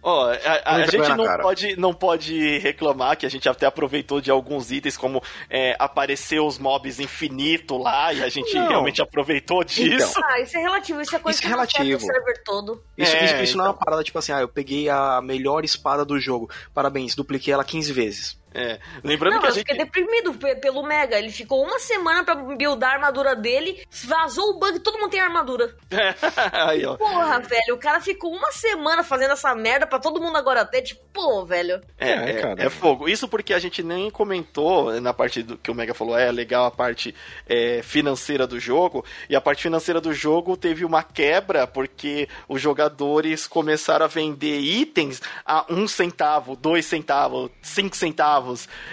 Ó, 0.04 0.24
a, 0.26 0.32
a- 0.64 0.74
a 0.78 0.86
gente 0.86 1.08
não 1.16 1.24
cara. 1.24 1.42
pode, 1.44 1.76
não 1.76 1.94
pode 1.94 2.58
reclamar 2.58 3.16
que 3.16 3.24
a 3.24 3.28
gente 3.30 3.48
até 3.48 3.66
aproveitou 3.66 4.20
de 4.20 4.32
alguns 4.32 4.72
itens, 4.72 4.96
como 4.96 5.22
é, 5.48 5.76
apareceu 5.78 6.44
os 6.44 6.58
mobs 6.58 6.98
infinito 6.98 7.78
lá, 7.78 8.12
e 8.12 8.20
a 8.22 8.28
gente 8.28 8.52
Não. 8.52 8.68
realmente 8.68 9.00
aproveitou 9.00 9.62
disso. 9.62 10.20
Ah, 10.24 10.40
isso 10.40 10.56
é 10.56 10.60
relativo, 10.60 11.00
isso 11.00 11.14
é 11.14 11.18
coisa 11.20 11.38
Isso 11.38 11.46
é 11.46 11.54
que 11.54 11.54
afeta 11.60 11.78
relativo. 11.84 12.02
o 12.04 12.06
server 12.12 12.42
todo. 12.44 12.82
Isso, 12.98 13.14
É, 13.16 13.24
isso, 13.26 13.34
isso 13.44 13.56
não 13.56 13.64
é 13.64 13.68
uma 13.68 13.74
então. 13.74 13.84
parada 13.84 14.02
tipo 14.02 14.18
assim, 14.18 14.32
ah, 14.32 14.40
eu 14.40 14.48
peguei 14.48 14.88
a 14.88 15.20
melhor 15.22 15.64
espada 15.64 16.04
do 16.04 16.18
jogo. 16.18 16.50
Parabéns, 16.74 17.14
dupliquei 17.14 17.54
ela 17.54 17.62
15 17.62 17.92
vezes. 17.92 18.41
É, 18.54 18.78
Lembrando 19.02 19.34
Não, 19.34 19.40
que 19.40 19.46
a 19.46 19.50
eu 19.50 19.54
gente. 19.54 19.66
fiquei 19.68 19.84
deprimido 19.84 20.34
pe- 20.34 20.56
pelo 20.56 20.82
Mega. 20.82 21.18
Ele 21.18 21.30
ficou 21.30 21.62
uma 21.64 21.78
semana 21.78 22.24
pra 22.24 22.34
buildar 22.34 22.90
a 22.90 22.94
armadura 22.94 23.34
dele, 23.34 23.84
vazou 24.04 24.50
o 24.50 24.58
bug, 24.58 24.78
todo 24.80 24.98
mundo 24.98 25.10
tem 25.10 25.20
armadura. 25.20 25.74
aí, 26.52 26.84
ó. 26.84 26.96
Porra, 26.96 27.40
velho, 27.40 27.74
o 27.74 27.78
cara 27.78 28.00
ficou 28.00 28.32
uma 28.32 28.52
semana 28.52 29.02
fazendo 29.02 29.32
essa 29.32 29.54
merda 29.54 29.86
pra 29.86 29.98
todo 29.98 30.20
mundo 30.20 30.36
agora 30.36 30.64
ter, 30.64 30.82
tipo, 30.82 31.00
pô, 31.12 31.44
velho. 31.44 31.80
É, 31.98 32.10
É, 32.10 32.30
é, 32.30 32.40
cara. 32.42 32.62
é 32.64 32.70
fogo. 32.70 33.08
Isso 33.08 33.26
porque 33.28 33.54
a 33.54 33.58
gente 33.58 33.82
nem 33.82 34.10
comentou 34.10 35.00
na 35.00 35.12
parte 35.14 35.42
do 35.42 35.56
que 35.56 35.70
o 35.70 35.74
Mega 35.74 35.94
falou, 35.94 36.16
é 36.18 36.30
legal 36.30 36.66
a 36.66 36.70
parte 36.70 37.14
é, 37.48 37.80
financeira 37.82 38.46
do 38.46 38.58
jogo. 38.60 39.04
E 39.28 39.36
a 39.36 39.40
parte 39.40 39.62
financeira 39.62 40.00
do 40.00 40.12
jogo 40.12 40.56
teve 40.56 40.84
uma 40.84 41.02
quebra 41.02 41.66
porque 41.66 42.28
os 42.48 42.60
jogadores 42.60 43.46
começaram 43.46 44.04
a 44.04 44.08
vender 44.08 44.58
itens 44.60 45.20
a 45.44 45.64
um 45.70 45.86
centavo, 45.88 46.56
dois 46.56 46.86
centavos, 46.86 47.50
cinco 47.62 47.96
centavos. 47.96 48.41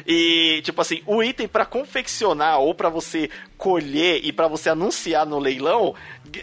E, 0.05 0.61
tipo 0.63 0.81
assim, 0.81 1.01
o 1.05 1.23
item 1.23 1.47
pra 1.47 1.65
confeccionar 1.65 2.59
ou 2.59 2.73
pra 2.73 2.89
você 2.89 3.29
colher 3.57 4.21
e 4.23 4.31
pra 4.31 4.47
você 4.47 4.69
anunciar 4.69 5.25
no 5.25 5.39
leilão 5.39 5.93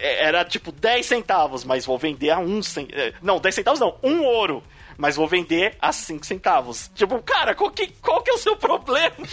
era 0.01 0.45
tipo 0.45 0.73
10 0.73 1.07
centavos, 1.07 1.65
mas 1.65 1.87
vou 1.87 1.99
vender 1.99 2.31
a 2.31 2.39
um 2.39 2.63
centavo. 2.63 3.15
Não, 3.23 3.39
10 3.39 3.55
centavos 3.55 3.81
não, 3.81 3.97
um 4.03 4.23
ouro 4.25 4.63
mas 4.99 5.17
vou 5.17 5.27
vender 5.29 5.77
a 5.81 5.93
5 5.93 6.25
centavos. 6.27 6.91
Tipo, 6.95 7.21
cara, 7.23 7.55
qual 7.55 7.71
que, 7.71 7.89
qual 8.01 8.23
que 8.23 8.31
é 8.31 8.35
o 8.35 8.39
seu 8.39 8.57
problema? 8.57 9.15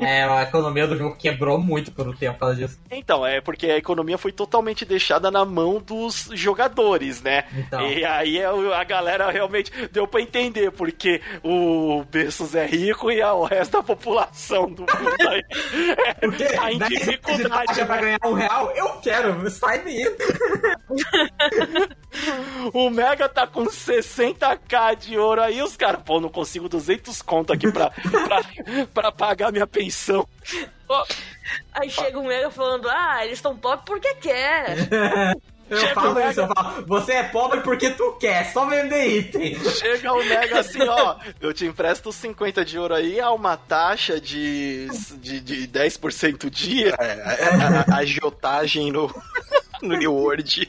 É, 0.00 0.22
a 0.22 0.42
economia 0.42 0.86
do 0.86 0.96
jogo 0.96 1.16
quebrou 1.16 1.58
muito 1.58 1.90
por 1.90 2.06
um 2.08 2.12
tempo 2.14 2.34
por 2.34 2.40
causa 2.40 2.54
disso. 2.56 2.78
Então, 2.90 3.26
é 3.26 3.40
porque 3.40 3.66
a 3.66 3.76
economia 3.76 4.16
foi 4.16 4.30
totalmente 4.30 4.84
deixada 4.84 5.28
na 5.30 5.44
mão 5.44 5.80
dos 5.80 6.30
jogadores, 6.34 7.20
né? 7.20 7.44
Então. 7.52 7.80
E 7.88 8.04
aí 8.04 8.38
é 8.38 8.46
a 8.46 8.84
galera 8.84 9.28
realmente 9.30 9.72
deu 9.88 10.06
pra 10.06 10.20
entender 10.20 10.70
porque 10.70 11.20
o 11.42 12.04
Bessos 12.10 12.54
é 12.54 12.64
rico 12.64 13.10
e 13.10 13.20
a- 13.20 13.34
o 13.34 13.44
resto 13.44 13.72
da 13.72 13.82
população 13.82 14.70
do 14.70 14.82
mundo 14.82 15.28
aí 15.28 15.42
Porque 16.20 16.44
tá 16.44 16.72
em 16.72 16.78
10 16.78 16.78
reais 16.78 16.78
de 16.78 16.88
dificuldade. 16.98 17.66
taxa 17.66 17.86
pra 17.86 17.96
né? 17.96 18.02
ganhar 18.02 18.18
um 18.24 18.34
real, 18.34 18.70
eu 18.76 18.88
quero, 19.00 19.50
sai 19.50 19.82
daí. 19.82 20.04
O 22.72 22.90
Mega 22.90 23.28
tá 23.28 23.46
com 23.46 23.64
60k 23.66 24.87
de 24.94 25.16
ouro 25.18 25.42
aí, 25.42 25.62
os 25.62 25.76
caras, 25.76 26.02
pô, 26.04 26.20
não 26.20 26.28
consigo 26.28 26.68
200 26.68 27.20
conto 27.22 27.52
aqui 27.52 27.70
pra, 27.70 27.90
pra, 28.24 28.86
pra 28.94 29.12
pagar 29.12 29.52
minha 29.52 29.66
pensão. 29.66 30.26
Aí 31.72 31.90
chega 31.90 32.18
o 32.18 32.26
Mega 32.26 32.50
falando, 32.50 32.88
ah, 32.88 33.20
eles 33.24 33.38
estão 33.38 33.56
pop 33.56 33.82
porque 33.86 34.14
quer. 34.16 34.76
Eu 35.70 35.76
Chega 35.76 35.94
falo 35.94 36.14
Mega- 36.14 36.30
isso, 36.30 36.40
eu 36.40 36.48
falo, 36.48 36.86
você 36.86 37.12
é 37.12 37.22
pobre 37.24 37.60
porque 37.60 37.90
tu 37.90 38.12
quer, 38.12 38.50
só 38.54 38.64
vender 38.64 39.18
item. 39.18 39.54
Chega 39.68 40.14
o 40.14 40.24
Mega 40.24 40.60
assim, 40.60 40.80
ó, 40.82 41.16
eu 41.42 41.52
te 41.52 41.66
empresto 41.66 42.10
50 42.10 42.64
de 42.64 42.78
ouro 42.78 42.94
aí 42.94 43.20
a 43.20 43.30
uma 43.32 43.54
taxa 43.54 44.18
de, 44.18 44.88
de, 45.18 45.40
de 45.40 45.68
10% 45.68 46.48
dia. 46.48 46.94
É, 46.98 47.22
a, 47.22 47.92
a- 47.92 47.96
a 47.96 47.98
agiotagem 47.98 48.90
no, 48.90 49.14
no 49.82 49.94
New 49.94 50.14
World. 50.14 50.66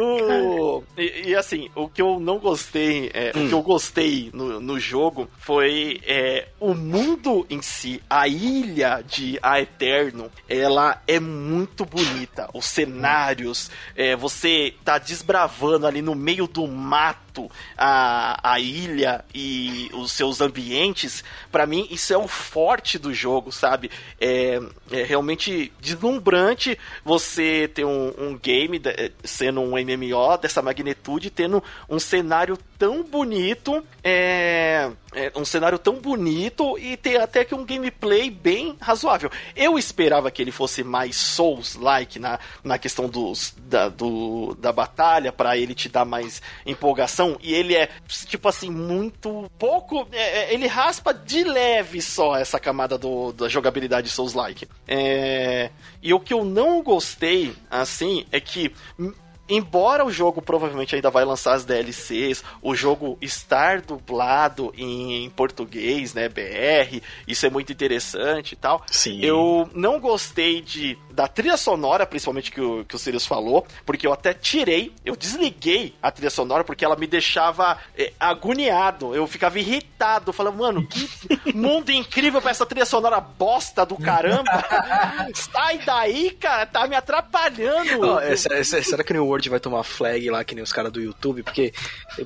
O, 0.00 0.82
e, 0.96 1.28
e, 1.30 1.36
assim, 1.36 1.70
o 1.74 1.88
que 1.88 2.02
eu 2.02 2.18
não 2.18 2.38
gostei, 2.38 3.10
é, 3.14 3.30
o 3.30 3.48
que 3.48 3.52
eu 3.52 3.62
gostei 3.62 4.30
no, 4.32 4.60
no 4.60 4.80
jogo 4.80 5.28
foi 5.38 6.00
é, 6.04 6.48
o 6.58 6.74
mundo 6.74 7.46
em 7.48 7.62
si, 7.62 8.02
a 8.10 8.26
ilha 8.26 9.02
de 9.06 9.38
A 9.40 9.60
Eterno, 9.60 10.30
ela 10.48 11.00
é 11.06 11.20
muito 11.20 11.84
bonita. 11.84 12.48
Os 12.52 12.66
cenários, 12.66 13.70
é, 13.94 14.16
você 14.16 14.74
tá 14.84 14.98
desbravando 14.98 15.86
ali 15.86 16.02
no 16.02 16.14
meio 16.14 16.46
do 16.46 16.66
mato 16.66 17.25
a, 17.76 18.52
a 18.52 18.58
ilha 18.60 19.24
e 19.34 19.90
os 19.92 20.12
seus 20.12 20.40
ambientes. 20.40 21.22
Pra 21.52 21.66
mim, 21.66 21.86
isso 21.90 22.12
é 22.12 22.18
o 22.18 22.26
forte 22.28 22.98
do 22.98 23.12
jogo, 23.12 23.50
sabe? 23.52 23.90
É, 24.20 24.60
é 24.90 25.02
realmente 25.02 25.72
deslumbrante 25.80 26.78
você 27.04 27.68
ter 27.72 27.84
um, 27.84 28.12
um 28.18 28.38
game 28.38 28.78
de- 28.78 29.12
sendo 29.24 29.60
um 29.60 29.72
MMO 29.72 30.36
dessa 30.40 30.62
magnitude, 30.62 31.30
tendo 31.30 31.62
um 31.88 31.98
cenário 31.98 32.58
tão 32.78 33.02
bonito, 33.02 33.84
é, 34.02 34.90
é, 35.14 35.32
um 35.34 35.44
cenário 35.44 35.78
tão 35.78 35.94
bonito 35.94 36.78
e 36.78 36.96
ter 36.96 37.20
até 37.20 37.44
que 37.44 37.54
um 37.54 37.64
gameplay 37.64 38.30
bem 38.30 38.76
razoável. 38.80 39.30
Eu 39.54 39.78
esperava 39.78 40.30
que 40.30 40.42
ele 40.42 40.50
fosse 40.50 40.84
mais 40.84 41.16
Souls-like 41.16 42.18
na, 42.18 42.38
na 42.62 42.78
questão 42.78 43.08
dos, 43.08 43.54
da, 43.56 43.88
do, 43.88 44.54
da 44.58 44.72
batalha, 44.72 45.32
para 45.32 45.56
ele 45.56 45.74
te 45.74 45.88
dar 45.88 46.04
mais 46.04 46.42
empolgação, 46.64 47.38
e 47.42 47.54
ele 47.54 47.74
é, 47.74 47.88
tipo 48.26 48.48
assim, 48.48 48.70
muito 48.70 49.50
pouco. 49.58 50.06
é, 50.12 50.38
é, 50.50 50.54
ele 50.54 50.66
raspa 50.66 51.12
de 51.12 51.44
leve 51.44 52.00
só 52.02 52.36
essa 52.36 52.60
camada 52.60 52.98
do, 52.98 53.32
da 53.32 53.48
jogabilidade 53.48 54.08
Souls-like. 54.08 54.68
É, 54.86 55.70
e 56.02 56.12
o 56.12 56.20
que 56.20 56.34
eu 56.34 56.44
não 56.44 56.82
gostei, 56.82 57.54
assim, 57.70 58.26
é 58.30 58.40
que. 58.40 58.72
Embora 59.48 60.04
o 60.04 60.10
jogo 60.10 60.42
provavelmente 60.42 60.94
ainda 60.94 61.10
vai 61.10 61.24
lançar 61.24 61.54
as 61.54 61.64
DLCs, 61.64 62.42
o 62.60 62.74
jogo 62.74 63.16
estar 63.20 63.80
dublado 63.80 64.72
em 64.76 65.28
português, 65.30 66.14
né, 66.14 66.28
BR, 66.28 67.00
isso 67.28 67.46
é 67.46 67.50
muito 67.50 67.72
interessante 67.72 68.52
e 68.52 68.56
tal. 68.56 68.82
Sim. 68.90 69.20
Eu 69.22 69.68
não 69.74 70.00
gostei 70.00 70.60
de 70.60 70.98
da 71.16 71.26
trilha 71.26 71.56
sonora, 71.56 72.06
principalmente 72.06 72.52
que 72.52 72.60
o, 72.60 72.84
que 72.84 72.94
o 72.94 72.98
Sirius 72.98 73.26
falou, 73.26 73.66
porque 73.86 74.06
eu 74.06 74.12
até 74.12 74.34
tirei, 74.34 74.92
eu 75.02 75.16
desliguei 75.16 75.94
a 76.02 76.10
trilha 76.10 76.28
sonora 76.28 76.62
porque 76.62 76.84
ela 76.84 76.94
me 76.94 77.06
deixava 77.06 77.78
é, 77.96 78.12
agoniado. 78.20 79.14
Eu 79.14 79.26
ficava 79.26 79.58
irritado, 79.58 80.30
falando, 80.30 80.58
mano, 80.58 80.86
que 80.86 81.54
mundo 81.54 81.90
incrível 81.90 82.42
pra 82.42 82.50
essa 82.50 82.66
trilha 82.66 82.84
sonora 82.84 83.18
bosta 83.18 83.86
do 83.86 83.96
caramba. 83.96 84.62
Sai 85.34 85.78
daí, 85.78 86.32
cara, 86.32 86.66
tá 86.66 86.86
me 86.86 86.94
atrapalhando. 86.94 88.16
Oh, 88.16 88.20
é, 88.20 88.36
será 88.36 89.02
que 89.02 89.12
o 89.12 89.14
New 89.14 89.26
World 89.26 89.48
vai 89.48 89.58
tomar 89.58 89.84
flag 89.84 90.28
lá, 90.30 90.44
que 90.44 90.54
nem 90.54 90.62
os 90.62 90.72
caras 90.72 90.92
do 90.92 91.00
YouTube? 91.00 91.42
Porque, 91.42 91.72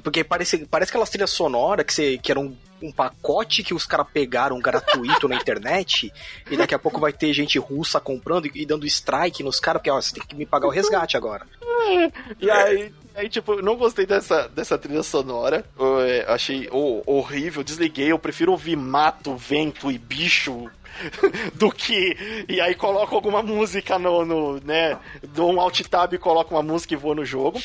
porque 0.03 0.25
parece, 0.25 0.67
parece 0.67 0.91
aquelas 0.91 1.11
trilhas 1.11 1.31
sonoras 1.31 1.87
que, 1.87 1.95
você, 1.95 2.19
que 2.19 2.33
eram 2.33 2.57
um 2.83 2.93
pacote 2.93 3.63
que 3.63 3.75
os 3.75 3.87
caras 3.87 4.07
pegaram 4.13 4.59
gratuito 4.59 5.29
na 5.29 5.37
internet 5.37 6.13
e 6.51 6.57
daqui 6.57 6.75
a 6.75 6.79
pouco 6.79 7.01
vai 7.01 7.13
ter 7.13 7.33
gente 7.33 7.59
russa 7.59 8.01
comprando 8.01 8.49
e, 8.55 8.67
dando 8.67 8.87
strike 8.87 9.43
nos 9.43 9.61
caras, 9.61 9.81
porque 9.81 9.91
ó, 9.91 10.01
você 10.01 10.15
tem 10.15 10.25
que 10.27 10.35
me 10.35 10.47
pagar 10.47 10.67
o 10.67 10.71
resgate 10.71 11.17
agora. 11.17 11.47
e 12.41 12.51
aí, 12.51 12.93
aí, 13.15 13.29
tipo, 13.29 13.61
não 13.63 13.77
gostei 13.77 14.07
dessa, 14.07 14.49
dessa 14.49 14.79
trilha 14.79 15.03
sonora. 15.03 15.65
Eu, 15.79 16.01
é, 16.01 16.25
achei 16.27 16.69
oh, 16.71 17.03
horrível, 17.07 17.63
desliguei. 17.63 18.13
Eu 18.13 18.19
prefiro 18.19 18.53
ouvir 18.53 18.77
mato, 18.77 19.37
vento 19.37 19.91
e 19.91 19.99
bicho 19.99 20.71
do 21.55 21.71
que. 21.71 22.45
E 22.49 22.61
aí 22.61 22.75
coloco 22.75 23.15
alguma 23.15 23.43
música 23.43 23.99
no. 23.99 24.25
no 24.25 24.61
né? 24.61 24.99
Dou 25.23 25.53
um 25.53 25.61
alt 25.61 25.81
tab 25.83 26.13
e 26.13 26.19
coloco 26.19 26.55
uma 26.55 26.63
música 26.63 26.95
e 26.95 26.97
vou 26.97 27.15
no 27.15 27.25
jogo. 27.25 27.61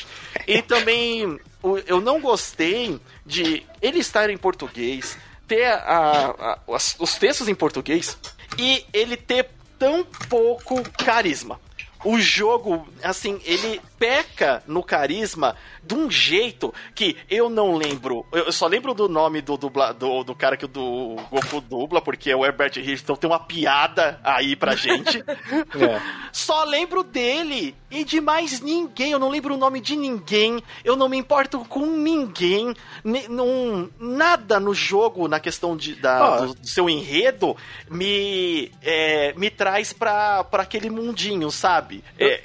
E 0.46 0.62
também 0.62 1.38
eu 1.86 2.00
não 2.00 2.20
gostei 2.20 3.00
de 3.24 3.62
ele 3.80 3.98
estar 3.98 4.30
em 4.30 4.36
português, 4.36 5.16
ter 5.46 5.64
a, 5.64 6.34
a, 6.38 6.58
os 6.98 7.14
textos 7.16 7.48
em 7.48 7.54
português 7.54 8.16
e 8.58 8.84
ele 8.92 9.16
ter 9.16 9.50
tão 9.78 10.04
pouco 10.28 10.82
carisma. 10.92 11.60
O 12.06 12.20
jogo, 12.20 12.86
assim, 13.02 13.40
ele 13.44 13.80
peca 13.98 14.62
no 14.64 14.80
carisma 14.80 15.56
de 15.82 15.94
um 15.94 16.10
jeito 16.10 16.72
que 16.94 17.16
eu 17.28 17.48
não 17.48 17.76
lembro. 17.76 18.24
Eu 18.32 18.52
só 18.52 18.66
lembro 18.66 18.94
do 18.94 19.08
nome 19.08 19.40
do, 19.40 19.56
dubla, 19.56 19.92
do, 19.92 20.22
do 20.22 20.34
cara 20.34 20.56
que 20.56 20.64
o 20.64 20.68
do 20.68 21.16
Goku 21.30 21.60
dubla, 21.60 22.00
porque 22.00 22.32
o 22.34 22.44
Herbert 22.44 22.72
Richardson 22.76 23.16
tem 23.16 23.30
uma 23.30 23.40
piada 23.40 24.20
aí 24.22 24.54
pra 24.54 24.74
gente. 24.74 25.18
é. 25.26 26.00
Só 26.32 26.64
lembro 26.64 27.02
dele 27.02 27.74
e 27.90 28.04
de 28.04 28.20
mais 28.20 28.60
ninguém. 28.60 29.12
Eu 29.12 29.18
não 29.18 29.28
lembro 29.28 29.54
o 29.54 29.58
nome 29.58 29.80
de 29.80 29.96
ninguém. 29.96 30.62
Eu 30.84 30.96
não 30.96 31.08
me 31.08 31.16
importo 31.16 31.64
com 31.64 31.86
ninguém. 31.86 32.74
Não, 33.04 33.88
nada 33.98 34.58
no 34.58 34.74
jogo, 34.74 35.28
na 35.28 35.40
questão 35.40 35.76
de, 35.76 35.94
da, 35.94 36.36
oh. 36.36 36.46
do, 36.46 36.54
do, 36.54 36.66
seu 36.66 36.90
enredo, 36.90 37.56
me, 37.90 38.70
é, 38.82 39.32
me 39.36 39.50
traz 39.50 39.92
pra, 39.92 40.44
pra 40.44 40.62
aquele 40.62 40.90
mundinho, 40.90 41.50
sabe? 41.50 41.95
É, 42.18 42.40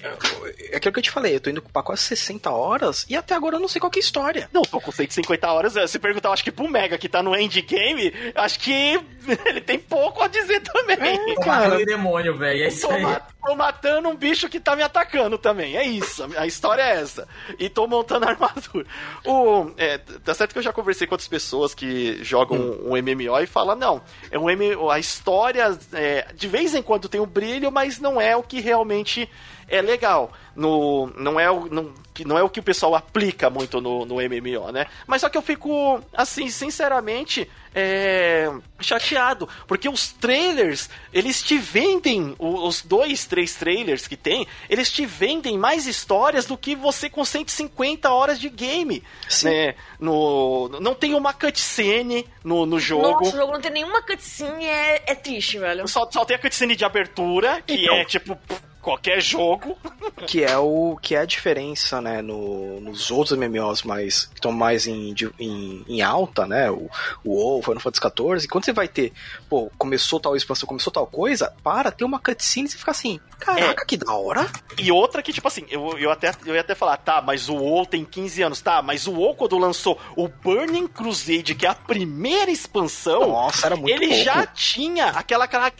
é 0.72 0.78
aquilo 0.78 0.94
que 0.94 1.00
eu 1.00 1.04
te 1.04 1.12
falei, 1.12 1.36
eu 1.36 1.40
tô 1.40 1.50
indo 1.50 1.62
pra 1.62 1.84
quase 1.84 2.04
60 2.04 2.50
horas 2.50 3.06
e 3.10 3.16
até 3.16 3.34
agora 3.34 3.56
eu 3.56 3.60
não 3.60 3.68
sei 3.68 3.80
qual 3.80 3.92
é 3.94 3.98
a 3.98 4.00
história. 4.00 4.50
Não, 4.52 4.62
tô 4.62 4.80
com 4.80 4.92
150 4.92 5.52
horas. 5.52 5.92
Se 5.92 6.00
perguntar, 6.00 6.30
eu 6.30 6.34
acho 6.34 6.44
que 6.44 6.52
pro 6.52 6.70
Mega 6.70 6.98
que 6.98 7.10
tá 7.10 7.22
no 7.22 7.36
endgame, 7.36 8.14
acho 8.36 8.60
que 8.60 8.72
ele 9.46 9.62
tem 9.62 9.80
pouco 9.80 10.24
a 10.24 10.28
dizer 10.28 10.62
também. 10.62 10.98
É, 11.00 11.36
cara. 11.36 11.86
demônio, 11.86 12.38
velho. 12.38 12.64
É 12.64 12.68
isso 12.68 12.90
aí. 12.90 13.04
Tô 13.44 13.56
matando 13.56 14.08
um 14.08 14.16
bicho 14.16 14.48
que 14.48 14.60
tá 14.60 14.76
me 14.76 14.84
atacando 14.84 15.38
também. 15.38 15.76
É 15.76 15.84
isso. 15.84 16.24
A 16.38 16.46
história 16.46 16.84
é 16.84 17.02
essa. 17.02 17.28
E 17.58 17.70
tô 17.70 17.88
montando 17.88 18.28
armadura. 18.28 18.86
O, 19.26 19.72
é, 19.78 19.98
tá 19.98 20.34
certo 20.34 20.54
que 20.54 20.60
eu 20.60 20.64
já 20.64 20.72
conversei 20.72 21.08
com 21.08 21.16
outras 21.16 21.28
pessoas 21.28 21.74
que 21.74 22.24
jogam 22.24 22.58
hum. 22.58 22.80
um, 22.86 22.94
um 22.94 23.02
MMO 23.02 23.40
e 23.40 23.48
falam, 23.48 23.76
não, 23.76 24.02
é 24.30 24.38
um 24.38 24.46
MMO, 24.46 24.90
a 24.90 25.00
história 25.00 25.78
é, 25.94 26.28
de 26.34 26.48
vez 26.48 26.76
em 26.76 26.84
quando 26.84 27.10
tem 27.10 27.20
um 27.20 27.26
brilho, 27.26 27.72
mas 27.72 28.00
não 28.00 28.22
é 28.22 28.36
o 28.36 28.44
que 28.44 28.60
realmente 28.60 29.28
é 29.68 29.82
legal. 29.82 30.32
No, 30.56 31.08
não, 31.18 31.40
é 31.40 31.50
o, 31.50 31.68
não, 31.68 31.94
não 32.26 32.38
é 32.38 32.44
o 32.44 32.50
que 32.50 32.60
o 32.60 32.64
pessoal 32.64 32.94
aplica 32.94 33.50
muito 33.50 33.80
no, 33.80 34.06
no 34.06 34.16
MMO, 34.16 34.72
né? 34.72 34.86
Mas 35.08 35.22
só 35.22 35.30
que 35.30 35.38
eu 35.38 35.42
fico, 35.42 36.02
assim, 36.14 36.50
sinceramente, 36.50 37.50
é, 37.74 38.52
chateado. 38.80 39.48
Porque 39.68 39.88
os 39.88 40.12
trailers, 40.12 40.90
eles 41.14 41.42
te 41.42 41.58
vendem, 41.58 42.36
os 42.38 42.82
dois, 42.82 43.26
três 43.26 43.56
trailers 43.56 44.08
que 44.08 44.18
tem, 44.18 44.48
eles 44.70 44.92
te 44.92 45.06
vendem 45.06 45.58
mais 45.58 45.88
histórias 45.88 46.46
do 46.46 46.58
que 46.58 46.76
você 46.76 47.10
com 47.10 47.24
150 47.24 48.10
horas 48.10 48.40
de 48.40 48.50
game. 48.50 49.04
Sim. 49.28 49.50
Né? 49.50 49.76
No, 50.00 50.70
não 50.82 50.94
tem 50.94 51.14
uma 51.14 51.34
cutscene 51.34 52.28
no, 52.44 52.66
no 52.66 52.80
jogo. 52.80 53.12
Nossa, 53.12 53.36
o 53.36 53.40
jogo 53.40 53.54
não 53.54 53.62
tem 53.62 53.72
nenhuma 53.72 54.02
cutscene, 54.02 54.66
é, 54.66 55.04
é 55.08 55.16
triste, 55.16 55.58
velho. 55.58 55.88
Só, 55.88 56.10
só 56.12 56.26
tem 56.26 56.36
a 56.36 56.40
cutscene 56.40 56.76
de 56.76 56.86
abertura, 56.86 57.62
que 57.62 57.74
então, 57.74 57.96
é 57.96 58.06
tipo 58.06 58.38
qualquer 58.82 59.22
jogo. 59.22 59.78
Que 60.26 60.44
é 60.44 60.58
o 60.58 60.98
que 61.02 61.16
é 61.16 61.20
a 61.20 61.26
diferença, 61.26 62.02
né, 62.02 62.22
no, 62.22 62.80
nos 62.82 63.12
outros 63.12 63.38
MMOs 63.38 63.84
mais 63.84 64.26
que 64.26 64.36
estão 64.36 64.52
mais 64.52 64.88
em, 64.88 65.14
em, 65.40 65.86
em, 65.88 66.02
alta, 66.02 66.46
né, 66.46 66.70
o, 66.70 66.90
o 67.24 67.32
WoW, 67.32 67.62
Final 67.62 67.80
Fantasy 67.80 68.02
XIV, 68.02 68.48
quando 68.48 68.66
você 68.66 68.74
vai 68.74 68.88
ter, 68.88 69.14
pô, 69.50 69.72
começou 69.78 70.20
tal 70.20 70.36
expansão, 70.36 70.68
começou 70.68 70.92
tal 70.92 71.08
coisa, 71.08 71.54
para, 71.64 71.92
ter 71.92 72.04
uma 72.04 72.20
cutscene 72.20 72.68
e 72.68 72.72
você 72.72 72.78
fica 72.78 72.92
assim, 72.92 73.20
caraca, 73.40 73.84
é. 73.84 73.86
que 73.86 73.98
da 73.98 74.14
hora. 74.14 74.48
E 74.78 74.92
outra 74.92 75.22
que, 75.22 75.34
tipo 75.34 75.48
assim, 75.48 75.66
eu, 75.70 75.98
eu, 75.98 76.12
até, 76.12 76.32
eu 76.46 76.56
ia 76.56 76.62
até 76.62 76.76
falar, 76.76 76.98
tá, 76.98 77.22
mas 77.22 77.50
o 77.50 77.56
WoW 77.56 77.86
tem 77.86 78.04
15 78.06 78.44
anos, 78.44 78.62
tá, 78.62 78.82
mas 78.82 79.08
o 79.08 79.14
WoW 79.14 79.36
quando 79.36 79.58
lançou 79.58 80.00
o 80.16 80.28
Burning 80.28 80.88
Crusade, 80.88 81.56
que 81.56 81.66
é 81.66 81.70
a 81.70 81.76
primeira 81.76 82.52
expansão, 82.52 83.30
Nossa, 83.30 83.66
era 83.66 83.76
muito 83.76 83.92
ele 83.92 84.08
pouco. 84.08 84.24
já 84.24 84.46
tinha 84.46 85.08
aquela, 85.08 85.46
aquela, 85.46 85.72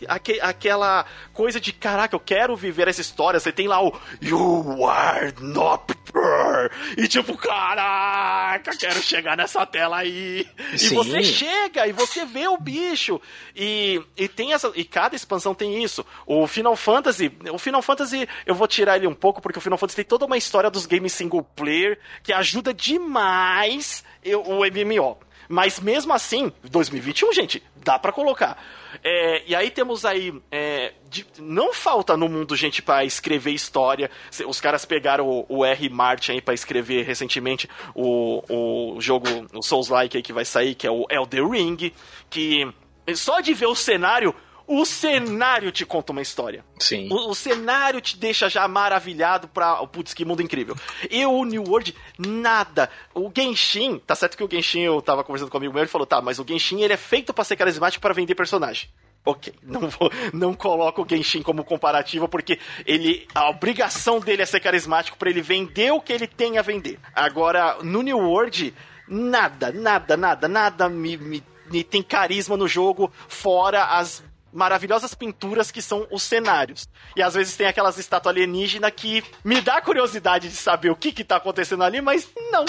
aquela 0.42 1.06
coisa 1.32 1.60
de, 1.60 1.72
caraca, 1.72 2.14
eu 2.14 2.20
quero 2.20 2.56
viver 2.56 2.88
essa 2.92 3.00
história, 3.00 3.40
você 3.40 3.50
tem 3.50 3.66
lá 3.66 3.82
o 3.82 3.98
You 4.20 4.86
are 4.86 5.34
not 5.40 5.92
pure. 6.04 6.70
E 6.96 7.08
tipo, 7.08 7.36
caraca, 7.36 8.76
quero 8.76 9.02
chegar 9.02 9.36
nessa 9.36 9.66
tela 9.66 9.98
aí. 9.98 10.46
Sim. 10.76 10.86
E 10.86 10.94
você 10.94 11.22
chega 11.24 11.86
e 11.86 11.92
você 11.92 12.24
vê 12.24 12.46
o 12.46 12.56
bicho. 12.56 13.20
E, 13.56 14.00
e 14.16 14.28
tem 14.28 14.52
essa. 14.52 14.70
E 14.74 14.84
cada 14.84 15.16
expansão 15.16 15.54
tem 15.54 15.82
isso. 15.82 16.04
O 16.26 16.46
Final 16.46 16.76
Fantasy. 16.76 17.32
O 17.52 17.58
Final 17.58 17.82
Fantasy, 17.82 18.28
eu 18.46 18.54
vou 18.54 18.68
tirar 18.68 18.96
ele 18.96 19.06
um 19.06 19.14
pouco, 19.14 19.42
porque 19.42 19.58
o 19.58 19.62
Final 19.62 19.78
Fantasy 19.78 19.96
tem 19.96 20.04
toda 20.04 20.26
uma 20.26 20.36
história 20.36 20.70
dos 20.70 20.86
games 20.86 21.12
single 21.12 21.42
player 21.42 21.98
que 22.22 22.32
ajuda 22.32 22.72
demais 22.72 24.04
o 24.46 24.60
MMO. 24.64 25.18
Mas 25.48 25.80
mesmo 25.80 26.12
assim, 26.12 26.52
2021, 26.64 27.32
gente, 27.32 27.62
dá 27.76 27.98
para 27.98 28.12
colocar. 28.12 28.62
É, 29.02 29.42
e 29.46 29.54
aí 29.54 29.70
temos 29.70 30.04
aí. 30.04 30.32
É, 30.50 30.94
de, 31.12 31.26
não 31.38 31.74
falta 31.74 32.16
no 32.16 32.28
mundo 32.28 32.56
gente 32.56 32.80
para 32.80 33.04
escrever 33.04 33.52
história. 33.52 34.10
Os 34.46 34.60
caras 34.60 34.84
pegaram 34.86 35.28
o, 35.28 35.46
o 35.48 35.64
R. 35.64 35.88
Martin 35.90 36.32
aí 36.32 36.40
pra 36.40 36.54
escrever 36.54 37.04
recentemente 37.04 37.68
o, 37.94 38.42
o 38.48 39.00
jogo, 39.00 39.28
o 39.52 39.62
Souls-like 39.62 40.16
aí 40.16 40.22
que 40.22 40.32
vai 40.32 40.46
sair, 40.46 40.74
que 40.74 40.86
é 40.86 40.90
o 40.90 41.06
Elder 41.10 41.46
Ring. 41.46 41.92
Que 42.30 42.66
só 43.14 43.40
de 43.40 43.52
ver 43.52 43.66
o 43.66 43.74
cenário 43.74 44.34
o 44.66 44.86
cenário 44.86 45.70
te 45.70 45.84
conta 45.84 46.12
uma 46.12 46.22
história. 46.22 46.64
Sim. 46.78 47.08
O, 47.10 47.30
o, 47.30 47.34
cenário 47.34 48.00
te 48.00 48.16
deixa 48.16 48.48
já 48.48 48.66
maravilhado 48.66 49.48
pra. 49.48 49.84
Putz, 49.86 50.14
que 50.14 50.24
mundo 50.24 50.40
incrível. 50.40 50.76
E 51.10 51.26
o 51.26 51.44
New 51.44 51.64
World, 51.64 51.94
nada. 52.16 52.88
O 53.12 53.30
Genshin, 53.36 53.98
tá 53.98 54.14
certo 54.14 54.36
que 54.36 54.44
o 54.44 54.50
Genshin, 54.50 54.80
eu 54.80 55.02
tava 55.02 55.24
conversando 55.24 55.50
com 55.50 55.58
um 55.58 55.60
amigo 55.60 55.74
meu, 55.74 55.82
ele 55.82 55.90
falou: 55.90 56.06
tá, 56.06 56.22
mas 56.22 56.38
o 56.38 56.46
Genshin 56.46 56.80
ele 56.80 56.94
é 56.94 56.96
feito 56.96 57.34
para 57.34 57.44
ser 57.44 57.56
carismático 57.56 58.00
para 58.00 58.14
vender 58.14 58.34
personagem. 58.34 58.88
Ok, 59.24 59.54
não, 59.62 59.88
vou, 59.88 60.10
não 60.32 60.52
coloco 60.52 61.02
o 61.02 61.08
Genshin 61.08 61.42
como 61.42 61.64
comparativo 61.64 62.28
porque 62.28 62.58
ele 62.84 63.26
a 63.32 63.48
obrigação 63.48 64.18
dele 64.18 64.42
é 64.42 64.46
ser 64.46 64.58
carismático 64.58 65.16
para 65.16 65.30
ele 65.30 65.40
vender 65.40 65.92
o 65.92 66.00
que 66.00 66.12
ele 66.12 66.26
tem 66.26 66.58
a 66.58 66.62
vender. 66.62 66.98
Agora, 67.14 67.78
no 67.82 68.02
New 68.02 68.18
World, 68.18 68.74
nada, 69.06 69.70
nada, 69.70 70.16
nada, 70.16 70.48
nada 70.48 70.88
me, 70.88 71.16
me, 71.16 71.44
me 71.70 71.84
tem 71.84 72.02
carisma 72.02 72.56
no 72.56 72.66
jogo 72.66 73.12
fora 73.28 73.84
as 73.84 74.24
maravilhosas 74.52 75.14
pinturas 75.14 75.70
que 75.70 75.80
são 75.80 76.06
os 76.10 76.22
cenários. 76.22 76.88
E 77.16 77.22
às 77.22 77.34
vezes 77.34 77.56
tem 77.56 77.66
aquelas 77.66 77.98
estátuas 77.98 78.34
alienígenas 78.34 78.92
que 78.94 79.24
me 79.44 79.60
dá 79.60 79.80
curiosidade 79.80 80.48
de 80.48 80.56
saber 80.56 80.90
o 80.90 80.96
que 80.96 81.12
que 81.12 81.24
tá 81.24 81.36
acontecendo 81.36 81.84
ali, 81.84 82.00
mas 82.00 82.28
não. 82.50 82.64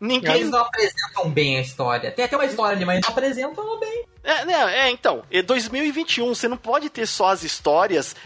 Ninguém... 0.00 0.36
Eles 0.36 0.50
não 0.50 0.60
apresentam 0.60 1.30
bem 1.30 1.58
a 1.58 1.60
história. 1.60 2.12
Tem 2.12 2.24
até 2.24 2.36
uma 2.36 2.44
história 2.44 2.76
ali, 2.76 2.84
mas 2.84 3.00
não 3.00 3.10
apresentam 3.10 3.80
bem. 3.80 4.04
É, 4.26 4.44
né, 4.44 4.88
é, 4.88 4.90
então, 4.90 5.22
é 5.30 5.40
2021, 5.40 6.34
você 6.34 6.48
não 6.48 6.56
pode 6.56 6.90
ter 6.90 7.06
só 7.06 7.28
as 7.28 7.44
histórias 7.44 8.16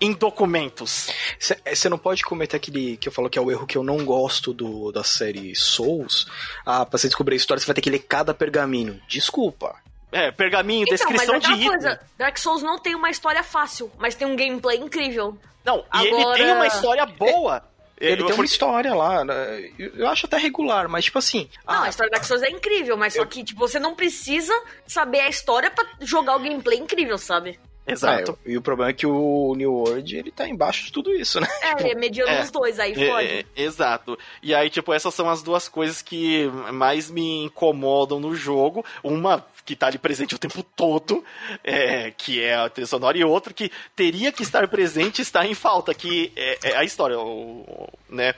em 0.00 0.14
documentos. 0.14 1.10
Você 1.38 1.86
não 1.90 1.98
pode 1.98 2.24
cometer 2.24 2.56
aquele 2.56 2.96
que 2.96 3.06
eu 3.06 3.12
falo 3.12 3.28
que 3.28 3.38
é 3.38 3.42
o 3.42 3.50
erro 3.50 3.66
que 3.66 3.76
eu 3.76 3.82
não 3.82 4.02
gosto 4.02 4.54
do, 4.54 4.90
da 4.90 5.04
série 5.04 5.54
Souls. 5.54 6.26
Ah, 6.64 6.86
pra 6.86 6.98
você 6.98 7.08
descobrir 7.08 7.34
a 7.34 7.36
história, 7.36 7.60
você 7.60 7.66
vai 7.66 7.74
ter 7.74 7.82
que 7.82 7.90
ler 7.90 7.98
cada 7.98 8.32
pergaminho. 8.32 8.98
Desculpa. 9.06 9.76
É, 10.10 10.30
pergaminho, 10.30 10.84
então, 10.84 10.94
descrição 10.96 11.34
mas 11.34 11.44
é 11.44 11.48
de 11.48 11.52
item. 11.52 11.68
Coisa, 11.68 12.00
Dark 12.16 12.38
Souls 12.38 12.62
não 12.62 12.78
tem 12.78 12.94
uma 12.94 13.10
história 13.10 13.44
fácil, 13.44 13.92
mas 13.98 14.14
tem 14.14 14.26
um 14.26 14.34
gameplay 14.34 14.78
incrível. 14.78 15.36
Não, 15.62 15.84
Agora... 15.90 16.08
e 16.08 16.22
ele 16.22 16.32
tem 16.32 16.52
uma 16.52 16.66
história 16.66 17.04
boa. 17.04 17.62
É, 18.00 18.12
ele 18.12 18.22
eu, 18.22 18.26
tem 18.26 18.34
uma 18.34 18.44
história 18.44 18.94
lá, 18.94 19.24
né? 19.24 19.70
eu 19.78 20.08
acho 20.08 20.24
até 20.26 20.38
regular, 20.38 20.88
mas 20.88 21.04
tipo 21.04 21.18
assim. 21.18 21.48
Não, 21.66 21.74
ah, 21.74 21.82
a 21.84 21.88
história 21.90 22.10
da 22.10 22.16
Dark 22.16 22.26
Souls 22.26 22.42
é 22.42 22.50
incrível, 22.50 22.96
mas 22.96 23.14
eu... 23.14 23.22
só 23.22 23.28
que 23.28 23.44
tipo, 23.44 23.60
você 23.60 23.78
não 23.78 23.94
precisa 23.94 24.54
saber 24.86 25.20
a 25.20 25.28
história 25.28 25.70
para 25.70 25.86
jogar 26.00 26.36
o 26.36 26.40
gameplay 26.40 26.78
incrível, 26.78 27.18
sabe? 27.18 27.58
Exato. 27.86 28.38
É, 28.44 28.50
e 28.52 28.56
o 28.56 28.62
problema 28.62 28.90
é 28.90 28.94
que 28.94 29.06
o 29.06 29.54
New 29.56 29.72
World, 29.72 30.16
ele 30.16 30.30
tá 30.30 30.48
embaixo 30.48 30.84
de 30.84 30.92
tudo 30.92 31.12
isso, 31.14 31.40
né? 31.40 31.48
É, 31.62 31.80
ele 31.80 31.92
é 31.92 31.94
mediano 31.94 32.30
é, 32.30 32.42
os 32.42 32.50
dois, 32.50 32.78
aí 32.78 32.92
é, 32.92 33.08
fode. 33.08 33.28
É, 33.28 33.44
exato. 33.56 34.18
E 34.42 34.54
aí, 34.54 34.70
tipo, 34.70 34.92
essas 34.92 35.14
são 35.14 35.28
as 35.28 35.42
duas 35.42 35.68
coisas 35.68 36.00
que 36.02 36.46
mais 36.72 37.10
me 37.10 37.44
incomodam 37.44 38.20
no 38.20 38.34
jogo. 38.34 38.84
Uma 39.02 39.44
que 39.64 39.76
tá 39.76 39.86
ali 39.86 39.98
presente 39.98 40.34
o 40.34 40.38
tempo 40.38 40.62
todo, 40.62 41.24
é, 41.62 42.10
que 42.10 42.42
é 42.42 42.54
a 42.54 42.68
trilha 42.68 42.86
sonora, 42.86 43.16
e 43.16 43.24
outra 43.24 43.52
que 43.52 43.70
teria 43.94 44.32
que 44.32 44.42
estar 44.42 44.66
presente 44.68 45.22
está 45.22 45.46
em 45.46 45.54
falta, 45.54 45.94
que 45.94 46.32
é, 46.36 46.58
é 46.62 46.76
a 46.76 46.84
história, 46.84 47.18
o, 47.18 47.88
né? 48.08 48.34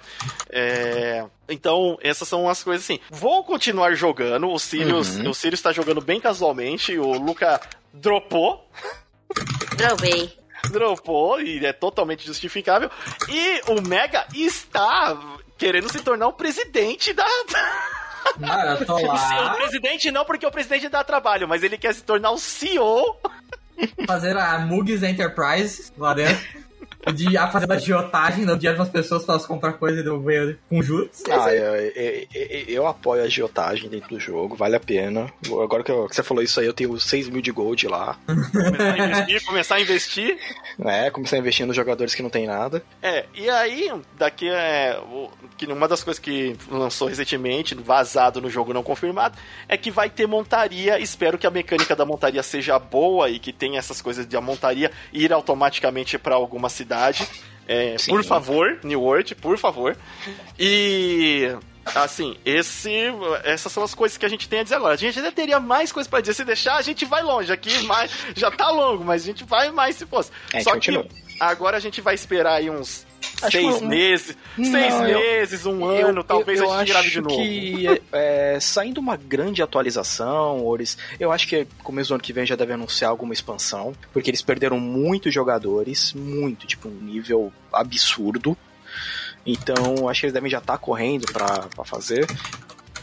É, 0.50 1.24
então, 1.48 1.98
essas 2.02 2.28
são 2.28 2.48
as 2.48 2.62
coisas 2.62 2.84
assim. 2.84 3.00
Vou 3.10 3.44
continuar 3.44 3.94
jogando, 3.94 4.48
o 4.50 4.58
Sirius, 4.58 5.16
uhum. 5.16 5.30
o 5.30 5.34
Sirius 5.34 5.60
está 5.60 5.72
jogando 5.72 6.00
bem 6.00 6.20
casualmente, 6.20 6.98
o 6.98 7.12
Luca 7.12 7.60
dropou. 7.92 8.68
Dropei. 9.76 10.36
Dropou, 10.70 11.40
e 11.40 11.64
é 11.64 11.72
totalmente 11.72 12.26
justificável. 12.26 12.90
E 13.28 13.60
o 13.70 13.80
Mega 13.80 14.26
está 14.34 15.18
querendo 15.58 15.90
se 15.90 16.00
tornar 16.00 16.28
o 16.28 16.32
presidente 16.32 17.12
da. 17.12 17.26
Eu 18.80 18.86
tô 18.86 18.98
lá. 18.98 19.52
O 19.52 19.56
presidente 19.56 20.10
não, 20.10 20.24
porque 20.24 20.46
o 20.46 20.50
presidente 20.50 20.88
dá 20.88 21.04
trabalho, 21.04 21.48
mas 21.48 21.62
ele 21.62 21.76
quer 21.78 21.94
se 21.94 22.02
tornar 22.02 22.30
o 22.30 22.38
CEO. 22.38 23.16
Fazer 24.06 24.36
a 24.36 24.58
Mugs 24.58 25.02
Enterprise 25.02 25.92
lá 25.96 26.14
dentro 26.14 26.46
de 27.10 27.36
a 27.36 27.48
fazer 27.48 27.70
agiotagem 27.72 28.44
no 28.44 28.56
dia 28.56 28.72
de 28.72 28.78
umas 28.78 28.88
pessoas 28.88 29.24
para 29.24 29.34
elas 29.34 29.46
comprar 29.46 29.72
coisa 29.72 30.00
e 30.00 30.02
devolver 30.04 30.58
com 30.68 30.80
juros. 30.82 31.22
Ah, 31.28 31.52
eu, 31.52 31.74
eu, 31.74 32.64
eu, 32.68 32.86
apoio 32.86 33.22
a 33.22 33.24
agiotagem 33.24 33.88
dentro 33.88 34.10
do 34.10 34.20
jogo, 34.20 34.54
vale 34.54 34.76
a 34.76 34.80
pena. 34.80 35.32
Agora 35.46 35.82
que, 35.82 35.90
eu, 35.90 36.06
que 36.06 36.14
você 36.14 36.22
falou 36.22 36.42
isso 36.42 36.60
aí, 36.60 36.66
eu 36.66 36.72
tenho 36.72 36.98
6 36.98 37.28
mil 37.28 37.42
de 37.42 37.50
gold 37.50 37.88
lá. 37.88 38.16
Começar 38.26 38.94
a 38.94 38.98
investir, 38.98 39.44
começar 39.44 39.74
a 39.76 39.80
investir. 39.80 40.38
É, 40.84 41.10
começar 41.10 41.36
a 41.36 41.38
investir 41.38 41.66
nos 41.66 41.74
jogadores 41.74 42.14
que 42.14 42.22
não 42.22 42.30
tem 42.30 42.46
nada. 42.46 42.82
É, 43.02 43.26
e 43.34 43.48
aí, 43.50 43.90
daqui 44.16 44.48
é. 44.48 45.00
Que 45.56 45.66
uma 45.66 45.88
das 45.88 46.04
coisas 46.04 46.20
que 46.20 46.56
lançou 46.70 47.08
recentemente, 47.08 47.74
vazado 47.74 48.40
no 48.40 48.50
jogo 48.50 48.72
não 48.72 48.82
confirmado, 48.82 49.36
é 49.68 49.76
que 49.76 49.90
vai 49.90 50.08
ter 50.08 50.26
montaria. 50.26 50.98
Espero 50.98 51.38
que 51.38 51.46
a 51.46 51.50
mecânica 51.50 51.96
da 51.96 52.04
montaria 52.04 52.42
seja 52.42 52.78
boa 52.78 53.28
e 53.28 53.38
que 53.38 53.52
tenha 53.52 53.78
essas 53.78 54.00
coisas 54.00 54.26
de 54.26 54.36
a 54.36 54.40
montaria 54.40 54.90
ir 55.12 55.32
automaticamente 55.32 56.18
para 56.18 56.34
alguma 56.34 56.68
cidade 56.68 56.91
cidade. 56.92 57.28
É, 57.66 57.96
por 58.08 58.24
favor, 58.24 58.78
New 58.82 59.00
World, 59.00 59.34
por 59.36 59.56
favor. 59.56 59.96
E 60.58 61.54
assim, 61.84 62.36
esse, 62.44 62.90
essas 63.44 63.72
são 63.72 63.82
as 63.82 63.94
coisas 63.94 64.18
que 64.18 64.26
a 64.26 64.28
gente 64.28 64.48
tem 64.48 64.60
a 64.60 64.62
dizer 64.62 64.76
agora. 64.76 64.94
A 64.94 64.96
gente 64.96 65.18
ainda 65.18 65.32
teria 65.32 65.58
mais 65.58 65.90
coisas 65.92 66.08
para 66.08 66.20
dizer. 66.20 66.34
Se 66.34 66.44
deixar, 66.44 66.76
a 66.76 66.82
gente 66.82 67.04
vai 67.04 67.22
longe. 67.22 67.52
Aqui 67.52 67.82
mais, 67.84 68.10
já 68.34 68.50
tá 68.50 68.68
longo, 68.70 69.04
mas 69.04 69.22
a 69.22 69.26
gente 69.26 69.44
vai 69.44 69.70
mais 69.70 69.96
se 69.96 70.06
fosse. 70.06 70.30
É, 70.52 70.60
Só 70.60 70.72
continua. 70.72 71.04
que 71.04 71.36
agora 71.40 71.76
a 71.76 71.80
gente 71.80 72.00
vai 72.00 72.14
esperar 72.14 72.54
aí 72.54 72.68
uns 72.68 73.06
Acho 73.42 73.50
seis 73.50 73.80
meses, 73.80 74.36
não, 74.56 74.64
seis 74.64 74.94
eu, 74.94 75.18
meses, 75.18 75.66
um 75.66 75.80
eu, 75.92 76.08
ano, 76.08 76.20
eu, 76.20 76.24
talvez 76.24 76.60
a 76.60 76.78
gente 76.78 76.88
grave 76.88 77.10
de 77.10 77.20
novo. 77.20 77.36
que 77.36 78.02
é, 78.12 78.58
saindo 78.60 78.98
uma 78.98 79.16
grande 79.16 79.62
atualização, 79.62 80.64
Ores, 80.64 80.96
eu 81.18 81.32
acho 81.32 81.48
que 81.48 81.66
começo 81.82 82.08
do 82.10 82.14
ano 82.14 82.22
que 82.22 82.32
vem 82.32 82.46
já 82.46 82.56
deve 82.56 82.72
anunciar 82.72 83.10
alguma 83.10 83.32
expansão, 83.32 83.94
porque 84.12 84.30
eles 84.30 84.42
perderam 84.42 84.78
muitos 84.78 85.32
jogadores, 85.32 86.12
muito, 86.12 86.66
tipo, 86.66 86.88
um 86.88 87.00
nível 87.00 87.52
absurdo. 87.72 88.56
Então, 89.44 90.08
acho 90.08 90.20
que 90.20 90.26
eles 90.26 90.34
devem 90.34 90.50
já 90.50 90.58
estar 90.58 90.74
tá 90.74 90.78
correndo 90.78 91.26
para 91.32 91.84
fazer. 91.84 92.26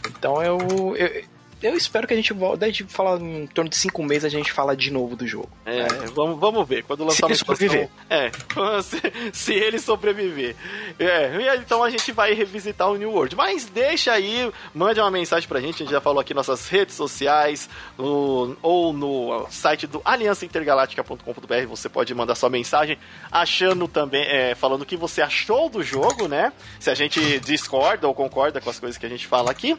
Então, 0.08 0.42
eu, 0.42 0.96
eu 0.96 1.24
eu 1.62 1.76
espero 1.76 2.06
que 2.06 2.14
a 2.14 2.16
gente 2.16 2.32
volte. 2.32 2.60
Daí, 2.60 2.72
tipo, 2.72 2.90
falar 2.90 3.20
em 3.20 3.46
torno 3.46 3.68
de 3.68 3.76
cinco 3.76 4.02
meses, 4.02 4.24
a 4.24 4.28
gente 4.28 4.50
fala 4.50 4.74
de 4.74 4.90
novo 4.90 5.14
do 5.14 5.26
jogo. 5.26 5.48
É, 5.66 5.80
é. 5.80 5.86
Vamos, 6.14 6.40
vamos 6.40 6.66
ver. 6.66 6.84
Quando 6.84 7.04
lançar 7.04 7.26
se 7.26 7.32
ele 7.32 7.34
sobreviver. 7.36 7.88
É, 8.08 8.30
se, 8.82 9.30
se, 9.32 9.52
ele 9.52 9.78
sobreviver. 9.78 10.56
É, 10.98 11.56
então 11.56 11.82
a 11.82 11.90
gente 11.90 12.12
vai 12.12 12.32
revisitar 12.32 12.90
o 12.90 12.96
New 12.96 13.10
World. 13.10 13.36
Mas 13.36 13.66
deixa 13.66 14.12
aí, 14.12 14.50
mande 14.74 15.00
uma 15.00 15.10
mensagem 15.10 15.46
pra 15.48 15.60
gente. 15.60 15.82
A 15.82 15.86
gente 15.86 15.92
já 15.92 16.00
falou 16.00 16.20
aqui 16.20 16.32
nas 16.32 16.48
nossas 16.48 16.68
redes 16.68 16.94
sociais 16.94 17.68
no, 17.98 18.56
ou 18.62 18.92
no 18.92 19.46
site 19.50 19.86
do 19.86 20.00
aliançaintergaláctica.com.br. 20.04 21.66
Você 21.68 21.88
pode 21.88 22.14
mandar 22.14 22.34
sua 22.36 22.48
mensagem 22.48 22.96
achando 23.30 23.86
também, 23.86 24.22
é, 24.22 24.54
falando 24.54 24.82
o 24.82 24.86
que 24.86 24.96
você 24.96 25.20
achou 25.20 25.68
do 25.68 25.82
jogo, 25.82 26.26
né? 26.26 26.52
Se 26.78 26.90
a 26.90 26.94
gente 26.94 27.38
discorda 27.40 28.08
ou 28.08 28.14
concorda 28.14 28.60
com 28.62 28.70
as 28.70 28.80
coisas 28.80 28.96
que 28.96 29.04
a 29.04 29.10
gente 29.10 29.26
fala 29.26 29.50
aqui. 29.50 29.76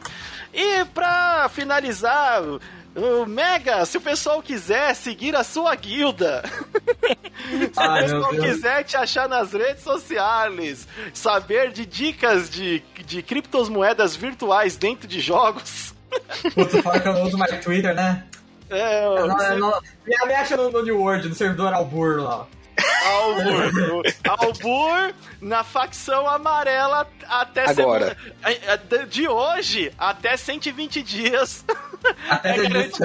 E 0.54 0.86
pra 0.94 1.50
finalizar 1.50 1.71
finalizar, 1.72 2.44
o 2.94 3.26
Mega, 3.26 3.86
se 3.86 3.98
o 3.98 4.02
pessoal 4.02 4.42
quiser 4.42 4.94
seguir 4.94 5.34
a 5.36 5.44
sua 5.44 5.74
guilda, 5.76 6.44
se 7.48 7.80
o 7.80 7.94
pessoal 7.94 8.30
quiser 8.32 8.84
te 8.84 8.98
achar 8.98 9.30
nas 9.30 9.54
redes 9.54 9.82
sociais, 9.82 10.88
saber 11.14 11.72
de 11.72 11.86
dicas 11.86 12.50
de, 12.50 12.84
de 13.06 13.24
criptomoedas 13.24 14.16
virtuais 14.16 14.76
dentro 14.76 15.08
de 15.08 15.22
jogos. 15.22 15.94
Putz, 16.54 16.82
fala 16.82 17.00
que 17.00 17.08
eu 17.08 17.14
não 17.14 17.24
uso 17.24 17.38
mais 17.38 17.64
Twitter, 17.64 17.96
né? 17.96 18.26
É, 18.70 19.06
eu 19.06 19.28
não, 19.28 19.38
não, 19.38 19.82
não, 20.08 20.28
me 20.28 20.34
acha 20.34 20.58
no, 20.58 20.70
no 20.70 20.84
New 20.84 21.00
World, 21.00 21.30
no 21.30 21.36
servidor 21.36 21.74
Albur 21.74 22.22
lá. 22.22 22.48
Albur. 23.06 24.04
Albur 24.28 25.14
na 25.42 25.64
facção 25.64 26.28
amarela 26.28 27.08
até 27.28 27.70
Agora. 27.70 28.16
Semana, 28.16 29.06
de 29.08 29.28
hoje 29.28 29.92
até 29.98 30.38
120 30.38 31.04
dias. 31.04 31.66
Até 32.28 32.56
é 32.56 32.58
garanti, 32.58 33.00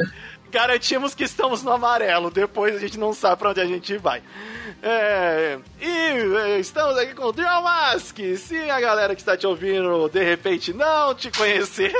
garantimos 0.50 1.14
que 1.14 1.24
estamos 1.24 1.62
no 1.62 1.70
amarelo. 1.70 2.30
Depois 2.30 2.74
a 2.74 2.78
gente 2.78 2.98
não 2.98 3.12
sabe 3.12 3.36
pra 3.36 3.50
onde 3.50 3.60
a 3.60 3.66
gente 3.66 3.98
vai. 3.98 4.22
É, 4.82 5.58
e 5.80 5.86
é, 5.86 6.58
estamos 6.58 6.96
aqui 6.96 7.14
com 7.14 7.24
o 7.24 7.32
Drill 7.32 7.62
Mask. 7.62 8.18
Se 8.38 8.70
a 8.70 8.80
galera 8.80 9.14
que 9.14 9.20
está 9.20 9.36
te 9.36 9.46
ouvindo 9.46 10.08
de 10.08 10.22
repente 10.24 10.72
não 10.72 11.14
te 11.14 11.30
conhecer, 11.30 11.92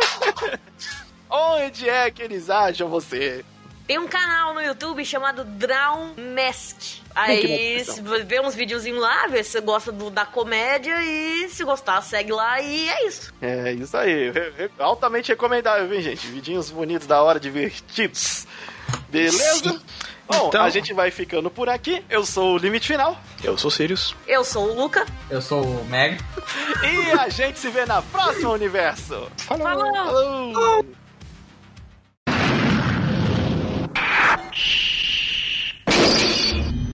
onde 1.29 1.89
é 1.89 2.11
que 2.11 2.23
eles 2.23 2.49
acham 2.49 2.89
você? 2.89 3.45
Tem 3.87 3.99
um 3.99 4.09
canal 4.09 4.53
no 4.53 4.61
YouTube 4.61 5.05
chamado 5.05 5.45
Drown 5.45 6.15
Mask. 6.35 7.05
Aí 7.15 7.83
vê 8.27 8.41
uns 8.41 8.55
videozinhos 8.55 9.01
lá, 9.01 9.27
vê 9.29 9.43
se 9.43 9.53
você 9.53 9.61
gosta 9.61 9.93
do, 9.93 10.11
da 10.11 10.27
comédia 10.27 11.01
e 11.03 11.49
se 11.49 11.65
gostar, 11.65 12.03
segue 12.03 12.33
lá 12.33 12.61
e 12.61 12.89
é 12.89 13.07
isso. 13.07 13.33
É 13.41 13.73
isso 13.73 13.97
aí. 13.97 14.33
Altamente 14.79 15.29
recomendável, 15.29 15.89
viu, 15.89 16.01
gente? 16.01 16.27
Vidinhos 16.27 16.71
bonitos, 16.71 17.07
da 17.07 17.23
hora, 17.23 17.39
divertidos. 17.39 18.47
Beleza? 19.09 19.71
Sim. 19.71 19.81
Bom, 20.27 20.49
então... 20.49 20.65
a 20.65 20.71
gente 20.71 20.93
vai 20.93 21.13
ficando 21.13 21.49
por 21.49 21.69
aqui. 21.69 22.05
Eu 22.11 22.27
sou 22.27 22.55
o 22.55 22.59
Limite 22.59 22.89
Final. 22.89 23.17
Eu 23.43 23.57
sou 23.57 23.69
o 23.69 23.73
Sirius. 23.73 24.17
Eu 24.27 24.45
sou 24.45 24.69
o 24.69 24.75
Luca. 24.75 25.07
Eu 25.31 25.41
sou 25.41 25.63
o 25.63 25.85
Meg. 25.85 26.19
e 26.83 27.13
a 27.13 27.29
gente 27.29 27.59
se 27.61 27.69
vê 27.69 27.87
na 27.87 28.03
próxima 28.03 28.51
universo. 28.51 29.31
Falou! 29.37 29.65
Falou. 29.65 29.95
Falou. 30.53 30.87
Shh. 34.37 35.06